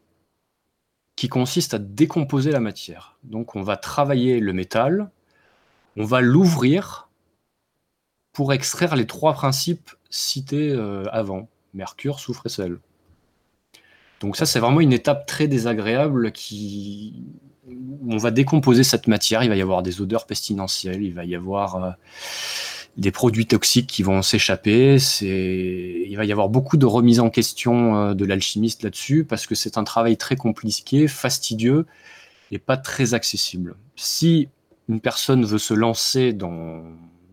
qui 1.18 1.28
consiste 1.28 1.74
à 1.74 1.80
décomposer 1.80 2.52
la 2.52 2.60
matière. 2.60 3.18
Donc 3.24 3.56
on 3.56 3.62
va 3.62 3.76
travailler 3.76 4.38
le 4.38 4.52
métal, 4.52 5.10
on 5.96 6.04
va 6.04 6.20
l'ouvrir 6.20 7.08
pour 8.32 8.52
extraire 8.52 8.94
les 8.94 9.04
trois 9.04 9.32
principes 9.32 9.90
cités 10.10 10.70
euh, 10.70 11.02
avant, 11.10 11.48
mercure, 11.74 12.20
soufre 12.20 12.46
et 12.46 12.50
sel. 12.50 12.78
Donc 14.20 14.36
ça, 14.36 14.46
c'est 14.46 14.60
vraiment 14.60 14.80
une 14.80 14.92
étape 14.92 15.26
très 15.26 15.48
désagréable 15.48 16.30
qui... 16.30 17.24
on 18.06 18.16
va 18.16 18.30
décomposer 18.30 18.84
cette 18.84 19.08
matière, 19.08 19.42
il 19.42 19.48
va 19.48 19.56
y 19.56 19.60
avoir 19.60 19.82
des 19.82 20.00
odeurs 20.00 20.24
pestilentielles, 20.24 21.02
il 21.02 21.14
va 21.14 21.24
y 21.24 21.34
avoir 21.34 21.82
euh, 21.82 21.90
des 22.98 23.12
produits 23.12 23.46
toxiques 23.46 23.86
qui 23.86 24.02
vont 24.02 24.22
s'échapper, 24.22 24.96
il 25.22 26.14
va 26.16 26.24
y 26.24 26.32
avoir 26.32 26.48
beaucoup 26.48 26.76
de 26.76 26.84
remises 26.84 27.20
en 27.20 27.30
question 27.30 27.96
euh, 27.96 28.14
de 28.14 28.24
l'alchimiste 28.24 28.82
là-dessus, 28.82 29.24
parce 29.24 29.46
que 29.46 29.54
c'est 29.54 29.78
un 29.78 29.84
travail 29.84 30.16
très 30.16 30.34
compliqué, 30.34 31.06
fastidieux, 31.06 31.86
et 32.50 32.58
pas 32.58 32.76
très 32.76 33.14
accessible. 33.14 33.76
Si 33.94 34.48
une 34.88 35.00
personne 35.00 35.44
veut 35.44 35.58
se 35.58 35.74
lancer 35.74 36.32
dans, 36.32 36.82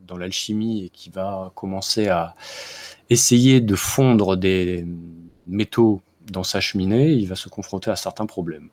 dans 0.06 0.18
l'alchimie 0.18 0.86
et 0.86 0.90
qui 0.90 1.10
va 1.10 1.52
commencer 1.56 2.10
à 2.10 2.36
essayer 3.10 3.60
de 3.60 3.76
fondre 3.76 4.38
des 4.38 4.86
métaux 5.48 6.02
dans 6.32 6.44
sa 6.44 6.60
cheminée, 6.60 7.12
il 7.12 7.28
va 7.28 7.36
se 7.36 7.50
confronter 7.50 7.90
à 7.90 7.96
certains 7.96 8.26
problèmes. 8.26 8.70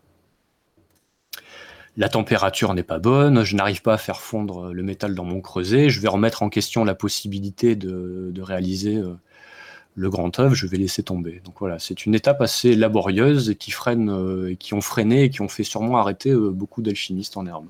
La 1.96 2.08
température 2.08 2.72
n'est 2.72 2.82
pas 2.82 2.98
bonne, 2.98 3.44
je 3.44 3.54
n'arrive 3.54 3.82
pas 3.82 3.94
à 3.94 3.98
faire 3.98 4.20
fondre 4.20 4.72
le 4.72 4.82
métal 4.82 5.14
dans 5.14 5.24
mon 5.24 5.40
creuset, 5.40 5.90
je 5.90 6.00
vais 6.00 6.08
remettre 6.08 6.42
en 6.42 6.48
question 6.48 6.84
la 6.84 6.94
possibilité 6.94 7.76
de, 7.76 8.32
réaliser 8.40 8.96
euh, 8.96 9.14
le 9.94 10.10
grand 10.10 10.38
œuvre, 10.38 10.54
je 10.54 10.66
vais 10.66 10.78
laisser 10.78 11.02
tomber. 11.02 11.42
Donc 11.44 11.54
voilà, 11.58 11.78
c'est 11.78 12.06
une 12.06 12.14
étape 12.14 12.40
assez 12.40 12.74
laborieuse 12.74 13.54
qui 13.58 13.70
freine, 13.70 14.10
euh, 14.10 14.54
qui 14.58 14.74
ont 14.74 14.80
freiné 14.80 15.24
et 15.24 15.30
qui 15.30 15.42
ont 15.42 15.48
fait 15.48 15.64
sûrement 15.64 15.98
arrêter 15.98 16.30
euh, 16.30 16.50
beaucoup 16.50 16.82
d'alchimistes 16.82 17.36
en 17.36 17.46
herbe. 17.46 17.66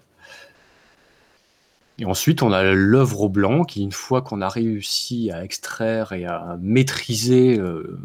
Et 1.99 2.05
ensuite, 2.05 2.43
on 2.43 2.53
a 2.53 2.73
l'œuvre 2.73 3.23
au 3.23 3.29
blanc, 3.29 3.65
qui, 3.65 3.83
une 3.83 3.93
fois 3.93 4.23
qu'on 4.23 4.41
a 4.41 4.49
réussi 4.49 5.31
à 5.31 5.45
extraire 5.45 6.13
et 6.13 6.25
à 6.25 6.59
maîtriser 6.61 7.59
euh, 7.59 7.99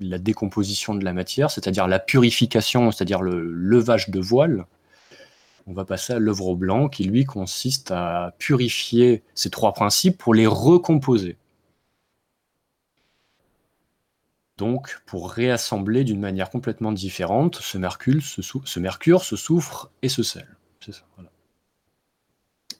la 0.00 0.18
décomposition 0.18 0.94
de 0.94 1.04
la 1.04 1.12
matière, 1.12 1.50
c'est-à-dire 1.50 1.88
la 1.88 1.98
purification, 1.98 2.90
c'est-à-dire 2.90 3.22
le 3.22 3.40
levage 3.40 4.10
de 4.10 4.20
voile, 4.20 4.66
on 5.68 5.72
va 5.72 5.84
passer 5.84 6.14
à 6.14 6.18
l'œuvre 6.18 6.46
au 6.46 6.56
blanc, 6.56 6.88
qui 6.88 7.04
lui 7.04 7.24
consiste 7.24 7.90
à 7.90 8.34
purifier 8.38 9.22
ces 9.34 9.50
trois 9.50 9.74
principes 9.74 10.16
pour 10.16 10.32
les 10.32 10.46
recomposer. 10.46 11.36
Donc, 14.56 14.98
pour 15.04 15.30
réassembler 15.30 16.04
d'une 16.04 16.20
manière 16.20 16.50
complètement 16.50 16.90
différente 16.90 17.56
ce 17.56 17.76
mercure, 17.76 18.22
ce, 18.22 19.36
soufre 19.36 19.90
et 20.02 20.08
ce 20.08 20.22
sel. 20.22 20.48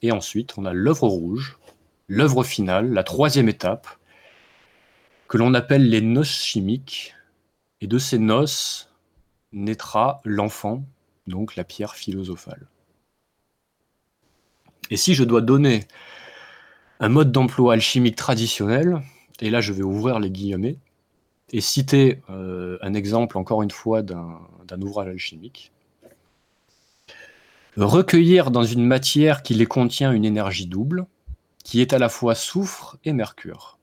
Et 0.01 0.11
ensuite, 0.11 0.57
on 0.57 0.65
a 0.65 0.73
l'œuvre 0.73 1.07
rouge, 1.07 1.59
l'œuvre 2.07 2.43
finale, 2.43 2.91
la 2.91 3.03
troisième 3.03 3.49
étape, 3.49 3.98
que 5.29 5.37
l'on 5.37 5.53
appelle 5.53 5.87
les 5.87 6.01
noces 6.01 6.43
chimiques. 6.43 7.15
Et 7.81 7.87
de 7.87 7.97
ces 7.97 8.17
noces 8.17 8.91
naîtra 9.53 10.19
l'enfant, 10.25 10.83
donc 11.27 11.55
la 11.55 11.63
pierre 11.63 11.95
philosophale. 11.95 12.67
Et 14.89 14.97
si 14.97 15.13
je 15.13 15.23
dois 15.23 15.41
donner 15.41 15.87
un 16.99 17.07
mode 17.07 17.31
d'emploi 17.31 17.75
alchimique 17.75 18.17
traditionnel, 18.17 19.01
et 19.39 19.49
là 19.49 19.61
je 19.61 19.71
vais 19.71 19.83
ouvrir 19.83 20.19
les 20.19 20.31
guillemets, 20.31 20.77
et 21.51 21.61
citer 21.61 22.21
euh, 22.29 22.77
un 22.81 22.93
exemple 22.93 23.37
encore 23.37 23.63
une 23.63 23.71
fois 23.71 24.01
d'un 24.01 24.81
ouvrage 24.81 25.07
alchimique, 25.07 25.71
recueillir 27.77 28.51
dans 28.51 28.63
une 28.63 28.85
matière 28.85 29.41
qui 29.41 29.53
les 29.53 29.67
contient 29.67 30.11
une 30.11 30.25
énergie 30.25 30.67
double, 30.67 31.05
qui 31.63 31.81
est 31.81 31.93
à 31.93 31.99
la 31.99 32.09
fois 32.09 32.35
soufre 32.35 32.97
et 33.05 33.13
mercure. 33.13 33.78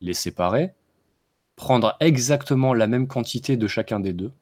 Les 0.00 0.14
séparer, 0.14 0.74
prendre 1.56 1.96
exactement 2.00 2.74
la 2.74 2.86
même 2.86 3.08
quantité 3.08 3.56
de 3.56 3.66
chacun 3.66 4.00
des 4.00 4.12
deux, 4.12 4.32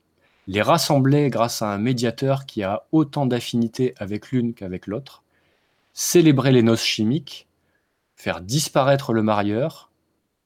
les 0.47 0.63
rassembler 0.63 1.31
grâce 1.31 1.63
à 1.63 1.73
un 1.73 1.79
médiateur 1.79 2.45
qui 2.45 2.63
a 2.63 2.87
autant 2.93 3.27
d'affinité 3.27 3.95
avec 3.97 4.31
l'une 4.31 4.55
qu'avec 4.55 4.87
l'autre, 4.87 5.23
célébrer 5.93 6.53
les 6.53 6.63
noces 6.63 6.85
chimiques, 6.85 7.49
faire 8.17 8.41
disparaître 8.41 9.13
le 9.13 9.23
marieur, 9.23 9.91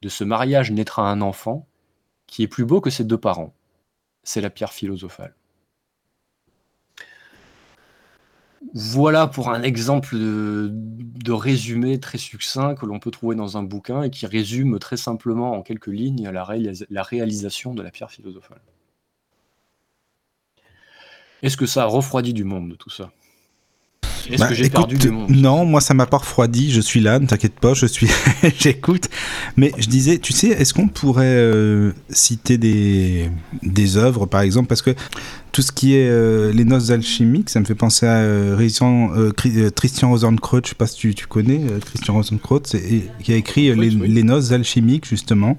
de 0.02 0.08
ce 0.08 0.24
mariage 0.24 0.70
naîtra 0.70 1.10
un 1.10 1.20
enfant 1.20 1.66
qui 2.26 2.42
est 2.42 2.48
plus 2.48 2.64
beau 2.64 2.80
que 2.80 2.90
ses 2.90 3.04
deux 3.04 3.18
parents. 3.18 3.54
C'est 4.22 4.40
la 4.40 4.50
pierre 4.50 4.72
philosophale. 4.72 5.34
Voilà 8.74 9.26
pour 9.26 9.50
un 9.50 9.62
exemple 9.62 10.16
de, 10.16 11.32
résumé 11.32 12.00
très 12.00 12.18
succinct 12.18 12.74
que 12.74 12.86
l'on 12.86 12.98
peut 12.98 13.10
trouver 13.10 13.36
dans 13.36 13.56
un 13.56 13.62
bouquin 13.62 14.02
et 14.02 14.10
qui 14.10 14.26
résume 14.26 14.78
très 14.78 14.96
simplement 14.96 15.52
en 15.52 15.62
quelques 15.62 15.88
lignes 15.88 16.30
la, 16.30 17.02
réalisation 17.02 17.74
de 17.74 17.82
la 17.82 17.90
pierre 17.90 18.10
philosophale. 18.10 18.60
Est-ce 21.42 21.56
que 21.56 21.66
ça 21.66 21.82
a 21.82 21.86
refroidi 21.86 22.32
du 22.32 22.44
monde 22.44 22.76
tout 22.78 22.90
ça? 22.90 23.12
Est-ce 24.30 24.40
bah, 24.40 24.48
que 24.48 24.54
j'ai 24.54 24.68
perdu 24.70 24.96
du 24.96 25.10
monde? 25.10 25.30
Non, 25.30 25.64
moi 25.64 25.80
ça 25.80 25.94
m'a 25.94 26.06
pas 26.06 26.18
refroidi. 26.18 26.70
Je 26.70 26.80
suis 26.80 27.00
là, 27.00 27.18
ne 27.18 27.26
t'inquiète 27.26 27.58
pas, 27.60 27.74
je 27.74 27.86
suis, 27.86 28.08
j'écoute. 28.58 29.08
Mais 29.56 29.72
je 29.78 29.88
disais, 29.88 30.18
tu 30.18 30.32
sais, 30.32 30.48
est-ce 30.48 30.74
qu'on 30.74 30.88
pourrait 30.88 31.24
euh, 31.26 31.92
citer 32.10 32.58
des 32.58 33.30
des 33.62 33.96
œuvres, 33.96 34.26
par 34.26 34.42
exemple, 34.42 34.68
parce 34.68 34.82
que 34.82 34.94
tout 35.52 35.62
ce 35.62 35.72
qui 35.72 35.94
est 35.94 36.08
euh, 36.08 36.52
les 36.52 36.64
noces 36.64 36.90
alchimiques, 36.90 37.50
ça 37.50 37.60
me 37.60 37.64
fait 37.64 37.74
penser 37.74 38.06
à 38.06 38.18
euh, 38.18 39.30
Christian 39.70 40.10
Rosenkreuz, 40.10 40.62
je 40.64 40.70
sais 40.70 40.74
pas 40.74 40.86
si 40.86 40.96
tu, 40.96 41.14
tu 41.14 41.26
connais 41.26 41.60
Christian 41.84 42.14
Rosenkreuz, 42.14 42.62
qui 43.22 43.32
a 43.32 43.36
écrit 43.36 43.74
les, 43.74 43.90
les, 43.90 44.22
noces 44.22 44.52
alchimiques 44.52 45.06
justement. 45.06 45.56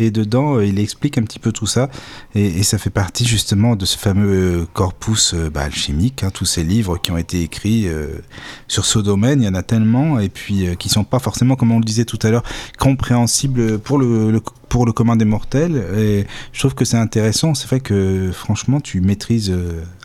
Et 0.00 0.10
dedans, 0.10 0.56
euh, 0.56 0.64
il 0.64 0.80
explique 0.80 1.18
un 1.18 1.22
petit 1.22 1.38
peu 1.38 1.52
tout 1.52 1.66
ça. 1.66 1.90
Et, 2.34 2.62
ça 2.62 2.78
fait 2.78 2.90
partie 2.90 3.26
justement 3.26 3.76
de 3.76 3.84
ce 3.84 3.98
fameux 3.98 4.66
corpus 4.72 5.34
euh, 5.34 5.50
bah, 5.50 5.60
alchimique, 5.60 6.24
hein, 6.24 6.30
tous 6.32 6.46
ces 6.46 6.64
livres 6.64 6.96
qui 6.96 7.10
ont 7.10 7.18
été 7.18 7.42
écrits 7.42 7.86
euh, 7.86 8.18
sur 8.66 8.86
ce 8.86 8.98
domaine. 8.98 9.42
Il 9.42 9.44
y 9.44 9.48
en 9.48 9.54
a 9.54 9.62
tellement, 9.62 10.18
et 10.18 10.30
puis 10.30 10.74
qui 10.78 10.88
sont 10.88 11.04
pas 11.04 11.18
forcément, 11.18 11.54
comme 11.54 11.70
on 11.70 11.78
le 11.78 11.84
disait 11.84 12.06
tout 12.06 12.18
à 12.22 12.30
l'heure, 12.30 12.44
compréhensibles 12.78 13.78
pour 13.78 13.98
le, 13.98 14.40
pour 14.70 14.86
le 14.86 14.92
commun 14.92 15.16
des 15.16 15.26
mortels. 15.26 15.84
Et 15.98 16.26
je 16.52 16.58
trouve 16.58 16.74
que 16.74 16.86
c'est 16.86 16.96
intéressant. 16.96 17.54
C'est 17.54 17.68
vrai 17.68 17.80
que 17.80 18.30
franchement, 18.32 18.80
tu 18.80 19.02
maîtrises 19.02 19.54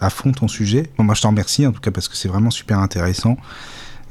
à 0.02 0.10
fond 0.10 0.34
ton 0.34 0.50
sujet. 0.50 0.90
Moi, 0.98 1.16
je 1.16 1.22
t'en 1.22 1.30
remercie 1.30 1.66
en 1.66 1.72
tout 1.72 1.82
cas 1.82 1.92
parce 1.92 2.10
que 2.10 2.18
c'est 2.18 2.28
vraiment 2.28 2.52
super 2.52 2.80
intéressant. 2.80 3.38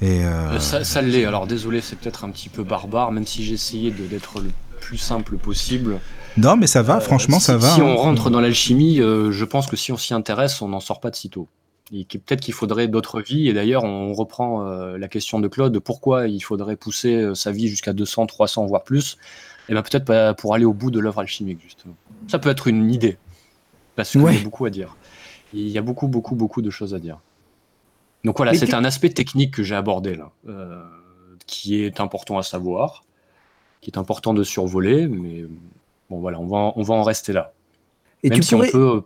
Et 0.00 0.22
ça, 0.60 0.82
ça 0.82 1.02
l'est. 1.02 1.26
Alors 1.26 1.46
désolé, 1.46 1.82
c'est 1.82 1.96
peut-être 1.96 2.24
un 2.24 2.30
petit 2.30 2.48
peu 2.48 2.62
barbare, 2.62 3.12
même 3.12 3.26
si 3.26 3.44
j'ai 3.44 3.54
essayé 3.54 3.90
d'être 3.90 4.40
le 4.40 4.50
plus 4.84 4.98
simple 4.98 5.38
possible. 5.38 5.98
Non, 6.36 6.56
mais 6.56 6.66
ça 6.66 6.82
va, 6.82 7.00
franchement, 7.00 7.40
ça 7.40 7.56
va. 7.56 7.70
Si 7.70 7.80
on 7.80 7.90
hein. 7.90 7.94
rentre 7.94 8.28
dans 8.28 8.40
l'alchimie, 8.40 9.00
euh, 9.00 9.32
je 9.32 9.44
pense 9.44 9.66
que 9.66 9.76
si 9.76 9.92
on 9.92 9.96
s'y 9.96 10.12
intéresse, 10.12 10.60
on 10.60 10.68
n'en 10.68 10.80
sort 10.80 11.00
pas 11.00 11.10
de 11.10 11.16
sitôt. 11.16 11.48
Peut-être 11.90 12.40
qu'il 12.40 12.54
faudrait 12.54 12.88
d'autres 12.88 13.20
vies, 13.22 13.48
et 13.48 13.52
d'ailleurs, 13.54 13.84
on 13.84 14.12
reprend 14.12 14.66
euh, 14.66 14.98
la 14.98 15.08
question 15.08 15.40
de 15.40 15.48
Claude 15.48 15.78
pourquoi 15.78 16.28
il 16.28 16.40
faudrait 16.40 16.76
pousser 16.76 17.14
euh, 17.14 17.34
sa 17.34 17.50
vie 17.50 17.68
jusqu'à 17.68 17.92
200, 17.92 18.26
300, 18.26 18.66
voire 18.66 18.84
plus? 18.84 19.16
Et 19.68 19.70
eh 19.70 19.72
bien 19.72 19.82
peut-être 19.82 20.36
pour 20.36 20.54
aller 20.54 20.66
au 20.66 20.74
bout 20.74 20.90
de 20.90 21.00
l'œuvre 21.00 21.20
alchimique, 21.20 21.60
justement. 21.62 21.94
Ça 22.28 22.38
peut 22.38 22.50
être 22.50 22.66
une 22.66 22.92
idée, 22.92 23.16
parce 23.96 24.10
qu'il 24.10 24.20
y 24.20 24.28
a 24.28 24.42
beaucoup 24.42 24.66
à 24.66 24.70
dire. 24.70 24.96
Il 25.54 25.68
y 25.68 25.78
a 25.78 25.82
beaucoup, 25.82 26.08
beaucoup, 26.08 26.34
beaucoup 26.34 26.60
de 26.60 26.68
choses 26.68 26.94
à 26.94 26.98
dire. 26.98 27.18
Donc 28.24 28.36
voilà, 28.36 28.52
c'est 28.52 28.74
un 28.74 28.84
aspect 28.84 29.10
technique 29.10 29.54
que 29.54 29.62
j'ai 29.62 29.74
abordé 29.74 30.16
là, 30.16 30.30
qui 31.46 31.82
est 31.82 32.00
important 32.00 32.36
à 32.36 32.42
savoir 32.42 33.04
qui 33.84 33.90
est 33.90 33.98
important 33.98 34.32
de 34.32 34.42
survoler, 34.42 35.06
mais 35.06 35.44
bon 36.08 36.18
voilà, 36.18 36.40
on 36.40 36.46
va, 36.46 36.72
on 36.74 36.82
va 36.82 36.94
en 36.94 37.02
rester 37.02 37.34
là. 37.34 37.52
Et 38.22 38.30
tu 38.30 38.40
pourrais, 38.40 38.74
euh, 38.74 39.02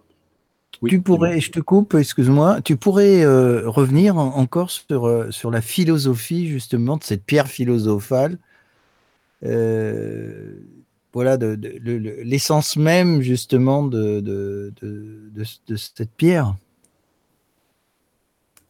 tu 0.87 1.03
pourrais, 1.03 1.41
je 1.41 1.51
te 1.51 1.59
coupe, 1.59 1.95
excuse-moi, 1.95 2.63
tu 2.63 2.77
pourrais 2.77 3.25
euh, 3.25 3.69
revenir 3.69 4.17
encore 4.17 4.71
sur, 4.71 5.09
euh, 5.09 5.33
sur 5.33 5.51
la 5.51 5.61
philosophie 5.61 6.47
justement 6.47 6.97
de 6.97 7.03
cette 7.03 7.25
pierre 7.25 7.49
philosophale, 7.49 8.39
voilà, 9.43 11.37
de, 11.37 11.59
l'essence 12.23 12.77
même 12.77 13.21
justement 13.21 13.83
de, 13.83 14.21
de, 14.21 14.73
de, 14.81 15.77
cette 15.77 16.13
pierre. 16.13 16.55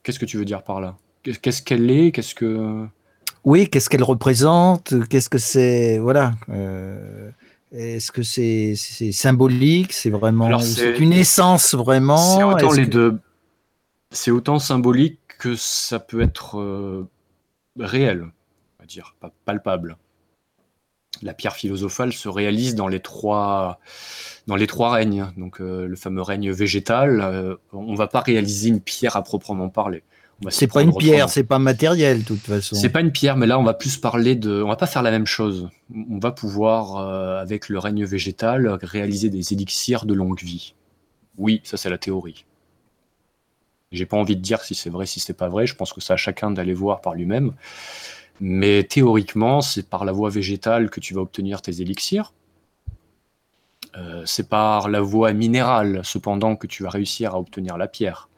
Qu'est-ce 0.02 0.18
que 0.18 0.24
tu 0.24 0.38
veux 0.38 0.46
dire 0.46 0.62
par 0.62 0.80
là? 0.80 0.96
Qu'est-ce 1.22 1.62
qu'elle 1.62 1.90
est? 1.90 2.12
Qu'est-ce 2.12 2.34
que 2.34 2.88
oui, 3.48 3.70
qu'est-ce 3.70 3.88
qu'elle 3.88 4.02
représente 4.02 4.92
Qu'est-ce 5.08 5.30
que 5.30 5.38
c'est 5.38 5.98
Voilà. 5.98 6.34
Euh, 6.50 7.30
est-ce 7.72 8.12
que 8.12 8.22
c'est 8.22 8.74
symbolique 9.10 9.94
C'est 9.94 10.10
vraiment 10.10 10.58
c'est 10.58 10.98
une 10.98 11.14
essence 11.14 11.74
vraiment 11.74 12.36
C'est 12.36 12.42
autant 12.42 12.72
les 12.72 12.84
deux. 12.84 13.18
C'est 14.10 14.30
autant 14.30 14.58
symbolique 14.58 15.18
que 15.38 15.54
ça 15.56 15.98
peut 15.98 16.20
être 16.20 16.60
euh, 16.60 17.08
réel, 17.78 18.24
on 18.78 18.82
va 18.82 18.86
dire, 18.86 19.16
palpable. 19.46 19.96
la 21.22 21.32
pierre 21.32 21.56
philosophale 21.56 22.12
se 22.12 22.28
réalise 22.28 22.74
dans 22.74 22.88
les 22.88 23.00
trois, 23.00 23.80
dans 24.46 24.56
les 24.56 24.66
trois 24.66 24.90
règnes. 24.90 25.26
Donc 25.38 25.62
euh, 25.62 25.86
le 25.86 25.96
fameux 25.96 26.20
règne 26.20 26.50
végétal, 26.50 27.56
on 27.72 27.94
va 27.94 28.08
pas 28.08 28.20
réaliser 28.20 28.68
une 28.68 28.82
pierre 28.82 29.16
à 29.16 29.22
proprement 29.22 29.70
parler. 29.70 30.02
S'y 30.42 30.46
C'est 30.50 30.66
pas 30.68 30.82
une 30.82 30.94
pierre, 30.94 31.14
autrement. 31.14 31.28
c'est 31.28 31.44
pas 31.44 31.58
matériel, 31.58 32.20
de 32.20 32.24
toute 32.24 32.40
façon. 32.40 32.76
C'est 32.76 32.90
pas 32.90 33.00
une 33.00 33.10
pierre, 33.10 33.36
mais 33.36 33.46
là 33.46 33.58
on 33.58 33.64
va 33.64 33.74
plus 33.74 33.96
parler 33.96 34.36
de. 34.36 34.62
On 34.62 34.68
va 34.68 34.76
pas 34.76 34.86
faire 34.86 35.02
la 35.02 35.10
même 35.10 35.26
chose. 35.26 35.68
On 35.92 36.18
va 36.18 36.30
pouvoir, 36.30 36.96
euh, 36.96 37.40
avec 37.40 37.68
le 37.68 37.78
règne 37.78 38.04
végétal, 38.04 38.78
réaliser 38.82 39.30
des 39.30 39.52
élixirs 39.52 40.04
de 40.06 40.14
longue 40.14 40.40
vie. 40.40 40.74
Oui, 41.38 41.60
ça 41.64 41.76
c'est 41.76 41.90
la 41.90 41.98
théorie. 41.98 42.44
J'ai 43.90 44.06
pas 44.06 44.16
envie 44.16 44.36
de 44.36 44.42
dire 44.42 44.60
si 44.62 44.74
c'est 44.74 44.90
vrai, 44.90 45.06
si 45.06 45.18
c'est 45.18 45.34
pas 45.34 45.48
vrai. 45.48 45.66
Je 45.66 45.74
pense 45.74 45.92
que 45.92 46.00
c'est 46.00 46.12
à 46.12 46.16
chacun 46.16 46.50
d'aller 46.50 46.74
voir 46.74 47.00
par 47.00 47.14
lui-même. 47.14 47.54
Mais 48.40 48.84
théoriquement, 48.84 49.60
c'est 49.60 49.88
par 49.88 50.04
la 50.04 50.12
voie 50.12 50.30
végétale 50.30 50.90
que 50.90 51.00
tu 51.00 51.14
vas 51.14 51.22
obtenir 51.22 51.62
tes 51.62 51.80
élixirs. 51.80 52.32
Euh, 53.98 54.22
c'est 54.24 54.48
par 54.48 54.88
la 54.88 55.00
voie 55.00 55.32
minérale, 55.32 56.00
cependant, 56.04 56.56
que 56.56 56.66
tu 56.66 56.82
vas 56.84 56.90
réussir 56.90 57.34
à 57.34 57.38
obtenir 57.40 57.76
la 57.76 57.88
pierre. 57.88 58.28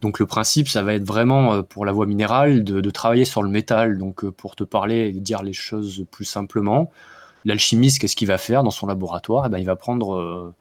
Donc 0.00 0.18
le 0.18 0.26
principe, 0.26 0.68
ça 0.68 0.82
va 0.82 0.94
être 0.94 1.04
vraiment 1.04 1.54
euh, 1.54 1.62
pour 1.62 1.84
la 1.84 1.92
voie 1.92 2.06
minérale 2.06 2.64
de, 2.64 2.80
de 2.80 2.90
travailler 2.90 3.24
sur 3.24 3.42
le 3.42 3.50
métal. 3.50 3.98
Donc 3.98 4.24
euh, 4.24 4.30
pour 4.32 4.56
te 4.56 4.64
parler 4.64 5.08
et 5.08 5.12
dire 5.12 5.42
les 5.42 5.52
choses 5.52 6.04
plus 6.10 6.24
simplement, 6.24 6.90
l'alchimiste, 7.44 8.00
qu'est-ce 8.00 8.16
qu'il 8.16 8.28
va 8.28 8.38
faire 8.38 8.62
dans 8.64 8.70
son 8.70 8.86
laboratoire? 8.86 9.46
Eh 9.46 9.48
ben, 9.48 9.58
Il 9.58 9.66
va 9.66 9.76
prendre 9.76 10.16
euh, 10.16 10.54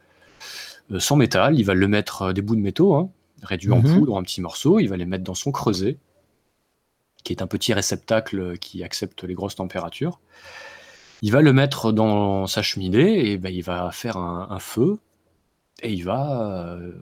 son 1.00 1.16
métal, 1.16 1.58
il 1.58 1.64
va 1.64 1.74
le 1.74 1.88
mettre 1.88 2.34
des 2.34 2.42
bouts 2.42 2.56
de 2.56 2.62
métaux, 2.62 2.94
hein, 2.96 3.10
réduits 3.44 3.72
en 3.72 3.82
Mhm. 3.82 3.94
poudre, 3.94 4.14
en 4.16 4.24
petits 4.24 4.42
morceaux, 4.42 4.80
il 4.80 4.88
va 4.88 4.98
les 4.98 5.06
mettre 5.06 5.24
dans 5.24 5.36
son 5.36 5.52
creuset, 5.52 5.98
qui 7.24 7.34
est 7.34 7.42
un 7.42 7.48
petit 7.48 7.74
réceptacle 7.74 8.58
qui 8.60 8.84
accepte 8.84 9.24
les 9.24 9.34
grosses 9.34 9.56
températures. 9.56 10.20
Il 11.22 11.32
va 11.32 11.42
le 11.42 11.52
mettre 11.54 11.92
dans 11.92 12.48
sa 12.48 12.62
cheminée 12.62 13.30
et 13.30 13.38
ben, 13.38 13.54
il 13.54 13.64
va 13.64 13.92
faire 13.92 14.18
un, 14.18 14.60
feu 14.60 15.00
et 15.82 15.92
il 15.92 16.04
va 16.04 16.78
euh, 16.78 16.94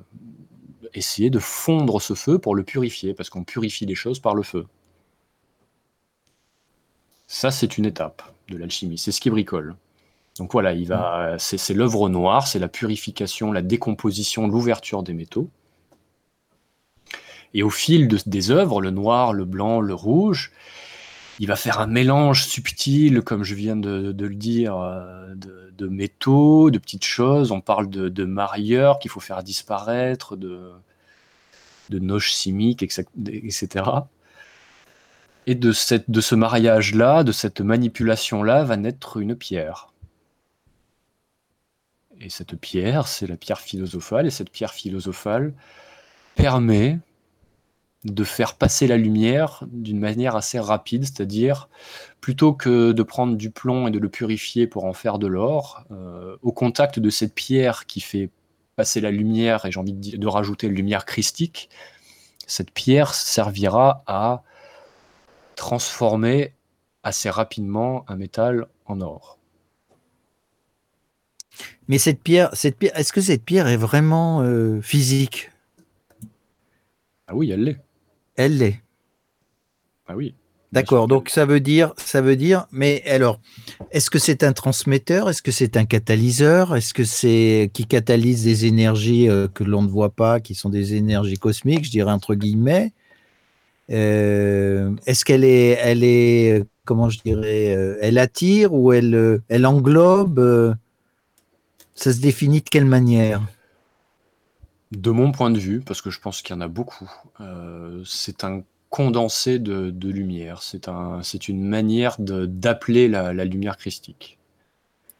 essayer 0.93 1.29
de 1.29 1.39
fondre 1.39 2.01
ce 2.01 2.13
feu 2.15 2.39
pour 2.39 2.55
le 2.55 2.63
purifier, 2.63 3.13
parce 3.13 3.29
qu'on 3.29 3.43
purifie 3.43 3.85
les 3.85 3.95
choses 3.95 4.19
par 4.19 4.33
le 4.35 4.43
feu. 4.43 4.65
Ça, 7.27 7.51
c'est 7.51 7.77
une 7.77 7.85
étape 7.85 8.23
de 8.49 8.57
l'alchimie, 8.57 8.97
c'est 8.97 9.11
ce 9.11 9.21
qui 9.21 9.29
bricole. 9.29 9.75
Donc 10.37 10.51
voilà, 10.51 10.73
il 10.73 10.87
va, 10.87 11.35
c'est 11.39 11.73
l'œuvre 11.73 12.09
noire, 12.09 12.47
c'est 12.47 12.59
la 12.59 12.67
purification, 12.67 13.51
la 13.51 13.61
décomposition, 13.61 14.47
l'ouverture 14.47 15.03
des 15.03 15.13
métaux. 15.13 15.49
Et 17.53 17.63
au 17.63 17.69
fil 17.69 18.07
de- 18.07 18.19
des 18.25 18.51
œuvres, 18.51 18.81
le 18.81 18.91
noir, 18.91 19.33
le 19.33 19.45
blanc, 19.45 19.81
le 19.81 19.93
rouge, 19.93 20.51
il 21.39 21.47
va 21.47 21.55
faire 21.55 21.79
un 21.79 21.87
mélange 21.87 22.45
subtil, 22.45 23.21
comme 23.21 23.43
je 23.43 23.53
viens 23.55 23.75
de, 23.75 24.13
le 24.17 24.35
dire, 24.35 24.77
euh, 24.77 25.33
de, 25.35 25.87
métaux, 25.87 26.71
de 26.71 26.79
petites 26.79 27.05
choses. 27.05 27.51
On 27.51 27.61
parle 27.61 27.89
de, 27.89 28.09
de 28.09 28.25
marieurs 28.25 28.99
qu'il 28.99 29.11
faut 29.11 29.19
faire 29.19 29.43
disparaître, 29.43 30.35
de, 30.35 30.71
noches 31.89 32.33
chimiques, 32.33 32.83
etc. 32.83 33.85
Et 35.45 35.55
de 35.55 35.71
ce 35.71 36.35
mariage-là, 36.35 37.23
de 37.23 37.31
cette 37.31 37.61
manipulation-là, 37.61 38.63
va 38.63 38.75
naître 38.75 39.17
une 39.17 39.35
pierre. 39.35 39.89
Et 42.19 42.29
cette 42.29 42.55
pierre, 42.55 43.07
c'est 43.07 43.27
la 43.27 43.37
pierre 43.37 43.59
philosophale. 43.59 44.25
Et 44.25 44.31
cette 44.31 44.49
pierre 44.49 44.73
philosophale 44.73 45.53
permet 46.35 46.99
de 48.13 48.23
faire 48.23 48.55
passer 48.55 48.87
la 48.87 48.97
lumière 48.97 49.63
d'une 49.71 49.99
manière 49.99 50.35
assez 50.35 50.59
rapide, 50.59 51.05
c'est-à-dire 51.05 51.69
plutôt 52.21 52.53
que 52.53 52.91
de 52.91 53.03
prendre 53.03 53.35
du 53.35 53.51
plomb 53.51 53.87
et 53.87 53.91
de 53.91 53.99
le 53.99 54.09
purifier 54.09 54.67
pour 54.67 54.85
en 54.85 54.93
faire 54.93 55.19
de 55.19 55.27
l'or, 55.27 55.83
euh, 55.91 56.37
au 56.41 56.51
contact 56.51 56.99
de 56.99 57.09
cette 57.09 57.33
pierre 57.33 57.85
qui 57.85 58.01
fait 58.01 58.29
passer 58.75 59.01
la 59.01 59.11
lumière, 59.11 59.65
et 59.65 59.71
j'ai 59.71 59.79
envie 59.79 59.93
de, 59.93 60.27
rajouter 60.27 60.67
lumière 60.67 61.05
christique, 61.05 61.69
cette 62.45 62.71
pierre 62.71 63.13
servira 63.13 64.03
à 64.07 64.43
transformer 65.55 66.53
assez 67.03 67.29
rapidement 67.29 68.05
un 68.07 68.15
métal 68.15 68.67
en 68.85 69.01
or. 69.01 69.39
Mais 71.87 71.97
cette 71.97 72.21
pierre, 72.21 72.49
cette 72.53 72.77
pierre, 72.77 72.95
est-ce 72.97 73.11
que 73.11 73.21
cette 73.21 73.43
pierre 73.43 73.67
est 73.67 73.77
vraiment 73.77 74.41
euh, 74.41 74.79
physique? 74.81 75.49
Ah 77.27 77.35
oui, 77.35 77.49
elle 77.51 77.63
l'est. 77.63 77.86
Elle 78.37 78.57
l'est. 78.57 78.81
Ah 80.07 80.15
oui. 80.15 80.33
D'accord. 80.73 81.07
Donc 81.07 81.29
ça 81.29 81.45
veut 81.45 81.59
dire, 81.59 81.93
ça 81.97 82.21
veut 82.21 82.35
dire. 82.35 82.67
Mais 82.71 83.01
alors, 83.07 83.39
est-ce 83.91 84.09
que 84.09 84.19
c'est 84.19 84.43
un 84.43 84.53
transmetteur? 84.53 85.29
Est-ce 85.29 85.41
que 85.41 85.51
c'est 85.51 85.77
un 85.77 85.85
catalyseur? 85.85 86.75
Est-ce 86.75 86.93
que 86.93 87.03
c'est 87.03 87.71
qui 87.73 87.85
catalyse 87.85 88.43
des 88.43 88.65
énergies 88.65 89.29
euh, 89.29 89.47
que 89.47 89.63
l'on 89.63 89.81
ne 89.81 89.87
voit 89.87 90.09
pas, 90.09 90.39
qui 90.39 90.55
sont 90.55 90.69
des 90.69 90.93
énergies 90.93 91.37
cosmiques, 91.37 91.85
je 91.85 91.91
dirais 91.91 92.11
entre 92.11 92.35
guillemets? 92.35 92.91
Euh, 93.89 94.91
Est-ce 95.05 95.23
qu'elle 95.23 95.45
est, 95.45 95.79
elle 95.81 96.03
est, 96.03 96.63
comment 96.83 97.09
je 97.09 97.19
dirais, 97.19 97.73
euh, 97.75 97.97
elle 98.01 98.17
attire 98.17 98.73
ou 98.73 98.91
elle, 98.91 99.41
elle 99.47 99.65
englobe 99.65 100.75
Ça 101.95 102.13
se 102.13 102.19
définit 102.19 102.59
de 102.59 102.69
quelle 102.69 102.85
manière? 102.85 103.41
De 104.91 105.11
mon 105.11 105.31
point 105.31 105.51
de 105.51 105.59
vue, 105.59 105.81
parce 105.81 106.01
que 106.01 106.09
je 106.09 106.19
pense 106.19 106.41
qu'il 106.41 106.55
y 106.55 106.57
en 106.57 106.61
a 106.61 106.67
beaucoup, 106.69 107.09
euh, 107.41 108.01
c'est 108.05 108.43
un 108.45 108.63
condensé 108.89 109.59
de, 109.59 109.89
de 109.91 110.09
lumière. 110.09 110.63
C'est 110.63 110.87
un, 110.87 111.21
c'est 111.23 111.49
une 111.49 111.61
manière 111.61 112.15
de- 112.19 112.45
d'appeler 112.45 113.09
la, 113.09 113.33
la 113.33 113.43
lumière 113.43 113.75
christique. 113.75 114.37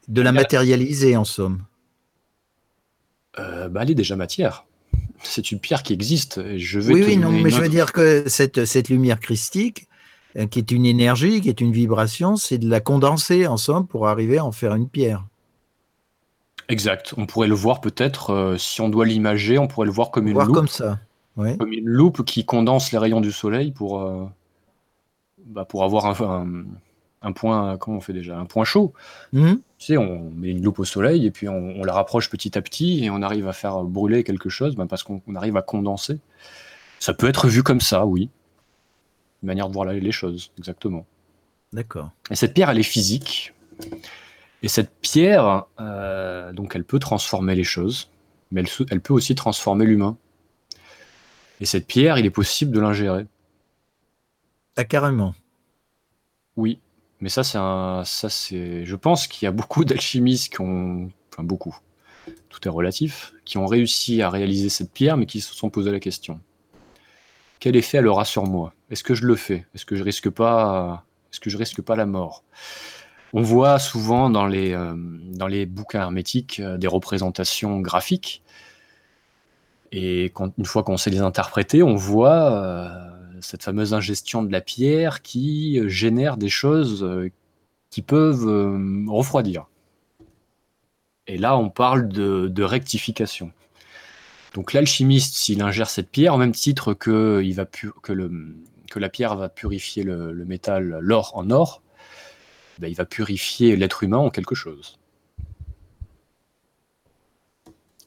De 0.08 0.22
la 0.22 0.30
Il 0.32 0.36
y 0.36 0.38
a- 0.38 0.42
matérialiser 0.42 1.18
en 1.18 1.26
somme. 1.26 1.64
Euh, 3.40 3.68
bah, 3.68 3.82
elle 3.84 3.92
est 3.92 3.96
déjà 3.96 4.16
matière. 4.16 4.66
C'est 5.22 5.52
une 5.52 5.60
pierre 5.60 5.84
qui 5.84 5.94
existe. 5.94 6.38
et 6.38 6.60
Je 6.60 6.80
vais 6.80 6.94
Oui, 6.94 7.02
te 7.02 7.06
oui, 7.08 7.18
non, 7.18 7.28
donner 7.30 7.44
mais 7.44 7.50
une 7.50 7.56
je 7.56 7.60
veux 7.60 7.64
autre- 7.66 7.72
dire 7.72 7.92
que 7.92 8.24
cette, 8.30 8.64
cette 8.66 8.88
lumière 8.90 9.20
christique, 9.20 9.88
euh, 10.38 10.48
qui 10.48 10.60
est 10.60 10.72
une 10.72 10.86
énergie, 10.86 11.42
qui 11.42 11.50
est 11.50 11.60
une 11.60 11.74
vibration, 11.74 12.38
c'est 12.38 12.58
de 12.58 12.70
la 12.70 12.80
condenser 12.80 13.48
en 13.48 13.58
somme 13.58 13.86
pour 13.86 14.08
arriver 14.08 14.38
à 14.38 14.46
en 14.46 14.52
faire 14.54 14.74
une 14.76 14.88
pierre. 14.88 15.26
Exact. 16.70 17.14
On 17.18 17.26
pourrait 17.26 17.48
le 17.48 17.56
voir 17.56 17.80
peut-être, 17.82 18.32
euh, 18.32 18.58
si 18.58 18.82
on 18.82 18.90
doit 18.90 19.06
l'imager, 19.06 19.58
on 19.58 19.68
pourrait 19.68 19.86
le 19.86 19.92
voir 19.94 20.12
comme 20.12 20.28
une 20.28 20.34
Voir 20.34 20.48
loupe. 20.48 20.56
comme 20.56 20.68
ça. 20.68 21.00
Oui. 21.38 21.56
comme 21.58 21.72
une 21.72 21.86
loupe 21.88 22.26
qui 22.26 22.46
condense 22.46 22.92
les 22.92 22.98
rayons 22.98 23.22
du 23.22 23.32
soleil 23.32 23.72
pour, 23.72 24.02
euh, 24.02 24.26
bah, 25.46 25.66
pour 25.66 25.84
avoir 25.84 26.08
un, 26.08 26.16
un- 26.26 26.66
un 27.22 27.32
point, 27.32 27.78
comment 27.78 27.98
on 27.98 28.02
fait 28.02 28.14
déjà, 28.14 28.38
un 28.40 28.46
point 28.46 28.64
chaud. 28.64 28.92
Mhm. 29.34 29.60
Tu 29.78 29.86
sais, 29.86 29.98
on 29.98 30.32
met 30.32 30.50
une 30.50 30.64
loupe 30.64 30.80
au 30.80 30.84
soleil 30.86 31.26
et 31.28 31.32
puis 31.32 31.48
on, 31.48 31.76
on 31.78 31.84
la 31.84 31.94
rapproche 31.94 32.30
petit 32.32 32.58
à 32.58 32.62
petit 32.64 33.04
et 33.04 33.10
on 33.12 33.22
arrive 33.22 33.48
à 33.48 33.54
faire 33.54 33.84
brûler 33.84 34.24
quelque 34.24 34.50
chose 34.50 34.76
bah, 34.76 34.88
parce 34.90 35.04
qu'on 35.04 35.22
on 35.28 35.36
arrive 35.36 35.58
à 35.58 35.62
condenser. 35.62 36.18
Ça 37.00 37.14
peut 37.14 37.28
être 37.28 37.48
vu 37.48 37.62
comme 37.62 37.82
ça, 37.82 38.06
oui. 38.08 38.30
Une 39.44 39.48
manière 39.48 39.68
de 39.68 39.74
voir 39.74 39.86
les 39.86 40.12
choses, 40.12 40.52
exactement. 40.58 41.06
D'accord. 41.72 42.10
Et 42.32 42.36
cette 42.36 42.56
pierre, 42.56 42.72
elle 42.72 42.80
est 42.80 42.84
physique. 42.84 43.54
Et 44.64 44.68
cette 44.68 44.92
pierre, 45.02 45.66
euh, 45.80 46.52
donc, 46.54 46.76
elle 46.76 46.84
peut 46.84 47.00
transformer 47.00 47.56
les 47.56 47.64
choses, 47.64 48.10
mais 48.52 48.64
elle, 48.90 49.02
peut 49.02 49.14
aussi 49.14 49.36
transformer 49.36 49.86
l'humain. 49.86 50.18
Et 51.60 51.66
cette 51.66 51.88
pierre, 51.88 52.18
il 52.18 52.26
est 52.26 52.32
possible 52.32 52.72
de 52.72 52.80
l'ingérer. 52.80 53.26
Ah, 54.76 54.84
carrément. 54.84 55.36
Oui, 56.56 56.80
mais 57.20 57.30
ça, 57.30 57.44
c'est 57.44 57.58
un, 57.60 58.04
ça, 58.06 58.30
c'est, 58.30 58.86
je 58.86 58.96
pense 58.96 59.28
qu'il 59.28 59.46
y 59.46 59.48
a 59.48 59.52
beaucoup 59.52 59.86
d'alchimistes 59.86 60.54
qui 60.54 60.62
ont, 60.62 61.12
enfin 61.32 61.44
beaucoup, 61.44 61.76
tout 62.50 62.68
est 62.68 62.72
relatif, 62.72 63.34
qui 63.46 63.58
ont 63.58 63.68
réussi 63.68 64.22
à 64.22 64.30
réaliser 64.30 64.70
cette 64.70 64.92
pierre, 64.92 65.18
mais 65.18 65.26
qui 65.26 65.42
se 65.42 65.54
sont 65.54 65.70
posé 65.70 65.92
la 65.92 66.00
question 66.00 66.40
quel 67.60 67.76
effet 67.76 67.98
elle 67.98 68.08
aura 68.08 68.26
sur 68.26 68.46
moi? 68.46 68.74
Est-ce 68.90 69.04
que 69.04 69.16
je 69.16 69.26
le 69.26 69.36
fais? 69.36 69.66
Est-ce 69.74 69.86
que 69.86 69.96
je 69.96 70.04
risque 70.04 70.30
pas, 70.30 71.06
est-ce 71.32 71.40
que 71.40 71.50
je 71.50 71.58
risque 71.58 71.82
pas 71.82 71.96
la 71.96 72.06
mort? 72.06 72.44
On 73.34 73.42
voit 73.42 73.78
souvent 73.80 74.30
dans 74.30 74.46
les, 74.46 74.74
euh, 74.74 75.66
bouquins 75.66 76.02
hermétiques 76.02 76.60
euh, 76.60 76.78
des 76.78 76.88
représentations 76.88 77.80
graphiques, 77.82 78.42
et 79.92 80.34
une 80.58 80.66
fois 80.66 80.84
qu'on 80.84 80.98
sait 80.98 81.10
les 81.10 81.20
interpréter, 81.20 81.82
on 81.82 81.96
voit 81.96 82.52
euh, 82.52 82.90
cette 83.42 83.64
fameuse 83.64 83.94
ingestion 83.94 84.44
de 84.44 84.52
la 84.52 84.62
pierre 84.62 85.22
qui 85.22 85.80
génère 85.88 86.36
des 86.36 86.50
choses 86.50 87.08
qui 87.90 88.02
peuvent 88.02 88.46
refroidir. 89.08 89.68
Et 91.28 91.38
là, 91.38 91.58
on 91.58 91.70
parle 91.70 92.10
de, 92.10 92.64
rectification. 92.64 93.54
Donc 94.56 94.74
l'alchimiste, 94.74 95.36
s'il 95.36 95.62
ingère 95.62 95.90
cette 95.90 96.10
pierre, 96.10 96.34
au 96.34 96.38
même 96.38 96.52
titre 96.52 96.94
que, 96.94 97.42
la 98.96 99.10
pierre 99.10 99.38
va 99.38 99.48
purifier 99.48 100.04
le 100.04 100.44
métal, 100.44 100.98
l'or 101.00 101.32
en 101.36 101.50
or, 101.50 101.82
ben, 102.80 102.88
il 102.88 102.96
va 102.96 103.06
purifier 103.06 103.76
l'être 103.76 104.04
humain 104.04 104.18
en 104.18 104.30
quelque 104.30 104.56
chose. 104.56 105.00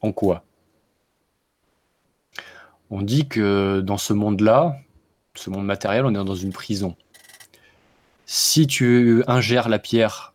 En 0.00 0.12
quoi? 0.12 0.44
On 2.90 3.02
dit 3.02 3.28
que 3.28 3.80
dans 3.80 3.98
ce 3.98 4.12
monde-là, 4.12 4.78
ce 5.34 5.50
monde 5.50 5.64
matériel, 5.64 6.04
on 6.06 6.10
est 6.10 6.24
dans 6.24 6.34
une 6.34 6.52
prison. 6.52 6.96
Si 8.26 8.66
tu 8.66 9.24
ingères 9.26 9.68
la 9.68 9.78
pierre 9.78 10.34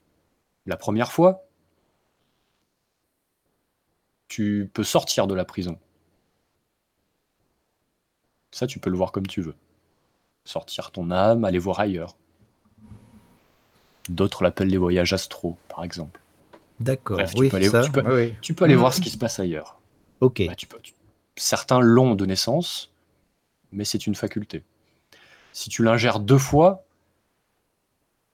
La 0.66 0.78
première 0.78 1.12
fois, 1.12 1.45
tu 4.28 4.70
peux 4.74 4.84
sortir 4.84 5.28
de 5.28 5.36
la 5.36 5.45
prison. 5.45 5.80
Ça, 8.52 8.68
tu 8.68 8.80
peux 8.80 8.90
le 8.90 8.98
voir 8.98 9.12
comme 9.12 9.28
tu 9.28 9.41
veux. 9.41 9.56
Sortir 10.44 10.91
ton 10.91 11.12
âme, 11.12 11.45
aller 11.45 11.60
voir 11.60 11.80
ailleurs. 11.80 12.16
D'autres 14.10 14.44
l'appellent 14.44 14.68
les 14.69 14.77
voyages 14.77 15.14
astraux, 15.14 15.57
par 15.68 15.84
exemple. 15.84 16.19
D'accord. 16.80 17.18
Tu 17.26 17.38
Oui, 17.40 17.49
peux 17.49 17.57
aller- 17.57 17.69
ça, 17.69 17.84
tu 17.84 17.91
peux- 17.91 18.02
oui, 18.02 18.30
oui. 18.32 18.36
Tu 18.41 18.53
peux 18.53 18.65
aller 18.65 18.76
Mhm. 18.76 18.80
voir 18.82 18.94
ce 18.94 19.02
qui 19.02 19.10
se 19.10 19.18
passe 19.18 19.40
ailleurs. 19.40 19.80
Ok. 20.22 20.44
Bah, 20.48 20.56
tu 20.56 20.68
peux- 20.68 20.80
tu- 20.82 20.94
Certains 21.38 21.80
l'ont 21.82 22.15
de 22.15 22.26
naissance, 22.26 22.91
mais 23.73 23.84
c'est 23.84 24.07
une 24.07 24.15
faculté. 24.15 24.64
Si 25.52 25.69
tu 25.69 25.84
l'ingères 25.84 26.19
deux 26.19 26.38
fois, 26.38 26.86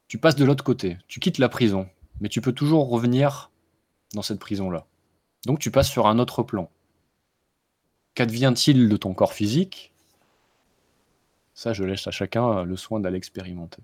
tu 0.07 0.17
passes 0.19 0.35
de 0.35 0.45
l'autre 0.45 0.63
côté. 0.63 0.97
Tu 1.07 1.19
quittes 1.19 1.37
la 1.39 1.49
prison, 1.49 1.89
mais 2.19 2.29
tu 2.29 2.41
peux 2.41 2.51
toujours 2.51 2.89
revenir 2.89 3.49
dans 4.13 4.21
cette 4.21 4.39
prison-là. 4.39 4.85
Donc 5.45 5.57
tu 5.59 5.71
passes 5.71 5.89
sur 5.89 6.05
un 6.05 6.19
autre 6.19 6.43
plan. 6.43 6.69
Qu'advient-il 8.13 8.89
de 8.89 8.97
ton 8.97 9.13
corps 9.13 9.33
physique? 9.33 9.91
Ça, 11.53 11.73
je 11.73 11.83
laisse 11.83 12.05
à 12.07 12.11
chacun 12.11 12.63
le 12.63 12.75
soin 12.75 12.99
d'aller 12.99 13.17
expérimenter. 13.17 13.81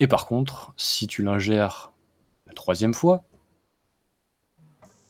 Et 0.00 0.06
par 0.06 0.26
contre, 0.26 0.72
si 0.76 1.06
tu 1.06 1.22
l'ingères 1.22 1.92
la 2.46 2.52
troisième 2.52 2.94
fois, 2.94 3.24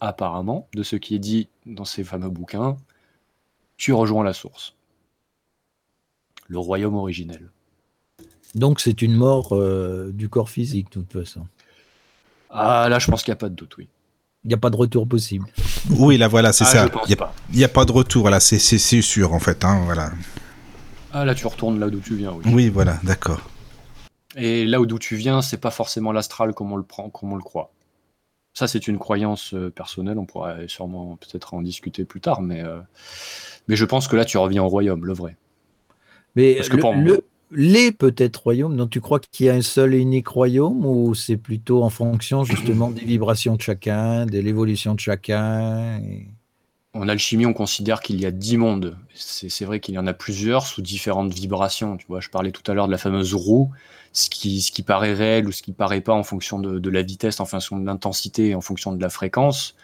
apparemment, 0.01 0.69
de 0.74 0.82
ce 0.82 0.97
qui 0.97 1.15
est 1.15 1.19
dit 1.19 1.48
dans 1.66 1.85
ces 1.85 2.05
fameux 2.05 2.28
bouquins, 2.28 2.77
tu 3.77 3.93
rejoins 3.93 4.24
la 4.24 4.32
source. 4.32 4.74
Le 6.48 6.59
royaume 6.59 6.94
originel. 6.94 7.51
Donc 8.55 8.81
c'est 8.81 9.02
une 9.02 9.15
mort 9.15 9.55
euh, 9.55 10.11
du 10.12 10.28
corps 10.28 10.51
physique, 10.51 10.89
de 10.93 11.01
toute 11.01 11.12
façon. 11.12 11.47
Ah 12.51 12.89
là, 12.89 12.98
je 12.98 13.11
pense 13.11 13.23
qu'il 13.23 13.32
n'y 13.32 13.36
a 13.36 13.40
pas 13.40 13.48
de 13.48 13.55
doute, 13.55 13.77
oui. 13.78 13.89
Il 14.44 14.48
n'y 14.48 14.55
a 14.55 14.59
pas 14.59 14.70
de 14.70 14.77
retour 14.77 15.09
possible. 15.09 15.47
Oui, 15.90 16.19
là, 16.19 16.28
voilà, 16.28 16.52
c'est 16.52 16.65
ah, 16.65 16.69
ça. 16.69 16.85
Il 17.09 17.16
pas. 17.16 17.35
n'y 17.52 17.65
a, 17.65 17.69
pas 17.69 17.85
de 17.86 17.93
retour, 17.93 18.28
là, 18.28 18.40
c'est 18.40 18.59
c'est- 18.59 18.78
c'est 18.78 19.01
sûr, 19.01 19.32
en 19.32 19.40
fait. 19.40 19.65
Hein, 19.65 19.82
voilà. 19.86 20.12
Ah 21.12 21.24
là, 21.24 21.35
tu 21.35 21.47
retournes 21.47 21.81
là 21.81 21.89
d'où 21.89 22.01
tu 22.01 22.15
viens, 22.15 22.32
oui. 22.32 22.44
Oui, 22.52 22.69
voilà, 22.69 22.98
d'accord. 23.02 23.40
Et 24.36 24.65
là 24.65 24.81
où 24.81 24.86
d'où 24.86 24.98
tu 24.98 25.16
viens, 25.16 25.43
c'est 25.43 25.59
pas 25.61 25.70
forcément 25.70 26.12
l'astral 26.12 26.55
comme 26.55 26.73
on 26.73 26.77
le 26.77 26.82
prend, 26.82 27.11
comme 27.11 27.32
on 27.32 27.36
le 27.36 27.43
croit. 27.43 27.73
Ça, 28.55 28.69
c'est 28.69 28.86
une 28.86 28.98
croyance 28.98 29.52
euh, 29.55 29.70
personnelle. 29.70 30.19
On 30.19 30.27
pourrait 30.27 30.66
sûrement 30.69 31.16
peut-être 31.16 31.55
en 31.55 31.62
discuter 31.62 32.05
plus 32.05 32.20
tard, 32.20 32.40
mais 32.40 32.62
euh, 32.62 32.81
mais 33.69 33.77
je 33.77 33.85
pense 33.85 34.09
que 34.09 34.16
là, 34.16 34.24
tu 34.24 34.39
reviens 34.39 34.62
au 34.62 34.69
royaume, 34.69 35.05
le 35.06 35.12
vrai. 35.12 35.36
Mais 36.36 36.55
Parce 36.56 36.69
que 36.69 36.77
le- 36.77 36.81
pour 36.81 36.94
moi- 36.94 37.05
le- 37.05 37.24
les 37.51 37.93
peut-être 37.93 38.36
royaumes, 38.43 38.77
donc 38.77 38.90
tu 38.90 39.01
crois 39.01 39.20
qu'il 39.20 39.47
y 39.47 39.48
a 39.48 39.55
un 39.55 39.62
seul 39.62 39.94
et 39.94 39.98
unique 39.98 40.28
royaume 40.28 40.85
ou 40.85 41.15
c'est 41.15 41.36
plutôt 41.36 41.82
en 41.85 41.90
fonction 41.90 42.43
justement 42.44 42.90
des 42.90 43.05
vibrations 43.05 43.55
de 43.56 43.61
chacun, 43.62 44.27
de 44.27 44.39
l'évolution 44.39 44.94
de 44.94 45.01
chacun 45.01 45.98
et- 46.01 46.27
En 46.94 47.09
alchimie, 47.09 47.44
on 47.47 47.52
considère 47.52 48.01
qu'il 48.01 48.20
y 48.20 48.27
a 48.27 48.31
dix 48.31 48.56
mondes. 48.56 48.97
C'est 49.15 49.48
c'est 49.48 49.65
vrai 49.65 49.81
qu'il 49.81 49.94
y 49.94 49.98
en 49.98 50.06
a 50.06 50.15
plusieurs 50.15 50.66
sous 50.66 50.81
différentes 50.82 51.32
vibrations. 51.35 51.97
Tu 51.97 52.06
vois, 52.09 52.20
je 52.20 52.28
parlais 52.31 52.52
tout 52.52 52.69
à 52.70 52.74
l'heure 52.74 52.86
de 52.86 52.93
la 52.93 52.98
fameuse 52.98 53.35
roue, 53.35 53.70
ce 54.15 54.31
qui, 54.31 54.62
ce 54.62 54.73
qui 54.73 54.82
paraît 54.82 55.12
réel 55.12 55.47
ou 55.47 55.53
ce 55.53 55.62
qui 55.62 55.73
paraît 55.73 56.01
pas 56.01 56.15
en 56.15 56.23
fonction 56.23 56.59
de, 56.59 56.78
de 56.78 56.91
la 56.91 57.03
vitesse, 57.03 57.41
en 57.41 57.45
fonction 57.45 57.78
de 57.78 57.85
l'intensité, 57.85 58.55
en 58.55 58.62
fonction 58.62 58.93
de 58.93 59.03
la 59.03 59.11
fréquence. 59.11 59.74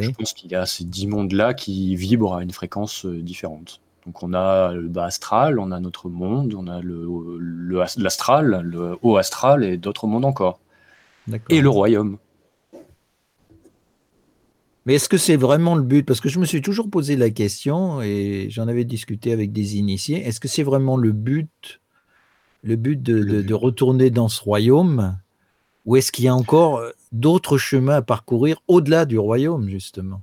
Je 0.00 0.10
pense 0.10 0.32
qu'il 0.32 0.50
y 0.50 0.56
a 0.56 0.66
ces 0.66 0.82
dix 0.84 1.06
mondes-là 1.06 1.54
qui 1.54 1.94
vibrent 1.94 2.34
à 2.34 2.42
une 2.42 2.50
fréquence 2.50 3.06
euh, 3.06 3.22
différente. 3.22 3.80
Donc 4.04 4.22
on 4.22 4.34
a 4.34 4.72
le 4.72 4.88
bas 4.88 5.04
astral, 5.04 5.60
on 5.60 5.70
a 5.70 5.78
notre 5.78 6.08
monde, 6.08 6.54
on 6.54 6.66
a 6.66 6.80
le, 6.80 7.06
le- 7.38 7.84
l'astral, 7.98 8.62
le 8.64 8.96
haut 9.02 9.16
astral 9.16 9.62
et 9.62 9.76
d'autres 9.76 10.08
mondes 10.08 10.24
encore. 10.24 10.58
Et 11.50 11.60
le 11.60 11.68
royaume. 11.68 12.18
Mais 14.86 14.94
est-ce 14.94 15.08
que 15.08 15.18
c'est 15.18 15.36
vraiment 15.36 15.74
le 15.74 15.82
but? 15.82 16.04
Parce 16.04 16.20
que 16.20 16.28
je 16.28 16.38
me 16.38 16.46
suis 16.46 16.62
toujours 16.62 16.88
posé 16.88 17.16
la 17.16 17.30
question 17.30 18.00
et 18.00 18.46
j'en 18.50 18.68
avais 18.68 18.84
discuté 18.84 19.32
avec 19.32 19.52
des 19.52 19.76
initiés. 19.76 20.26
Est-ce 20.26 20.38
que 20.38 20.48
c'est 20.48 20.62
vraiment 20.62 20.96
le 20.96 21.10
but, 21.10 21.80
le 22.62 22.76
but 22.76 23.02
de, 23.02 23.54
retourner 23.54 24.10
dans 24.10 24.28
ce 24.28 24.42
royaume 24.42 25.18
Ou 25.84 25.96
est-ce 25.96 26.12
qu'il 26.12 26.24
y 26.24 26.28
a 26.28 26.34
encore 26.34 26.78
euh, 26.78 26.90
d'autres 27.12 27.58
chemins 27.58 27.96
à 27.96 28.02
parcourir 28.02 28.62
au-delà 28.68 29.04
du 29.04 29.18
royaume, 29.18 29.68
justement? 29.68 30.22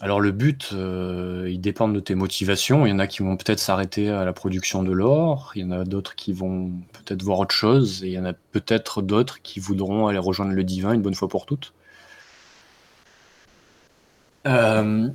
Alors 0.00 0.20
le 0.20 0.32
but, 0.32 0.70
euh, 0.72 1.48
il 1.48 1.60
dépend 1.60 1.88
de 1.88 2.00
tes 2.00 2.16
motivations. 2.16 2.86
Il 2.86 2.90
y 2.90 2.92
en 2.92 2.98
a 2.98 3.06
qui 3.06 3.22
vont 3.22 3.36
peut-être 3.36 3.60
s'arrêter 3.60 4.08
à 4.08 4.24
la 4.24 4.32
production 4.32 4.82
de 4.82 4.90
l'or, 4.90 5.52
il 5.54 5.62
y 5.62 5.64
en 5.64 5.70
a 5.70 5.84
d'autres 5.84 6.16
qui 6.16 6.32
vont 6.32 6.72
peut-être 6.92 7.22
voir 7.22 7.38
autre 7.38 7.54
chose, 7.54 8.02
et 8.02 8.08
il 8.08 8.12
y 8.12 8.18
en 8.18 8.24
a 8.24 8.32
peut-être 8.32 9.00
d'autres 9.00 9.42
qui 9.42 9.60
voudront 9.60 10.08
aller 10.08 10.18
rejoindre 10.18 10.52
le 10.52 10.64
divin 10.64 10.92
une 10.92 11.02
bonne 11.02 11.14
fois 11.14 11.28
pour 11.28 11.46
toutes. 11.46 11.72
Euh, 14.46 15.08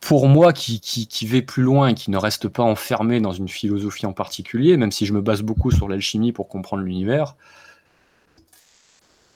pour 0.00 0.28
moi, 0.28 0.52
qui, 0.52 0.80
qui, 0.80 1.06
qui 1.06 1.26
vais 1.26 1.42
plus 1.42 1.62
loin 1.62 1.88
et 1.88 1.94
qui 1.94 2.10
ne 2.10 2.16
reste 2.16 2.48
pas 2.48 2.62
enfermé 2.62 3.20
dans 3.20 3.32
une 3.32 3.48
philosophie 3.48 4.06
en 4.06 4.12
particulier, 4.12 4.76
même 4.76 4.92
si 4.92 5.06
je 5.06 5.12
me 5.12 5.20
base 5.20 5.42
beaucoup 5.42 5.70
sur 5.70 5.88
l'alchimie 5.88 6.32
pour 6.32 6.48
comprendre 6.48 6.82
l'univers, 6.82 7.36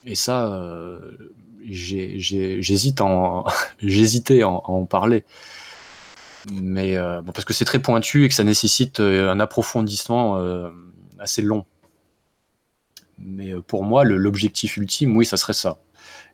et 0.05 0.15
ça, 0.15 0.47
euh, 0.47 0.99
j'hésite 1.65 3.01
en, 3.01 3.45
j'hésitais 3.79 4.43
en, 4.43 4.59
à 4.59 4.69
en 4.69 4.85
parler. 4.85 5.23
Mais 6.51 6.97
euh, 6.97 7.21
bon, 7.21 7.31
parce 7.31 7.45
que 7.45 7.53
c'est 7.53 7.65
très 7.65 7.79
pointu 7.79 8.25
et 8.25 8.29
que 8.29 8.35
ça 8.35 8.43
nécessite 8.43 8.99
euh, 8.99 9.31
un 9.31 9.39
approfondissement 9.39 10.37
euh, 10.37 10.69
assez 11.19 11.41
long. 11.41 11.65
Mais 13.17 13.53
pour 13.67 13.83
moi, 13.83 14.03
l'objectif 14.03 14.75
ultime, 14.75 15.15
oui, 15.15 15.25
ça 15.25 15.37
serait 15.37 15.53
ça. 15.53 15.77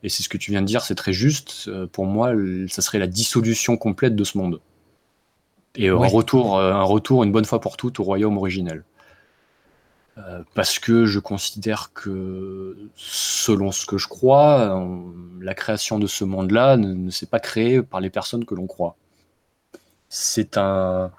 Et 0.03 0.09
c'est 0.09 0.23
ce 0.23 0.29
que 0.29 0.37
tu 0.37 0.51
viens 0.51 0.61
de 0.61 0.65
dire, 0.67 0.81
c'est 0.81 0.95
très 0.95 1.13
juste. 1.13 1.65
Euh, 1.67 1.85
pour 1.87 2.05
moi, 2.05 2.31
ça 2.69 2.81
serait 2.81 2.99
la 2.99 3.07
dissolution 3.07 3.75
complète 3.77 4.15
de 4.15 4.23
ce 4.23 4.37
monde. 4.37 4.61
Et 5.75 5.87
euh, 5.89 5.97
Oui. 5.97 6.07
un, 6.07 6.09
retour, 6.09 6.57
euh, 6.57 6.71
un 6.73 6.83
retour 6.83 7.23
une 7.23 7.31
bonne 7.31 7.45
fois 7.45 7.59
pour 7.59 7.75
toutes 7.77 7.99
au 7.99 8.03
royaume 8.03 8.37
originel. 8.37 8.83
Euh, 10.17 10.41
parce 10.53 10.79
que 10.79 11.05
je 11.05 11.19
considère 11.19 11.91
que, 11.93 12.77
selon 12.95 13.71
ce 13.71 13.85
que 13.85 13.97
je 13.97 14.07
crois, 14.07 14.75
on- 14.75 15.13
la 15.39 15.53
création 15.53 15.99
de 15.99 16.07
ce 16.07 16.23
monde-là 16.25 16.75
ne, 16.77 16.93
ne 16.93 17.09
s'est 17.09 17.25
pas 17.25 17.39
créée 17.39 17.81
par 17.81 18.01
les 18.01 18.09
personnes 18.09 18.43
que 18.45 18.55
l'on 18.55 18.67
croit. 18.67 18.95
C'est 20.09 20.57
un. 20.57 21.11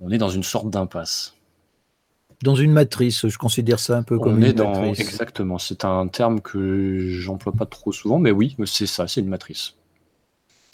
On 0.00 0.10
est 0.12 0.18
dans 0.18 0.28
une 0.28 0.44
sorte 0.44 0.70
d'impasse. 0.70 1.34
Dans 2.42 2.54
une 2.54 2.70
matrice, 2.72 3.26
je 3.26 3.36
considère 3.38 3.80
ça 3.80 3.96
un 3.96 4.02
peu 4.04 4.18
comme 4.18 4.34
On 4.34 4.36
une 4.36 4.44
est 4.44 4.52
dans. 4.52 4.70
matrice. 4.80 5.00
Exactement. 5.00 5.58
C'est 5.58 5.84
un 5.84 6.06
terme 6.06 6.40
que 6.40 7.08
j'emploie 7.10 7.52
pas 7.52 7.66
trop 7.66 7.90
souvent, 7.92 8.18
mais 8.18 8.30
oui, 8.30 8.56
c'est 8.66 8.86
ça, 8.86 9.08
c'est 9.08 9.20
une 9.20 9.28
matrice. 9.28 9.74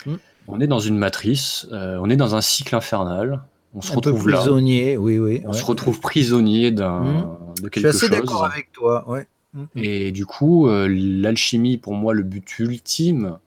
Hmm. 0.04 0.16
On 0.46 0.60
est 0.60 0.66
dans 0.66 0.78
une 0.80 0.98
matrice, 0.98 1.66
euh, 1.72 1.98
on 2.02 2.10
est 2.10 2.16
dans 2.16 2.34
un 2.34 2.42
cycle 2.42 2.76
infernal. 2.76 3.42
On 3.74 3.80
se 3.80 3.92
Un 3.92 4.00
peu 4.00 4.10
retrouve 4.10 4.28
là. 4.28 4.36
prisonnier, 4.38 4.96
oui, 4.98 5.18
oui. 5.18 5.40
On 5.46 5.52
ouais. 5.52 5.58
se 5.58 5.64
retrouve 5.64 6.00
prisonnier 6.00 6.70
d'un, 6.70 7.00
Hmm. 7.00 7.36
de 7.56 7.56
Je 7.56 7.62
suis 7.62 7.70
quelque 7.70 7.86
assez 7.86 7.98
chose. 8.00 8.10
d'accord 8.10 8.44
avec 8.44 8.70
toi. 8.72 9.08
Ouais. 9.08 9.26
Mm. 9.54 9.64
Et 9.76 10.12
du 10.12 10.26
coup, 10.26 10.68
euh, 10.68 10.86
l'alchimie, 10.88 11.78
pour 11.78 11.94
moi, 11.94 12.12
le 12.12 12.22
but 12.24 12.58
ultime 12.58 13.38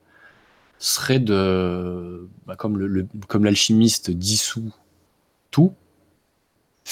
serait 0.78 1.20
de, 1.20 2.26
bah, 2.46 2.56
comme 2.56 2.78
le- 2.78 2.86
le- 2.88 3.06
comme 3.28 3.44
l'alchimiste 3.44 4.10
dissout 4.10 4.72
tout, 5.50 5.72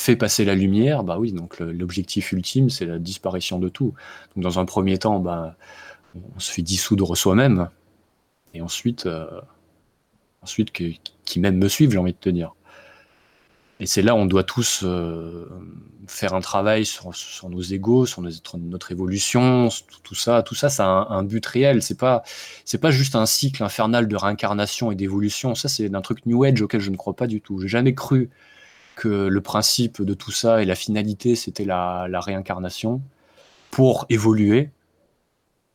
fait 0.00 0.16
passer 0.16 0.44
la 0.44 0.54
lumière, 0.54 1.04
bah 1.04 1.18
oui, 1.18 1.32
donc 1.32 1.58
l'objectif 1.60 2.32
ultime, 2.32 2.70
c'est 2.70 2.86
la 2.86 2.98
disparition 2.98 3.58
de 3.58 3.68
tout. 3.68 3.94
Donc 4.34 4.44
dans 4.44 4.58
un 4.58 4.64
premier 4.64 4.98
temps, 4.98 5.20
bah, 5.20 5.56
on 6.36 6.40
se 6.40 6.50
fait 6.50 6.62
dissoudre 6.62 7.16
soi-même, 7.16 7.70
et 8.54 8.60
ensuite, 8.60 9.06
euh, 9.06 9.26
ensuite 10.42 10.72
qui 10.72 11.40
même 11.40 11.56
me 11.56 11.68
suivent, 11.68 11.92
j'ai 11.92 11.98
envie 11.98 12.12
de 12.12 12.18
te 12.18 12.30
dire. 12.30 12.54
Et 13.78 13.86
c'est 13.86 14.00
là 14.00 14.14
on 14.14 14.24
doit 14.24 14.44
tous 14.44 14.80
euh, 14.84 15.46
faire 16.06 16.32
un 16.32 16.40
travail 16.40 16.86
sur, 16.86 17.10
nos 17.50 17.60
égaux, 17.60 18.06
sur 18.06 18.22
notre, 18.22 18.92
évolution, 18.92 19.68
tout, 19.68 20.00
tout 20.02 20.14
ça. 20.14 20.42
Tout 20.42 20.54
ça, 20.54 20.70
ça 20.70 20.86
a 20.86 20.88
un, 20.88 21.10
un 21.10 21.22
but 21.22 21.44
réel. 21.44 21.82
C'est 21.82 21.98
pas, 21.98 22.22
c'est 22.64 22.78
pas 22.78 22.90
juste 22.90 23.16
un 23.16 23.26
cycle 23.26 23.62
infernal 23.62 24.08
de 24.08 24.16
réincarnation 24.16 24.90
et 24.90 24.94
d'évolution. 24.94 25.54
Ça, 25.54 25.68
c'est 25.68 25.94
un 25.94 26.00
truc 26.00 26.24
New 26.24 26.42
Age 26.44 26.62
auquel 26.62 26.80
je 26.80 26.90
ne 26.90 26.96
crois 26.96 27.14
pas 27.14 27.26
du 27.26 27.42
tout. 27.42 27.60
J'ai 27.60 27.68
jamais 27.68 27.94
cru 27.94 28.30
que 28.96 29.28
le 29.28 29.40
principe 29.40 30.02
de 30.02 30.14
tout 30.14 30.32
ça 30.32 30.62
et 30.62 30.64
la 30.64 30.74
finalité, 30.74 31.36
c'était 31.36 31.64
la, 31.64 32.08
la 32.08 32.18
réincarnation 32.18 33.00
pour 33.70 34.06
évoluer. 34.08 34.70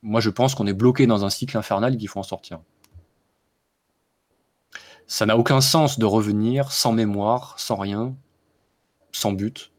Moi, 0.02 0.20
je 0.20 0.32
pense 0.32 0.56
qu'on 0.56 0.68
est 0.68 0.74
bloqué 0.74 1.08
dans 1.08 1.24
un 1.24 1.30
cycle 1.30 1.58
infernal 1.58 1.94
et 1.94 1.98
qu'il 1.98 2.10
faut 2.10 2.20
en 2.20 2.24
sortir. 2.24 2.60
Ça 5.08 5.26
n'a 5.26 5.38
aucun 5.38 5.62
sens 5.62 6.00
de 6.00 6.06
revenir 6.06 6.72
sans 6.72 6.92
mémoire, 6.92 7.56
sans 7.60 7.76
rien, 7.76 8.16
sans 9.12 9.34
but. 9.34 9.71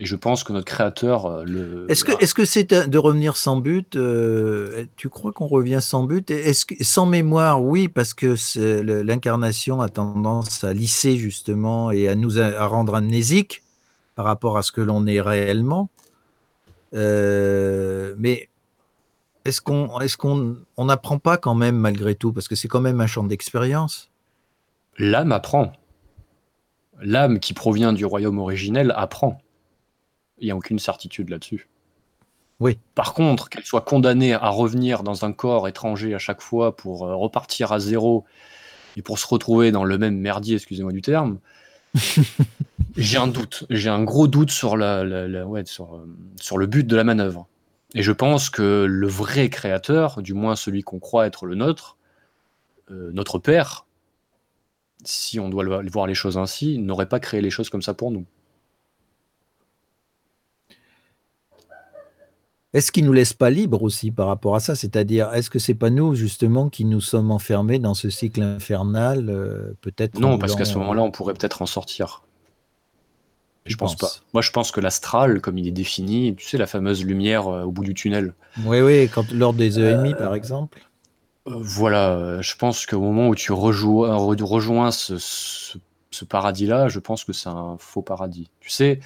Et 0.00 0.06
je 0.06 0.14
pense 0.14 0.44
que 0.44 0.52
notre 0.52 0.66
créateur 0.66 1.26
euh, 1.26 1.44
le. 1.44 1.90
Est-ce 1.90 2.04
que 2.04 2.12
est-ce 2.22 2.32
que 2.32 2.44
c'est 2.44 2.72
de 2.72 2.98
revenir 2.98 3.36
sans 3.36 3.56
but 3.56 3.96
euh, 3.96 4.84
Tu 4.96 5.08
crois 5.08 5.32
qu'on 5.32 5.48
revient 5.48 5.80
sans 5.82 6.04
but? 6.04 6.30
Est-ce 6.30 6.66
que 6.66 6.84
sans 6.84 7.04
mémoire 7.04 7.60
Oui, 7.60 7.88
parce 7.88 8.14
que 8.14 8.36
l'incarnation 9.02 9.80
a 9.80 9.88
tendance 9.88 10.62
à 10.62 10.72
lisser 10.72 11.16
justement 11.16 11.90
et 11.90 12.06
à 12.06 12.14
nous 12.14 12.38
à 12.38 12.66
rendre 12.66 12.94
amnésiques 12.94 13.62
par 14.14 14.24
rapport 14.24 14.56
à 14.56 14.62
ce 14.62 14.70
que 14.70 14.80
l'on 14.80 15.04
est 15.08 15.20
réellement. 15.20 15.90
Euh, 16.94 18.14
mais 18.18 18.48
est-ce 19.44 19.60
qu'on 19.60 19.98
est 19.98 20.16
qu'on 20.16 20.58
on 20.76 20.84
n'apprend 20.84 21.18
pas 21.18 21.38
quand 21.38 21.56
même 21.56 21.76
malgré 21.76 22.14
tout? 22.14 22.32
Parce 22.32 22.46
que 22.46 22.54
c'est 22.54 22.68
quand 22.68 22.80
même 22.80 23.00
un 23.00 23.08
champ 23.08 23.24
d'expérience. 23.24 24.10
L'âme 24.96 25.32
apprend. 25.32 25.72
L'âme 27.00 27.40
qui 27.40 27.52
provient 27.52 27.92
du 27.92 28.04
royaume 28.04 28.38
originel 28.38 28.92
apprend. 28.96 29.40
Il 30.40 30.46
n'y 30.46 30.50
a 30.50 30.56
aucune 30.56 30.78
certitude 30.78 31.30
là-dessus. 31.30 31.68
Oui. 32.60 32.78
Par 32.94 33.14
contre, 33.14 33.48
qu'elle 33.48 33.64
soit 33.64 33.82
condamnée 33.82 34.34
à 34.34 34.48
revenir 34.48 35.02
dans 35.02 35.24
un 35.24 35.32
corps 35.32 35.68
étranger 35.68 36.14
à 36.14 36.18
chaque 36.18 36.40
fois 36.40 36.76
pour 36.76 37.06
euh, 37.06 37.14
repartir 37.14 37.72
à 37.72 37.78
zéro 37.78 38.24
et 38.96 39.02
pour 39.02 39.18
se 39.18 39.26
retrouver 39.26 39.70
dans 39.70 39.84
le 39.84 39.96
même 39.96 40.18
merdier, 40.18 40.56
excusez-moi 40.56 40.92
du 40.92 41.02
terme, 41.02 41.38
j'ai 42.96 43.16
un 43.16 43.28
doute. 43.28 43.64
J'ai 43.70 43.90
un 43.90 44.02
gros 44.02 44.26
doute 44.26 44.50
sur, 44.50 44.76
la, 44.76 45.04
ouais, 45.46 45.64
sur, 45.66 45.94
euh, 45.94 46.06
sur, 46.40 46.58
le 46.58 46.66
but 46.66 46.86
de 46.86 46.96
la 46.96 47.04
manœuvre. 47.04 47.46
Et 47.94 48.02
je 48.02 48.12
pense 48.12 48.50
que 48.50 48.86
le 48.88 49.06
vrai 49.06 49.48
créateur, 49.50 50.20
du 50.20 50.34
moins 50.34 50.56
celui 50.56 50.82
qu'on 50.82 50.98
croit 50.98 51.26
être 51.26 51.46
le 51.46 51.54
nôtre, 51.54 51.96
euh, 52.90 53.10
notre 53.12 53.38
père, 53.38 53.86
si 55.04 55.38
on 55.38 55.48
doit 55.48 55.64
voir 55.90 56.06
les 56.06 56.14
choses 56.14 56.38
ainsi, 56.38 56.78
n'aurait 56.78 57.08
pas 57.08 57.20
créé 57.20 57.40
les 57.40 57.50
choses 57.50 57.70
comme 57.70 57.82
ça 57.82 57.94
pour 57.94 58.10
nous. 58.10 58.26
Est-ce 62.74 62.92
qu'il 62.92 63.06
nous 63.06 63.14
laisse 63.14 63.32
pas 63.32 63.48
libre 63.48 63.82
aussi 63.82 64.10
par 64.10 64.26
rapport 64.26 64.54
à 64.54 64.60
ça? 64.60 64.74
C'est-à-dire, 64.74 65.32
est-ce 65.32 65.48
que 65.48 65.58
c'est 65.58 65.74
pas 65.74 65.88
nous 65.88 66.14
justement 66.14 66.68
qui 66.68 66.84
nous 66.84 67.00
sommes 67.00 67.30
enfermés 67.30 67.78
dans 67.78 67.94
ce 67.94 68.10
cycle 68.10 68.42
infernal 68.42 69.30
euh, 69.30 69.72
Peut-être. 69.80 70.20
Non, 70.20 70.38
parce 70.38 70.54
qu'à 70.54 70.66
ce 70.66 70.76
moment-là, 70.76 71.02
on 71.02 71.10
pourrait 71.10 71.32
peut-être 71.32 71.62
en 71.62 71.66
sortir. 71.66 72.22
Je 73.64 73.76
pense, 73.76 73.96
pas. 73.96 74.08
Moi, 74.32 74.42
je 74.42 74.50
pense 74.50 74.70
que 74.70 74.80
l'astral, 74.80 75.40
comme 75.40 75.58
il 75.58 75.66
est 75.66 75.72
défini, 75.72 76.34
tu 76.34 76.46
sais, 76.46 76.56
la 76.56 76.66
fameuse 76.66 77.04
lumière 77.04 77.48
euh, 77.48 77.64
au 77.64 77.70
bout 77.70 77.84
du 77.84 77.94
tunnel. 77.94 78.34
Oui, 78.64 78.80
oui, 78.80 79.08
quand 79.08 79.30
lors 79.32 79.52
des 79.52 79.78
EMI, 79.78 80.14
par 80.14 80.34
exemple. 80.34 80.80
Euh, 81.46 81.52
voilà, 81.54 82.40
je 82.40 82.54
pense 82.54 82.86
qu'au 82.86 83.00
moment 83.00 83.28
où 83.28 83.34
tu 83.34 83.52
rejoins, 83.52 84.90
ce 84.90 86.24
paradis-là, 86.26 86.88
je 86.88 86.98
pense 86.98 87.24
que 87.24 87.32
c'est 87.32 87.48
un 87.48 87.76
faux 87.78 88.02
paradis. 88.02 88.50
Tu 88.60 88.70
sais, 88.70 89.00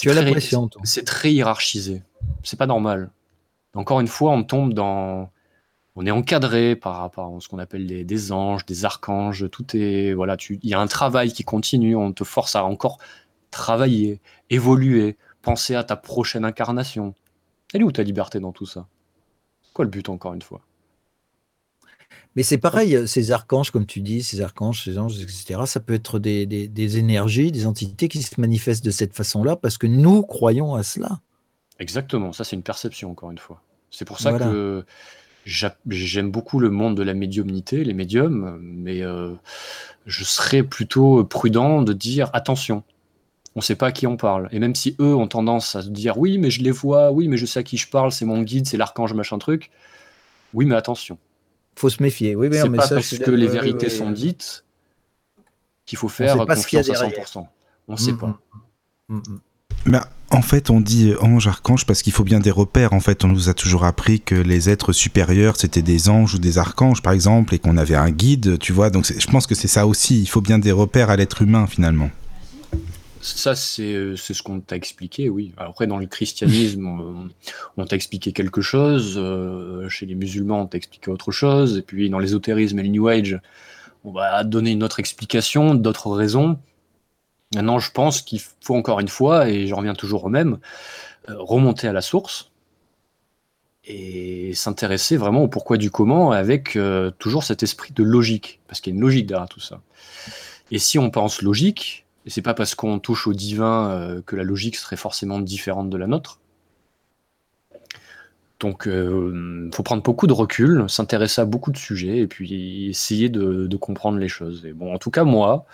tu 0.00 0.10
as 0.10 0.14
l'impression, 0.14 0.68
C'est 0.84 1.04
très 1.04 1.32
hiérarchisé. 1.32 2.02
C'est 2.42 2.58
pas 2.58 2.66
normal. 2.66 3.10
Encore 3.74 4.00
une 4.00 4.08
fois, 4.08 4.32
on 4.32 4.44
tombe 4.44 4.72
dans. 4.74 5.30
On 5.98 6.04
est 6.04 6.10
encadré 6.10 6.76
par 6.76 7.10
ce 7.40 7.48
qu'on 7.48 7.58
appelle 7.58 7.86
des 7.86 8.32
anges, 8.32 8.66
des 8.66 8.84
archanges. 8.84 9.48
Tout 9.50 9.76
est. 9.76 10.12
Voilà, 10.12 10.36
il 10.50 10.58
y 10.62 10.74
a 10.74 10.80
un 10.80 10.86
travail 10.86 11.32
qui 11.32 11.44
continue. 11.44 11.96
On 11.96 12.12
te 12.12 12.24
force 12.24 12.54
à 12.56 12.64
encore 12.64 12.98
travailler, 13.50 14.20
évoluer, 14.50 15.16
penser 15.40 15.74
à 15.74 15.84
ta 15.84 15.96
prochaine 15.96 16.44
incarnation. 16.44 17.14
Elle 17.72 17.80
est 17.80 17.84
où 17.84 17.92
ta 17.92 18.02
liberté 18.02 18.40
dans 18.40 18.52
tout 18.52 18.66
ça? 18.66 18.86
Quoi 19.72 19.84
le 19.84 19.90
but, 19.90 20.08
encore 20.08 20.34
une 20.34 20.42
fois? 20.42 20.60
Mais 22.36 22.42
c'est 22.42 22.58
pareil, 22.58 23.08
ces 23.08 23.32
archanges, 23.32 23.70
comme 23.70 23.86
tu 23.86 24.02
dis, 24.02 24.22
ces 24.22 24.42
archanges, 24.42 24.84
ces 24.84 24.98
anges, 24.98 25.18
etc., 25.22 25.60
ça 25.64 25.80
peut 25.80 25.94
être 25.94 26.18
des, 26.18 26.44
des, 26.46 26.98
énergies, 26.98 27.50
des 27.50 27.66
entités 27.66 28.08
qui 28.08 28.22
se 28.22 28.38
manifestent 28.38 28.84
de 28.84 28.90
cette 28.90 29.14
façon-là 29.14 29.56
parce 29.56 29.78
que 29.78 29.86
nous 29.86 30.22
croyons 30.22 30.74
à 30.74 30.82
cela. 30.82 31.20
Exactement, 31.80 32.32
ça 32.32 32.44
c'est 32.44 32.54
une 32.54 32.62
perception, 32.62 33.10
encore 33.10 33.30
une 33.30 33.38
fois. 33.38 33.62
C'est 33.90 34.04
pour 34.04 34.20
ça 34.20 34.38
que 34.38 34.84
j'aime 35.46 36.30
beaucoup 36.30 36.60
le 36.60 36.68
monde 36.68 36.94
de 36.94 37.02
la 37.02 37.14
médiumnité, 37.14 37.82
les 37.84 37.94
médiums, 37.94 38.58
mais 38.60 39.00
euh, 39.00 39.32
je 40.04 40.22
serais 40.22 40.62
plutôt 40.62 41.24
prudent 41.24 41.80
de 41.80 41.94
dire 41.94 42.28
attention, 42.34 42.82
on 43.54 43.60
ne 43.60 43.64
sait 43.64 43.76
pas 43.76 43.86
à 43.86 43.92
qui 43.92 44.06
on 44.06 44.18
parle. 44.18 44.50
Et 44.52 44.58
même 44.58 44.74
si 44.74 44.94
eux 45.00 45.14
ont 45.14 45.28
tendance 45.28 45.74
à 45.74 45.80
se 45.80 45.88
dire 45.88 46.18
oui, 46.18 46.36
mais 46.36 46.50
je 46.50 46.62
les 46.62 46.70
vois, 46.70 47.12
oui, 47.12 47.28
mais 47.28 47.38
je 47.38 47.46
sais 47.46 47.60
à 47.60 47.62
qui 47.62 47.78
je 47.78 47.88
parle, 47.88 48.12
c'est 48.12 48.26
mon 48.26 48.42
guide, 48.42 48.66
c'est 48.66 48.76
l'archange, 48.76 49.14
machin 49.14 49.38
truc. 49.38 49.70
Oui, 50.52 50.66
mais 50.66 50.74
attention 50.74 51.16
faut 51.76 51.90
se 51.90 52.02
méfier. 52.02 52.34
Oui, 52.34 52.48
c'est 52.52 52.68
pas 52.70 52.88
parce 52.88 53.18
que 53.18 53.30
les 53.30 53.48
vérités 53.48 53.90
sont 53.90 54.10
dites 54.10 54.64
qu'il 55.84 55.98
faut 55.98 56.08
faire 56.08 56.36
confiance 56.46 56.90
à 56.90 57.08
100%. 57.08 57.46
On 57.88 57.92
ne 57.92 57.98
sait 57.98 58.12
mm, 58.12 58.18
pas. 58.18 58.40
Mm, 59.08 59.20
mm, 59.86 60.00
en 60.30 60.42
fait, 60.42 60.70
on 60.70 60.80
dit 60.80 61.14
ange, 61.20 61.46
archange 61.46 61.86
parce 61.86 62.02
qu'il 62.02 62.12
faut 62.12 62.24
bien 62.24 62.40
des 62.40 62.50
repères. 62.50 62.92
En 62.92 63.00
fait, 63.00 63.24
on 63.24 63.28
nous 63.28 63.48
a 63.48 63.54
toujours 63.54 63.84
appris 63.84 64.20
que 64.20 64.34
les 64.34 64.68
êtres 64.68 64.92
supérieurs, 64.92 65.56
c'était 65.56 65.82
des 65.82 66.08
anges 66.08 66.34
ou 66.34 66.38
des 66.38 66.58
archanges, 66.58 67.00
par 67.00 67.12
exemple, 67.12 67.54
et 67.54 67.60
qu'on 67.60 67.76
avait 67.76 67.94
un 67.94 68.10
guide, 68.10 68.58
tu 68.58 68.72
vois. 68.72 68.90
Donc, 68.90 69.06
je 69.06 69.26
pense 69.28 69.46
que 69.46 69.54
c'est 69.54 69.68
ça 69.68 69.86
aussi. 69.86 70.20
Il 70.20 70.26
faut 70.26 70.40
bien 70.40 70.58
des 70.58 70.72
repères 70.72 71.10
à 71.10 71.16
l'être 71.16 71.42
humain, 71.42 71.68
finalement. 71.68 72.10
Ça, 73.34 73.54
euh, 73.80 74.14
c'est 74.14 74.34
ce 74.34 74.42
qu'on 74.44 74.60
t'a 74.60 74.76
expliqué, 74.76 75.28
oui. 75.28 75.52
Après, 75.56 75.88
dans 75.88 75.96
le 75.96 76.06
christianisme, 76.06 76.86
on, 77.76 77.84
t'a 77.84 77.96
expliqué 77.96 78.32
quelque 78.32 78.60
chose. 78.60 79.14
Euh, 79.16 79.88
chez 79.88 80.06
les 80.06 80.14
musulmans, 80.14 80.60
on 80.62 80.66
t'a 80.66 80.76
expliqué 80.78 81.10
autre 81.10 81.32
chose. 81.32 81.76
Et 81.76 81.82
puis, 81.82 82.08
dans 82.08 82.20
l'ésotérisme 82.20 82.78
et 82.78 82.84
le 82.84 82.88
New 82.88 83.08
Age, 83.08 83.40
on 84.04 84.12
va 84.12 84.44
donner 84.44 84.70
une 84.70 84.84
autre 84.84 85.00
explication, 85.00 85.74
d'autres 85.74 86.10
raisons. 86.10 86.56
Maintenant, 87.56 87.80
je 87.80 87.90
pense 87.90 88.22
qu'il 88.22 88.40
faut 88.60 88.76
encore 88.76 89.00
une 89.00 89.08
fois, 89.08 89.48
et 89.48 89.66
je 89.66 89.74
reviens 89.74 89.94
toujours 89.94 90.24
au 90.24 90.28
même, 90.28 90.58
euh, 91.28 91.34
remonter 91.38 91.88
à 91.88 91.92
la 91.92 92.02
source 92.02 92.52
et 93.88 94.52
s'intéresser 94.54 95.16
vraiment 95.16 95.42
au 95.42 95.48
pourquoi 95.48 95.76
du 95.76 95.90
comment 95.92 96.32
avec 96.32 96.76
toujours 97.20 97.44
cet 97.44 97.62
esprit 97.62 97.92
de 97.92 98.02
logique, 98.02 98.58
parce 98.66 98.80
qu'il 98.80 98.92
y 98.92 98.94
a 98.94 98.96
une 98.96 99.00
logique 99.00 99.26
derrière 99.26 99.48
tout 99.48 99.60
ça. 99.60 99.80
Et 100.72 100.80
si 100.80 100.98
on 100.98 101.08
pense 101.10 101.40
logique, 101.40 102.05
et 102.26 102.30
c'est 102.30 102.42
pas 102.42 102.54
parce 102.54 102.74
qu'on 102.74 102.98
touche 102.98 103.28
au 103.28 103.32
divin 103.32 103.90
euh, 103.90 104.22
que 104.22 104.34
la 104.34 104.42
logique 104.42 104.76
serait 104.76 104.96
forcément 104.96 105.38
différente 105.38 105.88
de 105.88 105.96
la 105.96 106.08
nôtre. 106.08 106.40
Donc, 108.58 108.82
il 108.86 108.92
euh, 108.92 109.70
faut 109.72 109.82
prendre 109.82 110.02
beaucoup 110.02 110.26
de 110.26 110.32
recul, 110.32 110.86
s'intéresser 110.88 111.40
à 111.42 111.44
beaucoup 111.44 111.70
de 111.70 111.76
sujets 111.76 112.18
et 112.18 112.26
puis 112.26 112.88
essayer 112.88 113.28
de, 113.28 113.76
comprendre 113.76 114.18
les 114.18 114.28
choses. 114.28 114.66
Et 114.66 114.72
bon, 114.72 114.92
en 114.92 114.98
tout 114.98 115.10
cas, 115.10 115.24
moi, 115.24 115.66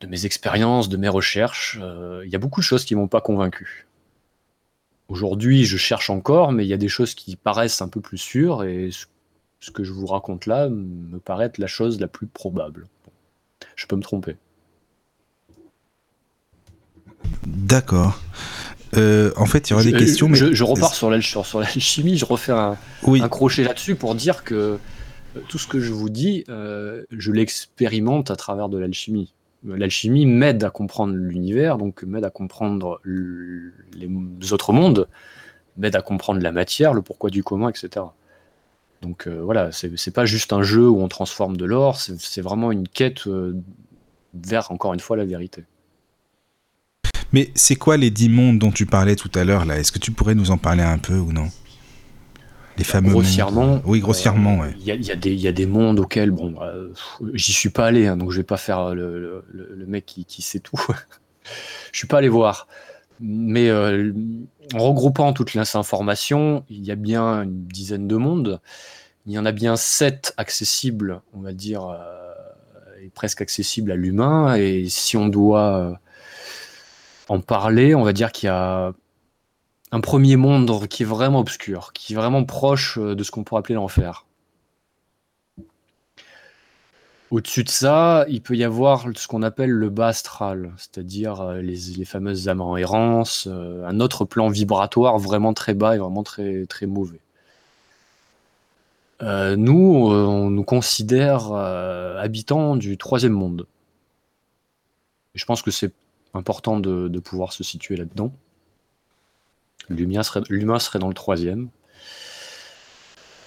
de 0.00 0.06
mes 0.06 0.24
expériences, 0.24 0.88
de 0.88 0.96
mes 0.96 1.08
recherches, 1.08 1.78
euh, 1.82 2.22
il 2.24 2.32
y 2.32 2.36
a 2.36 2.38
beaucoup 2.38 2.60
de 2.60 2.64
choses 2.64 2.84
qui 2.84 2.94
m'ont 2.94 3.08
pas 3.08 3.20
convaincu. 3.20 3.88
Aujourd'hui, 5.08 5.64
je 5.64 5.76
cherche 5.76 6.08
encore, 6.08 6.52
mais 6.52 6.64
il 6.64 6.68
y 6.68 6.72
a 6.72 6.78
des 6.78 6.88
choses 6.88 7.14
qui 7.14 7.36
paraissent 7.36 7.82
un 7.82 7.88
peu 7.88 8.00
plus 8.00 8.16
sûres 8.16 8.62
et 8.62 8.90
ce 9.58 9.70
que 9.70 9.82
je 9.84 9.92
vous 9.92 10.06
raconte 10.06 10.46
là 10.46 10.68
me 10.68 11.18
paraît 11.18 11.46
être 11.46 11.58
la 11.58 11.66
chose 11.66 12.00
la 12.00 12.08
plus 12.08 12.28
probable. 12.28 12.86
Je 13.74 13.86
peux 13.86 13.96
me 13.96 14.02
tromper. 14.02 14.36
D'accord. 17.46 18.20
Euh, 18.96 19.32
en 19.36 19.46
fait, 19.46 19.68
il 19.68 19.72
y 19.72 19.74
aura 19.74 19.84
des 19.84 19.92
questions. 19.92 20.28
Mais... 20.28 20.36
Je, 20.36 20.64
repars 20.64 20.94
sur 20.94 21.10
l'alchimie, 21.10 22.16
je 22.16 22.24
refais 22.24 22.52
un, 22.52 22.76
crochet 23.28 23.64
là-dessus 23.64 23.94
pour 23.94 24.14
dire 24.14 24.44
que 24.44 24.54
euh, 24.54 25.40
tout 25.48 25.58
ce 25.58 25.66
que 25.66 25.80
je 25.80 25.92
vous 25.92 26.10
dis, 26.10 26.44
euh, 26.48 27.04
je 27.10 27.30
l'expérimente 27.30 28.30
à 28.30 28.36
travers 28.36 28.68
de 28.68 28.78
l'alchimie. 28.78 29.32
L'alchimie 29.62 30.24
m'aide 30.24 30.64
à 30.64 30.70
comprendre 30.70 31.14
l'univers, 31.14 31.76
donc 31.76 32.02
m'aide 32.02 32.24
à 32.24 32.30
comprendre 32.30 33.00
les 33.04 34.52
autres 34.52 34.72
mondes, 34.72 35.06
m'aide 35.76 35.94
à 35.96 36.00
comprendre 36.00 36.40
la 36.40 36.50
matière, 36.50 36.94
le 36.94 37.02
pourquoi 37.02 37.28
du 37.28 37.44
comment, 37.44 37.68
etc. 37.68 38.06
Donc 39.02 39.28
voilà, 39.28 39.70
c'est 39.70 40.14
pas 40.14 40.24
juste 40.24 40.54
un 40.54 40.62
jeu 40.62 40.88
où 40.88 41.02
on 41.02 41.08
transforme 41.08 41.58
de 41.58 41.66
l'or, 41.66 41.98
c'est 42.00 42.40
vraiment 42.40 42.72
une 42.72 42.88
quête 42.88 43.28
vers, 44.32 44.72
encore 44.72 44.94
une 44.94 45.00
fois, 45.00 45.18
la 45.18 45.26
vérité. 45.26 45.64
Mais 47.32 47.50
c'est 47.54 47.76
quoi 47.76 47.96
les 47.96 48.10
dix 48.10 48.28
mondes 48.28 48.58
dont 48.58 48.72
tu 48.72 48.86
parlais 48.86 49.16
tout 49.16 49.30
à 49.34 49.44
l'heure 49.44 49.64
là? 49.64 49.78
Est-ce 49.78 49.92
que 49.92 49.98
tu 49.98 50.10
pourrais 50.10 50.34
nous 50.34 50.50
en 50.50 50.58
parler 50.58 50.82
un 50.82 50.98
peu 50.98 51.14
ou 51.14 51.32
non? 51.32 51.48
Les 52.76 52.84
fameux 52.84 53.10
grossièrement. 53.10 53.82
Oui, 53.84 54.00
grossièrement. 54.00 54.64
Il 54.78 54.86
y, 54.86 55.46
a, 55.46 55.52
des 55.52 55.66
mondes 55.66 56.00
auxquels 56.00 56.30
bon, 56.30 56.54
euh, 56.62 56.88
j'y 57.34 57.52
suis 57.52 57.68
pas 57.68 57.86
allé, 57.86 58.06
hein, 58.06 58.16
donc 58.16 58.30
je 58.30 58.38
vais 58.38 58.42
pas 58.42 58.56
faire 58.56 58.94
le, 58.94 59.44
mec 59.86 60.06
qui, 60.06 60.42
sait 60.42 60.60
tout. 60.60 60.80
je 61.92 61.98
suis 61.98 62.06
pas 62.06 62.18
allé 62.18 62.28
voir. 62.28 62.66
Mais 63.20 63.68
euh, 63.68 64.12
en 64.72 64.78
regroupant 64.78 65.32
toutes 65.34 65.52
les 65.52 65.60
informations, 65.76 66.64
il 66.70 66.84
y 66.84 66.90
a 66.90 66.94
bien 66.94 67.42
une 67.42 67.66
dizaine 67.66 68.08
de 68.08 68.16
mondes. 68.16 68.60
Il 69.26 69.32
y 69.32 69.38
en 69.38 69.44
a 69.44 69.52
bien 69.52 69.76
sept 69.76 70.32
accessibles, 70.38 71.20
on 71.34 71.40
va 71.40 71.52
dire, 71.52 71.84
euh, 71.84 72.32
et 73.04 73.10
presque 73.10 73.42
accessibles 73.42 73.92
à 73.92 73.96
l'humain. 73.96 74.54
Et 74.54 74.88
si 74.88 75.18
on 75.18 75.28
doit 75.28 76.00
en 77.30 77.40
parler, 77.40 77.94
on 77.94 78.02
va 78.02 78.12
dire 78.12 78.32
qu'il 78.32 78.48
y 78.48 78.50
a 78.50 78.92
un 79.92 80.00
premier 80.00 80.34
monde 80.34 80.88
qui 80.88 81.04
est 81.04 81.06
vraiment 81.06 81.38
obscur, 81.38 81.92
qui 81.92 82.12
est 82.12 82.16
vraiment 82.16 82.44
proche 82.44 82.98
euh, 82.98 83.14
de 83.14 83.22
ce 83.22 83.30
qu'on 83.30 83.44
pourrait 83.44 83.60
appeler 83.60 83.76
l'enfer. 83.76 84.26
Au-dessus 87.30 87.62
de 87.62 87.68
ça, 87.68 88.26
il 88.28 88.42
peut 88.42 88.56
y 88.56 88.64
avoir 88.64 89.06
ce 89.14 89.28
qu'on 89.28 89.44
appelle 89.44 89.70
le 89.70 89.90
bas 89.90 90.08
astral, 90.08 90.72
c'est-à-dire 90.76 91.40
euh, 91.40 91.60
les, 91.60 92.04
fameuses 92.04 92.48
âmes 92.48 92.60
en 92.60 92.76
euh, 92.76 93.86
un 93.86 94.00
autre 94.00 94.24
plan 94.24 94.48
vibratoire 94.48 95.16
vraiment 95.18 95.54
très 95.54 95.74
bas 95.74 95.94
et 95.94 95.98
vraiment 95.98 96.24
très, 96.24 96.66
très 96.66 96.86
mauvais. 96.86 97.20
nous, 99.22 100.08
on 100.10 100.50
nous 100.50 100.64
considère 100.64 101.52
habitants 101.52 102.74
du 102.74 102.96
troisième 102.98 103.34
monde. 103.34 103.66
je 105.36 105.44
pense 105.44 105.62
que 105.62 105.70
c'est 105.70 105.92
important 106.34 106.78
de, 106.78 107.18
pouvoir 107.18 107.52
se 107.52 107.64
situer 107.64 107.96
là-dedans. 107.96 108.32
L'humain 109.88 110.22
serait, 110.22 110.98
dans 110.98 111.08
le 111.08 111.14
troisième. 111.14 111.68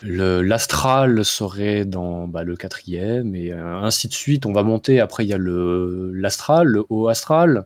L'astral 0.01 1.23
serait 1.23 1.85
dans 1.85 2.27
bah, 2.27 2.43
le 2.43 2.57
quatrième, 2.57 3.35
et 3.35 3.53
euh, 3.53 3.77
ainsi 3.77 4.09
de 4.09 4.13
suite. 4.13 4.45
On 4.45 4.51
va 4.51 4.63
monter. 4.63 4.99
Après, 4.99 5.23
il 5.23 5.29
y 5.29 5.33
a 5.33 5.37
l'astral, 5.39 6.67
le 6.67 6.83
haut 6.89 7.07
astral. 7.07 7.65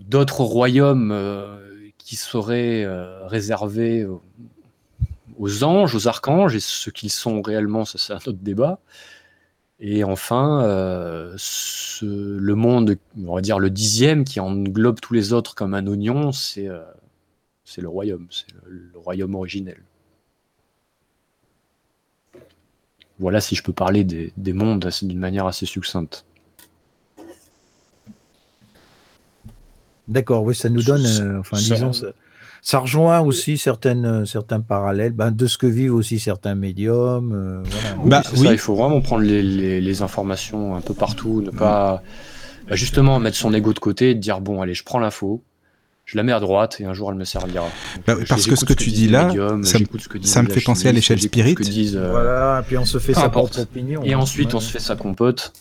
D'autres 0.00 0.40
royaumes 0.40 1.12
euh, 1.12 1.58
qui 1.98 2.16
seraient 2.16 2.84
euh, 2.84 3.26
réservés 3.26 4.06
aux, 4.06 4.22
aux 5.38 5.64
anges, 5.64 5.94
aux 5.94 6.08
archanges, 6.08 6.54
et 6.54 6.60
ce 6.60 6.88
qu'ils 6.88 7.10
sont 7.10 7.42
réellement, 7.42 7.84
ça 7.84 7.98
c'est 7.98 8.12
un 8.14 8.16
autre 8.16 8.32
débat. 8.40 8.78
Et 9.80 10.04
enfin, 10.04 10.62
euh, 10.64 11.34
ce- 11.38 12.04
le 12.04 12.54
monde, 12.54 12.96
on 13.26 13.34
va 13.34 13.40
dire 13.40 13.58
le 13.58 13.70
dixième, 13.70 14.24
qui 14.24 14.38
englobe 14.38 15.00
tous 15.00 15.14
les 15.14 15.32
autres 15.32 15.54
comme 15.54 15.72
un 15.74 15.86
oignon, 15.86 16.32
c'est 16.32 16.68
euh, 16.68 16.82
le 17.78 17.88
royaume, 17.88 18.26
c'est 18.30 18.52
le, 18.66 18.90
le 18.92 18.98
royaume 18.98 19.34
originel. 19.34 19.82
Voilà 23.18 23.40
si 23.40 23.54
je 23.54 23.62
peux 23.62 23.72
parler 23.72 24.04
des, 24.04 24.32
des 24.36 24.52
mondes 24.52 24.86
d'une 25.02 25.18
manière 25.18 25.46
assez 25.46 25.66
succincte. 25.66 26.24
D'accord, 30.08 30.42
oui, 30.42 30.54
ça 30.54 30.68
nous 30.68 30.82
donne, 30.82 31.06
euh, 31.06 31.38
enfin, 31.40 31.56
disons, 31.56 31.92
ça, 31.92 32.08
ça 32.62 32.78
rejoint 32.78 33.20
aussi 33.20 33.56
certaines, 33.58 34.04
euh, 34.04 34.24
certains 34.26 34.60
parallèles 34.60 35.12
ben, 35.12 35.30
de 35.30 35.46
ce 35.46 35.56
que 35.58 35.66
vivent 35.66 35.94
aussi 35.94 36.18
certains 36.20 36.54
médiums. 36.54 37.32
euh, 37.34 37.62
voilà. 37.64 38.22
Bah, 38.22 38.30
oui. 38.36 38.46
ça, 38.46 38.52
il 38.52 38.58
faut 38.58 38.74
vraiment 38.74 39.00
prendre 39.00 39.22
les, 39.22 39.42
les- 39.42 39.80
les 39.80 40.02
informations 40.02 40.74
un 40.76 40.80
peu 40.80 40.94
partout, 40.94 41.42
ne 41.42 41.50
pas 41.50 42.02
bah, 42.68 42.76
justement 42.76 43.18
mettre 43.18 43.36
son 43.36 43.52
ego 43.54 43.72
de 43.72 43.78
côté 43.78 44.10
et 44.10 44.14
de 44.14 44.20
dire 44.20 44.40
bon 44.40 44.60
allez 44.62 44.74
je 44.74 44.84
prends 44.84 44.98
l'info, 44.98 45.42
je 46.04 46.16
la 46.16 46.22
mets 46.22 46.32
à 46.32 46.40
droite 46.40 46.80
et 46.80 46.84
un 46.84 46.92
jour 46.92 47.10
elle 47.10 47.16
me 47.18 47.24
servira. 47.24 47.66
Bah, 48.06 48.14
parce 48.28 48.46
que 48.46 48.56
ce 48.56 48.64
que 48.64 48.72
tu 48.74 48.90
dis 48.90 49.08
là, 49.08 49.26
médiums, 49.28 49.64
ça 49.64 49.74
me- 49.74 49.84
j'écoute 49.84 50.00
ce 50.02 50.08
que 50.08 50.18
disent 50.18 50.30
ça 50.30 50.42
me 50.42 50.48
les 50.48 50.54
fait 50.54 50.60
penser 50.60 50.88
à 50.88 50.92
l'échelle 50.92 51.18
j'écoute 51.18 51.40
ce 51.40 51.54
que 51.54 51.62
spirit. 51.64 51.82
disent, 51.84 51.96
euh, 51.96 52.10
Voilà, 52.10 52.60
et 52.60 52.66
puis 52.66 52.76
on 52.78 52.84
se 52.84 52.98
fait 52.98 53.14
sa 53.14 53.28
propre 53.28 53.60
opinion. 53.60 54.02
Et 54.04 54.12
hein. 54.12 54.18
ensuite, 54.18 54.54
on 54.54 54.60
se 54.60 54.70
fait 54.70 54.80
sa 54.80 54.96
compote, 54.96 55.52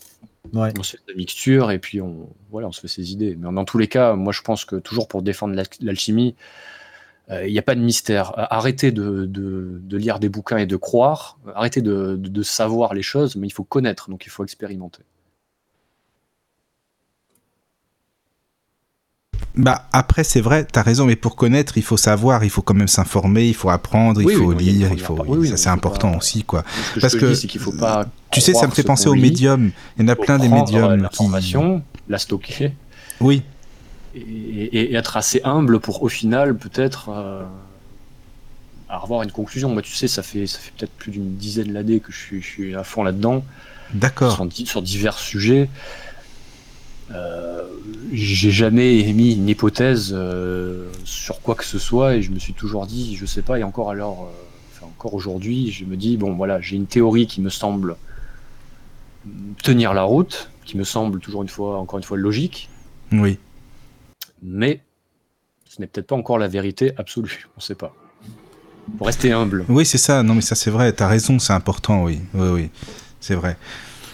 Ouais. 0.53 0.73
on 0.80 0.84
se 0.84 0.91
fait 0.97 1.03
sa 1.07 1.13
mixture, 1.15 1.69
et 1.71 1.77
puis 1.80 2.01
on, 2.01 2.27
voilà, 2.51 2.67
on 2.67 2.71
se 2.71 2.81
fait 2.81 2.88
ses 2.88 3.11
idées. 3.11 3.38
Mais 3.39 3.51
dans 3.53 3.65
tous 3.65 3.77
les 3.77 3.88
cas, 3.88 4.15
moi, 4.15 4.34
je 4.34 4.41
pense 4.41 4.65
que 4.65 4.76
toujours 4.77 5.07
pour 5.07 5.21
défendre 5.21 5.53
l'al- 5.53 5.67
l'alchimie, 5.81 6.35
euh, 6.39 6.43
il 7.45 7.51
n'y 7.51 7.60
a 7.60 7.61
pas 7.61 7.76
de 7.76 7.81
mystère. 7.81 8.31
Euh, 8.39 8.45
Arrêtez 8.49 8.91
de, 8.91 9.26
de- 9.26 9.80
de 9.84 9.97
lire 9.97 10.19
des 10.19 10.30
bouquins 10.30 10.57
et 10.57 10.65
de 10.65 10.76
croire. 10.76 11.38
Arrêtez 11.56 11.81
de, 11.81 12.15
de- 12.18 12.43
savoir 12.43 12.93
les 12.93 13.03
choses, 13.03 13.35
mais 13.35 13.45
il 13.47 13.51
faut 13.51 13.64
connaître, 13.64 14.10
donc 14.10 14.26
il 14.26 14.30
faut 14.30 14.43
expérimenter. 14.43 15.03
Bah 19.56 19.88
après 19.91 20.23
c'est 20.23 20.41
vrai, 20.41 20.64
t'as 20.64 20.84
raison, 20.84 21.06
mais 21.06 21.15
pour 21.15 21.35
connaître, 21.35 21.77
il 21.77 21.84
faut 21.84 21.97
savoir, 21.97 22.43
il 22.43 22.49
faut 22.49 22.61
quand 22.61 22.76
même 22.76 22.88
s'informer, 22.88 23.47
il 23.47 23.53
faut 23.56 23.69
apprendre, 23.69 24.22
il 24.22 24.27
Oui, 24.27 24.35
faut 24.35 24.51
lire, 24.53 24.89
il 24.93 24.99
faut. 24.99 25.18
oui, 25.27 25.49
ça 25.49 25.57
c'est 25.57 25.69
important 25.69 26.11
pas- 26.11 26.18
aussi 26.18 26.43
quoi. 26.43 26.64
Ce 26.64 26.93
que 26.95 26.99
Parce 27.01 27.14
je 27.14 27.18
te 27.19 27.26
que, 27.26 27.30
dis, 27.31 27.35
c'est 27.35 27.47
qu'il 27.47 27.60
faut 27.60 27.73
pas. 27.73 28.06
Tu 28.31 28.41
sais, 28.41 28.53
ça 28.53 28.68
me 28.68 28.72
fait 28.72 28.84
penser 28.84 29.10
aux 29.10 29.15
médiums. 29.15 29.72
Il 29.97 30.03
y 30.03 30.06
en 30.06 30.07
a 30.07 30.15
plein 30.15 30.38
des 30.38 30.47
euh, 30.47 30.51
médiums 30.51 30.95
qui. 30.97 31.01
L'information, 31.01 31.84
la 32.07 32.19
stocker, 32.19 32.73
Oui, 33.19 33.43
et, 34.27 34.93
être 34.95 35.17
assez 35.17 35.41
humble 35.43 35.79
pour 35.79 36.03
au 36.03 36.09
final 36.09 36.55
peut-être 36.57 37.09
euh, 37.09 37.43
avoir 38.89 39.23
une 39.23 39.31
conclusion. 39.31 39.69
Moi, 39.69 39.81
tu 39.81 39.93
sais, 39.93 40.07
ça 40.07 40.23
fait, 40.23 40.47
ça 40.47 40.59
fait 40.59 40.71
peut-être 40.77 40.91
plus 40.93 41.11
d'une 41.11 41.35
dizaine 41.35 41.73
d'années 41.73 41.99
que 41.99 42.11
je 42.11 42.17
suis, 42.17 42.41
je 42.41 42.47
suis 42.47 42.75
à 42.75 42.83
fond 42.83 43.03
là-dedans. 43.03 43.43
d'accord. 43.93 44.33
sur, 44.35 44.45
di- 44.45 44.65
sur 44.65 44.81
divers 44.81 45.17
sujets. 45.17 45.69
Euh, 47.11 47.63
j'ai 48.13 48.51
jamais 48.51 48.99
émis 48.99 49.33
une 49.33 49.49
hypothèse 49.49 50.11
euh, 50.13 50.89
sur 51.05 51.41
quoi 51.41 51.55
que 51.55 51.65
ce 51.65 51.79
soit 51.79 52.15
et 52.15 52.21
je 52.21 52.29
me 52.29 52.37
suis 52.37 52.53
toujours 52.53 52.85
dit, 52.85 53.15
je 53.15 53.25
sais 53.25 53.41
pas, 53.41 53.57
et 53.57 53.63
encore 53.63 53.89
alors, 53.89 54.25
euh, 54.25 54.75
enfin, 54.75 54.85
encore 54.85 55.15
aujourd'hui, 55.15 55.71
je 55.71 55.85
me 55.85 55.97
dis, 55.97 56.17
bon 56.17 56.33
voilà, 56.35 56.61
j'ai 56.61 56.75
une 56.75 56.85
théorie 56.85 57.25
qui 57.25 57.41
me 57.41 57.49
semble 57.49 57.95
tenir 59.63 59.93
la 59.95 60.03
route, 60.03 60.49
qui 60.65 60.77
me 60.77 60.83
semble 60.83 61.19
toujours 61.19 61.41
une 61.41 61.49
fois, 61.49 61.79
encore 61.79 61.97
une 61.97 62.03
fois, 62.05 62.17
logique, 62.17 62.69
Oui. 63.11 63.39
Mais 64.41 64.81
ce 65.65 65.79
n'est 65.81 65.87
peut-être 65.87 66.07
pas 66.07 66.15
encore 66.15 66.37
la 66.37 66.47
vérité 66.47 66.93
absolue, 66.97 67.47
on 67.57 67.59
sait 67.59 67.75
pas. 67.75 67.93
Faut 68.97 69.05
rester 69.05 69.31
humble. 69.31 69.65
Oui, 69.69 69.85
c'est 69.85 69.97
ça. 69.99 70.23
Non, 70.23 70.33
mais 70.33 70.41
ça 70.41 70.55
c'est 70.55 70.71
vrai. 70.71 70.91
T'as 70.93 71.07
raison, 71.07 71.37
c'est 71.37 71.53
important. 71.53 72.03
Oui, 72.03 72.21
oui, 72.33 72.47
oui, 72.49 72.69
c'est 73.19 73.35
vrai. 73.35 73.55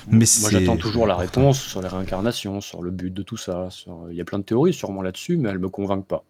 Mais 0.07 0.25
Moi, 0.41 0.49
j'attends 0.51 0.77
toujours 0.77 1.07
la 1.07 1.15
réponse 1.15 1.59
sur 1.61 1.81
les 1.81 1.87
réincarnations, 1.87 2.61
sur 2.61 2.83
le 2.83 2.91
but 2.91 3.11
de 3.13 3.23
tout 3.23 3.37
ça. 3.37 3.69
sur- 3.71 4.07
Il 4.11 4.15
y 4.17 4.21
a 4.21 4.25
plein 4.25 4.37
de 4.37 4.43
théories 4.43 4.73
sûrement 4.73 5.01
là-dessus, 5.01 5.37
mais 5.37 5.49
elles 5.49 5.59
me 5.59 5.69
convainquent 5.69 6.05
pas. 6.05 6.23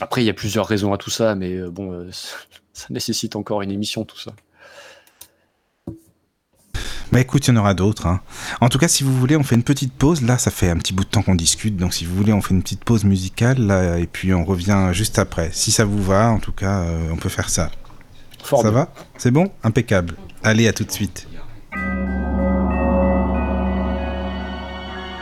Après, 0.00 0.22
il 0.22 0.26
y 0.26 0.30
a 0.30 0.34
plusieurs 0.34 0.66
raisons 0.66 0.92
à 0.92 0.98
tout 0.98 1.10
ça, 1.10 1.34
mais 1.34 1.54
euh, 1.56 1.70
bon, 1.70 1.92
euh, 1.92 2.10
ça 2.72 2.86
nécessite 2.90 3.36
encore 3.36 3.62
une 3.62 3.70
émission, 3.70 4.04
tout 4.04 4.18
ça. 4.18 4.32
Bah 7.12 7.20
écoute, 7.20 7.48
il 7.48 7.50
y 7.50 7.52
en 7.52 7.56
aura 7.60 7.74
d'autres. 7.74 8.06
hein. 8.06 8.20
En 8.60 8.68
tout 8.68 8.78
cas, 8.78 8.86
si 8.86 9.02
vous 9.02 9.16
voulez, 9.18 9.36
on 9.36 9.42
fait 9.42 9.56
une 9.56 9.64
petite 9.64 9.92
pause. 9.92 10.22
Là, 10.22 10.38
ça 10.38 10.50
fait 10.52 10.70
un 10.70 10.76
petit 10.76 10.92
bout 10.92 11.02
de 11.04 11.08
temps 11.08 11.22
qu'on 11.22 11.34
discute. 11.34 11.76
Donc, 11.76 11.92
si 11.92 12.04
vous 12.04 12.14
voulez, 12.14 12.32
on 12.32 12.40
fait 12.40 12.54
une 12.54 12.62
petite 12.62 12.84
pause 12.84 13.02
musicale. 13.04 13.58
Là, 13.58 13.98
et 13.98 14.06
puis, 14.06 14.32
on 14.32 14.44
revient 14.44 14.90
juste 14.92 15.18
après. 15.18 15.50
Si 15.52 15.72
ça 15.72 15.84
vous 15.84 16.00
va, 16.02 16.30
en 16.30 16.38
tout 16.38 16.52
cas, 16.52 16.82
euh, 16.82 17.08
on 17.12 17.16
peut 17.16 17.28
faire 17.28 17.48
ça. 17.50 17.70
Fort 18.44 18.62
ça 18.62 18.70
bien. 18.70 18.80
va? 18.80 18.92
C'est 19.18 19.32
bon? 19.32 19.50
Impeccable. 19.64 20.14
Allez, 20.44 20.68
à 20.68 20.72
tout 20.72 20.84
de 20.84 20.92
suite. 20.92 21.26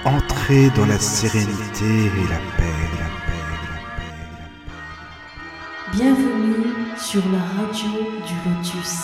Entrez 0.04 0.70
dans 0.76 0.86
la 0.86 0.98
sérénité 0.98 1.84
et 1.84 2.28
la 2.28 2.38
paix, 2.56 2.64
la 2.98 2.98
paix, 2.98 2.98
la 2.98 3.26
paix, 3.26 3.50
la 3.50 3.56
paix. 3.96 4.12
Bienvenue 5.92 6.66
sur 6.98 7.22
la 7.30 7.38
radio 7.38 7.90
du 8.26 8.34
Lotus. 8.48 8.96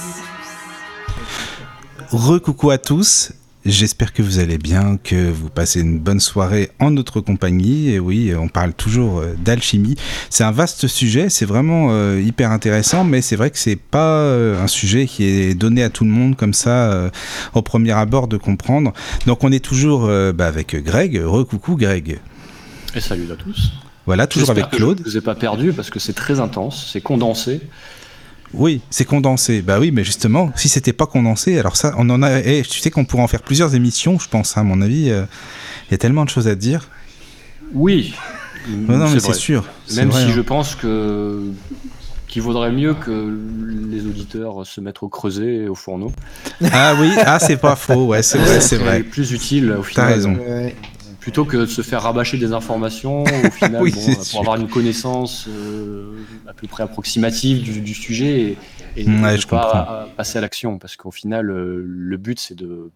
Recoucou 2.10 2.70
à 2.70 2.78
tous. 2.78 3.32
J'espère 3.64 4.12
que 4.12 4.20
vous 4.20 4.38
allez 4.38 4.58
bien, 4.58 4.98
que 5.02 5.30
vous 5.30 5.48
passez 5.48 5.80
une 5.80 5.98
bonne 5.98 6.20
soirée 6.20 6.70
en 6.80 6.90
notre 6.90 7.20
compagnie. 7.20 7.90
Et 7.90 7.98
oui, 7.98 8.34
on 8.38 8.48
parle 8.48 8.74
toujours 8.74 9.20
euh, 9.20 9.34
d'alchimie. 9.42 9.96
C'est 10.28 10.44
un 10.44 10.50
vaste 10.50 10.86
sujet, 10.86 11.30
c'est 11.30 11.46
vraiment 11.46 11.88
euh, 11.90 12.20
hyper 12.20 12.50
intéressant, 12.50 13.04
mais 13.04 13.22
c'est 13.22 13.36
vrai 13.36 13.50
que 13.50 13.58
c'est 13.58 13.76
pas 13.76 14.18
euh, 14.18 14.62
un 14.62 14.66
sujet 14.66 15.06
qui 15.06 15.24
est 15.24 15.54
donné 15.54 15.82
à 15.82 15.88
tout 15.88 16.04
le 16.04 16.10
monde 16.10 16.36
comme 16.36 16.52
ça 16.52 16.92
euh, 16.92 17.10
au 17.54 17.62
premier 17.62 17.92
abord 17.92 18.28
de 18.28 18.36
comprendre. 18.36 18.92
Donc 19.26 19.42
on 19.44 19.50
est 19.50 19.64
toujours 19.64 20.10
bah, 20.34 20.46
avec 20.46 20.76
Greg. 20.84 21.22
Recoucou 21.24 21.76
Greg. 21.76 22.18
Et 22.94 23.00
salut 23.00 23.32
à 23.32 23.36
tous. 23.36 23.72
Voilà, 24.06 24.26
toujours 24.26 24.50
avec 24.50 24.68
que 24.68 24.76
Claude. 24.76 24.98
Je 24.98 25.04
ne 25.04 25.08
vous 25.08 25.16
ai 25.16 25.22
pas 25.22 25.34
perdu 25.34 25.72
parce 25.72 25.88
que 25.88 25.98
c'est 25.98 26.12
très 26.12 26.38
intense, 26.38 26.90
c'est 26.92 27.00
condensé. 27.00 27.62
Oui, 28.52 28.80
c'est 28.90 29.04
condensé. 29.04 29.62
Bah 29.62 29.78
oui, 29.80 29.90
mais 29.90 30.04
justement, 30.04 30.52
si 30.54 30.68
c'était 30.68 30.92
pas 30.92 31.06
condensé, 31.06 31.58
alors 31.58 31.76
ça, 31.76 31.94
on 31.98 32.08
en 32.10 32.22
a. 32.22 32.40
eh, 32.40 32.62
tu 32.62 32.78
sais 32.80 32.90
qu'on 32.90 33.04
pourrait 33.04 33.22
en 33.22 33.28
faire 33.28 33.42
plusieurs 33.42 33.74
émissions, 33.74 34.18
je 34.18 34.28
pense. 34.28 34.56
hein, 34.56 34.60
à 34.60 34.64
mon 34.64 34.80
avis, 34.80 35.10
euh, 35.10 35.24
il 35.88 35.92
y 35.92 35.94
a 35.94 35.98
tellement 35.98 36.24
de 36.24 36.30
choses 36.30 36.46
à 36.48 36.54
dire. 36.54 36.88
Oui, 37.72 38.14
Non, 38.68 38.96
non, 38.98 39.10
mais 39.10 39.18
c'est 39.20 39.32
sûr. 39.34 39.64
Même 39.96 40.10
vrai, 40.10 40.22
si 40.24 40.28
hein. 40.30 40.32
je 40.36 40.40
pense 40.40 40.74
que 40.74 41.40
qu'il 42.28 42.42
vaudrait 42.42 42.72
mieux 42.72 42.94
que 42.94 43.32
les 43.90 44.06
auditeurs 44.06 44.66
se 44.66 44.80
mettent 44.80 45.02
au 45.04 45.08
creuset 45.08 45.54
et 45.54 45.68
au 45.68 45.74
fourneau. 45.76 46.12
Ah 46.72 46.94
oui, 47.00 47.10
ah 47.24 47.38
c'est 47.38 47.56
pas 47.56 47.76
faux. 47.76 48.06
Ouais, 48.06 48.22
c'est 48.22 48.38
vrai, 48.38 48.60
c'est 48.60 48.76
vrai. 48.76 49.02
plus 49.02 49.30
utile 49.32 49.70
au 49.72 49.76
T'as 49.82 49.82
final. 49.84 50.12
raison. 50.12 50.34
Ouais. 50.34 50.74
Plutôt 51.24 51.46
que 51.46 51.56
de 51.56 51.66
se 51.66 51.80
faire 51.80 52.02
rabâcher 52.02 52.36
des 52.36 52.52
informations, 52.52 53.22
au 53.24 53.50
final, 53.50 53.82
Oui, 53.82 53.92
bon, 53.92 53.98
c'est 54.00 54.14
pour 54.14 54.24
sûr. 54.24 54.40
avoir 54.40 54.56
une 54.60 54.68
connaissance 54.68 55.46
euh, 55.48 56.18
à 56.46 56.52
peu 56.52 56.66
près 56.66 56.82
approximative 56.82 57.62
du, 57.62 57.80
du 57.80 57.94
sujet 57.94 58.40
et, 58.42 58.58
et 58.98 59.04
ne 59.06 59.22
Ouais, 59.22 59.36
de 59.36 59.40
je 59.40 59.46
pas 59.46 60.08
passer 60.16 60.36
à 60.36 60.42
l'action. 60.42 60.78
Parce 60.78 60.96
qu'au 60.96 61.10
final, 61.10 61.50
euh, 61.50 61.82
le 61.86 62.16
but, 62.18 62.38
c'est 62.38 62.54
de 62.54 62.90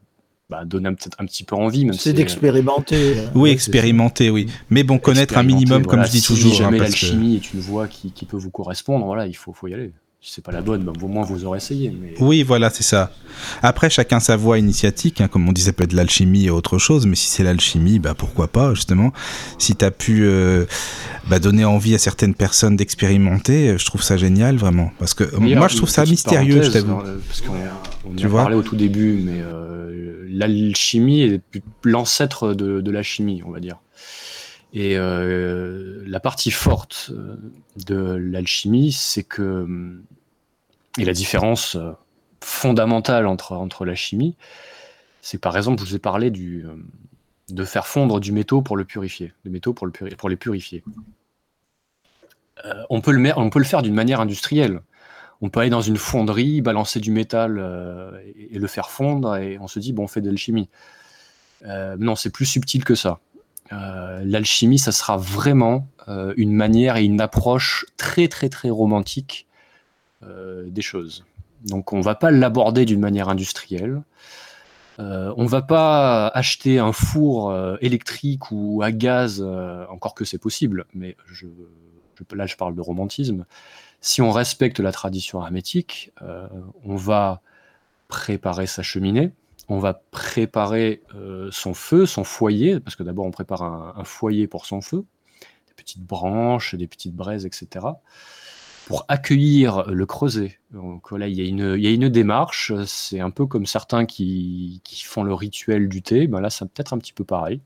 bah, 0.50 0.64
donner 0.66 0.88
un- 0.90 0.94
peut-être 0.94 1.16
un 1.20 1.24
petit 1.24 1.42
peu 1.42 1.56
envie. 1.56 1.86
Même 1.86 1.94
C'est 1.94 2.10
si- 2.10 2.14
d'expérimenter. 2.14 3.18
hein. 3.18 3.30
Oui, 3.34 3.48
expérimenter, 3.50 4.28
oui. 4.28 4.46
Mais 4.68 4.82
bon, 4.82 4.98
connaître 4.98 5.38
un 5.38 5.42
minimum, 5.42 5.86
comme 5.86 6.04
je 6.04 6.10
dis 6.10 6.20
Si 6.20 6.26
toujours. 6.26 6.52
hein, 6.52 6.56
jamais 6.56 6.76
que- 6.78 6.82
l'alchimie 6.82 7.36
est 7.36 7.52
une 7.54 7.60
voie 7.60 7.88
qui, 7.88 8.12
qui 8.12 8.26
peut 8.26 8.36
vous 8.36 8.50
correspondre, 8.50 9.06
voilà, 9.06 9.26
il 9.26 9.36
faut, 9.36 9.54
faut 9.54 9.68
y 9.68 9.74
aller. 9.74 9.92
C'est 10.20 10.42
pas 10.42 10.50
la 10.50 10.62
bonne, 10.62 10.82
bah, 10.82 10.92
au 11.00 11.06
moins 11.06 11.24
vous 11.24 11.44
aurez 11.44 11.58
essayé. 11.58 11.90
Mais... 11.90 12.12
Oui, 12.18 12.42
voilà, 12.42 12.70
c'est 12.70 12.82
ça. 12.82 13.12
Après, 13.62 13.88
chacun 13.88 14.18
sa 14.18 14.36
voie 14.36 14.58
initiatique. 14.58 15.20
hein, 15.20 15.28
comme 15.28 15.48
on 15.48 15.52
disait, 15.52 15.72
peut 15.72 15.84
être 15.84 15.92
l'alchimie 15.92 16.46
et 16.46 16.50
autre 16.50 16.76
chose. 16.78 17.06
Mais 17.06 17.14
si 17.14 17.28
c'est 17.28 17.44
l'alchimie, 17.44 18.00
bah, 18.00 18.14
pourquoi 18.14 18.48
pas, 18.48 18.74
justement. 18.74 19.12
Si 19.58 19.76
tu 19.76 19.84
as 19.84 19.92
pu 19.92 20.24
euh, 20.24 20.64
bah, 21.28 21.38
donner 21.38 21.64
envie 21.64 21.94
à 21.94 21.98
certaines 21.98 22.34
personnes 22.34 22.74
d'expérimenter, 22.74 23.68
euh, 23.70 23.78
je 23.78 23.86
trouve 23.86 24.02
ça 24.02 24.16
génial, 24.16 24.56
vraiment. 24.56 24.90
Parce 24.98 25.14
que 25.14 25.22
euh, 25.22 25.38
moi, 25.38 25.68
je 25.68 25.76
trouve 25.76 25.88
ça 25.88 26.04
mystérieux, 26.04 26.62
je 26.62 26.70
t'avoue. 26.72 26.92
hein, 26.94 27.04
Parce 27.28 27.40
qu'on 27.42 27.52
on 28.10 28.14
Tu 28.14 28.26
en 28.26 28.28
vois 28.28 28.42
parlait 28.42 28.56
au 28.56 28.62
tout 28.62 28.76
début, 28.76 29.20
mais 29.24 29.40
euh, 29.40 30.26
l'alchimie 30.28 31.22
est 31.22 31.40
l'ancêtre 31.84 32.54
de, 32.54 32.80
de 32.80 32.90
la 32.90 33.04
chimie, 33.04 33.42
on 33.46 33.52
va 33.52 33.60
dire. 33.60 33.76
Et 34.74 34.98
euh, 34.98 36.02
la 36.06 36.20
partie 36.20 36.50
forte 36.50 37.10
euh, 37.14 37.36
de 37.86 37.96
l'alchimie, 38.20 38.92
c'est 38.92 39.22
que, 39.22 39.62
hum, 39.62 40.02
et 40.98 41.04
la 41.04 41.12
différence 41.12 41.76
euh, 41.76 41.92
fondamentale 42.40 43.26
entre, 43.26 43.52
entre 43.52 43.84
la 43.84 43.94
chimie, 43.94 44.36
c'est 45.22 45.38
par 45.38 45.56
exemple, 45.56 45.82
je 45.82 45.88
vous 45.88 45.96
ai 45.96 46.00
parlé 46.00 46.30
euh, 46.30 46.76
de 47.48 47.64
faire 47.64 47.86
fondre 47.86 48.20
du 48.20 48.32
métaux 48.32 48.62
pour 48.62 48.76
le 48.76 48.84
purifier, 48.84 49.32
métaux 49.44 49.72
pour, 49.72 49.86
le 49.86 49.92
pour 49.92 50.28
les 50.28 50.36
purifier. 50.36 50.82
Euh, 52.64 52.82
on, 52.90 53.00
peut 53.00 53.12
le 53.12 53.64
faire 53.64 53.82
d'une 53.82 53.94
manière 53.94 54.20
industrielle. 54.20 54.80
On 55.40 55.48
peut 55.48 55.60
aller 55.60 55.70
dans 55.70 55.80
une 55.80 55.96
fonderie, 55.96 56.60
balancer 56.60 56.98
du 56.98 57.12
métal 57.12 57.58
et, 58.50 58.58
le 58.58 58.66
faire 58.66 58.90
fondre, 58.90 59.36
et 59.36 59.56
on 59.60 59.68
se 59.68 59.78
dit, 59.78 59.92
bon, 59.92 60.04
on 60.04 60.08
fait 60.08 60.20
de 60.20 60.28
l'alchimie. 60.28 60.68
Non, 61.64 62.16
c'est 62.16 62.30
plus 62.30 62.46
subtil 62.46 62.82
que 62.82 62.96
ça. 62.96 63.20
L'alchimie, 63.70 64.80
ça 64.80 64.90
sera 64.90 65.16
vraiment 65.16 65.86
une 66.08 66.50
manière 66.50 66.96
et 66.96 67.04
une 67.04 67.20
approche 67.20 67.86
très, 67.96 68.26
très, 68.26 68.48
très 68.48 68.70
romantique 68.70 69.47
des 70.22 70.82
choses. 70.82 71.24
Donc, 71.64 71.92
on 71.92 71.98
ne 71.98 72.02
va 72.02 72.14
pas 72.14 72.30
l'aborder 72.30 72.84
d'une 72.84 73.00
manière 73.00 73.28
industrielle. 73.28 74.02
Euh, 75.00 75.32
on 75.36 75.44
ne 75.44 75.48
va 75.48 75.62
pas 75.62 76.26
acheter 76.28 76.78
un 76.78 76.92
four 76.92 77.50
euh, 77.50 77.76
électrique 77.80 78.50
ou 78.50 78.82
à 78.82 78.90
gaz, 78.90 79.42
euh, 79.44 79.86
encore 79.90 80.14
que 80.14 80.24
c'est 80.24 80.38
possible, 80.38 80.86
mais 80.92 81.16
je, 81.26 81.46
là 82.32 82.46
je 82.46 82.56
parle 82.56 82.74
de 82.74 82.80
romantisme. 82.80 83.44
Si 84.00 84.22
on 84.22 84.32
respecte 84.32 84.80
la 84.80 84.92
tradition 84.92 85.42
hermétique, 85.42 86.12
on 86.84 86.94
va 86.94 87.42
préparer 88.06 88.68
sa 88.68 88.84
cheminée, 88.84 89.32
on 89.68 89.80
va 89.80 89.94
préparer 90.12 91.02
son 91.50 91.74
feu, 91.74 92.06
son 92.06 92.22
foyer, 92.22 92.78
parce 92.78 92.94
que 92.94 93.02
d'abord 93.02 93.26
on 93.26 93.32
prépare 93.32 93.62
un, 93.62 94.04
foyer 94.04 94.46
pour 94.46 94.66
son 94.66 94.80
feu, 94.80 95.04
des 95.40 95.74
petites 95.74 96.04
branches, 96.04 96.76
des 96.76 96.86
petites 96.86 97.16
braises, 97.16 97.44
etc 97.44 97.86
pour 98.88 99.04
accueillir 99.08 99.84
le 99.90 100.06
creuset. 100.06 100.58
Donc 100.70 101.12
là, 101.12 101.28
il 101.28 101.38
y 101.38 101.42
a 101.42 101.44
une, 101.44 101.76
y 101.78 101.86
a 101.86 101.90
une 101.90 102.08
démarche. 102.08 102.72
C'est 102.86 103.20
un 103.20 103.28
peu 103.28 103.44
comme 103.44 103.66
certains 103.66 104.06
qui, 104.06 104.80
qui 104.82 105.04
font 105.04 105.24
le 105.24 105.34
rituel 105.34 105.90
du 105.90 106.00
thé. 106.00 106.26
Ben 106.26 106.40
là, 106.40 106.48
c'est 106.48 106.64
peut-être 106.64 106.94
un 106.94 106.98
petit 106.98 107.12
peu 107.12 107.22
pareil. 107.22 107.60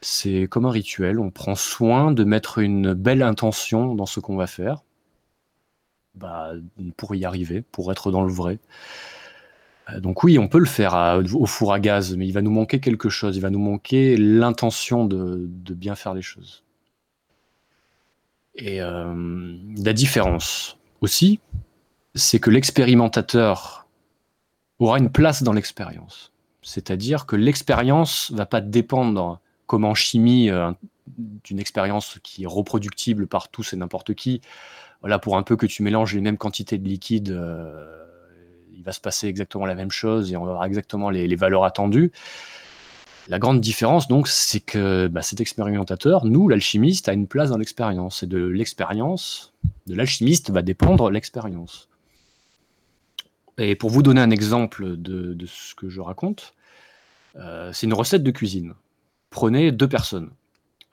C'est 0.00 0.48
comme 0.50 0.66
un 0.66 0.72
rituel. 0.72 1.20
On 1.20 1.30
prend 1.30 1.54
soin 1.54 2.10
de 2.10 2.24
mettre 2.24 2.58
une 2.58 2.94
belle 2.94 3.22
intention 3.22 3.94
dans 3.94 4.06
ce 4.06 4.18
qu'on 4.18 4.34
va 4.34 4.48
faire 4.48 4.82
bah, 6.16 6.50
pour 6.96 7.14
y 7.14 7.24
arriver, 7.24 7.62
pour 7.62 7.92
être 7.92 8.10
dans 8.10 8.24
le 8.24 8.32
vrai. 8.32 8.58
Euh, 9.90 10.00
donc 10.00 10.24
oui, 10.24 10.36
on 10.40 10.48
peut 10.48 10.58
le 10.58 10.64
faire 10.64 11.22
au 11.32 11.46
four 11.46 11.72
à 11.72 11.78
gaz, 11.78 12.16
mais 12.16 12.26
il 12.26 12.32
va 12.32 12.42
nous 12.42 12.50
manquer 12.50 12.80
quelque 12.80 13.08
chose. 13.08 13.36
Il 13.36 13.40
va 13.40 13.50
nous 13.50 13.60
manquer 13.60 14.16
l'intention 14.16 15.04
de, 15.04 15.46
de 15.48 15.74
bien 15.74 15.94
faire 15.94 16.12
les 16.12 16.22
choses. 16.22 16.63
Et 18.56 18.80
euh, 18.80 19.56
la 19.76 19.92
différence 19.92 20.78
aussi, 21.00 21.40
c'est 22.14 22.38
que 22.38 22.50
l'expérimentateur 22.50 23.86
aura 24.78 24.98
une 24.98 25.10
place 25.10 25.42
dans 25.42 25.52
l'expérience. 25.52 26.32
C'est-à-dire 26.62 27.26
que 27.26 27.36
l'expérience 27.36 28.30
va 28.32 28.46
pas 28.46 28.60
dépendre, 28.60 29.40
comme 29.66 29.84
en 29.84 29.94
chimie, 29.94 30.50
euh, 30.50 30.70
d'une 31.16 31.58
expérience 31.58 32.18
qui 32.22 32.44
est 32.44 32.48
reproductible 32.48 33.26
par 33.26 33.48
tous 33.48 33.72
et 33.72 33.76
n'importe 33.76 34.14
qui. 34.14 34.40
Voilà, 35.00 35.18
pour 35.18 35.36
un 35.36 35.42
peu 35.42 35.56
que 35.56 35.66
tu 35.66 35.82
mélanges 35.82 36.14
les 36.14 36.20
mêmes 36.20 36.38
quantités 36.38 36.78
de 36.78 36.88
liquide, 36.88 37.30
euh, 37.30 38.04
il 38.74 38.82
va 38.84 38.92
se 38.92 39.00
passer 39.00 39.26
exactement 39.26 39.66
la 39.66 39.74
même 39.74 39.90
chose 39.90 40.32
et 40.32 40.36
on 40.36 40.44
aura 40.44 40.66
exactement 40.66 41.10
les 41.10 41.36
valeurs 41.36 41.64
attendues. 41.64 42.12
La 43.28 43.38
grande 43.38 43.60
différence, 43.60 44.06
donc, 44.06 44.28
c'est 44.28 44.60
que 44.60 45.08
bah, 45.08 45.22
cet 45.22 45.40
expérimentateur, 45.40 46.26
nous, 46.26 46.48
l'alchimiste, 46.48 47.08
a 47.08 47.14
une 47.14 47.26
place 47.26 47.50
dans 47.50 47.56
l'expérience. 47.56 48.22
Et 48.22 48.26
de 48.26 48.38
l'expérience, 48.38 49.54
de 49.86 49.94
l'alchimiste, 49.94 50.50
va 50.50 50.60
dépendre 50.60 51.10
l'expérience. 51.10 51.88
Et 53.56 53.76
pour 53.76 53.88
vous 53.88 54.02
donner 54.02 54.20
un 54.20 54.30
exemple 54.30 54.96
de, 54.96 55.36
ce 55.46 55.74
que 55.74 55.88
je 55.88 56.00
raconte, 56.00 56.54
euh, 57.36 57.72
c'est 57.72 57.86
une 57.86 57.94
recette 57.94 58.22
de 58.22 58.30
cuisine. 58.30 58.74
Prenez 59.30 59.72
deux 59.72 59.88
personnes. 59.88 60.30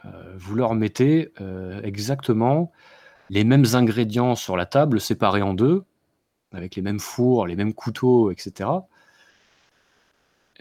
Euh, 0.05 0.33
vous 0.37 0.55
leur 0.55 0.73
mettez 0.73 1.33
euh, 1.41 1.81
exactement 1.83 2.71
les 3.29 3.43
mêmes 3.43 3.65
ingrédients 3.73 4.35
sur 4.35 4.55
la 4.55 4.65
table, 4.65 5.01
séparés 5.01 5.41
en 5.41 5.53
deux, 5.53 5.83
avec 6.53 6.75
les 6.75 6.81
mêmes 6.81 6.99
fours, 6.99 7.45
les 7.45 7.55
mêmes 7.55 7.73
couteaux, 7.73 8.31
etc. 8.31 8.69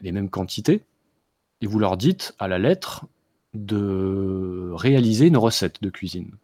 Les 0.00 0.12
mêmes 0.12 0.30
quantités 0.30 0.82
et 1.60 1.66
vous 1.66 1.78
leur 1.78 1.96
dites 1.96 2.34
à 2.38 2.48
la 2.48 2.58
lettre 2.58 3.06
de 3.54 4.70
réaliser 4.74 5.26
une 5.26 5.36
recette 5.36 5.82
de 5.82 5.90
cuisine. 5.90 6.36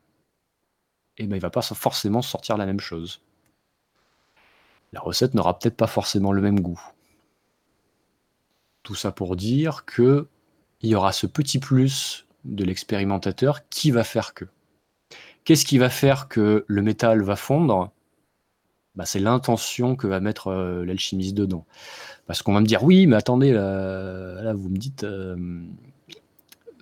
Et 1.18 1.26
bien 1.26 1.36
il 1.36 1.40
va 1.40 1.50
pas 1.50 1.62
forcément 1.62 2.22
sortir 2.22 2.56
la 2.56 2.66
même 2.66 2.80
chose. 2.80 3.22
La 4.92 5.00
recette 5.00 5.34
n'aura 5.34 5.58
peut-être 5.58 5.76
pas 5.76 5.86
forcément 5.86 6.32
le 6.32 6.42
même 6.42 6.60
goût. 6.60 6.80
Tout 8.82 8.94
ça 8.94 9.12
pour 9.12 9.36
dire 9.36 9.84
que 9.84 10.28
il 10.82 10.90
y 10.90 10.94
aura 10.94 11.12
ce 11.12 11.26
petit 11.26 11.58
plus 11.58 12.26
de 12.44 12.64
l'expérimentateur 12.64 13.68
qui 13.68 13.90
va 13.90 14.04
faire 14.04 14.34
que. 14.34 14.44
Qu'est-ce 15.44 15.64
qui 15.64 15.78
va 15.78 15.90
faire 15.90 16.28
que 16.28 16.64
le 16.66 16.82
métal 16.82 17.22
va 17.22 17.36
fondre? 17.36 17.90
Bah, 18.96 19.04
C'est 19.06 19.20
l'intention 19.20 19.96
que 19.96 20.06
va 20.06 20.20
mettre 20.20 20.48
euh, 20.48 20.84
l'alchimiste 20.84 21.34
dedans. 21.34 21.64
Parce 22.26 22.42
qu'on 22.42 22.52
va 22.52 22.60
me 22.60 22.66
dire, 22.66 22.82
oui, 22.82 23.06
mais 23.06 23.16
attendez, 23.16 23.52
là, 23.52 24.52
vous 24.54 24.68
me 24.68 24.76
dites 24.76 25.04
euh, 25.04 25.36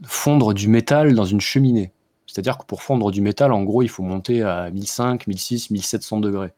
fondre 0.05 0.55
du 0.55 0.69
métal 0.69 1.15
dans 1.15 1.27
une 1.27 1.41
cheminée. 1.41 1.93
C'est-à-dire 2.27 2.59
que 2.59 2.65
pour 2.65 2.82
fondre 2.82 3.11
du 3.11 3.20
métal, 3.20 3.53
en 3.53 3.62
gros, 3.62 3.82
il 3.82 3.89
faut 3.89 4.03
monter 4.03 4.43
à 4.43 4.70
1500, 4.70 5.19
1600, 5.27 5.69
1700 5.70 6.20
degrés. 6.20 6.53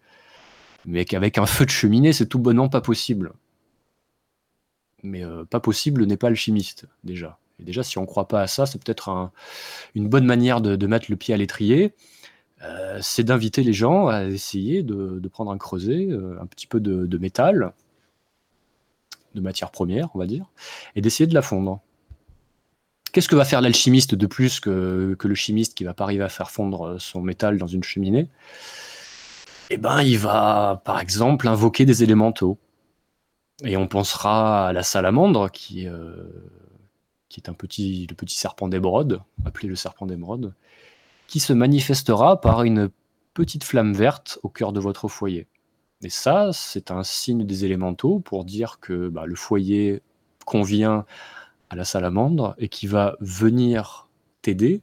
Mais 0.86 1.04
qu'avec 1.04 1.38
un 1.38 1.46
feu 1.46 1.64
de 1.64 1.70
cheminée, 1.70 2.12
c'est 2.12 2.26
tout 2.26 2.38
bonnement 2.38 2.68
pas 2.68 2.80
possible. 2.80 3.32
Mais 5.02 5.24
euh, 5.24 5.44
pas 5.44 5.60
possible 5.60 6.06
n'est 6.06 6.16
pas 6.16 6.28
alchimiste, 6.28 6.86
déjà. 7.02 7.38
Et 7.58 7.64
déjà, 7.64 7.82
si 7.82 7.98
on 7.98 8.02
ne 8.02 8.06
croit 8.06 8.28
pas 8.28 8.42
à 8.42 8.46
ça, 8.46 8.66
c'est 8.66 8.82
peut-être 8.82 9.30
une 9.94 10.08
bonne 10.08 10.26
manière 10.26 10.60
de, 10.60 10.86
mettre 10.86 11.06
le 11.08 11.16
pied 11.16 11.34
à 11.34 11.36
l'étrier. 11.36 11.94
Euh, 12.66 12.98
c'est 13.00 13.24
d'inviter 13.24 13.62
les 13.62 13.72
gens 13.72 14.08
à 14.08 14.24
essayer 14.24 14.82
de, 14.82 15.20
prendre 15.28 15.50
un 15.50 15.58
creuset, 15.58 16.08
un 16.40 16.46
petit 16.46 16.66
peu 16.66 16.80
de 16.80 17.18
métal, 17.18 17.72
de 19.36 19.40
matière 19.40 19.70
première, 19.70 20.08
on 20.14 20.18
va 20.18 20.26
dire, 20.26 20.46
et 20.96 21.00
d'essayer 21.00 21.26
de 21.28 21.34
la 21.34 21.42
fondre. 21.42 21.80
Qu'est-ce 23.12 23.28
que 23.28 23.36
va 23.36 23.44
faire 23.44 23.60
l'alchimiste 23.60 24.14
de 24.14 24.26
plus 24.26 24.60
que, 24.60 25.16
le 25.18 25.34
chimiste 25.34 25.74
qui 25.74 25.84
va 25.84 25.94
pas 25.94 26.04
arriver 26.04 26.24
à 26.24 26.28
faire 26.28 26.50
fondre 26.50 27.00
son 27.00 27.22
métal 27.22 27.56
dans 27.56 27.66
une 27.66 27.84
cheminée? 27.84 28.28
Eh 29.70 29.78
ben, 29.78 30.02
il 30.02 30.18
va, 30.18 30.82
par 30.84 31.00
exemple, 31.00 31.48
invoquer 31.48 31.86
des 31.86 32.02
élémentaux. 32.02 32.58
Et 33.64 33.76
on 33.76 33.88
pensera 33.88 34.68
à 34.68 34.72
la 34.72 34.82
salamandre, 34.82 35.50
qui, 35.50 35.88
euh, 35.88 36.14
qui 37.28 37.40
est 37.40 37.48
un 37.48 37.54
petit, 37.54 38.06
le 38.08 38.14
petit 38.14 38.36
serpent 38.36 38.68
d'émeraude, 38.68 39.22
appelé 39.46 39.68
le 39.68 39.76
serpent 39.76 40.04
d'émeraude, 40.04 40.52
qui 41.26 41.40
se 41.40 41.52
manifestera 41.52 42.40
par 42.40 42.62
une 42.62 42.90
petite 43.34 43.64
flamme 43.64 43.92
verte 43.92 44.38
au 44.42 44.48
cœur 44.48 44.72
de 44.72 44.80
votre 44.80 45.08
foyer. 45.08 45.46
Et 46.02 46.10
ça, 46.10 46.50
c'est 46.52 46.90
un 46.90 47.02
signe 47.02 47.44
des 47.44 47.64
élémentaux 47.64 48.20
pour 48.20 48.44
dire 48.44 48.78
que 48.80 49.08
bah, 49.08 49.26
le 49.26 49.34
foyer 49.34 50.02
convient 50.44 51.04
à 51.70 51.76
la 51.76 51.84
salamandre 51.84 52.54
et 52.58 52.68
qui 52.68 52.86
va 52.86 53.16
venir 53.20 54.08
t'aider 54.42 54.82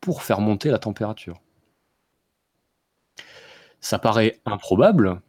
pour 0.00 0.22
faire 0.22 0.40
monter 0.40 0.70
la 0.70 0.78
température. 0.78 1.40
Ça 3.80 3.98
paraît 3.98 4.40
improbable, 4.46 5.20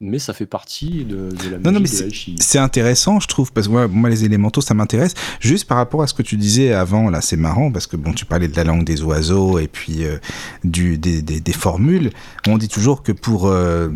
mais 0.00 0.20
ça 0.20 0.32
fait 0.32 0.46
partie 0.46 1.04
de, 1.04 1.30
la 1.50 1.58
magie 1.58 1.74
non, 1.74 1.80
mais 1.80 2.36
C'est 2.38 2.58
intéressant, 2.58 3.18
je 3.18 3.26
trouve, 3.26 3.52
parce 3.52 3.66
que 3.66 3.86
moi, 3.86 4.08
les 4.08 4.24
élémentaux, 4.24 4.60
ça 4.60 4.72
m'intéresse. 4.72 5.14
Juste 5.40 5.66
par 5.66 5.76
rapport 5.76 6.02
à 6.02 6.06
ce 6.06 6.14
que 6.14 6.22
tu 6.22 6.36
disais 6.36 6.72
avant, 6.72 7.10
là, 7.10 7.20
c'est 7.20 7.36
marrant, 7.36 7.72
parce 7.72 7.88
que 7.88 7.96
bon, 7.96 8.12
tu 8.12 8.24
parlais 8.24 8.46
de 8.46 8.56
la 8.56 8.62
langue 8.62 8.84
des 8.84 9.02
oiseaux 9.02 9.58
et 9.58 9.66
puis 9.66 10.04
euh, 10.04 10.18
du, 10.62 10.98
des, 10.98 11.20
des, 11.22 11.52
formules. 11.52 12.10
On 12.46 12.58
dit 12.58 12.68
toujours 12.68 13.02
que 13.02 13.10
pour, 13.10 13.48
euh, 13.48 13.88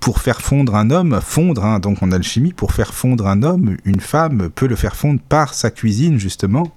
pour 0.00 0.18
faire 0.18 0.40
fondre 0.40 0.74
un 0.74 0.90
homme, 0.90 1.20
fondre, 1.22 1.64
hein, 1.64 1.78
donc 1.78 2.02
en 2.02 2.10
alchimie, 2.10 2.52
pour 2.52 2.72
faire 2.72 2.92
fondre 2.92 3.28
un 3.28 3.44
homme, 3.44 3.76
une 3.84 4.00
femme 4.00 4.50
peut 4.50 4.66
le 4.66 4.74
faire 4.74 4.96
fondre 4.96 5.20
par 5.28 5.54
sa 5.54 5.70
cuisine, 5.70 6.18
justement 6.18 6.74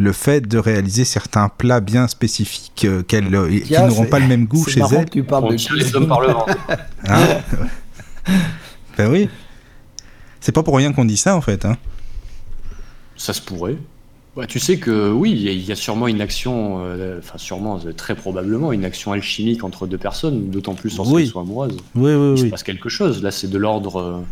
le 0.00 0.12
fait 0.12 0.40
de 0.40 0.56
réaliser 0.56 1.04
certains 1.04 1.50
plats 1.50 1.80
bien 1.80 2.08
spécifiques 2.08 2.86
euh, 2.86 3.02
qu'elles, 3.02 3.34
euh, 3.34 3.60
qui 3.60 3.74
n'auront 3.74 4.06
pas 4.06 4.18
le 4.18 4.26
même 4.26 4.46
goût 4.46 4.66
chez 4.66 4.80
elles. 4.80 5.04
Que 5.04 5.10
tu 5.10 5.22
parles 5.22 5.54
de 5.54 5.76
les 5.76 5.94
hommes 5.94 6.08
par 6.08 6.22
le 6.22 6.28
ventre. 6.28 6.56
Hein 7.06 7.40
ben 8.96 9.10
oui. 9.10 9.28
C'est 10.40 10.52
pas 10.52 10.62
pour 10.62 10.76
rien 10.76 10.92
qu'on 10.92 11.04
dit 11.04 11.18
ça 11.18 11.36
en 11.36 11.42
fait. 11.42 11.66
Hein. 11.66 11.76
Ça 13.16 13.34
se 13.34 13.42
pourrait. 13.42 13.76
tu 14.48 14.58
sais 14.58 14.78
que 14.78 15.10
oui, 15.10 15.32
il 15.32 15.68
y, 15.68 15.72
a 15.72 15.76
sûrement 15.76 16.08
une 16.08 16.22
action, 16.22 16.80
euh, 16.82 17.18
enfin 17.18 17.36
sûrement, 17.36 17.78
très 17.94 18.14
probablement 18.14 18.72
une 18.72 18.86
action 18.86 19.12
alchimique 19.12 19.64
entre 19.64 19.86
deux 19.86 19.98
personnes, 19.98 20.50
d'autant 20.50 20.74
plus 20.74 20.96
lorsqu'elles 20.96 21.26
sont 21.26 21.40
amoureuses. 21.40 21.76
Oui, 21.94 22.14
oui, 22.14 22.32
il 22.36 22.38
se 22.38 22.46
passe 22.46 22.62
quelque 22.62 22.88
chose. 22.88 23.22
Là, 23.22 23.30
c'est 23.30 23.48
de 23.48 23.58
l'ordre, 23.58 24.24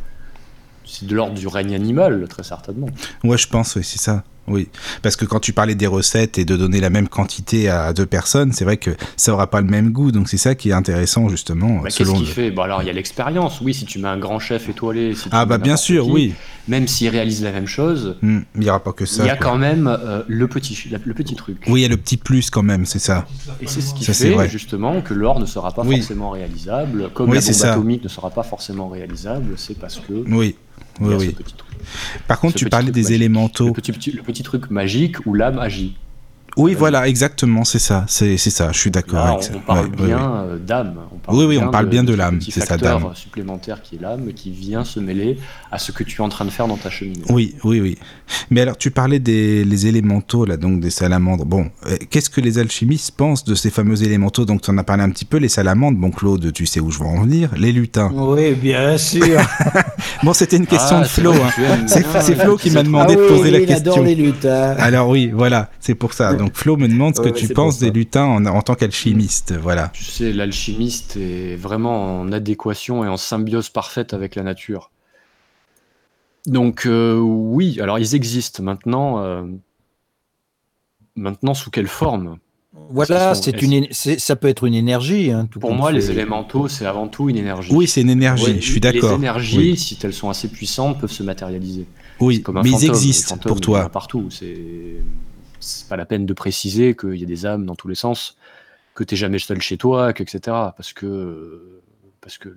c'est 0.86 1.07
de 1.07 1.15
l'ordre 1.15 1.35
du 1.35 1.47
règne 1.47 1.74
animal, 1.74 2.27
très 2.28 2.43
certainement. 2.43 2.89
Ouais, 3.23 3.36
je 3.36 3.49
pense, 3.49 3.77
oui, 3.77 3.85
c'est 3.85 4.01
ça. 4.01 4.24
Oui, 4.49 4.69
parce 5.03 5.16
que 5.16 5.25
quand 5.25 5.41
tu 5.41 5.53
parlais 5.53 5.75
des 5.75 5.87
recettes 5.87 6.39
et 6.39 6.45
de 6.45 6.57
donner 6.57 6.81
la 6.81 6.91
même 6.91 7.09
quantité 7.09 7.69
à 7.69 7.93
deux 7.93 8.07
personnes, 8.07 8.53
c'est 8.53 8.65
vrai 8.65 8.77
que 8.77 8.91
ça 9.16 9.33
aura 9.33 9.49
pas 9.49 9.61
le 9.61 9.66
même 9.66 9.91
goût. 9.91 10.12
Donc 10.12 10.29
c'est 10.29 10.39
ça 10.39 10.55
qui 10.55 10.70
est 10.70 10.73
intéressant 10.73 11.29
justement. 11.29 11.81
Bah, 11.83 11.89
Qu'est-ce 11.91 12.12
qui 12.12 12.27
fait? 12.27 12.51
Bon, 12.51 12.62
Alors 12.62 12.83
il 12.83 12.87
y 12.87 12.91
a 12.91 12.93
l'expérience. 12.93 13.61
Oui, 13.61 13.75
si 13.75 13.85
tu 13.85 13.99
mets 13.99 14.09
un 14.09 14.19
grand 14.19 14.39
chef 14.39 14.69
étoilé. 14.69 15.15
Si 15.15 15.29
ah 15.33 15.47
bah 15.47 15.59
bien 15.59 15.77
sûr, 15.77 16.09
oui. 16.09 16.35
Même 16.66 16.87
s'il 16.87 17.09
réalise 17.09 17.43
la 17.43 17.51
même 17.51 17.66
chose, 17.66 18.16
hmm, 18.20 18.41
il 18.55 18.61
n'y 18.61 18.69
aura 18.69 18.83
pas 18.83 18.93
que 18.93 19.07
ça. 19.07 19.25
Il 19.25 19.27
y 19.27 19.31
a 19.31 19.37
quand 19.37 19.57
même 19.57 19.87
euh, 19.87 20.23
le 20.29 20.49
petit, 20.49 20.79
le 20.91 21.15
petit 21.15 21.35
truc. 21.35 21.62
Oui, 21.66 21.81
il 21.81 21.83
y 21.83 21.87
a 21.87 21.89
le 21.89 21.97
petit 21.97 22.19
plus 22.19 22.51
quand 22.51 22.62
même, 22.62 22.85
c'est 22.85 22.99
ça. 22.99 23.27
Et 23.61 23.66
c'est 23.66 23.81
ce 23.81 23.95
qui 23.95 24.05
fait 24.05 24.49
justement 24.49 25.01
que 25.01 25.15
l'or 25.15 25.41
ne 25.41 25.47
sera 25.47 25.73
pas 25.73 25.85
forcément 25.85 26.31
réalisable, 26.31 27.11
comme 27.15 27.33
la 27.33 27.41
bombe 27.41 27.65
atomique 27.65 28.05
ne 28.05 28.09
sera 28.09 28.31
pas 28.31 28.43
forcément 28.43 28.89
réalisable. 28.89 29.55
C'est 29.57 29.79
parce 29.79 29.97
que. 29.97 30.25
Oui. 30.29 30.57
Oui, 31.01 31.15
oui. 31.19 31.37
Par 32.27 32.41
contre, 32.41 32.57
tu 32.57 32.67
parlais 32.67 32.91
des 32.91 33.13
élémentaux. 33.13 33.69
Le 33.69 33.73
petit, 33.73 34.13
le 34.13 34.23
petit 34.23 34.43
truc 34.43 34.71
magique 34.71 35.25
où 35.27 35.35
l'âme 35.35 35.59
agit. 35.59 35.97
Oui, 36.59 36.74
voilà, 36.74 37.06
exactement, 37.06 37.64
c'est 37.64 37.78
ça, 37.78 38.05
c'est 38.09 38.36
ça, 38.36 38.72
je 38.72 38.78
suis 38.78 38.90
d'accord 38.90 39.24
avec 39.26 39.44
ça. 39.44 39.52
On 39.55 39.60
parle 39.60 39.89
bien 39.90 40.18
euh, 40.18 40.59
d'âme. 40.59 40.97
Oui, 41.28 41.44
oui, 41.44 41.59
on 41.62 41.70
parle 41.70 41.86
bien 41.86 42.02
de 42.02 42.14
l'âme, 42.14 42.40
c'est 42.40 42.64
ça, 42.64 42.76
d'âme. 42.76 43.12
supplémentaire 43.14 43.80
qui 43.80 43.94
est 43.97 44.01
l'âme, 44.01 44.32
qui 44.35 44.51
vient 44.51 44.85
se 44.85 44.98
mêler 44.98 45.39
à 45.70 45.78
ce 45.78 45.93
que 45.93 46.02
tu 46.02 46.20
es 46.20 46.24
en 46.24 46.28
train 46.28 46.44
de 46.44 46.51
faire 46.51 46.66
dans 46.66 46.76
ta 46.76 46.90
cheminée. 46.90 47.22
Oui, 47.28 47.55
oui, 47.62 47.80
oui. 47.80 47.98
Mais 48.51 48.62
alors, 48.62 48.76
tu 48.76 48.90
parlais 48.90 49.20
des 49.20 49.64
les 49.64 49.86
élémentaux, 49.86 50.44
là, 50.44 50.56
donc 50.56 50.80
des 50.80 50.90
salamandres. 50.90 51.44
Bon, 51.44 51.70
euh, 51.86 51.97
qu'est-ce 52.10 52.30
que 52.30 52.40
les 52.40 52.59
alchimistes 52.59 53.12
pensent 53.12 53.44
de 53.44 53.55
ces 53.55 53.70
fameux 53.70 54.02
élémentaux 54.02 54.44
Donc, 54.44 54.62
tu 54.62 54.70
en 54.70 54.78
as 54.78 54.85
parlé 54.85 55.05
un 55.05 55.10
petit 55.10 55.24
peu, 55.24 55.36
les 55.36 55.48
salamandres? 55.48 55.98
Bon, 55.98 56.10
Claude, 56.10 56.52
tu 56.52 56.66
sais 56.66 56.80
où 56.80 56.90
je 56.90 56.98
veux 56.98 57.06
en 57.06 57.22
venir. 57.22 57.51
Les 57.56 57.72
lutins. 57.72 58.10
Oui, 58.12 58.55
bien 58.55 58.98
sûr. 58.98 59.40
bon, 60.24 60.32
c'était 60.32 60.56
une 60.56 60.66
question 60.66 60.97
ah, 60.98 61.02
de 61.02 61.09
Flo. 61.09 61.32
Hein. 61.32 61.86
C'est 61.86 62.35
Flo 62.35 62.56
qui 62.56 62.70
m'a 62.70 62.82
demandé 62.82 63.14
de 63.14 63.28
poser 63.28 63.51
la 63.51 63.60
question. 63.60 64.02
les 64.02 64.14
lutins. 64.14 64.74
Alors 64.78 65.09
oui, 65.09 65.30
voilà, 65.32 65.70
c'est 65.78 65.94
pour 65.94 66.12
ça. 66.12 66.35
Donc, 66.35 66.48
Flo 66.57 66.77
me 66.77 66.89
demande 66.89 67.16
ce 67.16 67.20
que 67.20 67.29
tu 67.29 67.49
penses 67.49 67.79
des 67.79 67.91
lutins 67.91 68.25
en, 68.25 68.62
tant 68.62 68.75
qu'alchimiste. 68.75 69.55
Voilà. 69.55 69.89
Tu 69.89 70.05
sais, 70.05 70.33
l'alchimiste 70.33 71.16
est 71.16 71.57
vraiment 71.57 72.20
en 72.20 72.33
adéquation 72.33 73.05
et 73.05 73.09
en 73.09 73.16
symbiose 73.16 73.69
parfaite 73.69 74.15
avec 74.15 74.35
la 74.35 74.43
nature. 74.43 74.91
Donc 76.47 76.87
euh, 76.87 77.19
oui, 77.19 77.79
alors 77.81 77.99
ils 77.99 78.15
existent 78.15 78.62
maintenant. 78.62 79.23
Euh, 79.23 79.43
maintenant, 81.16 81.55
sous 81.55 81.70
quelle 81.70 81.89
forme? 81.89 82.39
Voilà, 82.91 83.35
c'est 83.35 83.61
une, 83.61 83.87
ça 83.91 84.37
peut 84.37 84.49
être 84.49 84.65
une 84.65 84.75
énergie. 84.75 85.31
Hein, 85.31 85.47
pour 85.61 85.75
moi, 85.75 85.93
les 85.93 86.11
élémentaux, 86.11 86.69
c'est 86.69 86.87
avant 86.87 87.09
tout 87.09 87.29
une 87.29 87.37
énergie. 87.37 87.73
Oui, 87.73 87.87
c'est 87.87 88.03
une 88.03 88.11
énergie, 88.11 88.61
je 88.61 88.70
suis 88.70 88.81
d'accord. 88.81 89.11
Les 89.11 89.16
énergies, 89.16 89.77
si 89.77 89.99
elles 90.03 90.12
sont 90.12 90.31
assez 90.31 90.49
puissantes, 90.49 91.01
peuvent 91.01 91.11
se 91.11 91.23
matérialiser. 91.23 91.87
Oui, 92.20 92.43
mais 92.62 92.70
ils 92.70 92.87
existent 92.87 93.37
pour 93.37 93.61
toi. 93.61 93.89
Partout, 93.89 94.29
c'est 94.31 94.57
pas 95.89 95.97
la 95.97 96.07
peine 96.07 96.27
de 96.27 96.32
préciser 96.32 96.97
qu'il 96.97 97.16
y 97.16 97.23
a 97.23 97.27
des 97.27 97.47
âmes 97.47 97.66
dans 97.66 97.74
tous 97.74 97.89
les 97.89 97.95
sens, 97.95 98.36
que 98.95 99.05
tu 99.05 99.15
n'es 99.15 99.19
jamais 99.19 99.39
seul 99.39 99.61
chez 99.61 99.78
toi, 99.78 100.11
etc. 100.11 100.40
Parce 100.77 100.93
que, 100.93 101.81
parce 102.20 102.39
que 102.39 102.55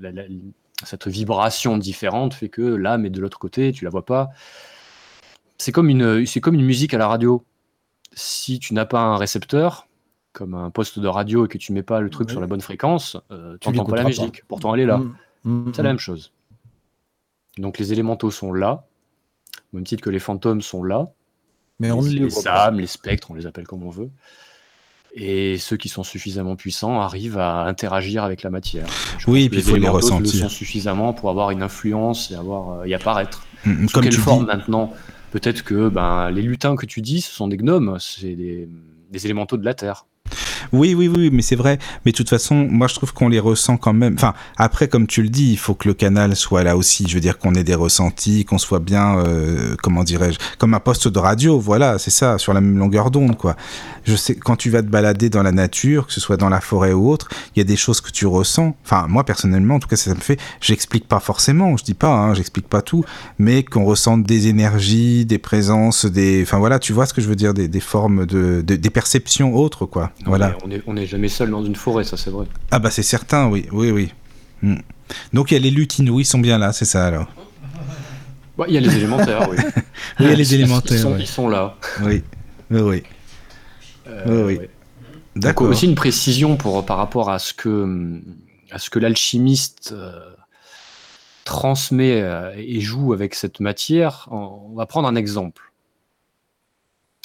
cette 0.83 1.07
vibration 1.07 1.77
différente 1.77 2.33
fait 2.33 2.49
que 2.49 2.61
l'âme 2.61 3.05
est 3.05 3.09
de 3.09 3.21
l'autre 3.21 3.39
côté, 3.39 3.71
tu 3.71 3.83
la 3.83 3.89
vois 3.89 4.05
pas. 4.05 4.29
C'est 5.57 5.71
comme, 5.71 5.89
une, 5.89 6.25
comme 6.41 6.55
une 6.55 6.65
musique 6.65 6.93
à 6.93 6.97
la 6.97 7.07
radio. 7.07 7.45
Si 8.13 8.59
tu 8.59 8.73
n'as 8.73 8.85
pas 8.85 9.01
un 9.01 9.17
récepteur, 9.17 9.87
comme 10.33 10.53
un 10.53 10.69
poste 10.69 10.99
de 10.99 11.07
radio 11.07 11.45
et 11.45 11.47
que 11.47 11.57
tu 11.57 11.73
mets 11.73 11.83
pas 11.83 12.01
le 12.01 12.09
truc 12.09 12.29
sur 12.29 12.41
la 12.41 12.47
bonne 12.47 12.61
fréquence, 12.61 13.17
euh, 13.31 13.57
tu 13.59 13.69
n'entends 13.69 13.85
pas 13.85 13.97
la 13.97 14.03
musique. 14.05 14.43
Pourtant, 14.47 14.73
elle 14.73 14.81
est 14.81 14.85
là. 14.85 14.97
Mm. 14.97 15.15
Mm, 15.43 15.71
c'est 15.73 15.83
la 15.83 15.89
mm. 15.89 15.91
même 15.91 15.99
chose. 15.99 16.31
Donc 17.57 17.77
les 17.77 17.91
élémentaux 17.91 18.31
sont 18.31 18.53
là, 18.53 18.85
au 19.71 19.77
même 19.77 19.85
titre 19.85 20.01
que 20.01 20.09
les 20.09 20.19
fantômes 20.19 20.61
sont 20.61 20.83
là. 20.83 21.11
Mais 21.81 21.91
on 21.91 22.01
les, 22.01 22.19
les 22.19 22.47
âmes, 22.47 22.79
les 22.79 22.85
spectres, 22.85 23.31
on 23.31 23.33
les 23.33 23.47
appelle 23.47 23.65
comme 23.65 23.81
on 23.83 23.89
veut. 23.89 24.11
Et 25.13 25.57
ceux 25.57 25.77
qui 25.77 25.89
sont 25.89 26.03
suffisamment 26.03 26.55
puissants 26.55 27.01
arrivent 27.01 27.39
à 27.39 27.63
interagir 27.63 28.23
avec 28.23 28.43
la 28.43 28.51
matière. 28.51 28.85
oui, 29.27 29.49
puis 29.49 29.59
il 29.59 29.63
faut 29.63 29.75
les 29.75 29.89
ressentir. 29.89 30.43
sont 30.43 30.49
suffisamment 30.49 31.11
pour 31.13 31.31
avoir 31.31 31.49
une 31.49 31.63
influence 31.63 32.29
et, 32.29 32.35
avoir, 32.35 32.81
euh, 32.81 32.95
apparaître. 32.95 33.45
Sous 33.65 33.99
quelle 33.99 34.13
forme 34.13 34.45
maintenant? 34.45 34.93
Peut-être 35.31 35.63
que 35.63 35.89
ben, 35.89 36.29
les 36.29 36.43
lutins 36.43 36.75
que 36.75 36.85
tu 36.85 37.01
dis, 37.01 37.21
ce 37.21 37.33
sont 37.33 37.47
des 37.47 37.57
gnomes, 37.57 37.97
c'est 37.99 38.35
des, 38.35 38.69
des 39.09 39.25
élémentaux 39.25 39.57
de 39.57 39.65
la 39.65 39.73
Terre. 39.73 40.05
Oui, 40.73 40.95
oui, 40.95 41.09
oui, 41.13 41.29
mais 41.31 41.41
c'est 41.41 41.55
vrai. 41.55 41.79
Mais 42.05 42.11
de 42.11 42.17
toute 42.17 42.29
façon, 42.29 42.55
moi, 42.69 42.87
je 42.87 42.95
trouve 42.95 43.13
qu'on 43.13 43.27
les 43.27 43.39
ressent 43.39 43.77
quand 43.77 43.93
même. 43.93 44.13
Enfin, 44.13 44.33
après, 44.57 44.87
comme 44.87 45.07
tu 45.07 45.21
le 45.21 45.29
dis, 45.29 45.51
il 45.51 45.57
faut 45.57 45.73
que 45.73 45.87
le 45.87 45.93
canal 45.93 46.35
soit 46.35 46.63
là 46.63 46.77
aussi. 46.77 47.05
Je 47.07 47.15
veux 47.15 47.19
dire 47.19 47.37
qu'on 47.37 47.53
ait 47.55 47.63
des 47.63 47.75
ressentis, 47.75 48.45
qu'on 48.45 48.57
soit 48.57 48.79
bien, 48.79 49.17
euh, 49.19 49.75
comment 49.81 50.03
dirais-je, 50.03 50.37
comme 50.57 50.73
un 50.73 50.79
poste 50.79 51.07
de 51.07 51.19
radio. 51.19 51.59
Voilà, 51.59 51.99
c'est 51.99 52.11
ça, 52.11 52.37
sur 52.37 52.53
la 52.53 52.61
même 52.61 52.77
longueur 52.77 53.11
d'onde, 53.11 53.37
quoi. 53.37 53.55
Je 54.03 54.15
sais, 54.15 54.35
quand 54.35 54.55
tu 54.55 54.69
vas 54.69 54.81
te 54.81 54.87
balader 54.87 55.29
dans 55.29 55.43
la 55.43 55.51
nature, 55.51 56.07
que 56.07 56.13
ce 56.13 56.19
soit 56.19 56.37
dans 56.37 56.49
la 56.49 56.61
forêt 56.61 56.93
ou 56.93 57.09
autre, 57.09 57.27
il 57.55 57.59
y 57.59 57.61
a 57.61 57.65
des 57.65 57.75
choses 57.75 58.01
que 58.01 58.09
tu 58.09 58.25
ressens. 58.25 58.75
Enfin, 58.83 59.05
moi, 59.07 59.25
personnellement, 59.25 59.75
en 59.75 59.79
tout 59.79 59.87
cas, 59.87 59.95
ça 59.95 60.15
me 60.15 60.19
fait. 60.19 60.39
J'explique 60.59 61.07
pas 61.07 61.19
forcément, 61.19 61.77
je 61.77 61.83
dis 61.83 61.93
pas, 61.93 62.09
hein, 62.09 62.33
j'explique 62.33 62.67
pas 62.67 62.81
tout, 62.81 63.03
mais 63.37 63.63
qu'on 63.63 63.83
ressente 63.83 64.23
des 64.23 64.47
énergies, 64.47 65.25
des 65.25 65.37
présences, 65.37 66.05
des. 66.05 66.41
Enfin, 66.41 66.57
voilà, 66.57 66.79
tu 66.79 66.93
vois 66.93 67.05
ce 67.05 67.13
que 67.13 67.21
je 67.21 67.27
veux 67.27 67.35
dire, 67.35 67.53
des, 67.53 67.67
des 67.67 67.79
formes 67.79 68.25
de, 68.25 68.61
des 68.61 68.89
perceptions 68.89 69.55
autres, 69.55 69.85
quoi. 69.85 70.11
voilà 70.25 70.55
on 70.63 70.93
n'est 70.93 71.05
jamais 71.05 71.27
seul 71.27 71.49
dans 71.49 71.63
une 71.63 71.75
forêt, 71.75 72.03
ça 72.03 72.17
c'est 72.17 72.29
vrai. 72.29 72.45
Ah 72.71 72.79
bah 72.79 72.91
c'est 72.91 73.03
certain, 73.03 73.47
oui, 73.47 73.67
oui, 73.71 73.91
oui. 73.91 74.11
Hmm. 74.61 74.77
Donc 75.33 75.51
il 75.51 75.55
y 75.55 75.57
a 75.57 75.59
les 75.59 75.71
lutinos, 75.71 76.21
ils 76.21 76.25
sont 76.25 76.39
bien 76.39 76.57
là, 76.57 76.71
c'est 76.73 76.85
ça 76.85 77.05
alors 77.05 77.27
Il 78.67 78.73
y 78.73 78.77
a 78.77 78.81
les 78.81 78.95
élémentaires, 78.95 79.49
oui. 79.49 79.57
il 80.19 80.27
y 80.27 80.29
a 80.29 80.35
les 80.35 80.53
élémentaires. 80.53 81.19
Ils 81.19 81.27
sont, 81.27 81.49
là. 81.49 81.77
Oui, 82.03 82.23
oui, 82.69 82.81
oui. 82.81 83.03
Euh, 84.07 84.45
oui, 84.45 84.59
D'accord. 85.35 85.69
Aussi 85.69 85.85
une 85.85 85.95
précision 85.95 86.57
pour, 86.57 86.85
par 86.85 86.97
rapport 86.97 87.29
à 87.29 87.39
ce 87.39 87.53
que, 87.53 88.21
à 88.69 88.79
ce 88.79 88.89
que 88.89 88.99
l'alchimiste 88.99 89.93
euh, 89.93 90.19
transmet 91.45 92.21
euh, 92.21 92.53
et 92.57 92.81
joue 92.81 93.13
avec 93.13 93.35
cette 93.35 93.59
matière. 93.59 94.27
On 94.31 94.75
va 94.75 94.85
prendre 94.85 95.07
un 95.07 95.15
exemple. 95.15 95.71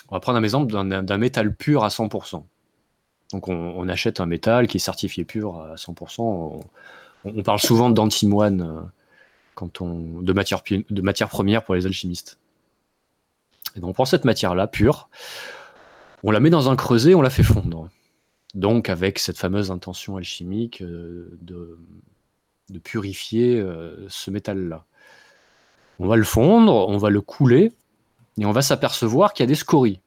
On 0.08 0.14
va 0.14 0.20
prendre 0.20 0.38
un 0.38 0.44
exemple 0.44 0.72
d'un 0.72 1.18
métal 1.18 1.54
pur 1.54 1.84
à 1.84 1.88
100%. 1.88 2.44
Donc 3.32 3.48
on, 3.48 3.88
achète 3.88 4.20
un 4.20 4.26
métal 4.26 4.66
qui 4.68 4.76
est 4.76 4.80
certifié 4.80 5.24
pur 5.24 5.60
à 5.60 5.74
100%. 5.74 6.60
On, 7.24 7.42
parle 7.42 7.58
souvent 7.58 7.90
d'antimoine 7.90 8.60
euh, 8.62 8.80
quand 9.54 9.80
on 9.80 10.20
de 10.20 10.32
matière 10.32 10.62
matière 10.90 11.28
première 11.28 11.64
pour 11.64 11.74
les 11.74 11.86
alchimistes. 11.86 12.38
Donc 13.74 13.90
on 13.90 13.92
prend 13.92 14.04
cette 14.04 14.24
matière-là 14.24 14.68
pure, 14.68 15.08
on 16.22 16.30
la 16.30 16.40
met 16.40 16.50
dans 16.50 16.70
un 16.70 16.76
creuset, 16.76 17.14
on 17.14 17.22
la 17.22 17.30
fait 17.30 17.42
fondre. 17.42 17.88
Donc 18.54 18.88
avec 18.88 19.18
cette 19.18 19.38
fameuse 19.38 19.70
intention 19.70 20.16
alchimique 20.16 20.82
euh, 20.82 21.36
de, 21.42 21.78
de 22.70 22.78
purifier 22.78 23.58
euh, 23.58 24.06
ce 24.08 24.30
métal-là. 24.30 24.84
On 25.98 26.06
va 26.06 26.16
le 26.16 26.24
fondre, 26.24 26.88
on 26.88 26.98
va 26.98 27.10
le 27.10 27.20
couler, 27.20 27.72
et 28.38 28.44
on 28.44 28.52
va 28.52 28.62
s'apercevoir 28.62 29.32
qu'il 29.32 29.42
y 29.42 29.46
a 29.46 29.48
des 29.48 29.54
scories. 29.54 30.00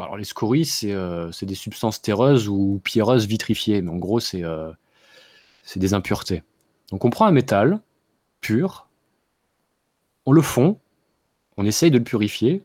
Bah, 0.00 0.06
alors 0.06 0.16
les 0.16 0.24
scories, 0.24 0.66
euh, 0.84 1.30
c'est 1.30 1.44
des 1.44 1.54
substances 1.54 2.00
terreuses 2.00 2.48
ou 2.48 2.80
pierreuses 2.82 3.26
vitrifiées, 3.26 3.82
mais 3.82 3.90
en 3.90 3.98
gros, 3.98 4.20
euh, 4.34 4.72
c'est 5.62 5.78
des 5.78 5.92
impuretés. 5.92 6.42
Donc 6.90 7.04
on 7.04 7.10
prend 7.10 7.26
un 7.26 7.32
métal 7.32 7.82
pur, 8.40 8.88
on 10.24 10.32
le 10.32 10.40
fond, 10.40 10.78
on 11.58 11.66
essaye 11.66 11.90
de 11.90 11.98
le 11.98 12.04
purifier, 12.04 12.64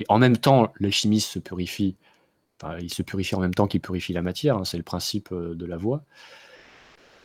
et 0.00 0.06
en 0.08 0.18
même 0.18 0.38
temps, 0.38 0.72
l'alchimiste 0.80 1.32
se 1.32 1.38
purifie, 1.38 1.94
il 2.80 2.90
se 2.90 3.02
purifie 3.02 3.34
en 3.34 3.40
même 3.40 3.52
temps 3.52 3.66
qu'il 3.66 3.82
purifie 3.82 4.14
la 4.14 4.22
matière, 4.22 4.56
hein, 4.56 4.64
c'est 4.64 4.78
le 4.78 4.82
principe 4.82 5.30
euh, 5.30 5.54
de 5.54 5.66
la 5.66 5.76
voie. 5.76 6.02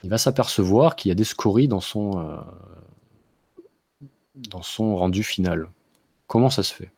Il 0.03 0.09
va 0.09 0.17
s'apercevoir 0.17 0.97
qu'il 0.97 1.07
y 1.07 1.13
a 1.13 1.15
des 1.15 1.23
scories 1.23 1.69
dans 1.69 1.79
son 1.79 2.11
rendu 4.97 5.23
final. 5.23 5.69
Comment 6.27 6.49
ça 6.49 6.63
se 6.63 6.73
fait? 6.73 6.91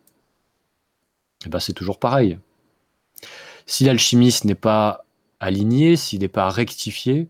Eh 1.45 1.49
ben, 1.49 1.59
c'est 1.59 1.73
toujours 1.73 1.99
pareil. 1.99 2.37
Si 3.65 3.85
l'alchimiste 3.85 4.45
n'est 4.45 4.55
pas 4.55 5.05
aligné, 5.39 5.95
s'il 5.95 6.19
n'est 6.19 6.27
pas 6.27 6.49
rectifié, 6.49 7.29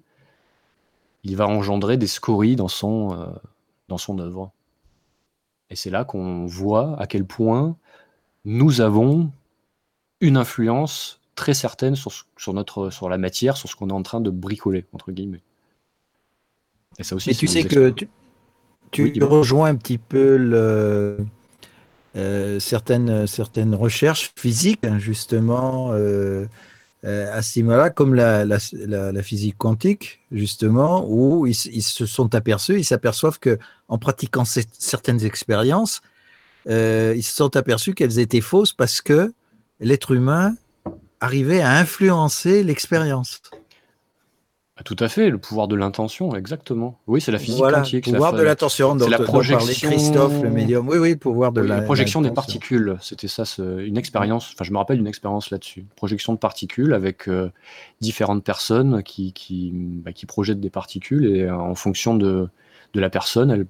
il 1.24 1.36
va 1.36 1.48
engendrer 1.48 1.98
des 1.98 2.08
scories 2.08 2.56
dans 2.56 2.68
son, 2.68 3.14
euh, 3.14 3.26
dans 3.88 3.98
son 3.98 4.20
œuvre. 4.20 4.52
Et 5.70 5.76
c'est 5.76 5.90
là 5.90 6.06
qu'on 6.06 6.46
voit 6.46 7.00
à 7.00 7.08
quel 7.08 7.26
point 7.26 7.76
nous 8.46 8.82
avons 8.82 9.32
une 10.22 10.38
influence 10.38 11.20
très 11.36 11.54
certaine 11.54 11.96
sur, 11.96 12.12
sur, 12.38 12.54
notre, 12.54 12.90
sur 12.90 13.10
la 13.10 13.18
matière, 13.18 13.58
sur 13.58 13.70
ce 13.70 13.76
qu'on 13.76 13.90
est 13.90 13.94
en 13.94 14.04
train 14.04 14.22
de 14.22 14.30
bricoler, 14.30 14.86
entre 14.94 15.12
guillemets. 15.12 15.42
Et 16.98 17.04
ça 17.04 17.16
aussi, 17.16 17.36
tu 17.36 17.48
sais 17.48 17.64
que 17.64 17.94
tu, 18.92 19.14
tu 19.14 19.24
rejoins 19.24 19.70
un 19.70 19.76
petit 19.76 19.98
peu 19.98 20.36
le, 20.36 21.18
euh, 22.16 22.60
certaines, 22.60 23.28
certaines 23.28 23.76
recherches 23.76 24.32
physiques, 24.36 24.84
hein, 24.84 24.98
justement, 24.98 25.92
euh, 25.92 26.46
euh, 27.06 27.32
à 27.32 27.42
ce 27.42 27.60
niveau-là, 27.60 27.92
comme 27.92 28.16
la, 28.16 28.46
la, 28.46 29.24
physique 29.24 29.58
quantique, 29.58 30.20
justement, 30.32 31.06
où 31.08 31.46
ils, 31.46 31.54
se 31.54 32.06
sont 32.06 32.34
aperçus, 32.34 32.80
ils 32.80 32.84
s'aperçoivent 32.86 33.40
que 33.40 33.60
en 33.88 33.98
pratiquant 33.98 34.44
certaines 34.46 35.24
expériences, 35.24 36.02
ils 36.66 37.24
se 37.24 37.36
sont 37.36 37.56
aperçus 37.56 37.94
qu'elles 37.94 38.20
étaient 38.20 38.42
fausses 38.42 38.74
parce 38.74 39.02
que 39.02 39.34
l'être 39.80 40.12
humain 40.12 40.56
arrivait 41.22 41.62
à 41.62 41.78
influencer 41.78 42.64
l'expérience. 42.64 43.42
Ah, 44.80 44.84
tout 44.86 44.96
à 44.98 45.10
fait, 45.10 45.30
le 45.30 45.38
pouvoir 45.38 45.68
de 45.68 45.76
l'intention, 45.76 46.34
exactement. 46.38 46.98
Oui, 47.06 47.20
c'est 47.20 47.34
la 47.34 47.38
physique 47.38 47.58
Voilà, 47.58 47.80
quantique. 47.80 48.06
le 48.08 48.14
pouvoir 48.14 48.32
ça 48.32 48.38
de 48.38 48.44
c'est 49.04 49.10
la 49.10 49.18
parlait 49.18 49.32
projection- 49.74 49.90
Christophe, 49.90 50.42
le 50.42 50.50
médium. 50.50 50.88
Oui, 50.88 50.98
oui, 50.98 51.10
le 51.12 51.18
pouvoir 51.18 51.52
de 51.52 51.60
Oui, 51.62 51.68
la, 51.68 51.76
la 51.78 51.82
projection 51.82 52.22
des 52.22 52.30
l'intention. 52.30 52.46
particules, 52.54 52.98
c'était 53.02 53.28
ça, 53.28 53.44
une 53.62 53.98
expérience. 53.98 54.52
Enfin, 54.54 54.64
je 54.64 54.72
me 54.72 54.78
rappelle 54.78 54.96
d'une 54.98 55.08
expérience 55.08 55.50
là-dessus. 55.52 55.86
Projection 55.98 56.32
de 56.32 56.38
particules 56.38 56.94
avec 56.94 57.28
euh, 57.28 57.52
différentes 58.00 58.42
personnes 58.44 59.04
qui, 59.04 59.34
qui, 59.34 59.72
bah, 59.74 60.14
qui 60.14 60.26
projettent 60.26 60.62
des 60.62 60.70
particules 60.70 61.26
et 61.36 61.42
euh, 61.44 61.54
en 61.58 61.76
fonction 61.76 62.16
de, 62.16 62.48
de 62.94 63.00
la 63.02 63.10
personne, 63.10 63.52
elles, 63.52 63.66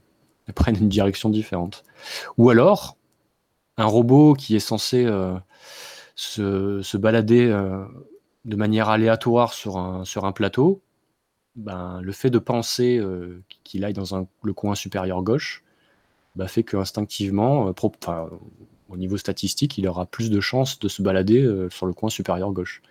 elles 0.47 0.53
prennent 0.53 0.77
une 0.77 0.89
direction 0.89 1.29
différente. 1.29 1.83
Ou 2.37 2.51
alors, 2.51 2.97
un 3.77 3.85
robot 3.85 4.35
qui 4.35 4.55
est 4.55 4.59
censé 4.59 5.05
euh, 5.05 5.33
se, 6.15 6.83
se 6.83 6.97
balader 6.97 7.47
euh, 7.47 7.83
de 8.45 8.55
manière 8.55 8.89
aléatoire 8.89 9.53
sur 9.53 9.77
un, 9.77 10.05
sur 10.05 10.25
un 10.25 10.31
plateau, 10.33 10.81
ben, 11.59 12.01
le 12.01 12.11
fait 12.11 12.29
de 12.29 12.39
penser 12.39 12.97
euh, 12.97 13.41
qu'il 13.63 13.83
aille 13.85 13.93
dans 13.93 14.27
le 14.43 14.53
coin 14.53 14.75
supérieur 14.75 15.21
gauche, 15.21 15.63
bah, 16.35 16.47
fait 16.47 16.63
qu'instinctivement, 16.63 17.67
euh, 17.67 17.73
pro- 17.73 17.93
au 18.89 18.97
niveau 18.97 19.17
statistique, 19.17 19.77
il 19.77 19.87
aura 19.87 20.05
plus 20.05 20.29
de 20.31 20.39
chances 20.39 20.79
de 20.79 20.87
se 20.87 21.01
balader 21.01 21.43
euh, 21.43 21.69
sur 21.69 21.85
le 21.85 21.93
coin 21.93 22.09
supérieur 22.09 22.51
gauche. 22.51 22.81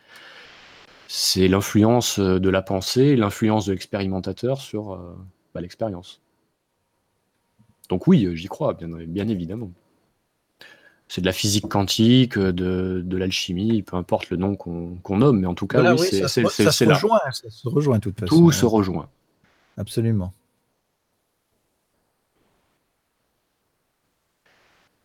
C'est 1.09 1.49
l'influence 1.49 2.21
de 2.21 2.51
la 2.51 2.63
pensée, 2.63 3.17
l'influence 3.17 3.65
de 3.67 3.73
l'expérimentateur 3.73 4.61
sur 4.61 4.99
bah, 5.55 5.63
l'expérience. 5.63 6.21
Donc 7.89 8.07
oui, 8.07 8.29
j'y 8.37 8.49
crois, 8.49 8.75
bien 8.75 9.29
évidemment. 9.29 9.71
C'est 11.09 11.23
de 11.23 11.27
la 11.27 11.33
physique 11.33 11.69
quantique, 11.69 12.37
euh, 12.37 12.53
de, 12.53 13.03
de 13.05 13.17
l'alchimie, 13.17 13.83
peu 13.83 13.97
importe 13.97 14.29
le 14.31 14.37
nom 14.37 14.57
qu'on 14.57 14.97
qu'on 15.03 15.19
nomme, 15.19 15.41
mais 15.41 15.47
en 15.47 15.55
tout 15.55 15.67
cas, 15.67 15.79
Voilà, 15.81 15.95
oui, 15.95 16.01
oui, 16.03 16.09
c'est- 16.11 16.21
ça, 16.21 16.29
c'est 16.29 16.43
se, 16.45 16.49
c'est- 16.51 16.65
ça 16.65 16.71
c'est 16.73 16.85
se 16.85 16.89
là. 16.91 16.95
rejoint, 16.97 17.19
ça 17.33 17.51
se 17.51 17.69
rejoint 17.69 17.97
de 17.97 18.03
toute 18.03 18.21
façon. 18.21 18.37
Tout 18.37 18.49
hein. 18.51 18.53
se 18.53 18.67
rejoint. 18.67 19.09
Absolument. 19.79 20.33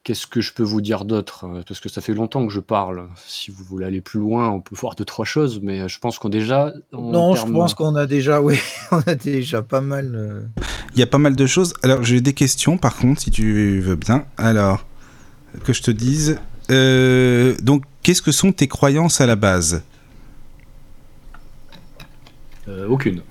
Qu'est-ce 0.04 0.28
que 0.28 0.42
je 0.42 0.52
peux 0.54 0.64
vous 0.64 0.82
dire 0.82 1.06
d'autre 1.06 1.46
euh, 1.46 1.62
Parce 1.66 1.80
que 1.80 1.88
ça 1.88 2.02
fait 2.02 2.14
longtemps 2.14 2.46
que 2.46 2.52
je 2.52 2.60
parle. 2.60 3.08
Si 3.26 3.52
vous 3.52 3.64
voulez 3.64 3.86
aller 3.86 4.02
plus 4.02 4.20
loin, 4.20 4.50
on 4.50 4.60
peut 4.60 4.76
voir 4.76 4.96
deux, 4.96 5.06
trois 5.06 5.24
choses, 5.24 5.62
mais 5.62 5.80
euh, 5.80 5.88
je 5.88 5.98
pense 6.00 6.20
qu'on 6.20 6.28
déjà. 6.28 6.74
Non, 6.92 7.36
je 7.36 7.46
pense 7.50 7.74
qu'on 7.74 7.96
a 7.96 8.06
déjà, 8.06 8.42
oui, 8.42 8.58
on 8.92 9.00
a 9.08 9.16
déjà 9.16 9.62
pas 9.62 9.80
mal. 9.80 10.12
euh, 10.14 10.42
Il 10.94 11.00
y 11.00 11.04
a 11.04 11.08
pas 11.08 11.20
mal 11.20 11.38
de 11.38 11.46
choses. 11.46 11.74
Alors, 11.84 12.04
j'ai 12.04 12.20
des 12.20 12.34
questions, 12.34 12.78
par 12.78 12.98
contre, 12.98 13.22
si 13.22 13.32
tu 13.32 13.80
veux 13.80 13.96
bien. 13.96 14.26
Alors, 14.36 14.86
que 15.64 15.74
je 15.74 15.82
te 15.82 15.92
dise. 15.92 16.38
Euh, 16.72 17.56
donc, 17.62 17.84
qu'est-ce 18.04 18.22
que 18.22 18.32
sont 18.32 18.52
tes 18.52 18.68
croyances 18.68 19.22
à 19.22 19.26
la 19.26 19.36
base? 19.36 19.84
Euh, 22.68 22.88
aucune. 22.88 23.22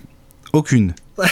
Aucune. 0.52 0.94
Ah, 1.18 1.26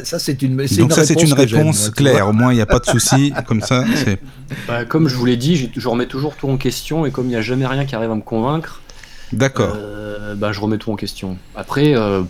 Ça, 0.04 0.18
c'est 0.18 0.42
une. 0.42 0.56
Donc, 0.56 0.92
ça, 0.92 1.04
c'est 1.04 1.22
une 1.22 1.32
réponse 1.32 1.90
claire. 1.90 2.28
Au 2.28 2.32
moins, 2.32 2.52
il 2.52 2.56
n'y 2.56 2.62
a 2.62 2.66
pas 2.66 2.78
de 2.78 2.84
souci. 2.86 3.32
Comme 3.46 3.60
ça, 3.62 3.84
c'est. 3.94 4.20
Bah, 4.66 4.84
comme 4.84 5.08
je 5.08 5.16
vous 5.16 5.24
l'ai 5.24 5.36
dit, 5.36 5.70
je, 5.74 5.88
remets 5.88 6.06
toujours 6.06 6.36
tout 6.36 6.48
en 6.48 6.56
question, 6.56 7.06
et 7.06 7.10
comme 7.10 7.26
il 7.26 7.30
n'y 7.30 7.36
a 7.36 7.42
jamais 7.42 7.66
rien 7.66 7.84
qui 7.84 7.94
arrive 7.96 8.10
à 8.10 8.14
me 8.14 8.20
convaincre, 8.20 8.80
D'accord. 9.32 9.74
euh, 9.76 10.34
bah, 10.34 10.52
je 10.52 10.60
remets 10.60 10.78
tout 10.78 10.92
en 10.92 10.96
question. 10.96 11.36
Après, 11.56 11.96
euh, 11.96 12.22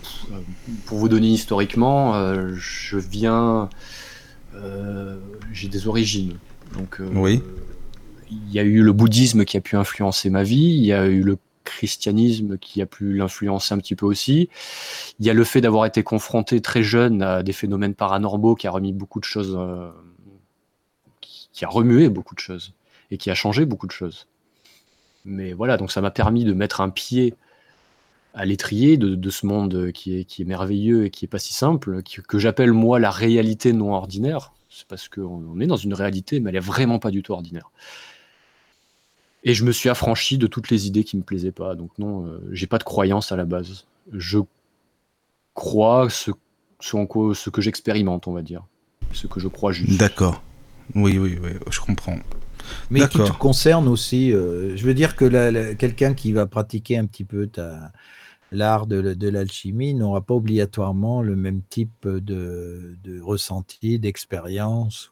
pour 0.85 0.97
vous 0.97 1.09
donner 1.09 1.27
historiquement, 1.27 2.15
euh, 2.15 2.53
je 2.55 2.97
viens. 2.97 3.69
euh, 4.55 5.17
J'ai 5.53 5.67
des 5.67 5.87
origines. 5.87 6.33
Donc, 6.75 6.99
euh, 6.99 7.09
Oui. 7.13 7.43
Il 8.29 8.51
y 8.51 8.59
a 8.59 8.63
eu 8.63 8.83
le 8.83 8.91
bouddhisme 8.91 9.45
qui 9.45 9.57
a 9.57 9.61
pu 9.61 9.75
influencer 9.75 10.29
ma 10.29 10.43
vie, 10.43 10.75
il 10.77 10.85
y 10.85 10.93
a 10.93 11.05
eu 11.05 11.21
le 11.21 11.37
christianisme 11.67 12.57
qui 12.57 12.81
a 12.81 12.85
pu 12.85 13.13
l'influencer 13.13 13.73
un 13.73 13.77
petit 13.77 13.95
peu 13.95 14.05
aussi. 14.05 14.49
Il 15.19 15.25
y 15.25 15.29
a 15.29 15.33
le 15.33 15.43
fait 15.43 15.61
d'avoir 15.61 15.85
été 15.85 16.01
confronté 16.01 16.61
très 16.61 16.81
jeune 16.81 17.21
à 17.21 17.43
des 17.43 17.53
phénomènes 17.53 17.93
paranormaux 17.93 18.55
qui 18.55 18.67
a 18.67 18.71
remis 18.71 18.93
beaucoup 18.93 19.19
de 19.19 19.25
choses, 19.25 19.55
euh, 19.59 19.89
qui, 21.21 21.65
a 21.65 21.67
remué 21.67 22.09
beaucoup 22.09 22.35
de 22.35 22.39
choses 22.39 22.73
et 23.11 23.17
qui 23.17 23.29
a 23.29 23.35
changé 23.35 23.65
beaucoup 23.65 23.87
de 23.87 23.91
choses. 23.91 24.27
Mais 25.25 25.53
voilà, 25.53 25.77
donc 25.77 25.91
ça 25.91 26.01
m'a 26.01 26.11
permis 26.11 26.45
de 26.45 26.53
mettre 26.53 26.79
un 26.79 26.89
pied 26.89 27.33
à 28.33 28.45
l'étrier 28.45 28.97
de, 28.97 29.29
ce 29.29 29.45
monde 29.45 29.91
qui 29.91 30.19
est, 30.19 30.39
merveilleux 30.45 31.05
et 31.05 31.09
qui 31.09 31.25
est 31.25 31.27
pas 31.27 31.39
si 31.39 31.53
simple, 31.53 32.01
que 32.03 32.39
j'appelle 32.39 32.71
moi 32.71 32.99
la 32.99 33.09
réalité 33.11 33.73
non 33.73 33.93
ordinaire. 33.93 34.53
C'est 34.69 34.87
parce 34.87 35.09
qu'on 35.09 35.43
on 35.49 35.59
est 35.59 35.65
dans 35.65 35.75
une 35.75 35.95
réalité, 35.95 36.39
mais 36.39 36.51
elle 36.51 36.57
est 36.57 36.59
vraiment 36.59 36.99
pas 36.99 37.09
du 37.09 37.23
tout 37.23 37.33
ordinaire. 37.33 37.71
Et 39.43 39.53
je 39.53 39.63
me 39.63 39.71
suis 39.71 39.89
affranchi 39.89 40.37
de 40.37 40.47
toutes 40.47 40.69
les 40.69 40.87
idées 40.87 41.03
qui 41.03 41.15
me 41.17 41.23
plaisaient 41.23 41.51
pas. 41.51 41.75
Donc 41.75 41.91
non, 41.99 42.25
euh, 42.27 42.39
j'ai 42.51 42.67
pas 42.67 42.77
de 42.79 42.83
croyance 42.83 43.31
à 43.31 43.35
la 43.35 43.45
base. 43.45 43.85
Je 44.11 44.39
crois 45.53 46.09
ce, 46.09 46.31
ce, 46.79 46.95
en 46.95 47.05
quoi- 47.05 47.33
ce 47.35 47.49
que 47.49 47.61
j'expérimente, 47.61 48.27
on 48.27 48.33
va 48.33 48.41
dire. 48.41 48.63
Ce 49.13 49.27
que 49.27 49.39
je 49.39 49.47
crois 49.47 49.71
juste. 49.71 49.97
D'accord. 49.99 50.43
Oui, 50.95 51.17
oui, 51.17 51.37
oui, 51.41 51.51
je 51.69 51.79
comprends. 51.79 52.17
Mais 52.89 53.07
qui 53.07 53.17
te 53.19 53.31
concerne 53.37 53.87
aussi. 53.87 54.33
euh, 54.33 54.75
je 54.75 54.85
veux 54.85 54.93
dire 54.93 55.15
que 55.15 55.73
quelqu'un 55.73 56.13
qui 56.13 56.33
va 56.33 56.45
pratiquer 56.45 56.97
un 56.97 57.05
petit 57.05 57.23
peu 57.23 57.47
ta- 57.47 57.91
l'art 58.51 58.87
de, 58.87 59.13
de 59.13 59.29
l'alchimie 59.29 59.93
n'aura 59.93 60.21
pas 60.21 60.33
obligatoirement 60.33 61.21
le 61.21 61.35
même 61.35 61.61
type 61.69 62.07
de, 62.07 62.95
de 63.03 63.21
ressenti, 63.21 63.99
d'expérience. 63.99 65.11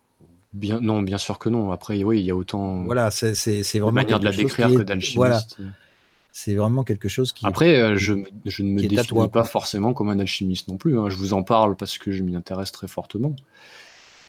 Bien, 0.55 0.79
non, 0.81 1.01
bien 1.01 1.17
sûr 1.17 1.37
que 1.37 1.49
non. 1.49 1.71
Après, 1.71 2.01
oui, 2.03 2.19
il 2.21 2.25
y 2.25 2.31
a 2.31 2.35
autant 2.35 2.83
Voilà, 2.83 3.11
c'est 3.11 3.35
c'est 3.35 3.61
de 3.61 3.83
vraiment 3.83 3.91
manière 3.91 4.19
de 4.19 4.25
la 4.25 4.31
décrire 4.31 4.69
que 4.69 4.81
d'alchimiste. 4.83 5.15
Voilà, 5.17 5.41
c'est 6.31 6.55
vraiment 6.55 6.83
quelque 6.83 7.07
chose 7.09 7.31
qui. 7.33 7.45
Après, 7.45 7.79
euh, 7.79 7.97
je, 7.97 8.13
je 8.45 8.63
ne 8.63 8.69
me 8.71 8.81
définis 8.81 9.05
toi, 9.07 9.25
pas 9.29 9.41
quoi. 9.41 9.43
forcément 9.43 9.93
comme 9.93 10.09
un 10.09 10.19
alchimiste 10.19 10.67
non 10.69 10.77
plus. 10.77 10.97
hein. 10.97 11.09
Je 11.09 11.17
vous 11.17 11.33
en 11.33 11.43
parle 11.43 11.75
parce 11.75 11.97
que 11.97 12.11
je 12.11 12.23
m'y 12.23 12.35
intéresse 12.35 12.71
très 12.71 12.87
fortement. 12.87 13.35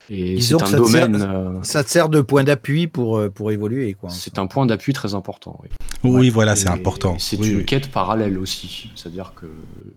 Et 0.08 0.40
c'est 0.40 0.54
un 0.54 0.58
ça 0.60 0.64
te 0.78 0.84
sert- 0.84 1.08
domaine, 1.08 1.22
euh, 1.22 1.62
Ça 1.64 1.82
te 1.82 1.90
sert 1.90 2.08
de 2.08 2.20
point 2.20 2.44
d'appui 2.44 2.86
pour, 2.86 3.18
euh, 3.18 3.28
pour 3.28 3.50
évoluer. 3.50 3.94
Quoi. 3.94 4.10
c'est 4.10 4.38
un 4.38 4.46
point 4.46 4.64
d'appui 4.66 4.92
très 4.92 5.14
important. 5.16 5.58
Oui. 5.62 5.68
Oui, 6.04 6.28
voilà, 6.30 6.54
c'est 6.54 6.68
important. 6.68 7.16
C'est 7.18 7.36
Oui, 7.40 7.48
une 7.50 7.56
oui. 7.58 7.64
quête 7.64 7.90
parallèle 7.90 8.38
aussi. 8.38 8.90
C'est-à-dire 8.94 9.32
que 9.34 9.46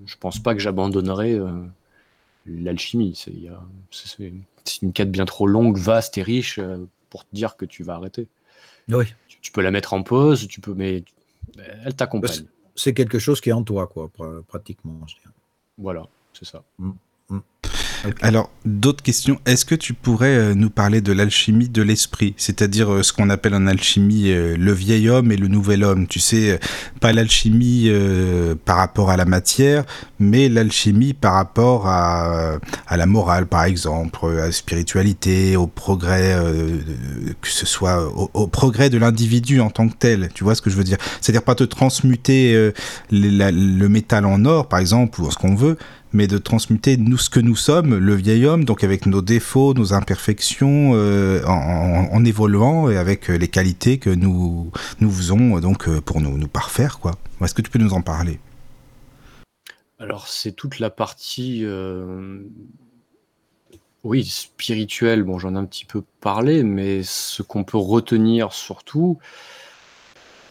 je 0.08 0.16
pense 0.20 0.40
pas 0.40 0.56
que 0.56 0.60
j'abandonnerai 0.62 1.34
euh, 1.34 1.52
l'alchimie. 2.48 3.14
C'est 4.70 4.82
une 4.84 4.94
quête 4.94 5.12
bien 5.12 5.26
trop 5.26 5.48
longue, 5.48 5.78
vaste 5.78 6.18
et 6.18 6.24
riche 6.24 6.60
euh, 6.60 6.86
pour 7.10 7.24
te 7.26 7.36
dire 7.36 7.58
que 7.58 7.66
tu 7.66 7.84
vas 7.84 7.96
arrêter. 7.96 8.28
Oui, 8.90 9.06
Tu, 9.28 9.40
tu 9.42 9.52
peux 9.52 9.62
la 9.62 9.72
mettre 9.72 9.94
en 9.94 10.04
pause, 10.04 10.48
tu 10.48 10.62
peux, 10.62 10.74
mais 10.74 11.04
elle 11.84 11.96
t'accompagne. 11.96 12.46
C'est 12.76 12.94
quelque 12.94 13.20
chose 13.20 13.42
qui 13.42 13.50
est 13.50 13.54
en 13.54 13.64
toi, 13.64 13.88
quoi, 13.88 14.10
pr- 14.18 14.42
pratiquement. 14.44 15.00
je. 15.08 15.16
Voilà, 15.78 16.08
c'est 16.34 16.46
ça. 16.46 16.64
Alors, 18.22 18.50
d'autres 18.66 19.04
questions. 19.04 19.40
Est-ce 19.46 19.66
que 19.66 19.76
tu 19.76 19.94
pourrais 19.94 20.36
euh, 20.36 20.54
nous 20.54 20.70
parler 20.70 21.02
de 21.02 21.12
l'alchimie 21.12 21.70
de 21.70 21.82
l'esprit, 21.82 22.34
c'est-à-dire 22.38 22.92
euh, 22.92 23.04
ce 23.04 23.14
qu'on 23.14 23.30
appelle 23.30 23.56
en 23.56 23.68
alchimie 23.68 24.32
euh, 24.32 24.56
le 24.58 24.72
vieil 24.72 25.10
homme 25.10 25.32
et 25.32 25.38
le 25.38 25.48
nouvel 25.48 25.84
homme 25.84 26.08
Tu 26.08 26.20
sais, 26.20 26.60
pas 27.00 27.12
l'alchimie 27.14 27.92
par 28.66 28.78
rapport 28.78 29.10
à 29.10 29.18
la 29.18 29.26
matière, 29.26 29.84
mais 30.20 30.50
l'alchimie 30.50 31.14
par 31.14 31.34
rapport 31.34 31.88
à, 31.88 32.60
la 32.92 33.06
morale, 33.06 33.46
par 33.48 33.64
exemple, 33.64 34.26
à 34.26 34.46
la 34.48 34.52
spiritualité, 34.52 35.56
au 35.56 35.68
progrès, 35.68 36.36
que 37.42 37.48
ce 37.48 37.66
soit 37.66 38.08
au, 38.34 38.48
progrès 38.48 38.90
de 38.90 38.98
l'individu 38.98 39.62
en 39.62 39.70
tant 39.70 39.88
que 39.88 39.96
tel. 39.98 40.30
Tu 40.34 40.44
vois 40.44 40.56
ce 40.56 40.62
que 40.62 40.70
je 40.70 40.76
veux 40.76 40.84
dire? 40.84 40.98
C'est-à-dire 41.22 41.44
pas 41.44 41.56
te 41.56 41.64
transmuter 41.64 42.72
la- 43.12 43.52
le 43.52 43.90
métal 43.90 44.26
en 44.26 44.44
or, 44.46 44.68
par 44.68 44.80
exemple, 44.80 45.22
ou 45.22 45.32
ce 45.32 45.38
qu'on 45.38 45.56
veut, 45.56 45.78
mais 46.14 46.28
de 46.28 46.38
transmuter 46.38 46.98
nous 46.98 47.18
ce 47.18 47.30
que 47.30 47.40
nous 47.40 47.56
sommes, 47.56 47.96
le 47.96 48.16
vieil 48.16 48.46
homme, 48.46 48.66
donc 48.66 48.84
avec 48.84 49.06
nos 49.06 49.22
défauts, 49.22 49.74
nos 49.74 49.94
imperfections, 49.94 50.92
euh, 50.94 51.44
en, 51.46 52.26
évoluant 52.26 52.90
et 52.90 52.98
avec 52.98 53.30
euh, 53.30 53.38
les 53.38 53.48
qualités 53.48 53.98
que 53.98 54.10
nous 54.10 54.72
nous 55.00 55.12
faisons 55.12 55.58
euh, 55.58 55.62
donc 55.62 55.90
pour 56.02 56.20
nous 56.22 56.38
nous 56.38 56.48
parfaire 56.48 57.00
quoi. 57.00 57.16
Est-ce 57.42 57.54
que 57.54 57.62
tu 57.62 57.70
peux 57.70 57.80
nous 57.80 57.94
en 57.94 58.02
parler? 58.02 58.40
Alors, 60.00 60.28
c'est 60.28 60.54
toute 60.54 60.80
la 60.80 60.90
partie, 60.90 61.66
oui, 64.04 64.26
spirituelle. 64.26 65.24
Bon, 65.24 65.40
j'en 65.40 65.56
ai 65.56 65.58
un 65.58 65.66
petit 65.66 65.86
peu 65.86 66.04
parlé, 66.22 66.64
mais 66.64 67.04
ce 67.04 67.42
qu'on 67.42 67.66
peut 67.66 67.78
retenir 67.78 68.54
surtout, 68.54 69.20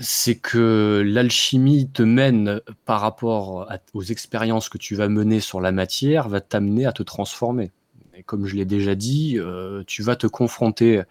c'est 0.00 0.36
que 0.36 1.02
l'alchimie 1.04 1.88
te 1.90 2.02
mène 2.02 2.60
par 2.84 3.00
rapport 3.00 3.68
aux 3.94 4.02
expériences 4.02 4.68
que 4.68 4.78
tu 4.78 4.94
vas 4.94 5.08
mener 5.08 5.40
sur 5.40 5.60
la 5.60 5.72
matière, 5.72 6.28
va 6.28 6.40
t'amener 6.40 6.86
à 6.86 6.92
te 6.92 7.02
transformer. 7.02 7.72
Et 8.14 8.22
comme 8.22 8.46
je 8.46 8.56
l'ai 8.56 8.64
déjà 8.64 8.94
dit, 8.94 9.38
euh, 9.38 9.82
tu 9.86 10.02
vas 10.02 10.16
te 10.16 10.26
confronter 10.26 11.02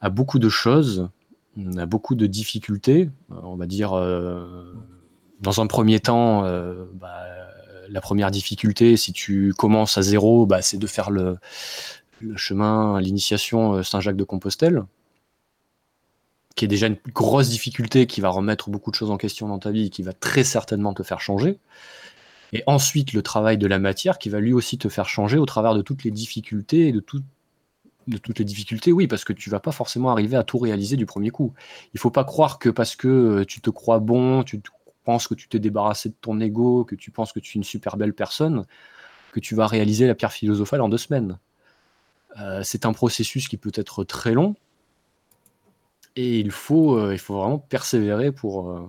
à 0.00 0.10
beaucoup 0.10 0.38
de 0.38 0.48
choses, 0.48 1.08
à 1.76 1.86
beaucoup 1.86 2.14
de 2.14 2.26
difficultés. 2.26 3.10
Euh, 3.30 3.34
On 3.42 3.56
va 3.56 3.66
dire, 3.66 3.92
euh, 3.94 4.74
dans 5.40 5.60
un 5.60 5.66
premier 5.66 6.00
temps, 6.00 6.42
bah, 6.94 7.24
la 7.88 8.00
première 8.00 8.30
difficulté, 8.30 8.96
si 8.96 9.12
tu 9.12 9.54
commences 9.56 9.96
à 9.98 10.02
zéro, 10.02 10.46
bah, 10.46 10.62
c'est 10.62 10.78
de 10.78 10.86
faire 10.86 11.10
le, 11.10 11.36
le 12.20 12.36
chemin, 12.36 13.00
l'initiation 13.00 13.82
Saint-Jacques 13.82 14.16
de 14.16 14.24
Compostelle. 14.24 14.84
Qui 16.56 16.64
est 16.64 16.68
déjà 16.68 16.86
une 16.86 16.98
grosse 17.14 17.48
difficulté, 17.48 18.06
qui 18.06 18.20
va 18.20 18.28
remettre 18.28 18.70
beaucoup 18.70 18.90
de 18.90 18.96
choses 18.96 19.10
en 19.10 19.16
question 19.16 19.48
dans 19.48 19.58
ta 19.58 19.70
vie, 19.70 19.90
qui 19.90 20.02
va 20.02 20.12
très 20.12 20.44
certainement 20.44 20.94
te 20.94 21.02
faire 21.02 21.20
changer. 21.20 21.58
Et 22.52 22.62
ensuite, 22.66 23.12
le 23.12 23.22
travail 23.22 23.58
de 23.58 23.66
la 23.66 23.78
matière 23.78 24.18
qui 24.18 24.28
va 24.28 24.40
lui 24.40 24.52
aussi 24.52 24.76
te 24.76 24.88
faire 24.88 25.08
changer 25.08 25.38
au 25.38 25.46
travers 25.46 25.74
de 25.74 25.82
toutes 25.82 26.04
les 26.04 26.10
difficultés 26.10 26.88
et 26.88 26.92
de, 26.92 27.00
toutes 27.00 28.38
les 28.38 28.44
difficultés, 28.44 28.92
oui, 28.92 29.06
parce 29.06 29.24
que 29.24 29.32
tu 29.32 29.50
vas 29.50 29.60
pas 29.60 29.72
forcément 29.72 30.10
arriver 30.10 30.36
à 30.36 30.42
tout 30.42 30.58
réaliser 30.58 30.96
du 30.96 31.06
premier 31.06 31.30
coup. 31.30 31.54
Il 31.94 32.00
faut 32.00 32.10
pas 32.10 32.24
croire 32.24 32.58
que 32.58 32.68
parce 32.68 32.96
que 32.96 33.08
euh, 33.08 33.44
tu 33.44 33.60
te 33.60 33.70
crois 33.70 34.00
bon, 34.00 34.42
tu 34.42 34.60
penses 35.04 35.28
que 35.28 35.34
tu 35.34 35.48
t'es 35.48 35.60
débarrassé 35.60 36.08
de 36.08 36.14
ton 36.20 36.40
ego, 36.40 36.84
que 36.84 36.96
tu 36.96 37.10
penses 37.12 37.32
que 37.32 37.40
tu 37.40 37.56
es 37.56 37.58
une 37.58 37.64
super 37.64 37.96
belle 37.96 38.14
personne, 38.14 38.66
que 39.32 39.40
tu 39.40 39.54
vas 39.54 39.66
réaliser 39.66 40.08
la 40.08 40.16
pierre 40.16 40.32
philosophale 40.32 40.80
en 40.80 40.88
deux 40.88 40.98
semaines. 40.98 41.38
Euh, 42.38 42.62
c'est 42.64 42.84
un 42.84 42.92
processus 42.92 43.48
qui 43.48 43.56
peut 43.56 43.72
être 43.74 44.04
très 44.04 44.32
long, 44.32 44.56
et 46.16 46.38
il 46.38 46.50
faut, 46.50 46.96
euh, 46.96 47.12
il 47.12 47.18
faut 47.18 47.36
vraiment 47.36 47.58
persévérer 47.58 48.32
pour, 48.32 48.70
euh, 48.70 48.88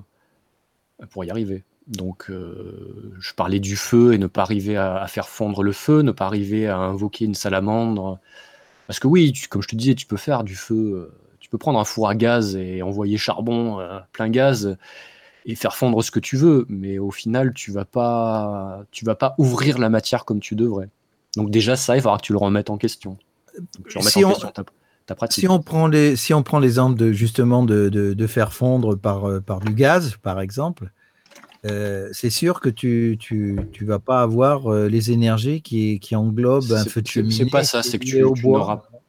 pour 1.09 1.23
y 1.23 1.29
arriver. 1.29 1.63
Donc, 1.87 2.29
euh, 2.29 3.13
je 3.19 3.33
parlais 3.33 3.59
du 3.59 3.75
feu 3.75 4.13
et 4.13 4.17
ne 4.17 4.27
pas 4.27 4.41
arriver 4.41 4.77
à, 4.77 5.05
faire 5.07 5.27
fondre 5.27 5.63
le 5.63 5.71
feu, 5.71 6.01
ne 6.01 6.11
pas 6.11 6.25
arriver 6.25 6.67
à 6.67 6.77
invoquer 6.77 7.25
une 7.25 7.35
salamandre. 7.35 8.19
Parce 8.87 8.99
que 8.99 9.07
oui, 9.07 9.33
comme 9.49 9.61
je 9.61 9.67
te 9.67 9.75
disais, 9.75 9.95
tu 9.95 10.05
peux 10.05 10.17
faire 10.17 10.43
du 10.43 10.55
feu, 10.55 11.11
tu 11.39 11.49
peux 11.49 11.57
prendre 11.57 11.79
un 11.79 11.83
four 11.83 12.07
à 12.07 12.15
gaz 12.15 12.55
et 12.55 12.81
envoyer 12.81 13.17
charbon 13.17 13.79
plein 14.11 14.29
gaz 14.29 14.77
et 15.45 15.55
faire 15.55 15.75
fondre 15.75 16.03
ce 16.03 16.11
que 16.11 16.19
tu 16.19 16.37
veux, 16.37 16.65
mais 16.69 16.99
au 16.99 17.11
final, 17.11 17.53
tu 17.53 17.71
vas 17.71 17.85
pas, 17.85 18.83
tu 18.91 19.05
vas 19.05 19.15
pas 19.15 19.33
ouvrir 19.37 19.79
la 19.79 19.89
matière 19.89 20.23
comme 20.23 20.39
tu 20.39 20.55
devrais. 20.55 20.89
Donc 21.35 21.49
déjà, 21.49 21.75
ça, 21.75 21.95
il 21.95 22.01
falloir 22.01 22.21
que 22.21 22.25
tu 22.25 22.33
le 22.33 22.37
remettes 22.37 22.69
en 22.69 22.77
question. 22.77 23.17
tu 23.87 23.97
en 23.97 24.01
question 24.01 24.53
si 25.29 25.47
on 25.47 25.59
prend 25.59 25.87
les, 25.87 26.15
si 26.15 26.33
on 26.33 26.43
prend 26.43 26.59
l'exemple 26.59 26.97
de 26.97 27.11
justement 27.11 27.63
de, 27.63 27.89
de, 27.89 28.27
faire 28.27 28.53
fondre 28.53 28.97
par, 28.97 29.25
euh, 29.25 29.39
par 29.39 29.59
du 29.59 29.73
gaz, 29.73 30.15
par 30.21 30.39
exemple, 30.39 30.91
euh, 31.65 32.09
c'est 32.11 32.29
sûr 32.29 32.59
que 32.59 32.69
tu, 32.69 33.17
tu, 33.19 33.59
tu, 33.71 33.85
vas 33.85 33.99
pas 33.99 34.21
avoir 34.21 34.71
euh, 34.71 34.87
les 34.87 35.11
énergies 35.11 35.61
qui, 35.61 35.99
qui 35.99 36.15
englobent 36.15 36.71
un 36.71 36.85
feu 36.85 37.01
de 37.01 37.07
cheminée. 37.07 37.33
C'est 37.33 37.49
pas 37.49 37.63
ça, 37.63 37.83
c'est 37.83 37.99
que 37.99 38.05
tu, 38.05 38.23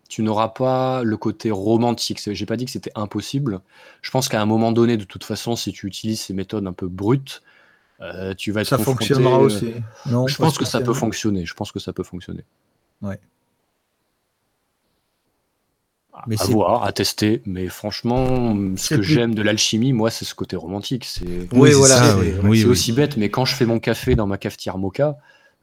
tu 0.09 0.23
n'auras 0.23 0.49
pas 0.49 1.03
le 1.03 1.17
côté 1.17 1.51
romantique. 1.51 2.21
J'ai 2.25 2.47
pas 2.47 2.57
dit 2.57 2.67
que 2.67 2.71
c'était 2.71 2.93
impossible. 2.95 3.61
Je 4.03 4.11
pense 4.11 4.29
qu'à 4.29 4.43
un 4.43 4.47
moment 4.47 4.73
donné, 4.73 4.97
de 4.97 5.05
toute 5.05 5.25
façon, 5.25 5.57
si 5.57 5.73
tu 5.73 5.87
utilises 5.87 6.21
ces 6.21 6.35
méthodes 6.35 6.67
un 6.67 6.73
peu 6.73 6.89
brutes, 6.89 7.43
tu 8.37 8.51
vas 8.51 8.63
être 8.63 8.69
ça 8.69 8.79
fonctionnera 8.79 9.39
aussi. 9.39 9.73
Non, 10.07 10.27
je 10.27 10.37
pense 10.37 10.59
que 10.59 10.65
ça 10.65 10.81
peut 10.81 10.95
fonctionner. 10.95 11.47
Je 11.47 11.55
pense 11.55 11.73
que 11.73 11.79
ça 11.79 11.93
peut 11.93 12.03
fonctionner. 12.03 12.45
Ouais 13.01 13.19
mais 16.27 16.41
à 16.41 16.45
voir, 16.45 16.85
à 16.85 16.93
tester. 16.93 17.43
Mais 17.47 17.69
franchement, 17.69 18.57
ce 18.77 18.95
que 18.95 19.03
j'aime 19.03 19.35
de 19.35 19.43
l'alchimie, 19.43 19.93
moi, 19.93 20.11
c'est 20.11 20.25
ce 20.25 20.35
côté 20.35 20.57
romantique. 20.57 21.05
C'est 21.05 21.49
oui, 21.53 21.73
voilà, 21.73 22.17
c'est 22.55 22.65
aussi 22.65 22.93
bête, 22.93 23.17
mais 23.17 23.31
quand 23.31 23.45
je 23.45 23.55
fais 23.55 23.67
mon 23.67 23.79
café 23.79 24.15
dans 24.15 24.27
ma 24.27 24.39
cafetière 24.39 24.79
mocha, 24.79 25.17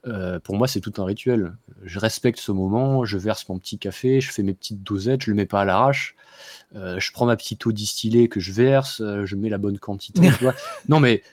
euh, 0.07 0.39
pour 0.39 0.55
moi, 0.55 0.67
c'est 0.67 0.79
tout 0.79 0.93
un 0.97 1.05
rituel. 1.05 1.53
Je 1.83 1.99
respecte 1.99 2.39
ce 2.39 2.51
moment, 2.51 3.05
je 3.05 3.17
verse 3.17 3.47
mon 3.49 3.59
petit 3.59 3.77
café, 3.77 4.21
je 4.21 4.31
fais 4.31 4.43
mes 4.43 4.53
petites 4.53 4.83
dosettes, 4.83 5.23
je 5.23 5.31
le 5.31 5.35
mets 5.35 5.45
pas 5.45 5.61
à 5.61 5.65
l'arrache. 5.65 6.15
Euh, 6.75 6.99
je 6.99 7.11
prends 7.11 7.25
ma 7.25 7.35
petite 7.35 7.65
eau 7.65 7.71
distillée 7.71 8.29
que 8.29 8.39
je 8.39 8.51
verse, 8.51 9.01
euh, 9.01 9.25
je 9.25 9.35
mets 9.35 9.49
la 9.49 9.57
bonne 9.57 9.79
quantité. 9.79 10.29
non, 10.87 10.99
mais 10.99 11.23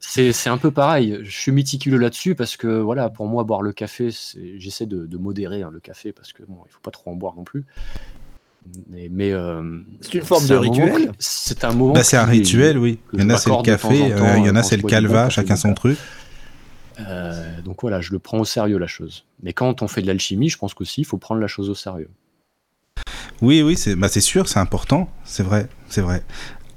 c'est 0.00 0.48
un 0.48 0.58
peu 0.58 0.70
pareil. 0.70 1.18
Je 1.22 1.30
suis 1.30 1.52
méticuleux 1.52 1.98
là-dessus 1.98 2.34
parce 2.34 2.56
que, 2.56 2.66
voilà, 2.66 3.08
pour 3.10 3.26
moi, 3.26 3.44
boire 3.44 3.62
le 3.62 3.72
café, 3.72 4.10
j'essaie 4.56 4.86
de, 4.86 5.06
de, 5.06 5.18
modérer 5.18 5.62
hein, 5.62 5.70
le 5.70 5.80
café 5.80 6.12
parce 6.12 6.32
que 6.32 6.42
bon, 6.42 6.58
il 6.66 6.72
faut 6.72 6.80
pas 6.80 6.90
trop 6.90 7.10
en 7.10 7.14
boire 7.14 7.36
non 7.36 7.44
plus. 7.44 7.64
Mais, 8.88 9.32
euh, 9.32 9.80
c'est 10.00 10.14
une 10.14 10.24
forme 10.24 10.46
de 10.46 10.54
rituel. 10.54 11.12
C'est 11.18 11.64
un 11.64 11.72
moment. 11.72 11.94
Bah, 11.94 12.04
c'est 12.04 12.16
un 12.16 12.24
rituel, 12.24 12.78
oui. 12.78 12.98
Il 13.12 13.20
y 13.20 13.24
en 13.24 13.30
a 13.30 13.36
c'est 13.36 13.50
le 13.50 13.62
café, 13.62 14.12
euh, 14.12 14.38
il 14.38 14.46
y 14.46 14.50
en 14.50 14.56
a 14.56 14.62
c'est 14.62 14.76
le 14.76 14.82
calva, 14.82 15.28
chacun 15.28 15.56
son 15.56 15.74
truc. 15.74 15.98
Euh, 17.00 17.60
donc 17.62 17.82
voilà, 17.82 18.00
je 18.00 18.12
le 18.12 18.18
prends 18.18 18.38
au 18.38 18.44
sérieux 18.44 18.78
la 18.78 18.86
chose. 18.86 19.24
Mais 19.42 19.52
quand 19.52 19.82
on 19.82 19.88
fait 19.88 20.02
de 20.02 20.06
l'alchimie, 20.06 20.48
je 20.48 20.58
pense 20.58 20.74
qu'aussi 20.74 21.00
il 21.02 21.04
faut 21.04 21.18
prendre 21.18 21.40
la 21.40 21.46
chose 21.46 21.70
au 21.70 21.74
sérieux. 21.74 22.10
Oui, 23.40 23.62
oui, 23.62 23.76
c'est 23.76 23.96
bah, 23.96 24.08
sûr, 24.08 24.48
c'est 24.48 24.60
important, 24.60 25.10
c'est 25.24 25.42
vrai, 25.42 25.68
c'est 25.88 26.02
vrai. 26.02 26.22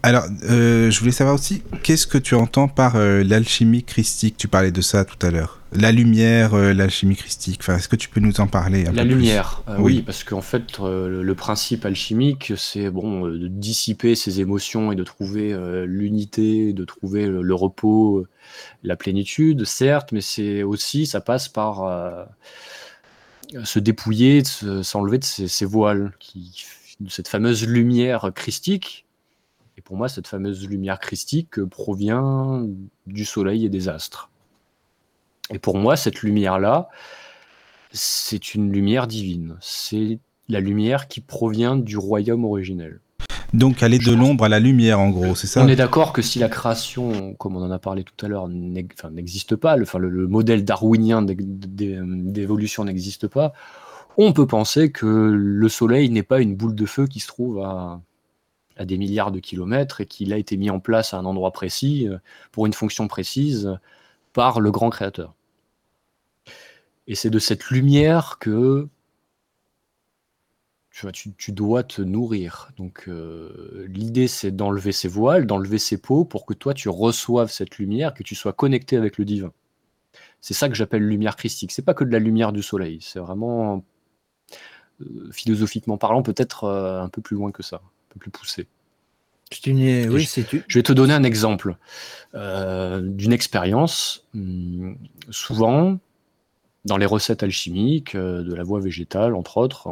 Alors, 0.05 0.25
euh, 0.51 0.91
je 0.91 0.99
voulais 0.99 1.11
savoir 1.11 1.33
aussi, 1.33 1.63
qu'est-ce 1.81 2.05
que 2.05 2.19
tu 2.19 2.35
entends 2.35 2.67
par 2.67 2.95
euh, 2.95 3.23
l'alchimie 3.23 3.83
christique? 3.83 4.37
Tu 4.37 4.47
parlais 4.47 4.71
de 4.71 4.81
ça 4.81 5.03
tout 5.03 5.17
à 5.25 5.31
l'heure. 5.31 5.61
La 5.71 5.91
lumière, 5.91 6.53
euh, 6.53 6.73
l'alchimie 6.73 7.15
christique. 7.15 7.57
Enfin, 7.61 7.77
est-ce 7.77 7.89
que 7.89 7.95
tu 7.95 8.07
peux 8.09 8.19
nous 8.19 8.39
en 8.39 8.45
parler 8.45 8.85
un 8.85 8.91
La 8.91 9.03
lumière, 9.03 9.63
oui. 9.79 10.03
parce 10.03 10.23
qu'en 10.23 10.43
fait, 10.43 10.77
le 10.77 11.33
principe 11.33 11.87
alchimique, 11.87 12.53
c'est 12.55 12.91
bon, 12.91 13.27
de 13.27 13.47
dissiper 13.47 14.13
ses 14.13 14.41
émotions 14.41 14.91
et 14.91 14.95
de 14.95 15.03
trouver 15.03 15.57
l'unité, 15.87 16.71
de 16.73 16.85
trouver 16.85 17.25
le, 17.25 17.55
repos, 17.55 18.27
la 18.83 18.95
plénitude, 18.95 19.65
certes, 19.65 20.11
mais 20.11 20.21
c'est 20.21 20.61
aussi, 20.61 21.07
ça 21.07 21.19
passe 21.19 21.49
par 21.49 22.27
se 23.63 23.79
dépouiller, 23.79 24.43
s'enlever 24.83 25.17
de 25.17 25.23
ses, 25.23 25.65
voiles, 25.65 26.11
de 26.99 27.09
cette 27.09 27.27
fameuse 27.27 27.65
lumière 27.65 28.29
christique 28.35 29.04
et 29.77 29.81
pour 29.81 29.97
moi, 29.97 30.07
cette 30.07 30.27
fameuse 30.27 30.67
lumière 30.67 30.99
christique 30.99 31.63
provient 31.65 32.65
du 33.07 33.25
soleil 33.25 33.65
et 33.65 33.69
des 33.69 33.89
astres. 33.89 34.29
Et 35.53 35.59
pour 35.59 35.77
moi, 35.77 35.95
cette 35.97 36.21
lumière-là, 36.21 36.87
c'est 37.91 38.55
une 38.55 38.71
lumière 38.71 39.07
divine. 39.07 39.57
C'est 39.59 40.19
la 40.47 40.59
lumière 40.59 41.07
qui 41.07 41.21
provient 41.21 41.75
du 41.75 41.97
royaume 41.97 42.45
originel. 42.45 42.99
Donc 43.53 43.83
aller 43.83 43.99
de 43.99 44.11
l'ombre 44.11 44.45
à 44.45 44.49
la 44.49 44.59
lumière, 44.59 44.99
en 44.99 45.09
gros, 45.09 45.35
c'est 45.35 45.47
ça? 45.47 45.63
On 45.63 45.67
est 45.67 45.75
d'accord 45.75 46.13
que 46.13 46.21
si 46.21 46.39
la 46.39 46.49
création, 46.49 47.33
comme 47.35 47.55
on 47.55 47.61
en 47.61 47.71
a 47.71 47.79
parlé 47.79 48.03
tout 48.03 48.25
à 48.25 48.29
l'heure, 48.29 48.47
n'existe 48.47 49.55
pas, 49.55 49.77
le, 49.77 49.85
le, 50.09 50.27
modèle 50.27 50.65
darwinien 50.65 51.21
d'évolution 51.21 52.85
n'existe 52.85 53.27
pas, 53.27 53.53
on 54.17 54.33
peut 54.33 54.47
penser 54.47 54.91
que 54.91 55.05
le 55.05 55.69
Soleil 55.69 56.09
n'est 56.09 56.23
pas 56.23 56.41
une 56.41 56.55
boule 56.55 56.75
de 56.75 56.85
feu 56.85 57.07
qui 57.07 57.19
se 57.19 57.27
trouve 57.27 57.59
à 57.59 58.01
à 58.77 58.85
des 58.85 58.97
milliards 58.97 59.31
de 59.31 59.39
kilomètres 59.39 60.01
et 60.01 60.05
qu'il 60.05 60.33
a 60.33 60.37
été 60.37 60.57
mis 60.57 60.69
en 60.69 60.79
place 60.79 61.13
à 61.13 61.17
un 61.17 61.25
endroit 61.25 61.51
précis 61.51 62.07
euh, 62.07 62.17
pour 62.51 62.65
une 62.65 62.73
fonction 62.73 63.07
précise 63.07 63.77
par 64.33 64.59
le 64.59 64.71
grand 64.71 64.89
créateur. 64.89 65.33
Et 67.07 67.15
c'est 67.15 67.29
de 67.29 67.39
cette 67.39 67.69
lumière 67.69 68.37
que 68.39 68.87
tu, 71.37 71.51
dois 71.51 71.83
te 71.83 72.01
nourrir. 72.01 72.71
Donc 72.77 73.05
euh, 73.07 73.85
l'idée 73.87 74.27
c'est 74.27 74.51
d'enlever 74.51 74.91
ses 74.91 75.07
voiles, 75.07 75.45
d'enlever 75.45 75.77
ses 75.77 75.97
peaux 75.97 76.25
pour 76.25 76.45
que 76.45 76.53
toi 76.53 76.73
tu 76.73 76.89
reçoives 76.89 77.51
cette 77.51 77.77
lumière, 77.77 78.13
que 78.13 78.23
tu 78.23 78.35
sois 78.35 78.53
connecté 78.53 78.97
avec 78.97 79.17
le 79.17 79.25
divin. 79.25 79.51
C'est 80.41 80.53
ça 80.53 80.69
que 80.69 80.75
j'appelle 80.75 81.07
lumière 81.07 81.35
christique. 81.35 81.71
C'est 81.71 81.81
pas 81.81 81.93
que 81.93 82.03
de 82.03 82.11
la 82.11 82.19
lumière 82.19 82.53
du 82.53 82.63
soleil, 82.63 82.99
c'est 83.01 83.19
vraiment 83.19 83.83
euh, 85.01 85.29
philosophiquement 85.31 85.97
parlant 85.97 86.23
peut-être 86.23 86.67
un 86.69 87.09
peu 87.09 87.21
plus 87.21 87.35
loin 87.35 87.51
que 87.51 87.63
ça 87.63 87.81
plus 88.19 88.31
poussé. 88.31 88.67
oui, 90.09 90.23
je, 90.23 90.57
je 90.67 90.79
vais 90.79 90.83
te 90.83 90.93
donner 90.93 91.13
un 91.13 91.23
exemple 91.23 91.77
euh, 92.33 92.99
d'une 93.01 93.31
expérience. 93.31 94.25
Hmm, 94.33 94.95
souvent, 95.29 95.99
dans 96.83 96.97
les 96.97 97.05
recettes 97.05 97.43
alchimiques, 97.43 98.15
euh, 98.15 98.43
de 98.43 98.53
la 98.53 98.63
voie 98.63 98.79
végétale, 98.79 99.35
entre 99.35 99.57
autres, 99.57 99.87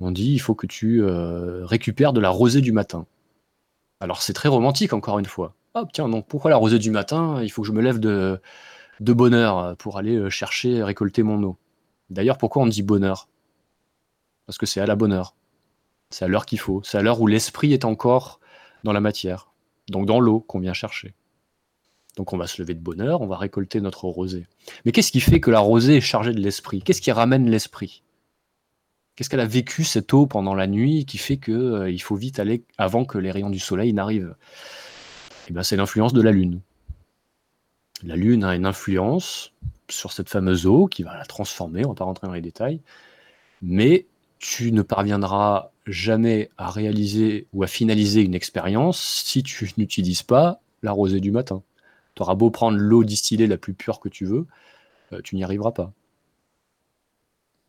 on, 0.00 0.10
dit 0.10 0.32
il 0.32 0.40
faut 0.40 0.56
que 0.56 0.66
tu 0.66 1.02
euh, 1.02 1.64
récupères 1.64 2.12
de 2.12 2.20
la 2.20 2.30
rosée 2.30 2.60
du 2.60 2.72
matin. 2.72 3.06
Alors 4.00 4.22
c'est 4.22 4.32
très 4.32 4.48
romantique, 4.48 4.92
encore 4.92 5.20
une 5.20 5.26
fois. 5.26 5.54
Ah 5.74 5.84
tiens, 5.92 6.08
donc 6.08 6.26
pourquoi 6.26 6.50
la 6.50 6.56
rosée 6.56 6.80
du 6.80 6.90
matin 6.90 7.40
Il 7.42 7.50
faut 7.50 7.62
que 7.62 7.68
je 7.68 7.72
me 7.72 7.80
lève 7.80 8.00
de, 8.00 8.40
de 8.98 9.12
bonne 9.12 9.34
heure 9.34 9.76
pour 9.76 9.98
aller 9.98 10.28
chercher, 10.28 10.82
récolter 10.82 11.22
mon 11.22 11.40
eau? 11.44 11.56
D'ailleurs, 12.10 12.36
pourquoi 12.36 12.62
on 12.62 12.66
dit 12.66 12.82
bonheur? 12.82 13.28
Parce 14.46 14.58
que 14.58 14.66
c'est 14.66 14.80
à 14.80 14.86
la 14.86 14.96
bonne 14.96 15.12
heure. 15.12 15.34
C'est 16.12 16.24
à 16.24 16.28
l'heure 16.28 16.46
qu'il 16.46 16.60
faut. 16.60 16.82
C'est 16.84 16.98
à 16.98 17.02
l'heure 17.02 17.20
où 17.20 17.26
l'esprit 17.26 17.72
est 17.72 17.84
encore 17.84 18.40
dans 18.84 18.92
la 18.92 19.00
matière, 19.00 19.52
donc 19.88 20.06
dans 20.06 20.20
l'eau 20.20 20.40
qu'on 20.40 20.60
vient 20.60 20.72
chercher. 20.72 21.14
Donc 22.16 22.32
on 22.32 22.36
va 22.36 22.46
se 22.46 22.60
lever 22.60 22.74
de 22.74 22.80
bonne 22.80 23.00
heure, 23.00 23.22
on 23.22 23.26
va 23.26 23.38
récolter 23.38 23.80
notre 23.80 24.04
rosée. 24.04 24.46
Mais 24.84 24.92
qu'est-ce 24.92 25.12
qui 25.12 25.20
fait 25.20 25.40
que 25.40 25.50
la 25.50 25.60
rosée 25.60 25.96
est 25.96 26.00
chargée 26.02 26.34
de 26.34 26.40
l'esprit? 26.40 26.82
Qu'est-ce 26.82 27.00
qui 27.00 27.10
ramène 27.10 27.48
l'esprit? 27.48 28.02
Qu'est-ce 29.16 29.30
qu'elle 29.30 29.40
a 29.40 29.46
vécu 29.46 29.84
cette 29.84 30.12
eau 30.12 30.26
pendant 30.26 30.54
la 30.54 30.66
nuit 30.66 31.04
qui 31.06 31.18
fait 31.18 31.38
qu'il 31.38 31.54
euh, 31.54 31.98
faut 31.98 32.16
vite 32.16 32.38
aller 32.38 32.64
avant 32.78 33.04
que 33.04 33.18
les 33.18 33.30
rayons 33.30 33.50
du 33.50 33.58
soleil 33.58 33.92
n'arrivent? 33.92 34.34
Eh 35.48 35.52
bien, 35.52 35.62
c'est 35.62 35.76
l'influence 35.76 36.12
de 36.12 36.22
la 36.22 36.30
lune. 36.30 36.60
La 38.04 38.16
lune 38.16 38.44
a 38.44 38.54
une 38.54 38.66
influence 38.66 39.52
sur 39.88 40.12
cette 40.12 40.28
fameuse 40.28 40.66
eau 40.66 40.86
qui 40.86 41.02
va 41.02 41.16
la 41.16 41.24
transformer, 41.24 41.84
on 41.84 41.90
ne 41.90 41.94
va 41.94 41.98
pas 41.98 42.04
rentrer 42.04 42.26
dans 42.26 42.32
les 42.32 42.40
détails, 42.40 42.80
mais 43.60 44.06
tu 44.38 44.72
ne 44.72 44.82
parviendras 44.82 45.71
jamais 45.86 46.50
à 46.58 46.70
réaliser 46.70 47.46
ou 47.52 47.62
à 47.62 47.66
finaliser 47.66 48.22
une 48.22 48.34
expérience 48.34 49.00
si 49.00 49.42
tu 49.42 49.70
n'utilises 49.76 50.22
pas 50.22 50.60
la 50.82 50.92
rosée 50.92 51.20
du 51.20 51.30
matin. 51.30 51.62
Tu 52.14 52.22
beau 52.36 52.50
prendre 52.50 52.78
l'eau 52.78 53.04
distillée 53.04 53.46
la 53.46 53.56
plus 53.56 53.72
pure 53.72 54.00
que 54.00 54.08
tu 54.08 54.26
veux, 54.26 54.46
euh, 55.12 55.20
tu 55.22 55.34
n'y 55.34 55.44
arriveras 55.44 55.72
pas. 55.72 55.92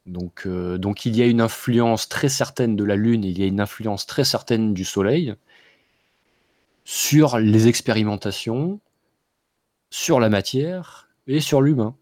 Donc, 0.05 0.43
euh, 0.45 0.77
donc 0.77 1.05
il 1.05 1.15
y 1.15 1.21
a 1.21 1.25
une 1.25 1.39
influence 1.39 2.09
très 2.09 2.27
certaine 2.27 2.75
de 2.75 2.83
la 2.83 2.97
Lune, 2.97 3.23
il 3.23 3.39
y 3.39 3.43
a 3.43 3.45
une 3.45 3.61
influence 3.61 4.05
très 4.05 4.25
certaine 4.25 4.73
du 4.73 4.83
Soleil, 4.83 5.35
sur 6.83 7.39
les 7.39 7.69
expérimentations, 7.69 8.81
sur 9.89 10.19
la 10.19 10.29
matière 10.29 11.09
et 11.27 11.39
sur 11.39 11.61
l'humain. 11.61 11.95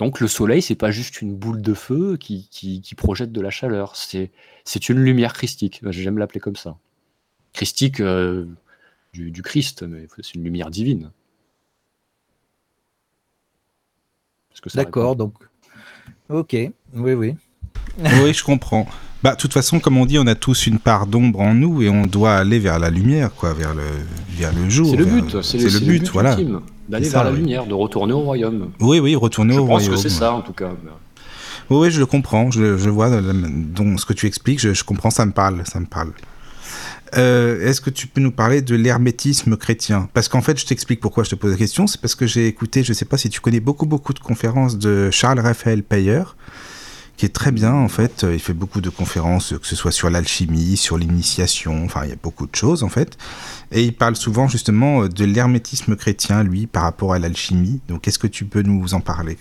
Donc 0.00 0.18
le 0.20 0.28
soleil, 0.28 0.62
c'est 0.62 0.76
pas 0.76 0.90
juste 0.90 1.20
une 1.20 1.36
boule 1.36 1.60
de 1.60 1.74
feu 1.74 2.16
qui, 2.18 2.48
qui, 2.50 2.94
projette 2.94 3.32
de 3.32 3.40
la 3.42 3.50
chaleur, 3.50 3.96
c'est 3.96 4.88
une 4.88 4.98
lumière 4.98 5.34
christique. 5.34 5.82
J'aime 5.90 6.16
l'appeler 6.16 6.40
comme 6.40 6.56
ça. 6.56 6.78
Christique 7.52 8.00
euh, 8.00 8.46
du, 9.12 9.30
du, 9.30 9.42
Christ, 9.42 9.82
mais 9.82 10.08
c'est 10.22 10.36
une 10.36 10.44
lumière 10.44 10.70
divine. 10.70 11.10
D'accord, 14.74 15.16
donc. 15.16 15.34
Ok, 16.30 16.52
oui, 16.54 16.72
oui. 17.12 17.34
oui, 17.98 18.32
je 18.32 18.42
comprends. 18.42 18.88
Bah, 19.22 19.32
de 19.32 19.36
toute 19.36 19.52
façon, 19.52 19.80
comme 19.80 19.98
on 19.98 20.06
dit, 20.06 20.18
on 20.18 20.26
a 20.26 20.34
tous 20.34 20.66
une 20.66 20.78
part 20.78 21.06
d'ombre 21.06 21.40
en 21.40 21.52
nous 21.52 21.82
et 21.82 21.90
on 21.90 22.06
doit 22.06 22.36
aller 22.36 22.58
vers 22.58 22.78
la 22.78 22.88
lumière, 22.88 23.34
quoi, 23.34 23.52
vers 23.52 23.74
le, 23.74 23.84
vers 24.30 24.54
le 24.54 24.70
jour. 24.70 24.88
C'est 24.88 24.96
le 24.96 25.04
but, 25.04 25.42
c'est 25.42 25.58
le, 25.58 25.80
but, 25.80 26.08
voilà. 26.08 26.38
D'aller 26.90 27.08
vers 27.08 27.24
la 27.24 27.30
lumière, 27.30 27.66
de 27.66 27.74
retourner 27.74 28.12
au 28.12 28.20
royaume. 28.20 28.70
Oui, 28.80 28.98
oui, 28.98 29.14
retourner 29.14 29.56
au 29.56 29.64
royaume. 29.64 29.82
Je 29.84 29.90
pense 29.90 30.02
que 30.02 30.08
c'est 30.08 30.14
ça, 30.14 30.32
en 30.32 30.42
tout 30.42 30.52
cas. 30.52 30.70
Oui, 31.70 31.78
oui, 31.78 31.90
je 31.90 32.00
le 32.00 32.06
comprends. 32.06 32.50
Je, 32.50 32.76
je 32.76 32.90
vois 32.90 33.10
donc, 33.20 34.00
ce 34.00 34.06
que 34.06 34.12
tu 34.12 34.26
expliques. 34.26 34.60
Je, 34.60 34.74
je, 34.74 34.84
comprends, 34.84 35.10
ça 35.10 35.24
me 35.24 35.32
parle, 35.32 35.62
ça 35.66 35.78
me 35.78 35.86
parle. 35.86 36.12
Euh, 37.16 37.66
est-ce 37.66 37.80
que 37.80 37.90
tu 37.90 38.06
peux 38.06 38.20
nous 38.20 38.30
parler 38.30 38.62
de 38.62 38.74
l'hermétisme 38.74 39.56
chrétien? 39.56 40.08
Parce 40.14 40.28
qu'en 40.28 40.42
fait, 40.42 40.58
je 40.58 40.66
t'explique 40.66 41.00
pourquoi 41.00 41.24
je 41.24 41.30
te 41.30 41.34
pose 41.34 41.52
la 41.52 41.56
question. 41.56 41.86
C'est 41.86 42.00
parce 42.00 42.14
que 42.14 42.26
j'ai 42.26 42.46
écouté, 42.46 42.82
je 42.82 42.90
ne 42.90 42.94
sais 42.94 43.04
pas 43.04 43.18
si 43.18 43.28
tu 43.30 43.40
connais 43.40 43.60
beaucoup, 43.60 43.86
beaucoup 43.86 44.12
de 44.12 44.20
conférences 44.20 44.78
de 44.78 45.10
Charles 45.10 45.40
Raphaël 45.40 45.82
Payer, 45.82 46.22
qui 47.20 47.26
est 47.26 47.34
très 47.34 47.52
bien 47.52 47.74
en 47.74 47.88
fait. 47.88 48.24
Il 48.32 48.38
fait 48.38 48.54
beaucoup 48.54 48.80
de 48.80 48.88
conférences, 48.88 49.52
que 49.60 49.66
ce 49.66 49.76
soit 49.76 49.92
sur 49.92 50.08
l'alchimie, 50.08 50.78
sur 50.78 50.96
l'initiation, 50.96 51.84
enfin 51.84 52.04
il 52.04 52.08
y 52.08 52.14
a 52.14 52.16
beaucoup 52.16 52.46
de 52.46 52.56
choses 52.56 52.82
en 52.82 52.88
fait. 52.88 53.18
Et 53.72 53.84
il 53.84 53.94
parle 53.94 54.16
souvent 54.16 54.48
justement 54.48 55.06
de 55.06 55.24
l'hermétisme 55.26 55.96
chrétien, 55.96 56.42
lui, 56.42 56.66
par 56.66 56.82
rapport 56.84 57.12
à 57.12 57.18
l'alchimie. 57.18 57.82
Donc 57.88 58.08
est-ce 58.08 58.18
que 58.18 58.26
tu 58.26 58.46
peux 58.46 58.62
nous 58.62 58.94
en 58.94 59.02
parler? 59.02 59.36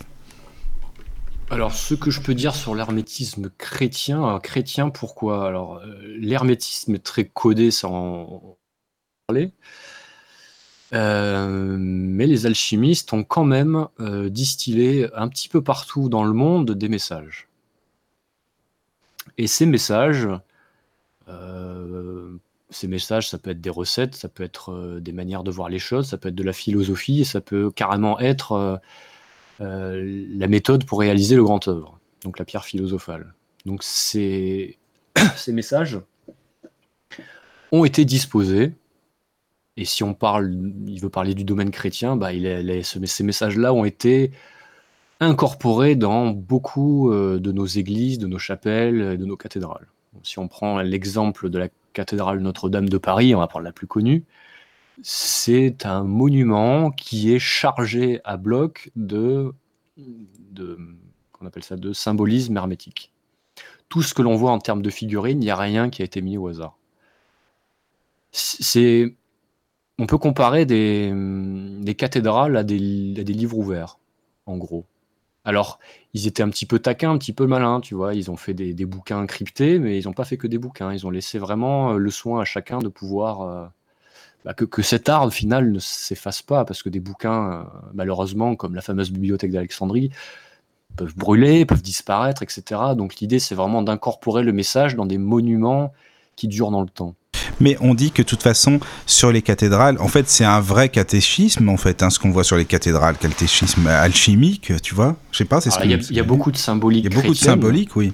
Alors, 1.50 1.74
ce 1.74 1.96
que 1.96 2.12
je 2.12 2.20
peux 2.20 2.34
dire 2.34 2.54
sur 2.54 2.76
l'hermétisme 2.76 3.50
chrétien, 3.58 4.40
chrétien, 4.44 4.90
pourquoi? 4.90 5.48
Alors, 5.48 5.78
euh, 5.78 6.18
l'hermétisme 6.20 6.96
est 6.96 7.04
très 7.04 7.26
codé 7.26 7.72
sans 7.72 8.58
parler. 9.26 9.54
Euh, 10.94 11.78
mais 11.80 12.28
les 12.28 12.46
alchimistes 12.46 13.14
ont 13.14 13.24
quand 13.24 13.46
même 13.46 13.88
euh, 14.02 14.30
distillé 14.30 15.08
un 15.16 15.30
petit 15.30 15.48
peu 15.48 15.64
partout 15.64 16.10
dans 16.10 16.26
le 16.26 16.34
monde 16.34 16.72
des 16.72 16.90
messages. 16.90 17.49
Et 19.40 19.48
ces 19.48 19.66
messages, 19.66 20.28
ces 22.70 22.88
messages, 22.88 23.30
ça 23.30 23.38
peut 23.38 23.50
être 23.50 23.62
des 23.62 23.70
recettes, 23.70 24.16
ça 24.16 24.30
peut 24.30 24.44
être 24.44 25.00
des 25.00 25.12
manières 25.12 25.44
de 25.44 25.50
voir 25.50 25.70
les 25.70 25.80
choses, 25.80 26.08
ça 26.08 26.18
peut 26.18 26.30
être 26.30 26.36
de 26.36 26.44
la 26.44 26.54
philosophie, 26.54 27.26
ça 27.26 27.42
peut 27.42 27.72
carrément 27.72 28.20
être 28.20 28.80
euh, 29.62 30.26
la 30.30 30.48
méthode 30.48 30.86
pour 30.86 31.00
réaliser 31.00 31.36
le 31.36 31.44
grand 31.44 31.68
œuvre, 31.68 32.00
donc 32.24 32.40
la 32.40 32.46
pierre 32.46 32.64
philosophale. 32.66 33.34
Donc 33.66 33.84
ces, 33.84 34.78
messages 35.48 36.00
ont 37.72 37.86
été 37.86 38.06
disposés 38.06 38.74
et 39.78 39.86
si 39.86 40.04
on 40.04 40.14
parle, 40.14 40.54
il 40.88 41.00
veut 41.00 41.10
parler 41.10 41.34
du 41.34 41.44
domaine 41.44 41.72
chrétien, 41.72 42.16
bah, 42.16 42.32
ces 42.84 43.24
messages-là 43.24 43.74
ont 43.74 43.86
été 43.86 44.32
incorporés 45.20 45.96
dans 45.96 46.28
beaucoup 46.32 47.12
euh, 47.12 47.40
de 47.40 47.52
nos 47.52 47.66
églises, 47.66 48.20
de 48.20 48.28
nos 48.28 48.40
chapelles, 48.40 49.18
de 49.18 49.26
nos 49.26 49.38
cathédrales. 49.38 49.88
Si 50.24 50.40
on 50.40 50.48
prend 50.48 50.80
l'exemple 50.82 51.50
de 51.50 51.58
la 51.58 51.70
cathédrale 51.94 52.40
Notre-Dame 52.40 52.90
de 52.90 52.98
Paris, 52.98 53.36
on 53.36 53.40
va 53.40 53.48
prendre 53.48 53.66
la 53.66 53.72
plus 53.72 53.88
connue, 53.88 54.26
c'est 55.02 55.86
un 55.86 56.04
monument 56.04 56.92
qui 56.92 57.34
est 57.34 57.40
chargé 57.40 58.20
à 58.24 58.38
bloc 58.38 58.92
de, 58.96 59.54
de, 60.52 60.78
appelle 61.46 61.64
ça, 61.64 61.78
de 61.78 61.94
symbolisme 61.94 62.58
hermétique. 62.58 63.12
Tout 63.88 64.02
ce 64.02 64.14
que 64.14 64.22
l'on 64.22 64.36
voit 64.36 64.52
en 64.52 64.60
termes 64.60 64.82
de 64.82 64.90
figurines, 64.90 65.42
il 65.42 65.46
n'y 65.46 65.52
a 65.52 65.56
rien 65.56 65.90
qui 65.90 66.02
a 66.02 66.06
été 66.06 66.22
mis 66.22 66.38
au 66.38 66.48
hasard. 66.48 66.78
C'est, 68.32 69.16
on 69.98 70.06
peut 70.06 70.18
comparer 70.18 70.66
des, 70.66 71.96
cathédrales 71.98 72.56
à 72.58 72.64
des, 72.64 72.78
livres 72.78 73.58
ouverts, 73.58 73.98
en 74.46 74.58
gros. 74.58 74.86
Alors, 75.50 75.80
ils 76.14 76.28
étaient 76.28 76.44
un 76.44 76.50
petit 76.50 76.68
peu 76.68 76.78
taquins, 76.78 77.10
un 77.10 77.18
petit 77.18 77.34
peu 77.34 77.48
malins, 77.48 77.82
tu 77.82 77.96
vois. 77.96 78.14
Ils 78.14 78.30
ont 78.30 78.38
fait 78.38 78.54
des, 78.54 78.86
bouquins 78.86 79.26
cryptés, 79.26 79.80
mais 79.80 79.98
ils 80.00 80.06
n'ont 80.06 80.14
pas 80.14 80.24
fait 80.24 80.38
que 80.38 80.46
des 80.46 80.60
bouquins. 80.60 80.94
Ils 80.94 81.08
ont 81.08 81.10
laissé 81.10 81.40
vraiment 81.40 81.94
le 81.94 82.12
soin 82.12 82.40
à 82.40 82.46
chacun 82.46 82.78
de 82.78 82.88
pouvoir 82.88 83.42
euh, 83.42 83.66
bah, 84.46 84.54
que, 84.54 84.84
cet 84.84 85.10
art, 85.10 85.26
au 85.26 85.32
final, 85.32 85.72
ne 85.72 85.80
s'efface 85.80 86.44
pas, 86.44 86.66
parce 86.66 86.84
que 86.84 86.90
des 86.90 87.00
bouquins, 87.00 87.52
euh, 87.52 87.64
malheureusement, 87.96 88.56
comme 88.56 88.76
la 88.76 88.82
fameuse 88.82 89.10
bibliothèque 89.10 89.50
d'Alexandrie, 89.50 90.12
peuvent 90.96 91.16
brûler, 91.16 91.66
peuvent 91.66 91.82
disparaître, 91.82 92.44
etc. 92.44 92.82
Donc 92.96 93.16
l'idée, 93.16 93.40
c'est 93.40 93.56
vraiment 93.56 93.82
d'incorporer 93.82 94.44
le 94.44 94.54
message 94.54 94.96
dans 94.96 95.08
des 95.08 95.18
monuments 95.18 95.94
qui 96.36 96.48
durent 96.48 96.70
dans 96.70 96.84
le 96.84 96.90
temps. 96.90 97.16
Mais 97.60 97.78
on 97.82 97.94
dit 97.94 98.12
que 98.12 98.22
de 98.22 98.28
toute 98.28 98.44
façon, 98.44 98.80
sur 99.06 99.32
les 99.32 99.42
cathédrales, 99.42 99.98
en 100.00 100.08
fait, 100.08 100.30
c'est 100.30 100.46
un 100.46 100.60
vrai 100.60 100.90
catéchisme, 100.90 101.70
en 101.70 101.78
fait, 101.78 102.04
hein, 102.04 102.10
ce 102.10 102.20
qu'on 102.20 102.32
voit 102.32 102.44
sur 102.44 102.58
les 102.58 102.66
cathédrales, 102.66 103.18
catéchisme 103.18 103.88
alchimique, 103.88 104.74
tu 104.82 104.96
vois 104.96 105.16
Je 105.32 105.38
sais 105.38 105.46
pas, 105.46 105.62
c'est 105.62 105.70
ce 105.70 105.80
Il 105.84 106.16
y, 106.16 106.20
a 106.20 106.24
beaucoup 106.24 106.52
de 106.52 106.58
symbolique. 106.58 107.06
Il 107.06 107.14
y 107.14 107.18
a 107.18 107.22
beaucoup 107.22 107.34
de 107.34 107.40
symbolique, 107.40 107.96
oui 107.96 108.14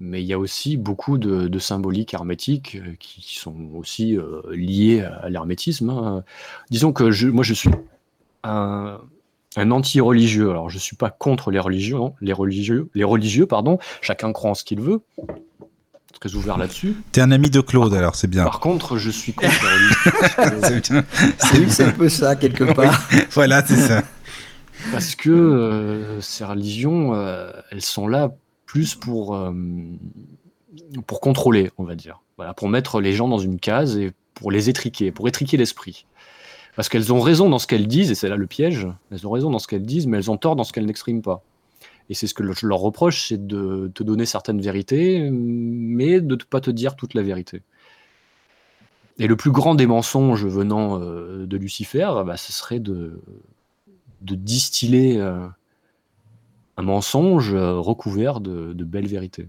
mais 0.00 0.22
il 0.22 0.26
y 0.26 0.32
a 0.32 0.38
aussi 0.38 0.78
beaucoup 0.78 1.18
de, 1.18 1.58
symboliques 1.58 2.14
hermétiques 2.14 2.76
euh, 2.76 2.94
qui 2.98 3.38
sont 3.38 3.54
aussi 3.74 4.16
euh, 4.16 4.40
liées 4.50 5.02
à 5.02 5.28
l'hermétisme. 5.28 5.90
Hein. 5.90 6.24
Disons 6.70 6.92
que 6.92 7.10
je, 7.10 7.28
moi, 7.28 7.44
je 7.44 7.52
suis 7.52 7.70
un, 8.42 8.98
anti-religieux. 9.56 10.50
Alors, 10.50 10.70
je 10.70 10.76
ne 10.76 10.80
suis 10.80 10.96
pas 10.96 11.10
contre 11.10 11.50
les 11.50 11.58
religieux, 11.58 11.98
les 12.22 12.32
religieux, 12.32 12.88
les 12.94 13.04
religieux, 13.04 13.46
pardon. 13.46 13.78
Chacun 14.00 14.32
croit 14.32 14.50
en 14.50 14.54
ce 14.54 14.64
qu'il 14.64 14.80
veut. 14.80 15.02
Très 16.20 16.34
ouvert 16.34 16.58
là-dessus. 16.58 16.96
T'es 17.12 17.22
un 17.22 17.30
ami 17.30 17.48
de 17.48 17.60
Claude, 17.62 17.94
alors 17.94 18.14
c'est 18.14 18.28
bien. 18.28 18.44
Par 18.44 18.60
contre, 18.60 18.98
je 18.98 19.10
suis 19.10 19.32
contre 19.32 19.50
religieux. 19.62 21.02
c'est 21.68 21.84
un 21.84 21.92
peu 21.92 22.08
ça, 22.10 22.36
quelque 22.36 22.64
part. 22.64 23.08
voilà, 23.30 23.64
c'est 23.66 23.76
ça. 23.76 24.02
Parce 24.92 25.14
que 25.14 25.30
euh, 25.30 26.20
ces 26.20 26.44
religions, 26.44 27.14
elles 27.70 27.80
sont 27.80 28.06
là 28.06 28.32
plus 28.70 28.94
pour, 28.94 29.34
euh, 29.34 29.52
pour 31.06 31.20
contrôler, 31.20 31.72
on 31.76 31.84
va 31.84 31.96
dire. 31.96 32.20
Voilà, 32.36 32.54
pour 32.54 32.68
mettre 32.68 33.00
les 33.00 33.12
gens 33.12 33.26
dans 33.26 33.38
une 33.38 33.58
case 33.58 33.96
et 33.96 34.12
pour 34.34 34.52
les 34.52 34.68
étriquer, 34.68 35.10
pour 35.10 35.26
étriquer 35.26 35.56
l'esprit. 35.56 36.06
Parce 36.76 36.88
qu'elles 36.88 37.12
ont 37.12 37.20
raison 37.20 37.50
dans 37.50 37.58
ce 37.58 37.66
qu'elles 37.66 37.88
disent, 37.88 38.12
et 38.12 38.14
c'est 38.14 38.28
là 38.28 38.36
le 38.36 38.46
piège, 38.46 38.86
elles 39.10 39.26
ont 39.26 39.30
raison 39.30 39.50
dans 39.50 39.58
ce 39.58 39.66
qu'elles 39.66 39.84
disent, 39.84 40.06
mais 40.06 40.18
elles 40.18 40.30
ont 40.30 40.36
tort 40.36 40.54
dans 40.54 40.64
ce 40.64 40.72
qu'elles 40.72 40.86
n'expriment 40.86 41.20
pas. 41.20 41.42
Et 42.10 42.14
c'est 42.14 42.26
ce 42.26 42.34
que 42.34 42.42
je 42.52 42.66
leur 42.66 42.80
reproche, 42.80 43.28
c'est 43.28 43.46
de 43.46 43.90
te 43.94 44.02
donner 44.02 44.26
certaines 44.26 44.60
vérités, 44.60 45.30
mais 45.30 46.20
de 46.20 46.34
ne 46.34 46.42
pas 46.42 46.60
te 46.60 46.72
dire 46.72 46.96
toute 46.96 47.14
la 47.14 47.22
vérité. 47.22 47.62
Et 49.20 49.28
le 49.28 49.36
plus 49.36 49.52
grand 49.52 49.76
des 49.76 49.86
mensonges 49.86 50.44
venant 50.44 51.00
euh, 51.00 51.46
de 51.46 51.56
Lucifer, 51.56 52.10
bah, 52.26 52.36
ce 52.36 52.52
serait 52.52 52.80
de, 52.80 53.20
de 54.22 54.34
distiller 54.34 55.20
euh, 55.20 55.46
un 56.76 56.82
mensonge 56.82 57.54
euh, 57.54 57.74
recouvert 57.74 58.40
de, 58.40 58.72
belles 58.82 59.06
vérités. 59.06 59.46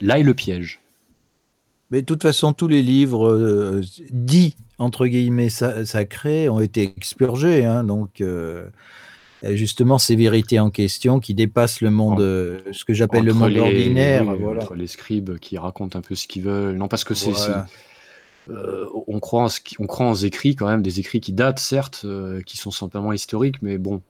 Là 0.00 0.18
est 0.18 0.22
le 0.22 0.32
piège. 0.32 0.80
Mais 1.90 2.00
de 2.00 2.06
toute 2.06 2.22
façon, 2.22 2.54
tous 2.54 2.68
les 2.68 2.82
livres 2.82 3.82
dits, 4.10 4.56
entre 4.78 5.06
guillemets, 5.06 5.48
sacrés 5.50 6.48
ont 6.48 6.60
été 6.60 6.94
expurgés. 6.96 7.64
Hein, 7.64 7.82
donc, 7.84 8.22
justement, 9.42 9.98
ces 9.98 10.16
vérités 10.16 10.58
en 10.58 10.70
question 10.70 11.20
qui 11.20 11.34
dépassent 11.34 11.80
le 11.80 11.90
monde, 11.90 12.20
ce 12.20 12.84
que 12.84 12.94
j'appelle 12.94 13.24
le 13.24 13.34
monde 13.34 13.56
ordinaire. 13.56 14.24
voilà. 14.24 14.62
Entre 14.62 14.74
les 14.74 14.86
scribes 14.86 15.38
qui 15.38 15.58
racontent 15.58 15.98
un 15.98 16.02
peu 16.02 16.14
ce 16.14 16.26
qu'ils 16.26 16.42
veulent. 16.42 16.76
Non, 16.76 16.88
parce 16.88 17.04
que 17.04 17.14
c'est. 17.14 17.32
on, 18.48 19.20
croit 19.20 19.44
en, 19.44 19.48
on 19.78 19.86
croit 19.86 20.06
en 20.06 20.14
écrits, 20.14 20.56
quand 20.56 20.66
même, 20.66 20.82
des 20.82 21.00
écrits 21.00 21.20
qui 21.20 21.32
datent, 21.32 21.58
certes, 21.58 22.06
qui 22.46 22.56
sont 22.56 22.70
simplement 22.70 23.12
historiques, 23.12 23.62
mais 23.62 23.78
bon, 23.78 24.02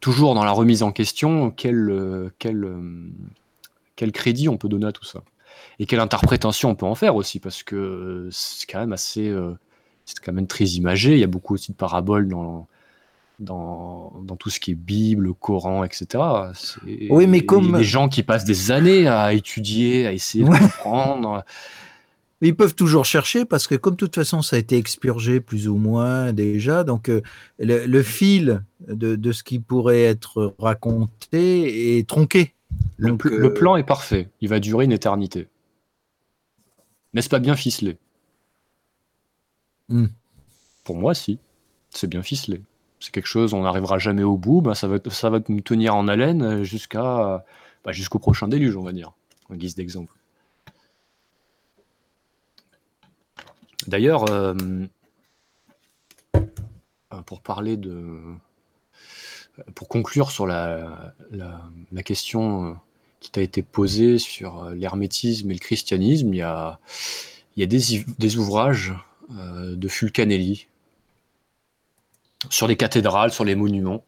toujours 0.00 0.34
dans 0.34 0.44
la 0.44 0.50
remise 0.50 0.82
en 0.82 0.92
question, 0.92 1.50
quel, 1.50 1.90
euh, 1.90 2.30
quel, 2.38 2.64
euh, 2.64 3.10
quel 3.96 4.12
crédit 4.12 4.48
on 4.48 4.56
peut 4.56 4.68
donner 4.68 4.86
à 4.86 4.92
tout 4.92 5.04
ça? 5.04 5.22
Et 5.78 5.86
quelle 5.86 6.00
interprétation 6.00 6.70
on 6.70 6.74
peut 6.74 6.86
en 6.86 6.94
faire 6.94 7.16
aussi, 7.16 7.38
parce 7.38 7.62
que 7.62 8.28
c'est 8.32 8.66
quand 8.66 8.80
même 8.80 8.92
assez. 8.92 9.28
Euh, 9.28 9.52
c'est 10.04 10.18
quand 10.20 10.32
même 10.32 10.46
très 10.46 10.64
imagé. 10.64 11.12
Il 11.12 11.20
y 11.20 11.24
a 11.24 11.28
beaucoup 11.28 11.54
aussi 11.54 11.72
de 11.72 11.76
paraboles 11.76 12.28
dans, 12.28 12.66
dans, 13.40 14.12
dans, 14.22 14.36
tout 14.36 14.50
ce 14.50 14.60
qui 14.60 14.72
est 14.72 14.74
Bible, 14.74 15.34
Coran, 15.34 15.82
etc. 15.84 16.22
Oui, 17.08 17.26
mais 17.26 17.44
comme. 17.44 17.78
Des 17.78 17.84
gens 17.84 18.08
qui 18.08 18.22
passent 18.22 18.44
des 18.44 18.70
années 18.70 19.08
à 19.08 19.32
étudier, 19.32 20.06
à 20.06 20.12
essayer 20.12 20.44
de 20.44 20.50
comprendre. 20.50 21.44
Ils 22.42 22.56
peuvent 22.56 22.74
toujours 22.74 23.04
chercher 23.04 23.44
parce 23.44 23.66
que 23.66 23.74
comme 23.74 23.94
de 23.94 23.98
toute 23.98 24.14
façon 24.14 24.40
ça 24.40 24.56
a 24.56 24.58
été 24.58 24.78
expurgé 24.78 25.40
plus 25.40 25.68
ou 25.68 25.76
moins 25.76 26.32
déjà, 26.32 26.84
donc 26.84 27.10
euh, 27.10 27.20
le, 27.58 28.02
fil 28.02 28.62
de, 28.88 29.32
ce 29.32 29.42
qui 29.42 29.58
pourrait 29.58 30.04
être 30.04 30.54
raconté 30.58 31.98
est 31.98 32.08
tronqué. 32.08 32.54
Le, 32.96 33.18
le, 33.24 33.44
euh, 33.44 33.50
plan 33.50 33.76
est 33.76 33.84
parfait, 33.84 34.30
il 34.40 34.48
va 34.48 34.58
durer 34.58 34.86
une 34.86 34.92
éternité. 34.92 35.48
N'est-ce 37.12 37.28
pas 37.28 37.40
bien 37.40 37.56
ficelé? 37.56 37.98
Hmm. 39.90 40.06
Pour 40.84 40.96
moi, 40.96 41.14
si. 41.14 41.38
C'est 41.90 42.06
bien 42.06 42.22
ficelé. 42.22 42.62
C'est 43.00 43.12
quelque 43.12 43.26
chose, 43.26 43.54
on 43.54 43.62
n'arrivera 43.62 43.98
jamais 43.98 44.22
au 44.22 44.36
bout, 44.36 44.60
bah, 44.60 44.74
ça, 44.74 44.86
va, 44.86 44.98
nous 45.48 45.60
tenir 45.62 45.96
en 45.96 46.06
haleine 46.06 46.62
jusqu'à 46.62 47.44
bah, 47.84 47.92
jusqu'au 47.92 48.18
prochain 48.18 48.46
déluge, 48.46 48.76
on 48.76 48.82
va 48.82 48.92
dire, 48.92 49.12
en 49.48 49.54
guise 49.54 49.74
d'exemple. 49.74 50.14
D'ailleurs, 53.86 54.30
euh, 54.30 54.54
euh, 56.36 57.22
pour 57.24 57.40
parler 57.40 57.76
de. 57.76 58.20
Pour 59.74 59.88
conclure 59.88 60.30
sur 60.30 60.46
la, 60.46 61.12
question 62.04 62.66
euh, 62.66 62.72
qui 63.20 63.30
t'a 63.30 63.42
été 63.42 63.62
posée 63.62 64.18
sur 64.18 64.70
l'hermétisme 64.70 65.50
et 65.50 65.54
le 65.54 65.60
christianisme, 65.60 66.32
il 66.32 66.36
y 66.36 66.42
a, 66.42 66.78
des 67.56 68.36
ouvrages 68.38 68.94
de 69.28 69.88
Fulcanelli 69.88 70.66
sur 72.48 72.66
les 72.66 72.76
cathédrales, 72.76 73.32
sur 73.32 73.44
les 73.44 73.54
monuments. 73.54 74.04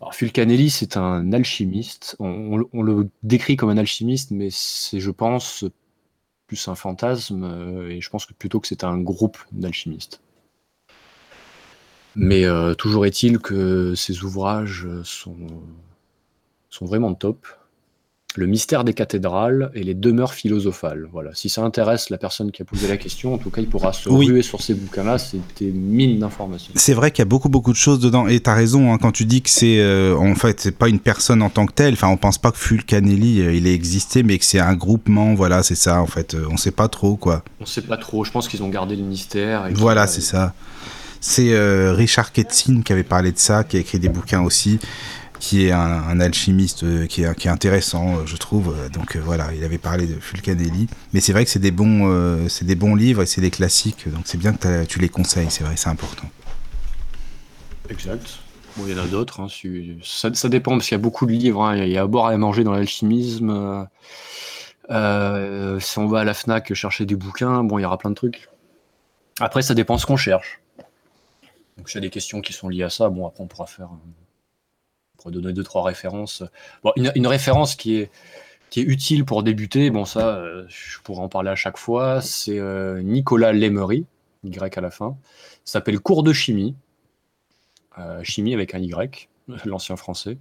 Alors, 0.00 0.14
Fulcanelli, 0.14 0.70
c'est 0.70 0.96
un 0.96 1.32
alchimiste. 1.32 2.16
On, 2.18 2.56
le 2.56 3.10
décrit 3.22 3.56
comme 3.56 3.70
un 3.70 3.78
alchimiste, 3.78 4.30
mais 4.30 4.48
c'est, 4.50 5.00
je 5.00 5.10
pense, 5.10 5.64
plus 6.46 6.68
un 6.68 6.74
fantasme, 6.74 7.44
euh, 7.44 7.90
et 7.90 8.00
je 8.00 8.10
pense 8.10 8.26
que 8.26 8.32
plutôt 8.32 8.60
que 8.60 8.66
c'est 8.66 8.84
un 8.84 8.98
groupe 8.98 9.38
d'alchimistes. 9.52 10.20
Mais 12.16 12.44
euh, 12.44 12.74
toujours 12.74 13.06
est-il 13.06 13.38
que 13.38 13.94
ces 13.94 14.24
ouvrages 14.24 14.88
sont, 15.04 15.36
sont 16.70 16.86
vraiment 16.86 17.14
top 17.14 17.46
le 18.38 18.46
mystère 18.46 18.84
des 18.84 18.94
cathédrales 18.94 19.70
et 19.74 19.82
les 19.82 19.94
demeures 19.94 20.32
philosophales. 20.32 21.08
Voilà. 21.12 21.30
Si 21.34 21.48
ça 21.48 21.62
intéresse 21.62 22.08
la 22.08 22.18
personne 22.18 22.52
qui 22.52 22.62
a 22.62 22.64
posé 22.64 22.86
la 22.86 22.96
question, 22.96 23.34
en 23.34 23.38
tout 23.38 23.50
cas, 23.50 23.60
il 23.60 23.68
pourra 23.68 23.92
se 23.92 24.08
ruer 24.08 24.42
sur 24.42 24.62
ces 24.62 24.74
bouquins-là. 24.74 25.18
C'est 25.18 25.40
des 25.58 25.70
mines 25.72 26.20
d'informations. 26.20 26.72
C'est 26.76 26.94
vrai 26.94 27.10
qu'il 27.10 27.20
y 27.20 27.22
a 27.22 27.28
beaucoup, 27.28 27.48
beaucoup 27.48 27.72
de 27.72 27.76
choses 27.76 27.98
dedans. 27.98 28.28
Et 28.28 28.40
tu 28.40 28.48
as 28.48 28.54
raison, 28.54 28.92
hein, 28.92 28.98
quand 28.98 29.12
tu 29.12 29.24
dis 29.24 29.42
que 29.42 29.50
c'est, 29.50 29.80
euh, 29.80 30.16
en 30.16 30.36
fait, 30.36 30.60
c'est 30.60 30.76
pas 30.76 30.88
une 30.88 31.00
personne 31.00 31.42
en 31.42 31.50
tant 31.50 31.66
que 31.66 31.72
telle. 31.72 31.94
Enfin, 31.94 32.08
on 32.08 32.16
pense 32.16 32.38
pas 32.38 32.52
que 32.52 32.58
Fulcanelli, 32.58 33.40
euh, 33.40 33.52
il 33.52 33.66
ait 33.66 33.74
existé, 33.74 34.22
mais 34.22 34.38
que 34.38 34.44
c'est 34.44 34.60
un 34.60 34.74
groupement. 34.74 35.34
Voilà, 35.34 35.62
c'est 35.64 35.74
ça, 35.74 36.00
en 36.00 36.06
fait. 36.06 36.34
Euh, 36.34 36.46
on 36.50 36.56
sait 36.56 36.70
pas 36.70 36.88
trop, 36.88 37.16
quoi. 37.16 37.42
On 37.60 37.66
sait 37.66 37.82
pas 37.82 37.96
trop. 37.96 38.24
Je 38.24 38.30
pense 38.30 38.46
qu'ils 38.48 38.62
ont 38.62 38.68
gardé 38.68 38.94
le 38.94 39.02
mystère. 39.02 39.68
voilà, 39.74 40.06
c'est 40.06 40.20
ça. 40.20 40.54
C'est 41.20 41.58
Richard 41.90 42.30
Ketzin 42.30 42.82
qui 42.82 42.92
avait 42.92 43.02
parlé 43.02 43.32
de 43.32 43.38
ça, 43.38 43.64
qui 43.64 43.76
a 43.76 43.80
écrit 43.80 43.98
des 43.98 44.08
bouquins 44.08 44.40
aussi 44.40 44.78
qui 45.38 45.66
est 45.66 45.72
un, 45.72 46.20
alchimiste 46.20 46.82
euh, 46.82 47.06
qui, 47.06 47.22
est, 47.22 47.34
qui, 47.34 47.48
est, 47.48 47.50
intéressant, 47.50 48.16
euh, 48.18 48.26
je 48.26 48.36
trouve. 48.36 48.76
Donc 48.90 49.16
euh, 49.16 49.20
voilà, 49.20 49.52
il 49.54 49.64
avait 49.64 49.78
parlé 49.78 50.06
de 50.06 50.14
Fulcanelli. 50.14 50.88
Mais 51.12 51.20
c'est 51.20 51.32
vrai 51.32 51.44
que 51.44 51.50
c'est 51.50 51.58
des, 51.58 51.70
bons, 51.70 52.48
c'est 52.48 52.64
des 52.64 52.74
bons 52.74 52.94
livres 52.94 53.22
et 53.22 53.26
c'est 53.26 53.40
des 53.40 53.50
classiques. 53.50 54.08
Donc 54.08 54.22
c'est 54.24 54.38
bien 54.38 54.52
que 54.52 54.84
tu 54.84 54.98
les 54.98 55.08
conseilles, 55.08 55.50
c'est 55.50 55.64
vrai, 55.64 55.76
c'est 55.76 55.88
important. 55.88 56.28
Exact. 57.90 58.40
Bon, 58.76 58.84
il 58.86 58.96
y 58.96 59.00
en 59.00 59.02
a 59.02 59.06
d'autres. 59.06 59.40
Hein, 59.40 59.48
ça, 60.04 60.32
ça, 60.34 60.48
dépend 60.48 60.72
parce 60.72 60.86
qu'il 60.86 60.94
y 60.94 61.00
a 61.00 61.02
beaucoup 61.02 61.26
de 61.26 61.32
livres. 61.32 61.64
Hein. 61.64 61.76
Il 61.76 61.88
y 61.88 61.98
a 61.98 62.02
à 62.02 62.06
boire 62.06 62.30
et 62.30 62.34
à 62.34 62.38
manger 62.38 62.64
dans 62.64 62.72
l'alchimisme. 62.72 63.86
si 64.88 65.98
on 65.98 66.06
va 66.06 66.20
à 66.20 66.24
la 66.24 66.34
Fnac 66.34 66.72
chercher 66.74 67.06
des 67.06 67.16
bouquins, 67.16 67.64
bon, 67.64 67.78
il 67.78 67.82
y 67.82 67.84
aura 67.84 67.98
plein 67.98 68.10
de 68.10 68.16
trucs. 68.16 68.48
Après, 69.40 69.62
ça 69.62 69.74
dépend 69.74 69.98
ce 69.98 70.06
qu'on 70.06 70.16
cherche. 70.16 70.60
Donc, 71.76 71.88
s'il 71.88 72.00
y 72.00 72.04
a 72.04 72.06
des 72.06 72.10
questions 72.10 72.40
qui 72.40 72.52
sont 72.52 72.68
liées 72.68 72.82
à 72.82 72.90
ça, 72.90 73.08
bon, 73.08 73.26
après, 73.26 73.42
on 73.42 73.46
pourra 73.46 73.66
faire 73.66 73.88
pour 75.18 75.30
donner 75.30 75.52
deux, 75.52 75.64
trois 75.64 75.82
références. 75.82 76.42
Bon, 76.82 76.92
une, 76.96 77.26
référence 77.26 77.74
qui 77.74 77.96
est, 77.96 78.10
qui 78.70 78.80
est 78.80 78.84
utile 78.84 79.24
pour 79.24 79.42
débuter, 79.42 79.90
bon, 79.90 80.04
ça, 80.04 80.36
euh, 80.36 80.64
je 80.68 80.98
pourrais 81.00 81.20
en 81.20 81.28
parler 81.28 81.50
à 81.50 81.56
chaque 81.56 81.76
fois, 81.76 82.22
c'est 82.22 82.58
euh, 82.58 83.02
Nicolas 83.02 83.52
Lemery, 83.52 84.06
Y 84.44 84.78
à 84.78 84.80
la 84.80 84.90
fin. 84.90 85.16
S'appelle 85.64 86.00
Cours 86.00 86.22
de 86.22 86.32
chimie. 86.32 86.74
Euh, 87.98 88.22
chimie 88.22 88.54
avec 88.54 88.74
un 88.74 88.78
Y, 88.78 89.28
l'ancien 89.64 89.96
français. 89.96 90.38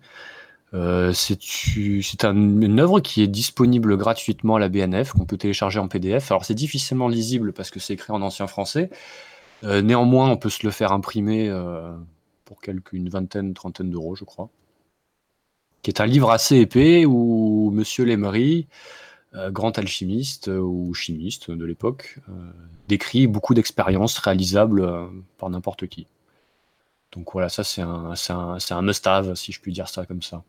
c'est 0.74 2.26
un, 2.26 2.36
une 2.36 2.80
œuvre 2.80 3.00
qui 3.00 3.24
est 3.24 3.28
disponible 3.28 3.98
gratuitement 3.98 4.58
à 4.58 4.60
la 4.60 4.70
BNF, 4.70 5.14
qu'on 5.14 5.26
peut 5.26 5.38
télécharger 5.38 5.80
en 5.80 5.88
PDF. 5.88 6.32
Alors 6.32 6.46
c'est 6.46 6.54
difficilement 6.54 7.08
lisible 7.08 7.52
parce 7.52 7.72
que 7.72 7.80
c'est 7.80 7.94
écrit 7.94 8.14
en 8.14 8.22
ancien 8.22 8.46
français. 8.46 8.92
néanmoins, 9.64 10.30
on 10.30 10.38
peut 10.38 10.52
se 10.52 10.64
le 10.64 10.72
faire 10.72 10.92
imprimer 10.92 11.50
pour 12.46 12.62
quelques, 12.62 12.94
une 12.94 13.10
vingtaine, 13.10 13.56
trentaine 13.56 13.90
d'euros, 13.90 14.16
je 14.16 14.24
crois 14.24 14.50
qui 15.82 15.92
est 15.92 16.02
un 16.02 16.06
livre 16.06 16.32
assez 16.32 16.58
épais 16.58 17.06
où 17.06 17.72
Monsieur 17.74 18.06
Lemery, 18.06 18.68
euh, 19.36 19.52
grand 19.52 19.78
alchimiste 19.78 20.48
euh, 20.48 20.60
ou 20.60 20.94
chimiste 20.94 21.52
de 21.52 21.66
l'époque, 21.66 22.20
euh, 22.30 22.32
décrit 22.88 23.28
beaucoup 23.28 23.54
d'expériences 23.54 24.18
réalisables 24.18 24.90
par 25.38 25.50
n'importe 25.50 25.88
qui. 25.88 26.08
Donc 27.12 27.32
voilà, 27.34 27.50
ça 27.50 27.64
c'est 27.64 27.82
un, 27.82 28.14
un, 28.30 28.58
un 28.70 28.82
must-have, 28.82 29.36
si 29.36 29.52
je 29.52 29.60
puis 29.60 29.72
dire 29.74 29.90
ça 29.90 30.06
comme 30.06 30.22
ça. 30.22 30.44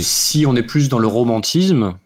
Si 0.00 0.44
on 0.46 0.54
est 0.54 0.62
plus 0.62 0.88
dans 0.88 0.98
le 0.98 1.06
romantisme, 1.06 1.98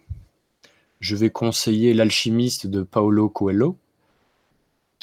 je 1.00 1.16
vais 1.16 1.30
conseiller 1.30 1.94
L'alchimiste 1.94 2.66
de 2.66 2.82
Paolo 2.82 3.28
Coelho, 3.28 3.76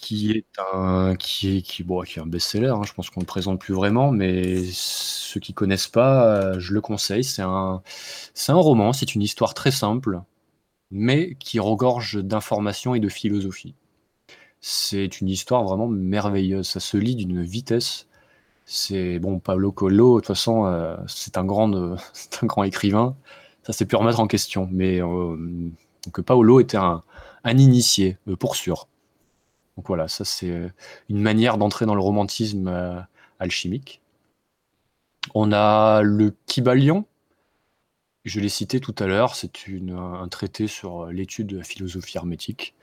qui 0.06 0.32
est 0.32 0.45
un 0.73 1.15
qui 1.15 1.57
est 1.57 1.61
qui 1.64 1.84
bon, 1.84 2.02
qui 2.03 2.19
est 2.19 2.22
un 2.22 2.27
best-seller, 2.27 2.69
hein, 2.69 2.84
je 2.86 2.94
pense 2.94 3.10
qu'on 3.10 3.22
le 3.22 3.26
présente 3.26 3.60
plus 3.60 3.73
vraiment, 3.73 4.11
mais 4.11 4.64
ceux 4.72 5.40
qui 5.40 5.53
connaissent 5.56 5.88
pas, 5.88 6.27
euh, 6.53 6.60
je 6.60 6.73
le 6.76 6.82
conseille. 6.82 7.23
C'est 7.23 7.41
un 7.41 7.82
c'est 8.36 8.52
un 8.52 8.56
roman, 8.56 8.94
c'est 8.94 9.15
une 9.15 9.23
histoire 9.23 9.56
très 9.56 9.72
simple, 9.72 10.22
mais 10.91 11.36
qui 11.36 11.60
regorge 11.60 12.23
d'informations 12.23 12.95
et 12.95 12.99
de 13.02 13.10
philosophie. 13.10 13.76
C'est 14.61 15.22
une 15.22 15.30
histoire 15.30 15.64
vraiment 15.64 15.88
merveilleuse, 15.88 16.68
ça 16.68 16.80
se 16.80 16.98
lit 16.98 17.15
d'une 17.15 17.44
vitesse. 17.44 18.07
C'est 18.65 19.19
bon, 19.19 19.40
Pablo 19.40 19.72
Coelho, 19.72 20.18
de 20.18 20.22
toute 20.22 20.27
façon, 20.27 20.65
euh, 20.68 20.98
c'est 21.07 21.38
un 21.38 21.45
grand 21.45 21.98
c'est 22.14 22.44
un 22.44 22.48
grand 22.48 22.64
écrivain. 22.64 23.18
Ça, 23.64 23.73
c'est 23.73 23.86
pu 23.88 23.95
remettre 23.98 24.19
en 24.22 24.27
question, 24.27 24.69
mais 24.72 25.02
euh, 25.02 25.38
donc 26.06 26.22
Paolo 26.23 26.60
était 26.61 26.77
un 26.77 27.03
un 27.45 27.57
initié, 27.60 28.18
pour 28.40 28.56
sûr. 28.57 28.88
Donc 29.77 29.88
voilà, 29.88 30.07
ça 30.07 30.23
c'est 30.26 30.49
euh, 30.49 30.69
une 31.10 31.19
manière 31.22 31.57
d'entrer 31.57 31.85
dans 31.85 31.95
le 31.95 32.02
romantisme 32.02 32.68
euh, 32.68 32.99
alchimique. 33.39 34.02
On 35.34 35.52
a 35.52 36.02
le 36.02 36.35
Kybalion, 36.45 37.06
je 38.26 38.39
l'ai 38.39 38.49
cité 38.49 38.80
tout 38.80 38.95
à 38.99 39.06
l'heure, 39.06 39.35
c'est 39.35 39.52
un 39.91 40.27
traité 40.30 40.68
sur 40.68 41.03
euh, 41.06 41.11
l'étude 41.11 41.47
de 41.47 41.57
la 41.57 41.64
philosophie 41.64 42.18
hermétique. 42.18 42.73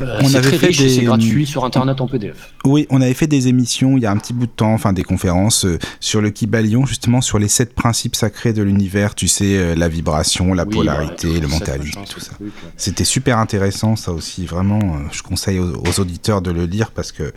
Euh, 0.00 0.20
on 0.22 0.34
avait 0.34 0.58
fait 0.58 0.68
des... 0.68 0.88
c'est 0.88 1.02
gratuit 1.02 1.46
sur 1.46 1.64
internet 1.64 2.00
en 2.00 2.06
PDF. 2.06 2.54
Oui, 2.64 2.86
on 2.90 3.00
avait 3.00 3.14
fait 3.14 3.26
des 3.26 3.48
émissions 3.48 3.96
il 3.96 4.02
y 4.02 4.06
a 4.06 4.10
un 4.10 4.16
petit 4.16 4.32
bout 4.32 4.46
de 4.46 4.50
temps, 4.50 4.72
enfin 4.72 4.92
des 4.92 5.02
conférences 5.02 5.64
euh, 5.64 5.78
sur 6.00 6.20
le 6.20 6.30
Kybalion, 6.30 6.86
justement 6.86 7.20
sur 7.20 7.38
les 7.38 7.48
sept 7.48 7.74
principes 7.74 8.16
sacrés 8.16 8.52
de 8.52 8.62
l'univers, 8.62 9.14
tu 9.14 9.28
sais, 9.28 9.56
euh, 9.56 9.74
la 9.74 9.88
vibration, 9.88 10.54
la 10.54 10.66
polarité, 10.66 11.40
le 11.40 11.48
mentalisme, 11.48 12.00
tout 12.08 12.20
ça. 12.20 12.32
C'était 12.76 13.04
super 13.04 13.38
intéressant, 13.38 13.96
ça 13.96 14.12
aussi, 14.12 14.46
vraiment. 14.46 14.98
je 15.12 15.22
conseille 15.22 15.58
aux, 15.58 16.00
auditeurs 16.00 16.42
de 16.42 16.50
le 16.50 16.66
lire 16.66 16.90
parce 16.90 17.12
que 17.12 17.32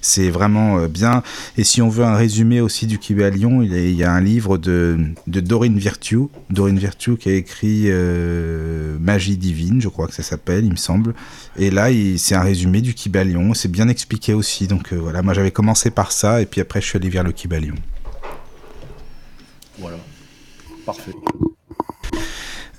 c'est 0.00 0.30
vraiment 0.30 0.86
bien. 0.86 1.22
Et 1.56 1.64
si 1.64 1.82
on 1.82 1.88
veut 1.88 2.04
un 2.04 2.16
résumé 2.16 2.60
aussi 2.60 2.86
du 2.86 2.98
Kybalion, 2.98 3.62
il, 3.62 3.94
y 3.94 4.04
a 4.04 4.12
un 4.12 4.20
livre 4.20 4.58
de, 4.58 4.98
de 5.26 5.40
Dorine 5.40 5.78
Virtue, 5.78 6.28
Dorine 6.50 6.78
Virtue 6.78 7.16
qui 7.16 7.28
a 7.28 7.34
écrit 7.34 7.90
Magie 9.00 9.36
divine, 9.36 9.80
je 9.80 9.88
crois 9.88 10.06
que 10.06 10.14
ça 10.14 10.22
s'appelle, 10.22 10.64
il 10.64 10.72
me 10.72 10.76
semble. 10.76 11.14
Et 11.56 11.70
là, 11.70 11.88
c'est 12.16 12.34
un 12.34 12.42
résumé 12.42 12.80
du 12.80 12.94
Kybalion. 12.94 13.54
C'est 13.54 13.70
bien 13.70 13.88
expliqué 13.88 14.34
aussi. 14.34 14.66
Donc 14.66 14.92
euh, 14.92 14.96
voilà, 14.96 15.22
moi 15.22 15.34
j'avais 15.34 15.50
commencé 15.50 15.90
par 15.90 16.12
ça 16.12 16.40
et 16.40 16.46
puis 16.46 16.60
après 16.60 16.80
je 16.80 16.86
suis 16.86 16.96
allé 16.96 17.08
vers 17.08 17.24
le 17.24 17.32
Kybalion. 17.32 17.74
Voilà. 19.78 19.98
Parfait. 20.84 21.12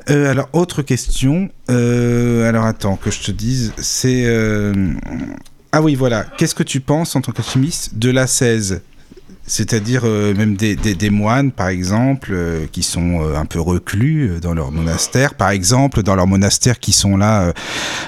Euh, 0.10 0.32
alors, 0.32 0.50
autre 0.54 0.82
question. 0.82 1.50
Euh, 1.70 2.50
alors, 2.50 2.66
attends, 2.66 2.96
que 2.96 3.12
je 3.12 3.22
te 3.22 3.32
dise. 3.32 3.74
C'est. 3.78 4.26
Ah 5.72 5.82
oui, 5.82 5.94
voilà. 5.96 6.24
Qu'est-ce 6.38 6.56
que 6.56 6.64
tu 6.64 6.80
penses 6.80 7.16
en 7.16 7.22
tant 7.22 7.32
qu'alchimiste 7.32 7.96
de 7.96 8.10
la 8.10 8.26
16 8.26 8.82
c'est-à-dire 9.50 10.04
euh, 10.06 10.36
même 10.36 10.56
des, 10.56 11.10
moines, 11.10 11.52
par 11.52 11.70
exemple, 11.70 12.30
euh, 12.32 12.68
qui 12.72 12.84
sont 12.84 13.24
euh, 13.24 13.36
un 13.36 13.46
peu 13.46 13.60
reclus 13.60 14.40
dans 14.40 14.54
leur 14.54 14.72
monastère, 14.72 15.34
par 15.34 15.50
exemple, 15.50 16.04
dans 16.04 16.16
leur 16.16 16.28
monastère 16.28 16.80
qui 16.80 16.92
sont 16.92 17.18
là 17.18 17.52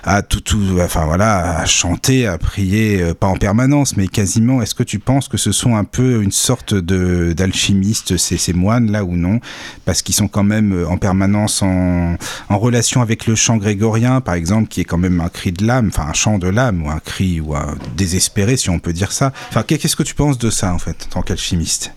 à 0.03 0.21
tout, 0.21 0.39
tout, 0.39 0.77
enfin 0.79 1.05
voilà, 1.05 1.57
à 1.57 1.65
chanter, 1.65 2.27
à 2.27 2.37
prier, 2.37 3.13
pas 3.19 3.25
en 3.25 3.37
permanence, 3.37 3.97
mais 3.97 4.07
quasiment. 4.07 4.61
Est-ce 4.61 4.75
que 4.75 4.83
tu 4.83 4.99
penses 4.99 5.27
que 5.27 5.37
ce 5.37 5.51
sont 5.51 5.75
un 5.75 5.83
peu 5.83 6.21
une 6.21 6.31
sorte 6.31 6.75
de 6.75 7.33
d'alchimistes 7.33 8.17
ces, 8.17 8.37
ces 8.37 8.53
moines 8.53 8.91
là 8.91 9.03
ou 9.03 9.15
non, 9.15 9.39
parce 9.85 10.03
qu'ils 10.03 10.15
sont 10.15 10.27
quand 10.27 10.43
même 10.43 10.85
en 10.87 10.97
permanence 10.97 11.63
en, 11.63 12.17
en 12.49 12.59
relation 12.59 13.01
avec 13.01 13.25
le 13.25 13.33
chant 13.33 13.57
grégorien, 13.57 14.21
par 14.21 14.35
exemple, 14.35 14.67
qui 14.67 14.81
est 14.81 14.85
quand 14.85 14.99
même 14.99 15.19
un 15.19 15.29
cri 15.29 15.51
de 15.51 15.65
l'âme, 15.65 15.89
enfin 15.91 16.07
un 16.07 16.13
chant 16.13 16.37
de 16.37 16.47
l'âme 16.47 16.85
ou 16.85 16.89
un 16.91 16.99
cri 16.99 17.41
ou 17.41 17.55
un 17.55 17.75
désespéré, 17.97 18.57
si 18.57 18.69
on 18.69 18.77
peut 18.77 18.93
dire 18.93 19.11
ça. 19.11 19.33
Enfin, 19.49 19.63
qu'est-ce 19.63 19.95
que 19.95 20.03
tu 20.03 20.13
penses 20.13 20.37
de 20.37 20.51
ça 20.51 20.71
en 20.71 20.77
fait, 20.77 21.07
tant 21.09 21.23
alchimistes 21.31 21.93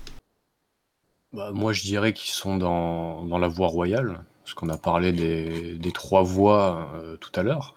bah, 1.32 1.50
Moi, 1.52 1.72
je 1.72 1.82
dirais 1.82 2.12
qu'ils 2.12 2.32
sont 2.32 2.56
dans, 2.56 3.38
la 3.38 3.48
voie 3.48 3.68
royale, 3.68 4.24
parce 4.42 4.54
qu'on 4.54 4.68
a 4.68 4.76
parlé 4.76 5.12
des, 5.12 5.92
trois 5.92 6.22
voies 6.22 6.90
euh, 6.94 7.16
tout 7.16 7.32
à 7.34 7.42
l'heure. 7.42 7.76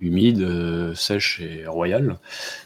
humide, 0.00 0.94
sèche 0.94 1.40
et 1.40 1.66
royale. 1.66 2.18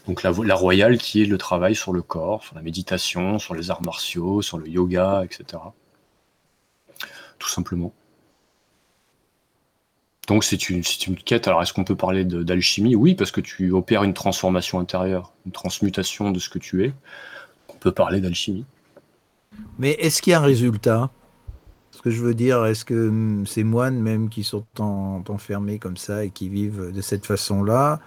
Donc 0.07 0.23
la, 0.23 0.31
la 0.43 0.55
royale 0.55 0.97
qui 0.97 1.21
est 1.21 1.25
le 1.25 1.37
travail 1.37 1.75
sur 1.75 1.93
le 1.93 2.01
corps, 2.01 2.43
sur 2.43 2.55
la 2.55 2.61
méditation, 2.61 3.39
sur 3.39 3.55
les 3.55 3.71
arts 3.71 3.83
martiaux, 3.83 4.41
sur 4.41 4.57
le 4.57 4.67
yoga, 4.67 5.23
etc. 5.23 5.61
Tout 7.39 7.49
simplement. 7.49 7.93
Donc 10.27 10.43
c'est 10.43 10.69
une, 10.69 10.83
une, 11.07 11.15
quête. 11.15 11.47
Alors 11.47 11.61
est-ce 11.61 11.73
qu'on 11.73 11.85
peut 11.85 11.95
parler 11.95 12.25
d'alchimie? 12.25 12.95
Oui, 12.95 13.15
parce 13.15 13.31
que 13.31 13.41
tu 13.41 13.71
opères 13.71 14.03
une 14.03 14.13
transformation 14.13 14.79
intérieure, 14.79 15.31
une 15.45 15.53
transmutation 15.53 16.31
de 16.31 16.39
ce 16.39 16.49
que 16.49 16.59
tu 16.59 16.85
es. 16.85 16.93
On 17.77 17.79
peut 17.79 17.91
parler 17.91 18.21
d'alchimie. 18.21 18.65
Mais 19.77 19.91
est-ce 19.91 20.21
qu'il 20.21 20.31
y 20.31 20.33
a 20.33 20.39
un 20.39 20.43
résultat? 20.43 21.11
Ce 21.91 22.01
que 22.01 22.09
je 22.09 22.21
veux 22.21 22.33
dire, 22.33 22.65
est-ce 22.65 22.83
que 22.83 23.07
hum, 23.09 23.45
ces 23.45 23.63
moines 23.63 23.99
même 23.99 24.29
qui 24.29 24.43
sont 24.43 24.65
enfermés 24.79 25.77
comme 25.77 25.97
ça 25.97 26.25
et 26.25 26.31
qui 26.31 26.49
vivent 26.49 26.91
de 26.91 27.01
cette 27.01 27.25
façon-là 27.25 27.99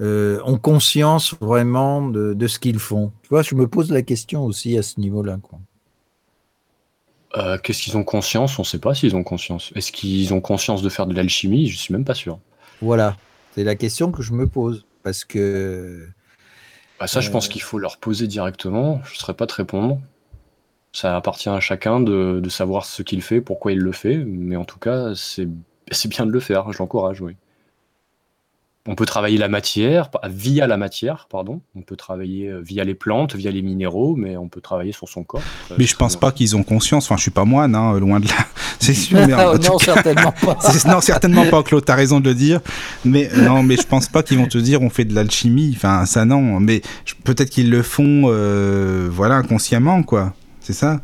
euh, 0.00 0.40
ont 0.44 0.58
conscience 0.58 1.34
vraiment 1.40 2.06
de, 2.08 2.34
de 2.34 2.46
ce 2.46 2.60
qu'ils 2.60 2.78
font? 2.78 3.12
Tu 3.22 3.28
vois, 3.30 3.42
je 3.42 3.56
me 3.56 3.66
pose 3.66 3.90
la 3.90 4.02
question 4.02 4.44
aussi 4.44 4.78
à 4.78 4.82
ce 4.82 5.00
niveau-là. 5.00 5.38
Euh, 7.36 7.58
qu'est-ce 7.58 7.82
qu'ils 7.82 7.96
ont 7.96 8.04
conscience? 8.04 8.58
On 8.58 8.62
ne 8.62 8.66
sait 8.66 8.78
pas 8.78 8.94
s'ils 8.94 9.16
ont 9.16 9.24
conscience. 9.24 9.72
Est-ce 9.74 9.90
qu'ils 9.90 10.32
ont 10.34 10.40
conscience 10.40 10.82
de 10.82 10.88
faire 10.88 11.06
de 11.06 11.14
l'alchimie? 11.14 11.66
Je 11.66 11.76
suis 11.76 11.92
même 11.92 12.04
pas 12.04 12.14
sûr. 12.14 12.38
Voilà, 12.80 13.16
c'est 13.54 13.64
la 13.64 13.74
question 13.74 14.12
que 14.12 14.22
je 14.22 14.32
me 14.32 14.46
pose 14.46 14.86
parce 15.02 15.24
que. 15.24 16.06
Bah 17.00 17.06
ça, 17.06 17.20
je 17.20 17.30
pense 17.30 17.46
euh, 17.46 17.50
qu'il 17.50 17.62
faut 17.62 17.78
leur 17.78 17.96
poser 17.96 18.26
directement. 18.26 19.00
Je 19.04 19.14
ne 19.14 19.18
saurais 19.18 19.34
pas 19.34 19.46
te 19.46 19.54
répondre. 19.54 19.98
Ça 20.92 21.16
appartient 21.16 21.48
à 21.48 21.60
chacun 21.60 22.00
de, 22.00 22.40
de 22.42 22.48
savoir 22.50 22.84
ce 22.84 23.02
qu'il 23.02 23.22
fait, 23.22 23.40
pourquoi 23.40 23.72
il 23.72 23.78
le 23.78 23.92
fait. 23.92 24.18
Mais 24.18 24.56
en 24.56 24.64
tout 24.64 24.78
cas, 24.78 25.14
c'est 25.14 25.48
bien 26.08 26.26
de 26.26 26.30
le 26.30 26.40
faire. 26.40 26.70
Je 26.72 26.78
l'encourage, 26.78 27.20
oui. 27.22 27.36
On 28.88 28.94
peut 28.94 29.04
travailler 29.04 29.36
la 29.36 29.48
matière, 29.48 30.08
via 30.24 30.66
la 30.66 30.78
matière, 30.78 31.26
pardon. 31.30 31.60
On 31.76 31.82
peut 31.82 31.96
travailler 31.96 32.48
euh, 32.48 32.60
via 32.60 32.82
les 32.82 32.94
plantes, 32.94 33.36
via 33.36 33.50
les 33.50 33.60
minéraux, 33.60 34.16
mais 34.16 34.38
on 34.38 34.48
peut 34.48 34.62
travailler 34.62 34.92
sur 34.92 35.06
son 35.06 35.22
corps. 35.22 35.42
Mais 35.76 35.84
je 35.84 35.94
pense 35.94 36.16
pas 36.16 36.32
qu'ils 36.32 36.56
ont 36.56 36.62
conscience. 36.62 37.04
Enfin, 37.04 37.18
je 37.18 37.22
suis 37.22 37.30
pas 37.30 37.44
moine, 37.44 37.74
hein, 37.74 37.98
loin 37.98 38.20
de 38.20 38.28
là. 38.28 38.46
C'est 38.78 38.94
sûr. 38.94 39.18
Mais 39.18 39.26
non, 39.68 39.78
certainement 39.78 40.32
pas. 40.32 40.56
non, 40.88 41.02
certainement 41.02 41.44
pas, 41.44 41.62
Claude. 41.62 41.84
T'as 41.84 41.94
raison 41.94 42.20
de 42.20 42.30
le 42.30 42.34
dire. 42.34 42.60
Mais 43.04 43.28
non, 43.36 43.62
mais 43.62 43.76
je 43.76 43.86
pense 43.86 44.08
pas 44.08 44.22
qu'ils 44.22 44.38
vont 44.38 44.48
te 44.48 44.56
dire 44.56 44.80
on 44.80 44.88
fait 44.88 45.04
de 45.04 45.14
l'alchimie. 45.14 45.74
Enfin, 45.76 46.06
ça 46.06 46.24
non. 46.24 46.58
Mais 46.58 46.80
peut-être 47.24 47.50
qu'ils 47.50 47.68
le 47.68 47.82
font, 47.82 48.22
euh, 48.28 49.10
voilà, 49.12 49.34
inconsciemment, 49.34 50.02
quoi. 50.02 50.32
C'est 50.60 50.72
ça? 50.72 51.02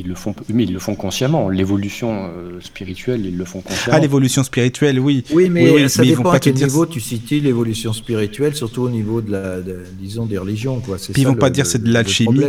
Ils 0.00 0.08
le 0.08 0.14
font, 0.14 0.34
mais 0.48 0.64
ils 0.64 0.72
le 0.72 0.78
font 0.78 0.94
consciemment. 0.94 1.48
L'évolution 1.48 2.30
euh, 2.36 2.60
spirituelle, 2.60 3.26
ils 3.26 3.36
le 3.36 3.44
font 3.44 3.60
consciemment. 3.60 3.96
Ah, 3.96 4.00
l'évolution 4.00 4.42
spirituelle, 4.44 5.00
oui. 5.00 5.24
Oui, 5.30 5.48
mais 5.50 5.88
ça 5.88 6.02
dépend 6.02 6.30
à 6.30 6.40
quel 6.40 6.54
niveau 6.54 6.86
tu 6.86 7.00
situes 7.00 7.40
l'évolution 7.40 7.92
spirituelle, 7.92 8.54
surtout 8.54 8.82
au 8.82 8.90
niveau 8.90 9.20
de 9.20 9.32
la, 9.32 9.60
disons, 9.98 10.26
des 10.26 10.38
religions, 10.38 10.80
quoi. 10.80 10.96
Puis 10.96 11.22
ils 11.22 11.26
vont 11.26 11.34
pas 11.34 11.50
dire 11.50 11.66
c'est 11.66 11.82
de 11.82 11.92
l'alchimie. 11.92 12.42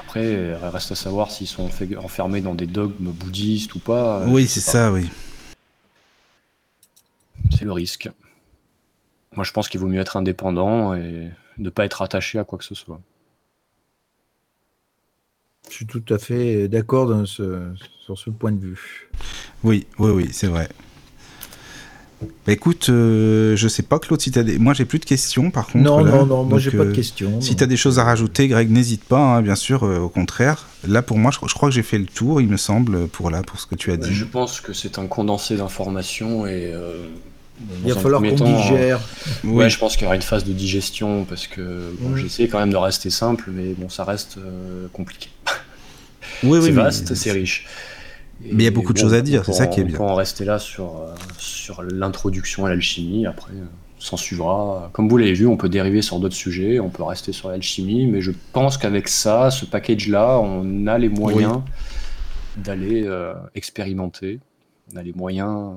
Après, 0.00 0.32
il 0.32 0.68
reste 0.68 0.92
à 0.92 0.94
savoir 0.94 1.30
s'ils 1.30 1.46
sont 1.46 1.68
enfermés 2.02 2.40
dans 2.40 2.54
des 2.54 2.66
dogmes 2.66 3.10
bouddhistes 3.12 3.74
ou 3.74 3.78
pas. 3.78 4.24
Oui, 4.26 4.46
c'est 4.46 4.60
ça, 4.60 4.90
oui. 4.90 5.06
C'est 7.56 7.64
le 7.64 7.72
risque. 7.72 8.08
Moi, 9.36 9.44
je 9.44 9.52
pense 9.52 9.68
qu'il 9.68 9.80
vaut 9.80 9.86
mieux 9.86 10.00
être 10.00 10.16
indépendant 10.16 10.94
et 10.94 11.28
ne 11.58 11.70
pas 11.70 11.84
être 11.84 12.02
attaché 12.02 12.38
à 12.38 12.44
quoi 12.44 12.58
que 12.58 12.64
ce 12.64 12.74
soit. 12.74 13.00
Je 15.70 15.74
suis 15.74 15.86
tout 15.86 16.04
à 16.10 16.18
fait 16.18 16.68
d'accord 16.68 17.26
sur 17.26 18.18
ce 18.18 18.30
point 18.30 18.52
de 18.52 18.60
vue. 18.60 19.10
Oui, 19.62 19.86
oui, 19.98 20.10
oui, 20.10 20.28
c'est 20.32 20.46
vrai. 20.46 20.68
Bah, 22.20 22.52
écoute, 22.52 22.88
euh, 22.88 23.54
je 23.56 23.68
sais 23.68 23.82
pas, 23.82 23.98
Claude, 23.98 24.20
si 24.20 24.32
tu 24.32 24.38
as 24.38 24.42
des. 24.42 24.58
Moi, 24.58 24.74
j'ai 24.74 24.84
plus 24.84 24.98
de 24.98 25.04
questions, 25.04 25.50
par 25.50 25.66
contre. 25.66 25.84
Non, 25.84 26.04
non, 26.04 26.26
non, 26.26 26.44
moi, 26.44 26.58
j'ai 26.58 26.70
pas 26.70 26.84
de 26.84 26.90
euh, 26.90 26.94
questions. 26.94 27.40
Si 27.40 27.54
tu 27.54 27.62
as 27.62 27.66
des 27.66 27.76
choses 27.76 27.98
à 27.98 28.04
rajouter, 28.04 28.48
Greg, 28.48 28.70
n'hésite 28.70 29.04
pas, 29.04 29.20
hein, 29.20 29.42
bien 29.42 29.54
sûr, 29.54 29.84
euh, 29.84 29.98
au 29.98 30.08
contraire. 30.08 30.66
Là, 30.86 31.02
pour 31.02 31.18
moi, 31.18 31.30
je, 31.30 31.38
crois 31.38 31.68
que 31.68 31.74
j'ai 31.74 31.82
fait 31.82 31.98
le 31.98 32.06
tour, 32.06 32.40
il 32.40 32.48
me 32.48 32.56
semble, 32.56 33.06
pour, 33.08 33.30
là, 33.30 33.42
pour 33.42 33.60
ce 33.60 33.66
que 33.66 33.76
tu 33.76 33.92
as 33.92 33.96
dit. 33.96 34.12
Je 34.12 34.24
pense 34.24 34.60
que 34.60 34.72
c'est 34.72 34.98
un 34.98 35.06
condensé 35.06 35.56
d'informations 35.56 36.46
et. 36.46 36.72
Il 37.84 37.92
va 37.92 38.00
falloir 38.00 38.22
qu'on 38.22 38.34
digère. 38.34 39.00
Ouais, 39.44 39.68
je 39.68 39.78
pense 39.78 39.96
qu'il 39.96 40.04
y 40.04 40.06
aura 40.06 40.16
une 40.16 40.22
phase 40.22 40.44
de 40.44 40.52
digestion 40.52 41.24
parce 41.24 41.46
que 41.46 41.92
bon, 42.00 42.16
j'essaie 42.16 42.48
quand 42.48 42.58
même 42.58 42.70
de 42.70 42.76
rester 42.76 43.10
simple, 43.10 43.50
mais 43.52 43.74
bon, 43.74 43.88
ça 43.88 44.04
reste 44.04 44.38
compliqué. 44.92 45.30
Oui, 46.44 46.60
c'est 46.62 46.70
vaste, 46.70 47.14
c'est 47.14 47.32
riche. 47.32 47.66
Mais 48.40 48.62
il 48.62 48.64
y 48.64 48.68
a 48.68 48.70
beaucoup 48.70 48.92
de 48.92 48.98
choses 48.98 49.14
à 49.14 49.20
dire, 49.20 49.44
c'est 49.44 49.52
ça 49.52 49.66
qui 49.66 49.80
est 49.80 49.84
bien. 49.84 49.96
On 49.96 49.98
peut 49.98 50.04
en 50.04 50.14
rester 50.14 50.44
là 50.44 50.58
sur, 50.58 50.98
euh, 50.98 51.14
sur 51.38 51.82
l'introduction 51.82 52.64
à 52.66 52.68
l'alchimie. 52.68 53.26
Après, 53.26 53.52
euh, 53.52 53.64
s'en 53.98 54.16
suivra. 54.16 54.90
Comme 54.92 55.08
vous 55.08 55.16
l'avez 55.16 55.32
vu, 55.32 55.46
on 55.46 55.56
peut 55.56 55.68
dériver 55.68 56.02
sur 56.02 56.20
d'autres 56.20 56.36
sujets, 56.36 56.78
on 56.78 56.88
peut 56.88 57.02
rester 57.02 57.32
sur 57.32 57.48
l'alchimie, 57.48 58.06
mais 58.06 58.20
je 58.20 58.30
pense 58.52 58.78
qu'avec 58.78 59.08
ça, 59.08 59.50
ce 59.50 59.64
package-là, 59.64 60.38
on 60.38 60.86
a 60.86 60.98
les 60.98 61.08
moyens 61.08 61.62
d'aller 62.56 63.02
euh, 63.04 63.34
expérimenter, 63.56 64.38
on 64.92 64.98
a 64.98 65.02
les 65.02 65.12
moyens 65.12 65.72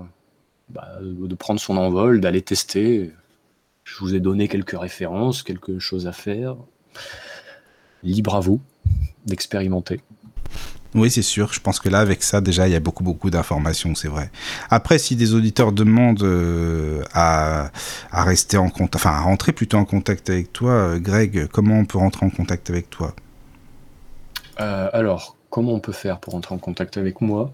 bah, 0.74 0.88
de 1.02 1.36
prendre 1.36 1.60
son 1.60 1.78
envol, 1.78 2.22
d'aller 2.22 2.42
tester. 2.42 3.12
Je 3.84 3.98
vous 4.00 4.16
ai 4.16 4.20
donné 4.20 4.48
quelques 4.48 4.80
références, 4.80 5.44
quelque 5.44 5.80
chose 5.80 6.08
à 6.08 6.12
faire. 6.12 6.56
Libre 8.04 8.36
à 8.36 8.40
vous 8.40 8.62
d'expérimenter. 9.26 10.02
Oui, 10.94 11.10
c'est 11.10 11.22
sûr. 11.22 11.54
Je 11.54 11.62
pense 11.62 11.80
que 11.80 11.88
là, 11.88 12.00
avec 12.00 12.22
ça, 12.22 12.42
déjà, 12.42 12.68
il 12.68 12.74
y 12.74 12.76
a 12.76 12.80
beaucoup, 12.80 13.04
beaucoup 13.04 13.30
d'informations, 13.30 13.96
c'est 13.96 14.10
vrai. 14.10 14.30
Après, 14.70 14.98
si 14.98 15.16
des 15.16 15.34
auditeurs 15.34 15.72
demandent 15.72 16.24
euh, 16.24 17.04
à, 17.14 17.72
à, 18.12 18.24
rester 18.24 18.58
en 18.58 18.70
contact, 18.70 18.96
enfin, 18.96 19.12
à 19.12 19.22
rentrer 19.22 19.54
plutôt 19.54 19.78
en 19.78 19.86
contact 19.86 20.30
avec 20.30 20.52
toi, 20.52 20.72
euh, 20.72 21.00
Greg, 21.00 21.48
comment 21.48 21.76
on 21.80 21.86
peut 21.86 21.98
rentrer 21.98 22.26
en 22.26 22.30
contact 22.30 22.70
avec 22.70 22.90
toi? 22.90 23.16
Euh, 24.60 24.90
Alors, 24.92 25.38
comment 25.50 25.74
on 25.74 25.80
peut 25.80 25.94
faire 25.94 26.20
pour 26.20 26.34
rentrer 26.34 26.54
en 26.54 26.60
contact 26.60 26.98
avec 26.98 27.22
moi? 27.22 27.54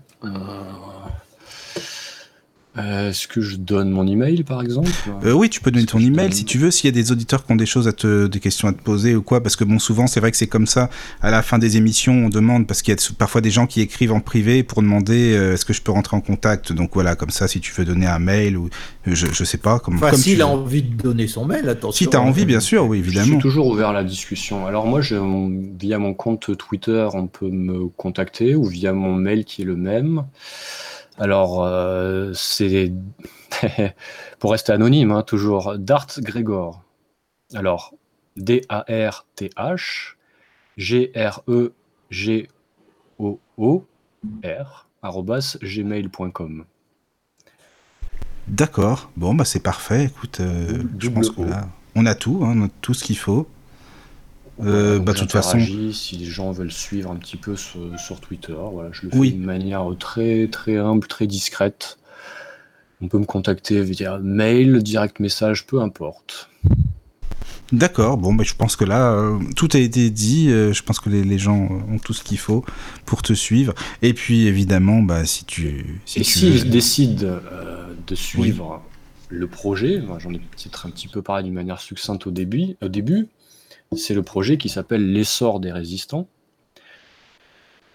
Euh, 2.77 3.09
est-ce 3.09 3.27
que 3.27 3.41
je 3.41 3.55
donne 3.55 3.89
mon 3.89 4.07
email 4.07 4.43
par 4.43 4.61
exemple? 4.61 4.89
Euh, 5.23 5.33
Oui, 5.33 5.49
tu 5.49 5.61
peux 5.61 5.71
donner 5.71 5.85
ton 5.85 5.99
email 5.99 6.31
si 6.33 6.45
tu 6.45 6.57
veux. 6.57 6.71
S'il 6.71 6.85
y 6.85 6.89
a 6.89 6.91
des 6.91 7.11
auditeurs 7.11 7.45
qui 7.45 7.51
ont 7.51 7.55
des 7.55 7.65
choses 7.65 7.87
à 7.87 7.93
te, 7.93 8.27
des 8.27 8.39
questions 8.39 8.67
à 8.67 8.73
te 8.73 8.81
poser 8.81 9.15
ou 9.15 9.21
quoi, 9.21 9.41
parce 9.41 9.55
que 9.55 9.63
bon, 9.63 9.79
souvent 9.79 10.07
c'est 10.07 10.19
vrai 10.19 10.31
que 10.31 10.37
c'est 10.37 10.47
comme 10.47 10.67
ça. 10.67 10.89
À 11.21 11.31
la 11.31 11.41
fin 11.41 11.57
des 11.57 11.77
émissions, 11.77 12.13
on 12.13 12.29
demande 12.29 12.67
parce 12.67 12.81
qu'il 12.81 12.93
y 12.93 12.97
a 12.97 13.13
parfois 13.17 13.41
des 13.41 13.51
gens 13.51 13.67
qui 13.67 13.81
écrivent 13.81 14.13
en 14.13 14.19
privé 14.19 14.63
pour 14.63 14.81
demander 14.81 15.35
euh, 15.35 15.53
est-ce 15.53 15.65
que 15.65 15.73
je 15.73 15.81
peux 15.81 15.91
rentrer 15.91 16.15
en 16.15 16.21
contact? 16.21 16.73
Donc 16.73 16.91
voilà, 16.93 17.15
comme 17.15 17.31
ça, 17.31 17.47
si 17.47 17.59
tu 17.59 17.73
veux 17.73 17.85
donner 17.85 18.07
un 18.07 18.19
mail 18.19 18.57
ou 18.57 18.69
je, 19.05 19.27
je 19.31 19.43
sais 19.43 19.57
pas. 19.57 19.79
Comme, 19.79 19.95
enfin, 19.95 20.15
s'il 20.15 20.41
a 20.41 20.47
envie 20.47 20.83
de 20.83 20.95
donner 20.95 21.27
son 21.27 21.45
mail, 21.45 21.67
attention. 21.69 22.05
Si 22.05 22.09
tu 22.09 22.17
as 22.17 22.21
envie, 22.21 22.45
bien 22.45 22.59
sûr, 22.59 22.85
oui, 22.85 22.99
évidemment. 22.99 23.25
Je 23.25 23.31
suis 23.31 23.41
toujours 23.41 23.67
ouvert 23.67 23.89
à 23.89 23.93
la 23.93 24.03
discussion. 24.03 24.67
Alors 24.67 24.85
moi, 24.85 25.01
je, 25.01 25.15
via 25.79 25.97
mon 25.99 26.13
compte 26.13 26.55
Twitter, 26.57 27.07
on 27.13 27.27
peut 27.27 27.49
me 27.49 27.87
contacter 27.87 28.55
ou 28.55 28.65
via 28.65 28.93
mon 28.93 29.15
mail 29.15 29.45
qui 29.45 29.61
est 29.61 29.65
le 29.65 29.75
même. 29.75 30.23
Alors, 31.17 31.63
euh, 31.63 32.31
c'est 32.33 32.91
pour 34.39 34.51
rester 34.51 34.71
anonyme, 34.71 35.11
hein, 35.11 35.23
toujours 35.23 35.77
Dart 35.77 36.07
Gregor. 36.19 36.83
Alors, 37.53 37.93
D-A-R-T-H 38.35 40.17
G-R-E-G-O-O-R 40.77 41.67
gmail.com. 45.61 46.65
D'accord, 48.47 49.11
bon, 49.17 49.33
bah 49.33 49.43
c'est 49.45 49.59
parfait. 49.59 50.05
Écoute, 50.05 50.39
euh, 50.39 50.83
je 50.99 51.09
pense 51.09 51.29
qu'on 51.31 51.51
a, 51.51 51.67
on 51.95 52.05
a 52.05 52.15
tout, 52.15 52.41
hein, 52.43 52.53
on 52.55 52.65
a 52.65 52.69
tout 52.81 52.93
ce 52.93 53.03
qu'il 53.03 53.17
faut. 53.17 53.47
Euh, 54.59 54.99
bah, 54.99 55.13
de 55.13 55.19
toute 55.19 55.31
façon, 55.31 55.59
si 55.59 56.17
les 56.17 56.25
gens 56.25 56.51
veulent 56.51 56.71
suivre 56.71 57.11
un 57.11 57.15
petit 57.15 57.37
peu 57.37 57.55
sur, 57.55 58.19
Twitter, 58.19 58.55
voilà, 58.71 58.89
je 58.91 59.05
le 59.05 59.11
fais 59.11 59.31
de 59.31 59.45
manière 59.45 59.85
très 59.99 60.47
très 60.47 60.77
humble, 60.77 61.07
très 61.07 61.27
discrète. 61.27 61.97
On 63.01 63.07
peut 63.07 63.19
me 63.19 63.25
contacter 63.25 63.81
via 63.81 64.17
mail, 64.17 64.81
direct 64.81 65.19
message, 65.19 65.67
peu 65.67 65.81
importe. 65.81 66.49
D'accord, 67.71 68.17
bon, 68.17 68.33
bah, 68.33 68.43
je 68.43 68.55
pense 68.55 68.75
que 68.75 68.85
là, 68.85 69.11
euh, 69.11 69.39
tout 69.55 69.67
a 69.73 69.77
été 69.77 70.09
dit. 70.09 70.49
Euh, 70.49 70.73
je 70.73 70.81
pense 70.81 70.99
que 70.99 71.09
les, 71.09 71.37
gens 71.37 71.67
ont 71.89 71.99
tout 71.99 72.13
ce 72.13 72.23
qu'il 72.23 72.39
faut 72.39 72.65
pour 73.05 73.21
te 73.21 73.33
suivre. 73.33 73.73
Et 74.01 74.13
puis, 74.13 74.47
évidemment, 74.47 75.03
bah, 75.03 75.25
si 75.25 75.45
tu. 75.45 76.01
Si 76.05 76.19
Et 76.19 76.23
s'ils 76.23 76.69
décident 76.69 77.39
de 78.07 78.15
suivre 78.15 78.81
le 79.29 79.47
projet, 79.47 80.01
j'en 80.19 80.33
ai 80.33 80.39
peut-être 80.39 80.85
un 80.85 80.89
petit 80.89 81.09
peu 81.09 81.21
parlé 81.21 81.43
d'une 81.43 81.53
manière 81.53 81.81
succincte 81.81 82.25
au 82.25 82.31
début, 82.31 82.77
au 82.81 82.87
début 82.87 83.27
c'est 83.95 84.13
le 84.13 84.23
projet 84.23 84.57
qui 84.57 84.69
s'appelle 84.69 85.11
L'essor 85.11 85.59
des 85.59 85.71
résistants 85.71 86.27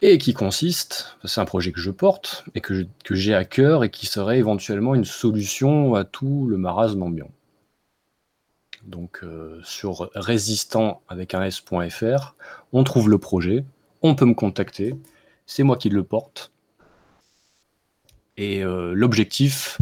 et 0.02 0.18
qui 0.18 0.34
consiste, 0.34 1.16
c'est 1.24 1.40
un 1.40 1.44
projet 1.44 1.70
que 1.70 1.80
je 1.80 1.92
porte 1.92 2.44
et 2.56 2.60
que, 2.60 2.84
j'ai 3.10 3.34
à 3.34 3.44
cœur 3.44 3.84
et 3.84 3.90
qui 3.90 4.06
serait 4.06 4.38
éventuellement 4.38 4.96
une 4.96 5.04
solution 5.04 5.94
à 5.94 6.04
tout 6.04 6.46
le 6.48 6.58
marasme 6.58 7.04
ambiant. 7.04 7.30
Donc 8.82 9.20
euh, 9.22 9.60
sur 9.62 10.10
résistant 10.16 11.02
avec 11.08 11.34
un 11.34 11.44
s.fr, 11.44 12.34
on 12.72 12.82
trouve 12.82 13.08
le 13.08 13.18
projet, 13.18 13.64
on 14.02 14.16
peut 14.16 14.24
me 14.24 14.34
contacter, 14.34 14.96
c'est 15.46 15.62
moi 15.62 15.76
qui 15.76 15.88
le 15.88 16.02
porte. 16.02 16.50
Et 18.36 18.64
euh, 18.64 18.92
l'objectif, 18.94 19.78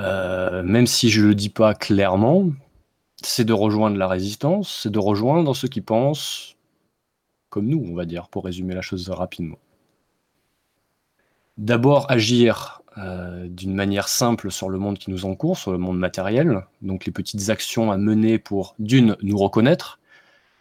euh, 0.00 0.62
même 0.62 0.86
si 0.86 1.08
je 1.08 1.22
ne 1.22 1.28
le 1.28 1.34
dis 1.34 1.48
pas 1.48 1.74
clairement, 1.74 2.50
c'est 3.22 3.44
de 3.44 3.52
rejoindre 3.52 3.96
la 3.96 4.08
résistance, 4.08 4.80
c'est 4.82 4.90
de 4.90 4.98
rejoindre 4.98 5.54
ceux 5.54 5.68
qui 5.68 5.80
pensent 5.80 6.56
comme 7.50 7.66
nous, 7.66 7.84
on 7.88 7.94
va 7.94 8.04
dire, 8.04 8.28
pour 8.28 8.44
résumer 8.44 8.74
la 8.74 8.82
chose 8.82 9.08
rapidement. 9.08 9.58
D'abord, 11.56 12.10
agir 12.10 12.82
euh, 12.98 13.48
d'une 13.48 13.74
manière 13.74 14.08
simple 14.08 14.50
sur 14.50 14.68
le 14.68 14.78
monde 14.78 14.98
qui 14.98 15.10
nous 15.10 15.24
encourt, 15.24 15.56
sur 15.56 15.72
le 15.72 15.78
monde 15.78 15.98
matériel, 15.98 16.66
donc 16.82 17.06
les 17.06 17.12
petites 17.12 17.50
actions 17.50 17.90
à 17.90 17.96
mener 17.96 18.38
pour, 18.38 18.74
d'une, 18.78 19.16
nous 19.22 19.38
reconnaître, 19.38 19.98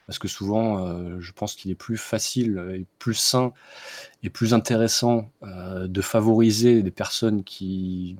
parce 0.08 0.20
que 0.20 0.28
souvent, 0.28 0.86
euh, 0.86 1.20
je 1.20 1.32
pense 1.34 1.56
qu'il 1.56 1.70
est 1.70 1.76
plus 1.76 1.98
facile 1.98 2.64
et 2.74 2.86
plus 2.98 3.14
sain 3.14 3.52
et 4.24 4.30
plus 4.30 4.54
intéressant 4.54 5.30
euh, 5.44 5.88
de 5.88 6.02
favoriser 6.02 6.82
des 6.82 6.92
personnes 6.92 7.44
qui 7.44 8.16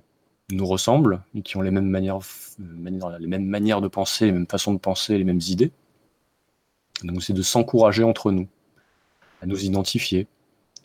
nous 0.50 0.66
ressemblent 0.66 1.22
et 1.36 1.42
qui 1.42 1.58
ont 1.58 1.62
les 1.62 1.72
mêmes 1.72 1.90
manières, 1.90 2.20
les 2.60 3.28
mêmes 3.28 3.46
manières 3.46 3.82
de 3.82 3.88
penser, 3.88 4.26
les 4.28 4.32
mêmes 4.32 4.48
façons 4.48 4.74
de 4.74 4.80
penser, 4.80 5.18
les 5.18 5.24
mêmes 5.24 5.42
idées. 5.50 5.72
Donc 7.04 7.22
c'est 7.22 7.34
de 7.34 7.42
s'encourager 7.42 8.04
entre 8.04 8.32
nous, 8.32 8.48
à 9.42 9.46
nous 9.46 9.64
identifier 9.66 10.28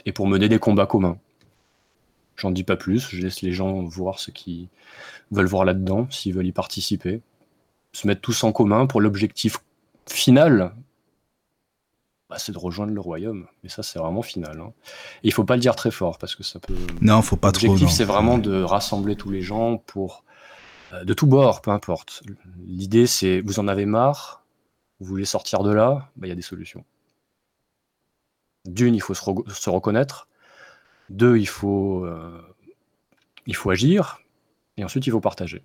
et 0.04 0.12
pour 0.12 0.26
mener 0.26 0.48
des 0.48 0.58
combats 0.58 0.86
communs. 0.86 1.18
J'en 2.36 2.50
dis 2.50 2.64
pas 2.64 2.76
plus, 2.76 3.08
je 3.10 3.22
laisse 3.22 3.42
les 3.42 3.52
gens 3.52 3.82
voir 3.82 4.18
ce 4.18 4.30
qu'ils 4.30 4.68
veulent 5.30 5.46
voir 5.46 5.64
là-dedans, 5.64 6.08
s'ils 6.10 6.34
veulent 6.34 6.46
y 6.46 6.52
participer. 6.52 7.20
Se 7.92 8.06
mettre 8.06 8.20
tous 8.20 8.42
en 8.42 8.52
commun 8.52 8.86
pour 8.86 9.00
l'objectif 9.00 9.58
final, 10.08 10.74
bah, 12.32 12.38
c'est 12.38 12.52
de 12.52 12.58
rejoindre 12.58 12.94
le 12.94 13.00
royaume. 13.00 13.46
Mais 13.62 13.68
ça, 13.68 13.82
c'est 13.82 13.98
vraiment 13.98 14.22
final. 14.22 14.58
Hein. 14.58 14.72
Et 15.22 15.28
il 15.28 15.32
faut 15.34 15.44
pas 15.44 15.54
le 15.54 15.60
dire 15.60 15.76
très 15.76 15.90
fort 15.90 16.16
parce 16.16 16.34
que 16.34 16.42
ça 16.42 16.60
peut. 16.60 16.74
Non, 17.02 17.20
faut 17.20 17.36
pas 17.36 17.52
trop. 17.52 17.66
L'objectif, 17.66 17.94
c'est 17.94 18.06
vraiment 18.06 18.38
de 18.38 18.62
rassembler 18.62 19.16
tous 19.16 19.30
les 19.30 19.42
gens 19.42 19.76
pour 19.76 20.24
euh, 20.94 21.04
de 21.04 21.12
tous 21.12 21.26
bords, 21.26 21.60
peu 21.60 21.70
importe. 21.70 22.22
L'idée, 22.66 23.06
c'est 23.06 23.42
vous 23.42 23.58
en 23.58 23.68
avez 23.68 23.84
marre, 23.84 24.46
vous 24.98 25.08
voulez 25.08 25.26
sortir 25.26 25.62
de 25.62 25.70
là, 25.74 26.08
bah, 26.16 26.26
il 26.26 26.30
y 26.30 26.32
a 26.32 26.34
des 26.34 26.40
solutions. 26.40 26.86
D'une, 28.64 28.94
il 28.94 29.02
faut 29.02 29.12
se, 29.12 29.68
reconnaître. 29.68 30.26
Deux, 31.10 31.36
il 31.36 31.48
faut, 31.48 32.06
euh, 32.06 32.40
il 33.46 33.54
faut 33.54 33.68
agir. 33.68 34.20
Et 34.78 34.84
ensuite, 34.84 35.06
il 35.06 35.10
faut 35.10 35.20
partager. 35.20 35.62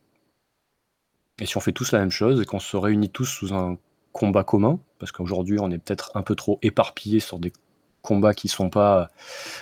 Et 1.40 1.46
si 1.46 1.56
on 1.56 1.62
fait 1.62 1.72
tous 1.72 1.94
la 1.94 2.00
même 2.00 2.12
chose 2.12 2.42
et 2.42 2.46
qu'on 2.46 2.60
se 2.60 2.76
réunit 2.76 3.10
tous 3.10 3.26
sous 3.26 3.54
un 3.54 3.78
combat 4.12 4.44
commun, 4.44 4.80
parce 5.00 5.12
qu'aujourd'hui 5.12 5.60
on 5.60 5.70
est 5.72 5.78
peut-être 5.78 6.12
un 6.16 6.22
peu 6.22 6.36
trop 6.36 6.60
éparpillé 6.62 7.20
sur 7.20 7.40
des 7.40 7.54
combats 8.02 8.34
qui 8.34 8.48
sont 8.48 8.70
pas, 8.70 9.10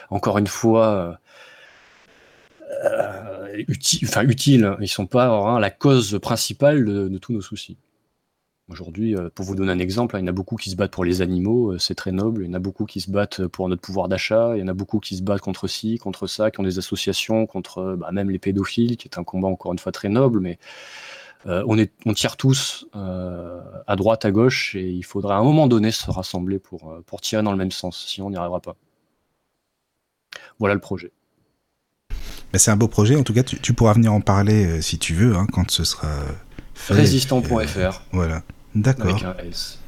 encore 0.10 0.38
une 0.38 0.48
fois, 0.48 1.18
euh, 2.84 3.64
utiles, 3.68 4.08
enfin 4.08 4.24
utiles, 4.24 4.76
ils 4.82 4.88
sont 4.88 5.08
pas 5.08 5.28
hein, 5.30 5.60
la 5.60 5.72
cause 5.72 6.20
principale 6.22 6.86
de, 6.86 7.18
tous 7.18 7.34
nos 7.34 7.42
soucis. 7.42 7.78
Aujourd'hui, 8.68 9.16
euh, 9.16 9.30
pour 9.34 9.46
vous 9.46 9.56
donner 9.56 9.72
un 9.72 9.80
exemple, 9.80 10.16
il 10.18 10.22
y 10.22 10.24
en 10.24 10.28
a 10.28 10.32
beaucoup 10.32 10.56
qui 10.56 10.72
se 10.72 10.76
battent 10.76 10.92
pour 10.92 11.06
les 11.06 11.22
animaux, 11.22 11.74
euh, 11.74 11.78
c'est 11.78 11.94
très 11.94 12.12
noble. 12.12 12.44
Il 12.44 12.48
y 12.48 12.50
en 12.50 12.56
a 12.56 12.60
beaucoup 12.60 12.86
qui 12.86 13.00
se 13.00 13.12
battent 13.12 13.46
pour 13.48 13.70
notre 13.70 13.82
pouvoir 13.84 14.08
d'achat. 14.08 14.54
Il 14.56 14.60
y 14.60 14.64
en 14.64 14.68
a 14.68 14.74
beaucoup 14.74 15.00
qui 15.00 15.16
se 15.16 15.22
battent 15.22 15.42
contre 15.42 15.68
ci, 15.68 16.00
contre 16.00 16.26
ça, 16.26 16.50
qui 16.50 16.60
ont 16.60 16.64
des 16.64 16.80
associations, 16.80 17.46
contre 17.46 17.96
bah, 17.96 18.12
même 18.12 18.32
les 18.32 18.40
pédophiles, 18.40 18.98
qui 18.98 19.08
est 19.08 19.20
un 19.20 19.24
combat 19.24 19.48
encore 19.48 19.72
une 19.72 19.80
fois 19.80 19.92
très 19.92 20.10
noble. 20.10 20.40
Mais 20.40 20.58
euh, 21.48 21.64
on, 21.68 21.78
est, 21.78 21.92
on 22.06 22.14
tire 22.14 22.38
tous 22.38 22.88
euh, 22.96 23.62
à 23.86 23.96
droite, 23.96 24.26
à 24.26 24.32
gauche, 24.32 24.76
et 24.76 24.90
il 24.90 25.04
faudrait 25.04 25.36
à 25.36 25.38
un 25.38 25.44
moment 25.44 25.68
donné 25.68 25.92
se 25.92 26.10
rassembler 26.10 26.58
pour, 26.58 26.92
euh, 26.92 27.04
pour 27.06 27.22
tirer 27.22 27.44
dans 27.44 27.52
le 27.52 27.58
même 27.58 27.72
sens, 27.72 28.06
sinon 28.08 28.28
on 28.28 28.30
n'y 28.32 28.36
arrivera 28.36 28.60
pas. 28.60 28.76
Voilà 30.58 30.74
le 30.74 30.82
projet. 30.82 31.12
c'est 32.54 32.72
un 32.72 32.78
beau 32.78 32.88
projet, 32.88 33.16
en 33.16 33.24
tout 33.24 33.34
cas 33.34 33.44
tu, 33.44 33.74
pourras 33.74 33.94
venir 33.94 34.12
en 34.12 34.22
parler 34.22 34.82
si 34.82 34.98
tu 34.98 35.14
veux, 35.14 35.36
hein, 35.36 35.46
quand 35.52 35.70
ce 35.70 35.84
sera 35.84 36.10
fait. 36.74 36.96
Résistant.fr. 36.96 38.02
voilà, 38.12 38.42
d'accord. 38.74 39.10
Avec 39.10 39.24
un 39.24 39.38
S. 39.38 39.80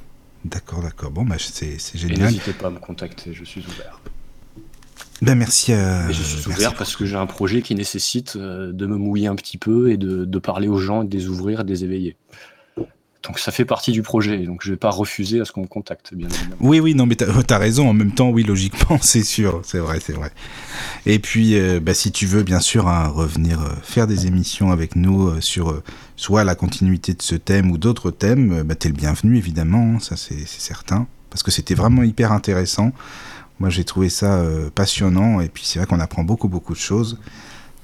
D'accord, 0.45 0.81
d'accord. 0.81 1.11
Bon, 1.11 1.25
bah, 1.25 1.35
c'est 1.39 1.77
génial. 1.95 2.27
N'hésitez 2.27 2.53
pas 2.53 2.67
à 2.67 2.69
me 2.69 2.79
contacter, 2.79 3.33
je 3.33 3.43
suis 3.43 3.65
ouvert. 3.65 3.99
Ben 5.21 5.35
merci. 5.35 5.73
Euh, 5.73 6.07
je 6.11 6.21
suis 6.21 6.47
ouvert 6.47 6.75
parce 6.75 6.95
que 6.95 7.05
j'ai 7.05 7.15
un 7.15 7.25
projet 7.25 7.61
qui 7.61 7.75
nécessite 7.75 8.35
euh, 8.35 8.71
de 8.71 8.85
me 8.85 8.97
mouiller 8.97 9.27
un 9.27 9.35
petit 9.35 9.57
peu 9.57 9.91
et 9.91 9.97
de, 9.97 10.39
parler 10.39 10.67
aux 10.67 10.77
gens, 10.77 11.03
de 11.03 11.15
les 11.15 11.27
ouvrir, 11.27 11.63
de 11.63 11.69
les 11.69 11.83
éveiller. 11.83 12.15
Donc 13.23 13.39
ça 13.39 13.51
fait 13.51 13.65
partie 13.65 13.91
du 13.91 14.03
projet, 14.03 14.37
donc 14.45 14.61
je 14.63 14.71
vais 14.71 14.77
pas 14.77 14.91
refuser 14.91 15.41
à 15.41 15.45
ce 15.45 15.51
qu'on 15.51 15.63
me 15.63 15.67
contacte, 15.67 16.13
bien 16.13 16.29
évidemment. 16.29 16.55
Oui, 16.61 16.79
oui, 16.79 16.95
non, 16.95 17.05
mais 17.05 17.15
tu 17.15 17.25
as, 17.25 17.57
raison, 17.57 17.89
en 17.89 17.93
même 17.93 18.13
temps, 18.13 18.29
oui, 18.29 18.43
logiquement, 18.43 18.99
c'est 19.01 19.23
sûr, 19.23 19.59
c'est 19.65 19.79
vrai, 19.79 19.99
c'est 19.99 20.13
vrai. 20.13 20.31
Et 21.05 21.19
puis, 21.19 21.59
euh, 21.59 21.81
bah, 21.81 21.93
si 21.93 22.11
tu 22.11 22.25
veux, 22.25 22.43
bien 22.43 22.61
sûr, 22.61 22.87
hein, 22.87 23.07
revenir 23.07 23.59
faire 23.83 24.07
des 24.07 24.27
émissions 24.27 24.71
avec 24.71 24.95
nous 24.95 25.41
sur 25.41 25.81
soit 26.15 26.45
la 26.45 26.55
continuité 26.55 27.15
de 27.15 27.21
ce 27.21 27.35
thème 27.35 27.69
ou 27.71 27.77
d'autres 27.77 28.11
thèmes, 28.11 28.63
bah, 28.63 28.75
tu 28.75 28.87
es 28.87 28.91
le 28.91 28.95
bienvenu, 28.95 29.35
évidemment, 29.35 29.95
hein, 29.95 29.99
ça 29.99 30.15
c'est 30.15 30.47
certain, 30.47 31.07
parce 31.29 31.43
que 31.43 31.51
c'était 31.51 31.75
vraiment 31.75 32.03
hyper 32.03 32.31
intéressant. 32.31 32.93
Moi, 33.59 33.69
j'ai 33.69 33.83
trouvé 33.83 34.09
ça 34.09 34.35
euh, 34.35 34.69
passionnant 34.69 35.39
et 35.41 35.49
puis 35.49 35.63
c'est 35.65 35.79
vrai 35.79 35.87
qu'on 35.87 35.99
apprend 35.99 36.23
beaucoup, 36.23 36.47
beaucoup 36.47 36.73
de 36.73 36.79
choses. 36.79 37.17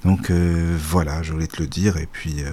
Donc 0.04 0.30
euh, 0.30 0.76
voilà, 0.78 1.22
je 1.22 1.32
voulais 1.32 1.46
te 1.46 1.60
le 1.60 1.66
dire 1.66 1.96
et 1.96 2.06
puis 2.10 2.42
euh, 2.44 2.50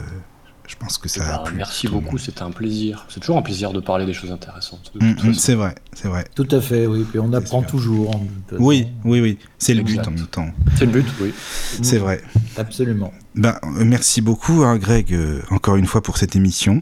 je 0.68 0.76
pense 0.76 0.98
que 0.98 1.10
ça 1.10 1.22
a 1.22 1.38
bah, 1.38 1.44
plu. 1.46 1.58
Merci 1.58 1.88
beaucoup, 1.88 2.18
c'était 2.18 2.42
un 2.42 2.52
plaisir. 2.52 3.06
C'est 3.10 3.20
toujours 3.20 3.38
un 3.38 3.42
plaisir 3.42 3.74
de 3.74 3.80
parler 3.80 4.06
des 4.06 4.14
choses 4.14 4.32
intéressantes. 4.32 4.92
Mm, 5.00 5.30
mm, 5.30 5.34
c'est 5.34 5.54
vrai, 5.54 5.76
c'est 5.94 6.08
vrai. 6.08 6.26
Tout 6.34 6.48
à 6.50 6.62
fait, 6.62 6.88
oui. 6.88 7.06
Puis 7.08 7.20
on 7.20 7.32
apprend 7.34 7.62
toujours. 7.62 8.12
oui, 8.58 8.88
oui, 9.04 9.22
oui. 9.22 9.38
C'est 9.60 9.74
le 9.74 9.84
but 9.84 10.00
en 10.00 10.12
même 10.12 10.28
temps. 10.28 10.50
C'est 10.78 10.86
le 10.86 10.92
but, 10.92 11.08
oui. 11.20 11.34
C'est 11.84 11.98
vrai. 11.98 12.22
Absolument. 12.58 13.14
Ben, 13.36 13.60
merci 13.76 14.22
beaucoup, 14.22 14.64
hein, 14.64 14.78
Greg, 14.78 15.16
encore 15.52 15.76
une 15.76 15.88
fois 15.88 16.02
pour 16.02 16.18
cette 16.18 16.36
émission. 16.36 16.82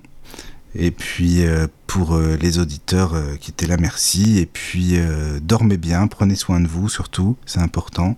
Et 0.75 0.91
puis 0.91 1.43
euh, 1.43 1.67
pour 1.87 2.13
euh, 2.15 2.37
les 2.39 2.59
auditeurs 2.59 3.15
euh, 3.15 3.35
qui 3.39 3.51
étaient 3.51 3.67
là, 3.67 3.77
merci. 3.77 4.39
Et 4.39 4.45
puis 4.45 4.97
dormez 5.41 5.77
bien, 5.77 6.07
prenez 6.07 6.35
soin 6.35 6.59
de 6.59 6.67
vous 6.67 6.89
surtout, 6.89 7.37
c'est 7.45 7.59
important. 7.59 8.15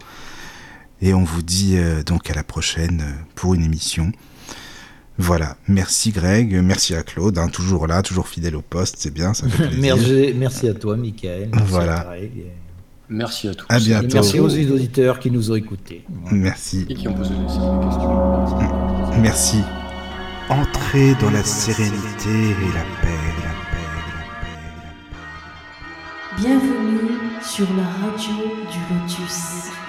Et 1.01 1.13
on 1.13 1.23
vous 1.23 1.41
dit 1.41 1.77
donc 2.05 2.29
à 2.29 2.33
la 2.33 2.43
prochaine 2.43 3.03
pour 3.35 3.55
une 3.55 3.63
émission. 3.63 4.11
Voilà, 5.17 5.57
merci 5.67 6.11
Greg, 6.11 6.53
merci 6.63 6.95
à 6.95 7.03
Claude, 7.03 7.37
hein, 7.37 7.47
toujours 7.47 7.85
là, 7.85 8.01
toujours 8.01 8.27
fidèle 8.27 8.55
au 8.55 8.61
poste, 8.61 8.95
c'est 8.97 9.13
bien, 9.13 9.33
ça 9.33 9.47
fait 9.47 9.67
plaisir. 9.69 9.95
merci, 9.95 10.33
merci 10.35 10.67
à 10.67 10.73
toi, 10.73 10.95
Michael. 10.97 11.49
voilà. 11.65 12.13
Merci 13.09 13.49
à 13.49 13.53
tous. 13.53 13.65
À 13.67 13.77
bientôt. 13.77 14.07
merci 14.13 14.39
aux 14.39 14.49
auditeurs 14.49 15.19
qui 15.19 15.29
nous 15.29 15.51
ont 15.51 15.55
écoutés. 15.55 16.05
Merci. 16.31 16.85
Et 16.89 16.95
qui 16.95 17.07
ont 17.07 17.13
posé 17.13 17.31
des 17.35 17.43
questions. 17.43 19.19
Merci. 19.21 19.57
Entrez 20.51 21.15
dans 21.21 21.29
la 21.31 21.45
sérénité 21.45 22.29
et 22.29 22.73
la 22.73 22.83
paix, 23.01 23.23
la 23.41 23.53
paix, 23.71 23.87
la 23.95 24.41
paix, 24.41 24.51
Bienvenue 26.35 27.39
sur 27.41 27.67
la 27.77 27.85
radio 28.05 28.35
du 28.69 28.79
Lotus. 28.93 29.80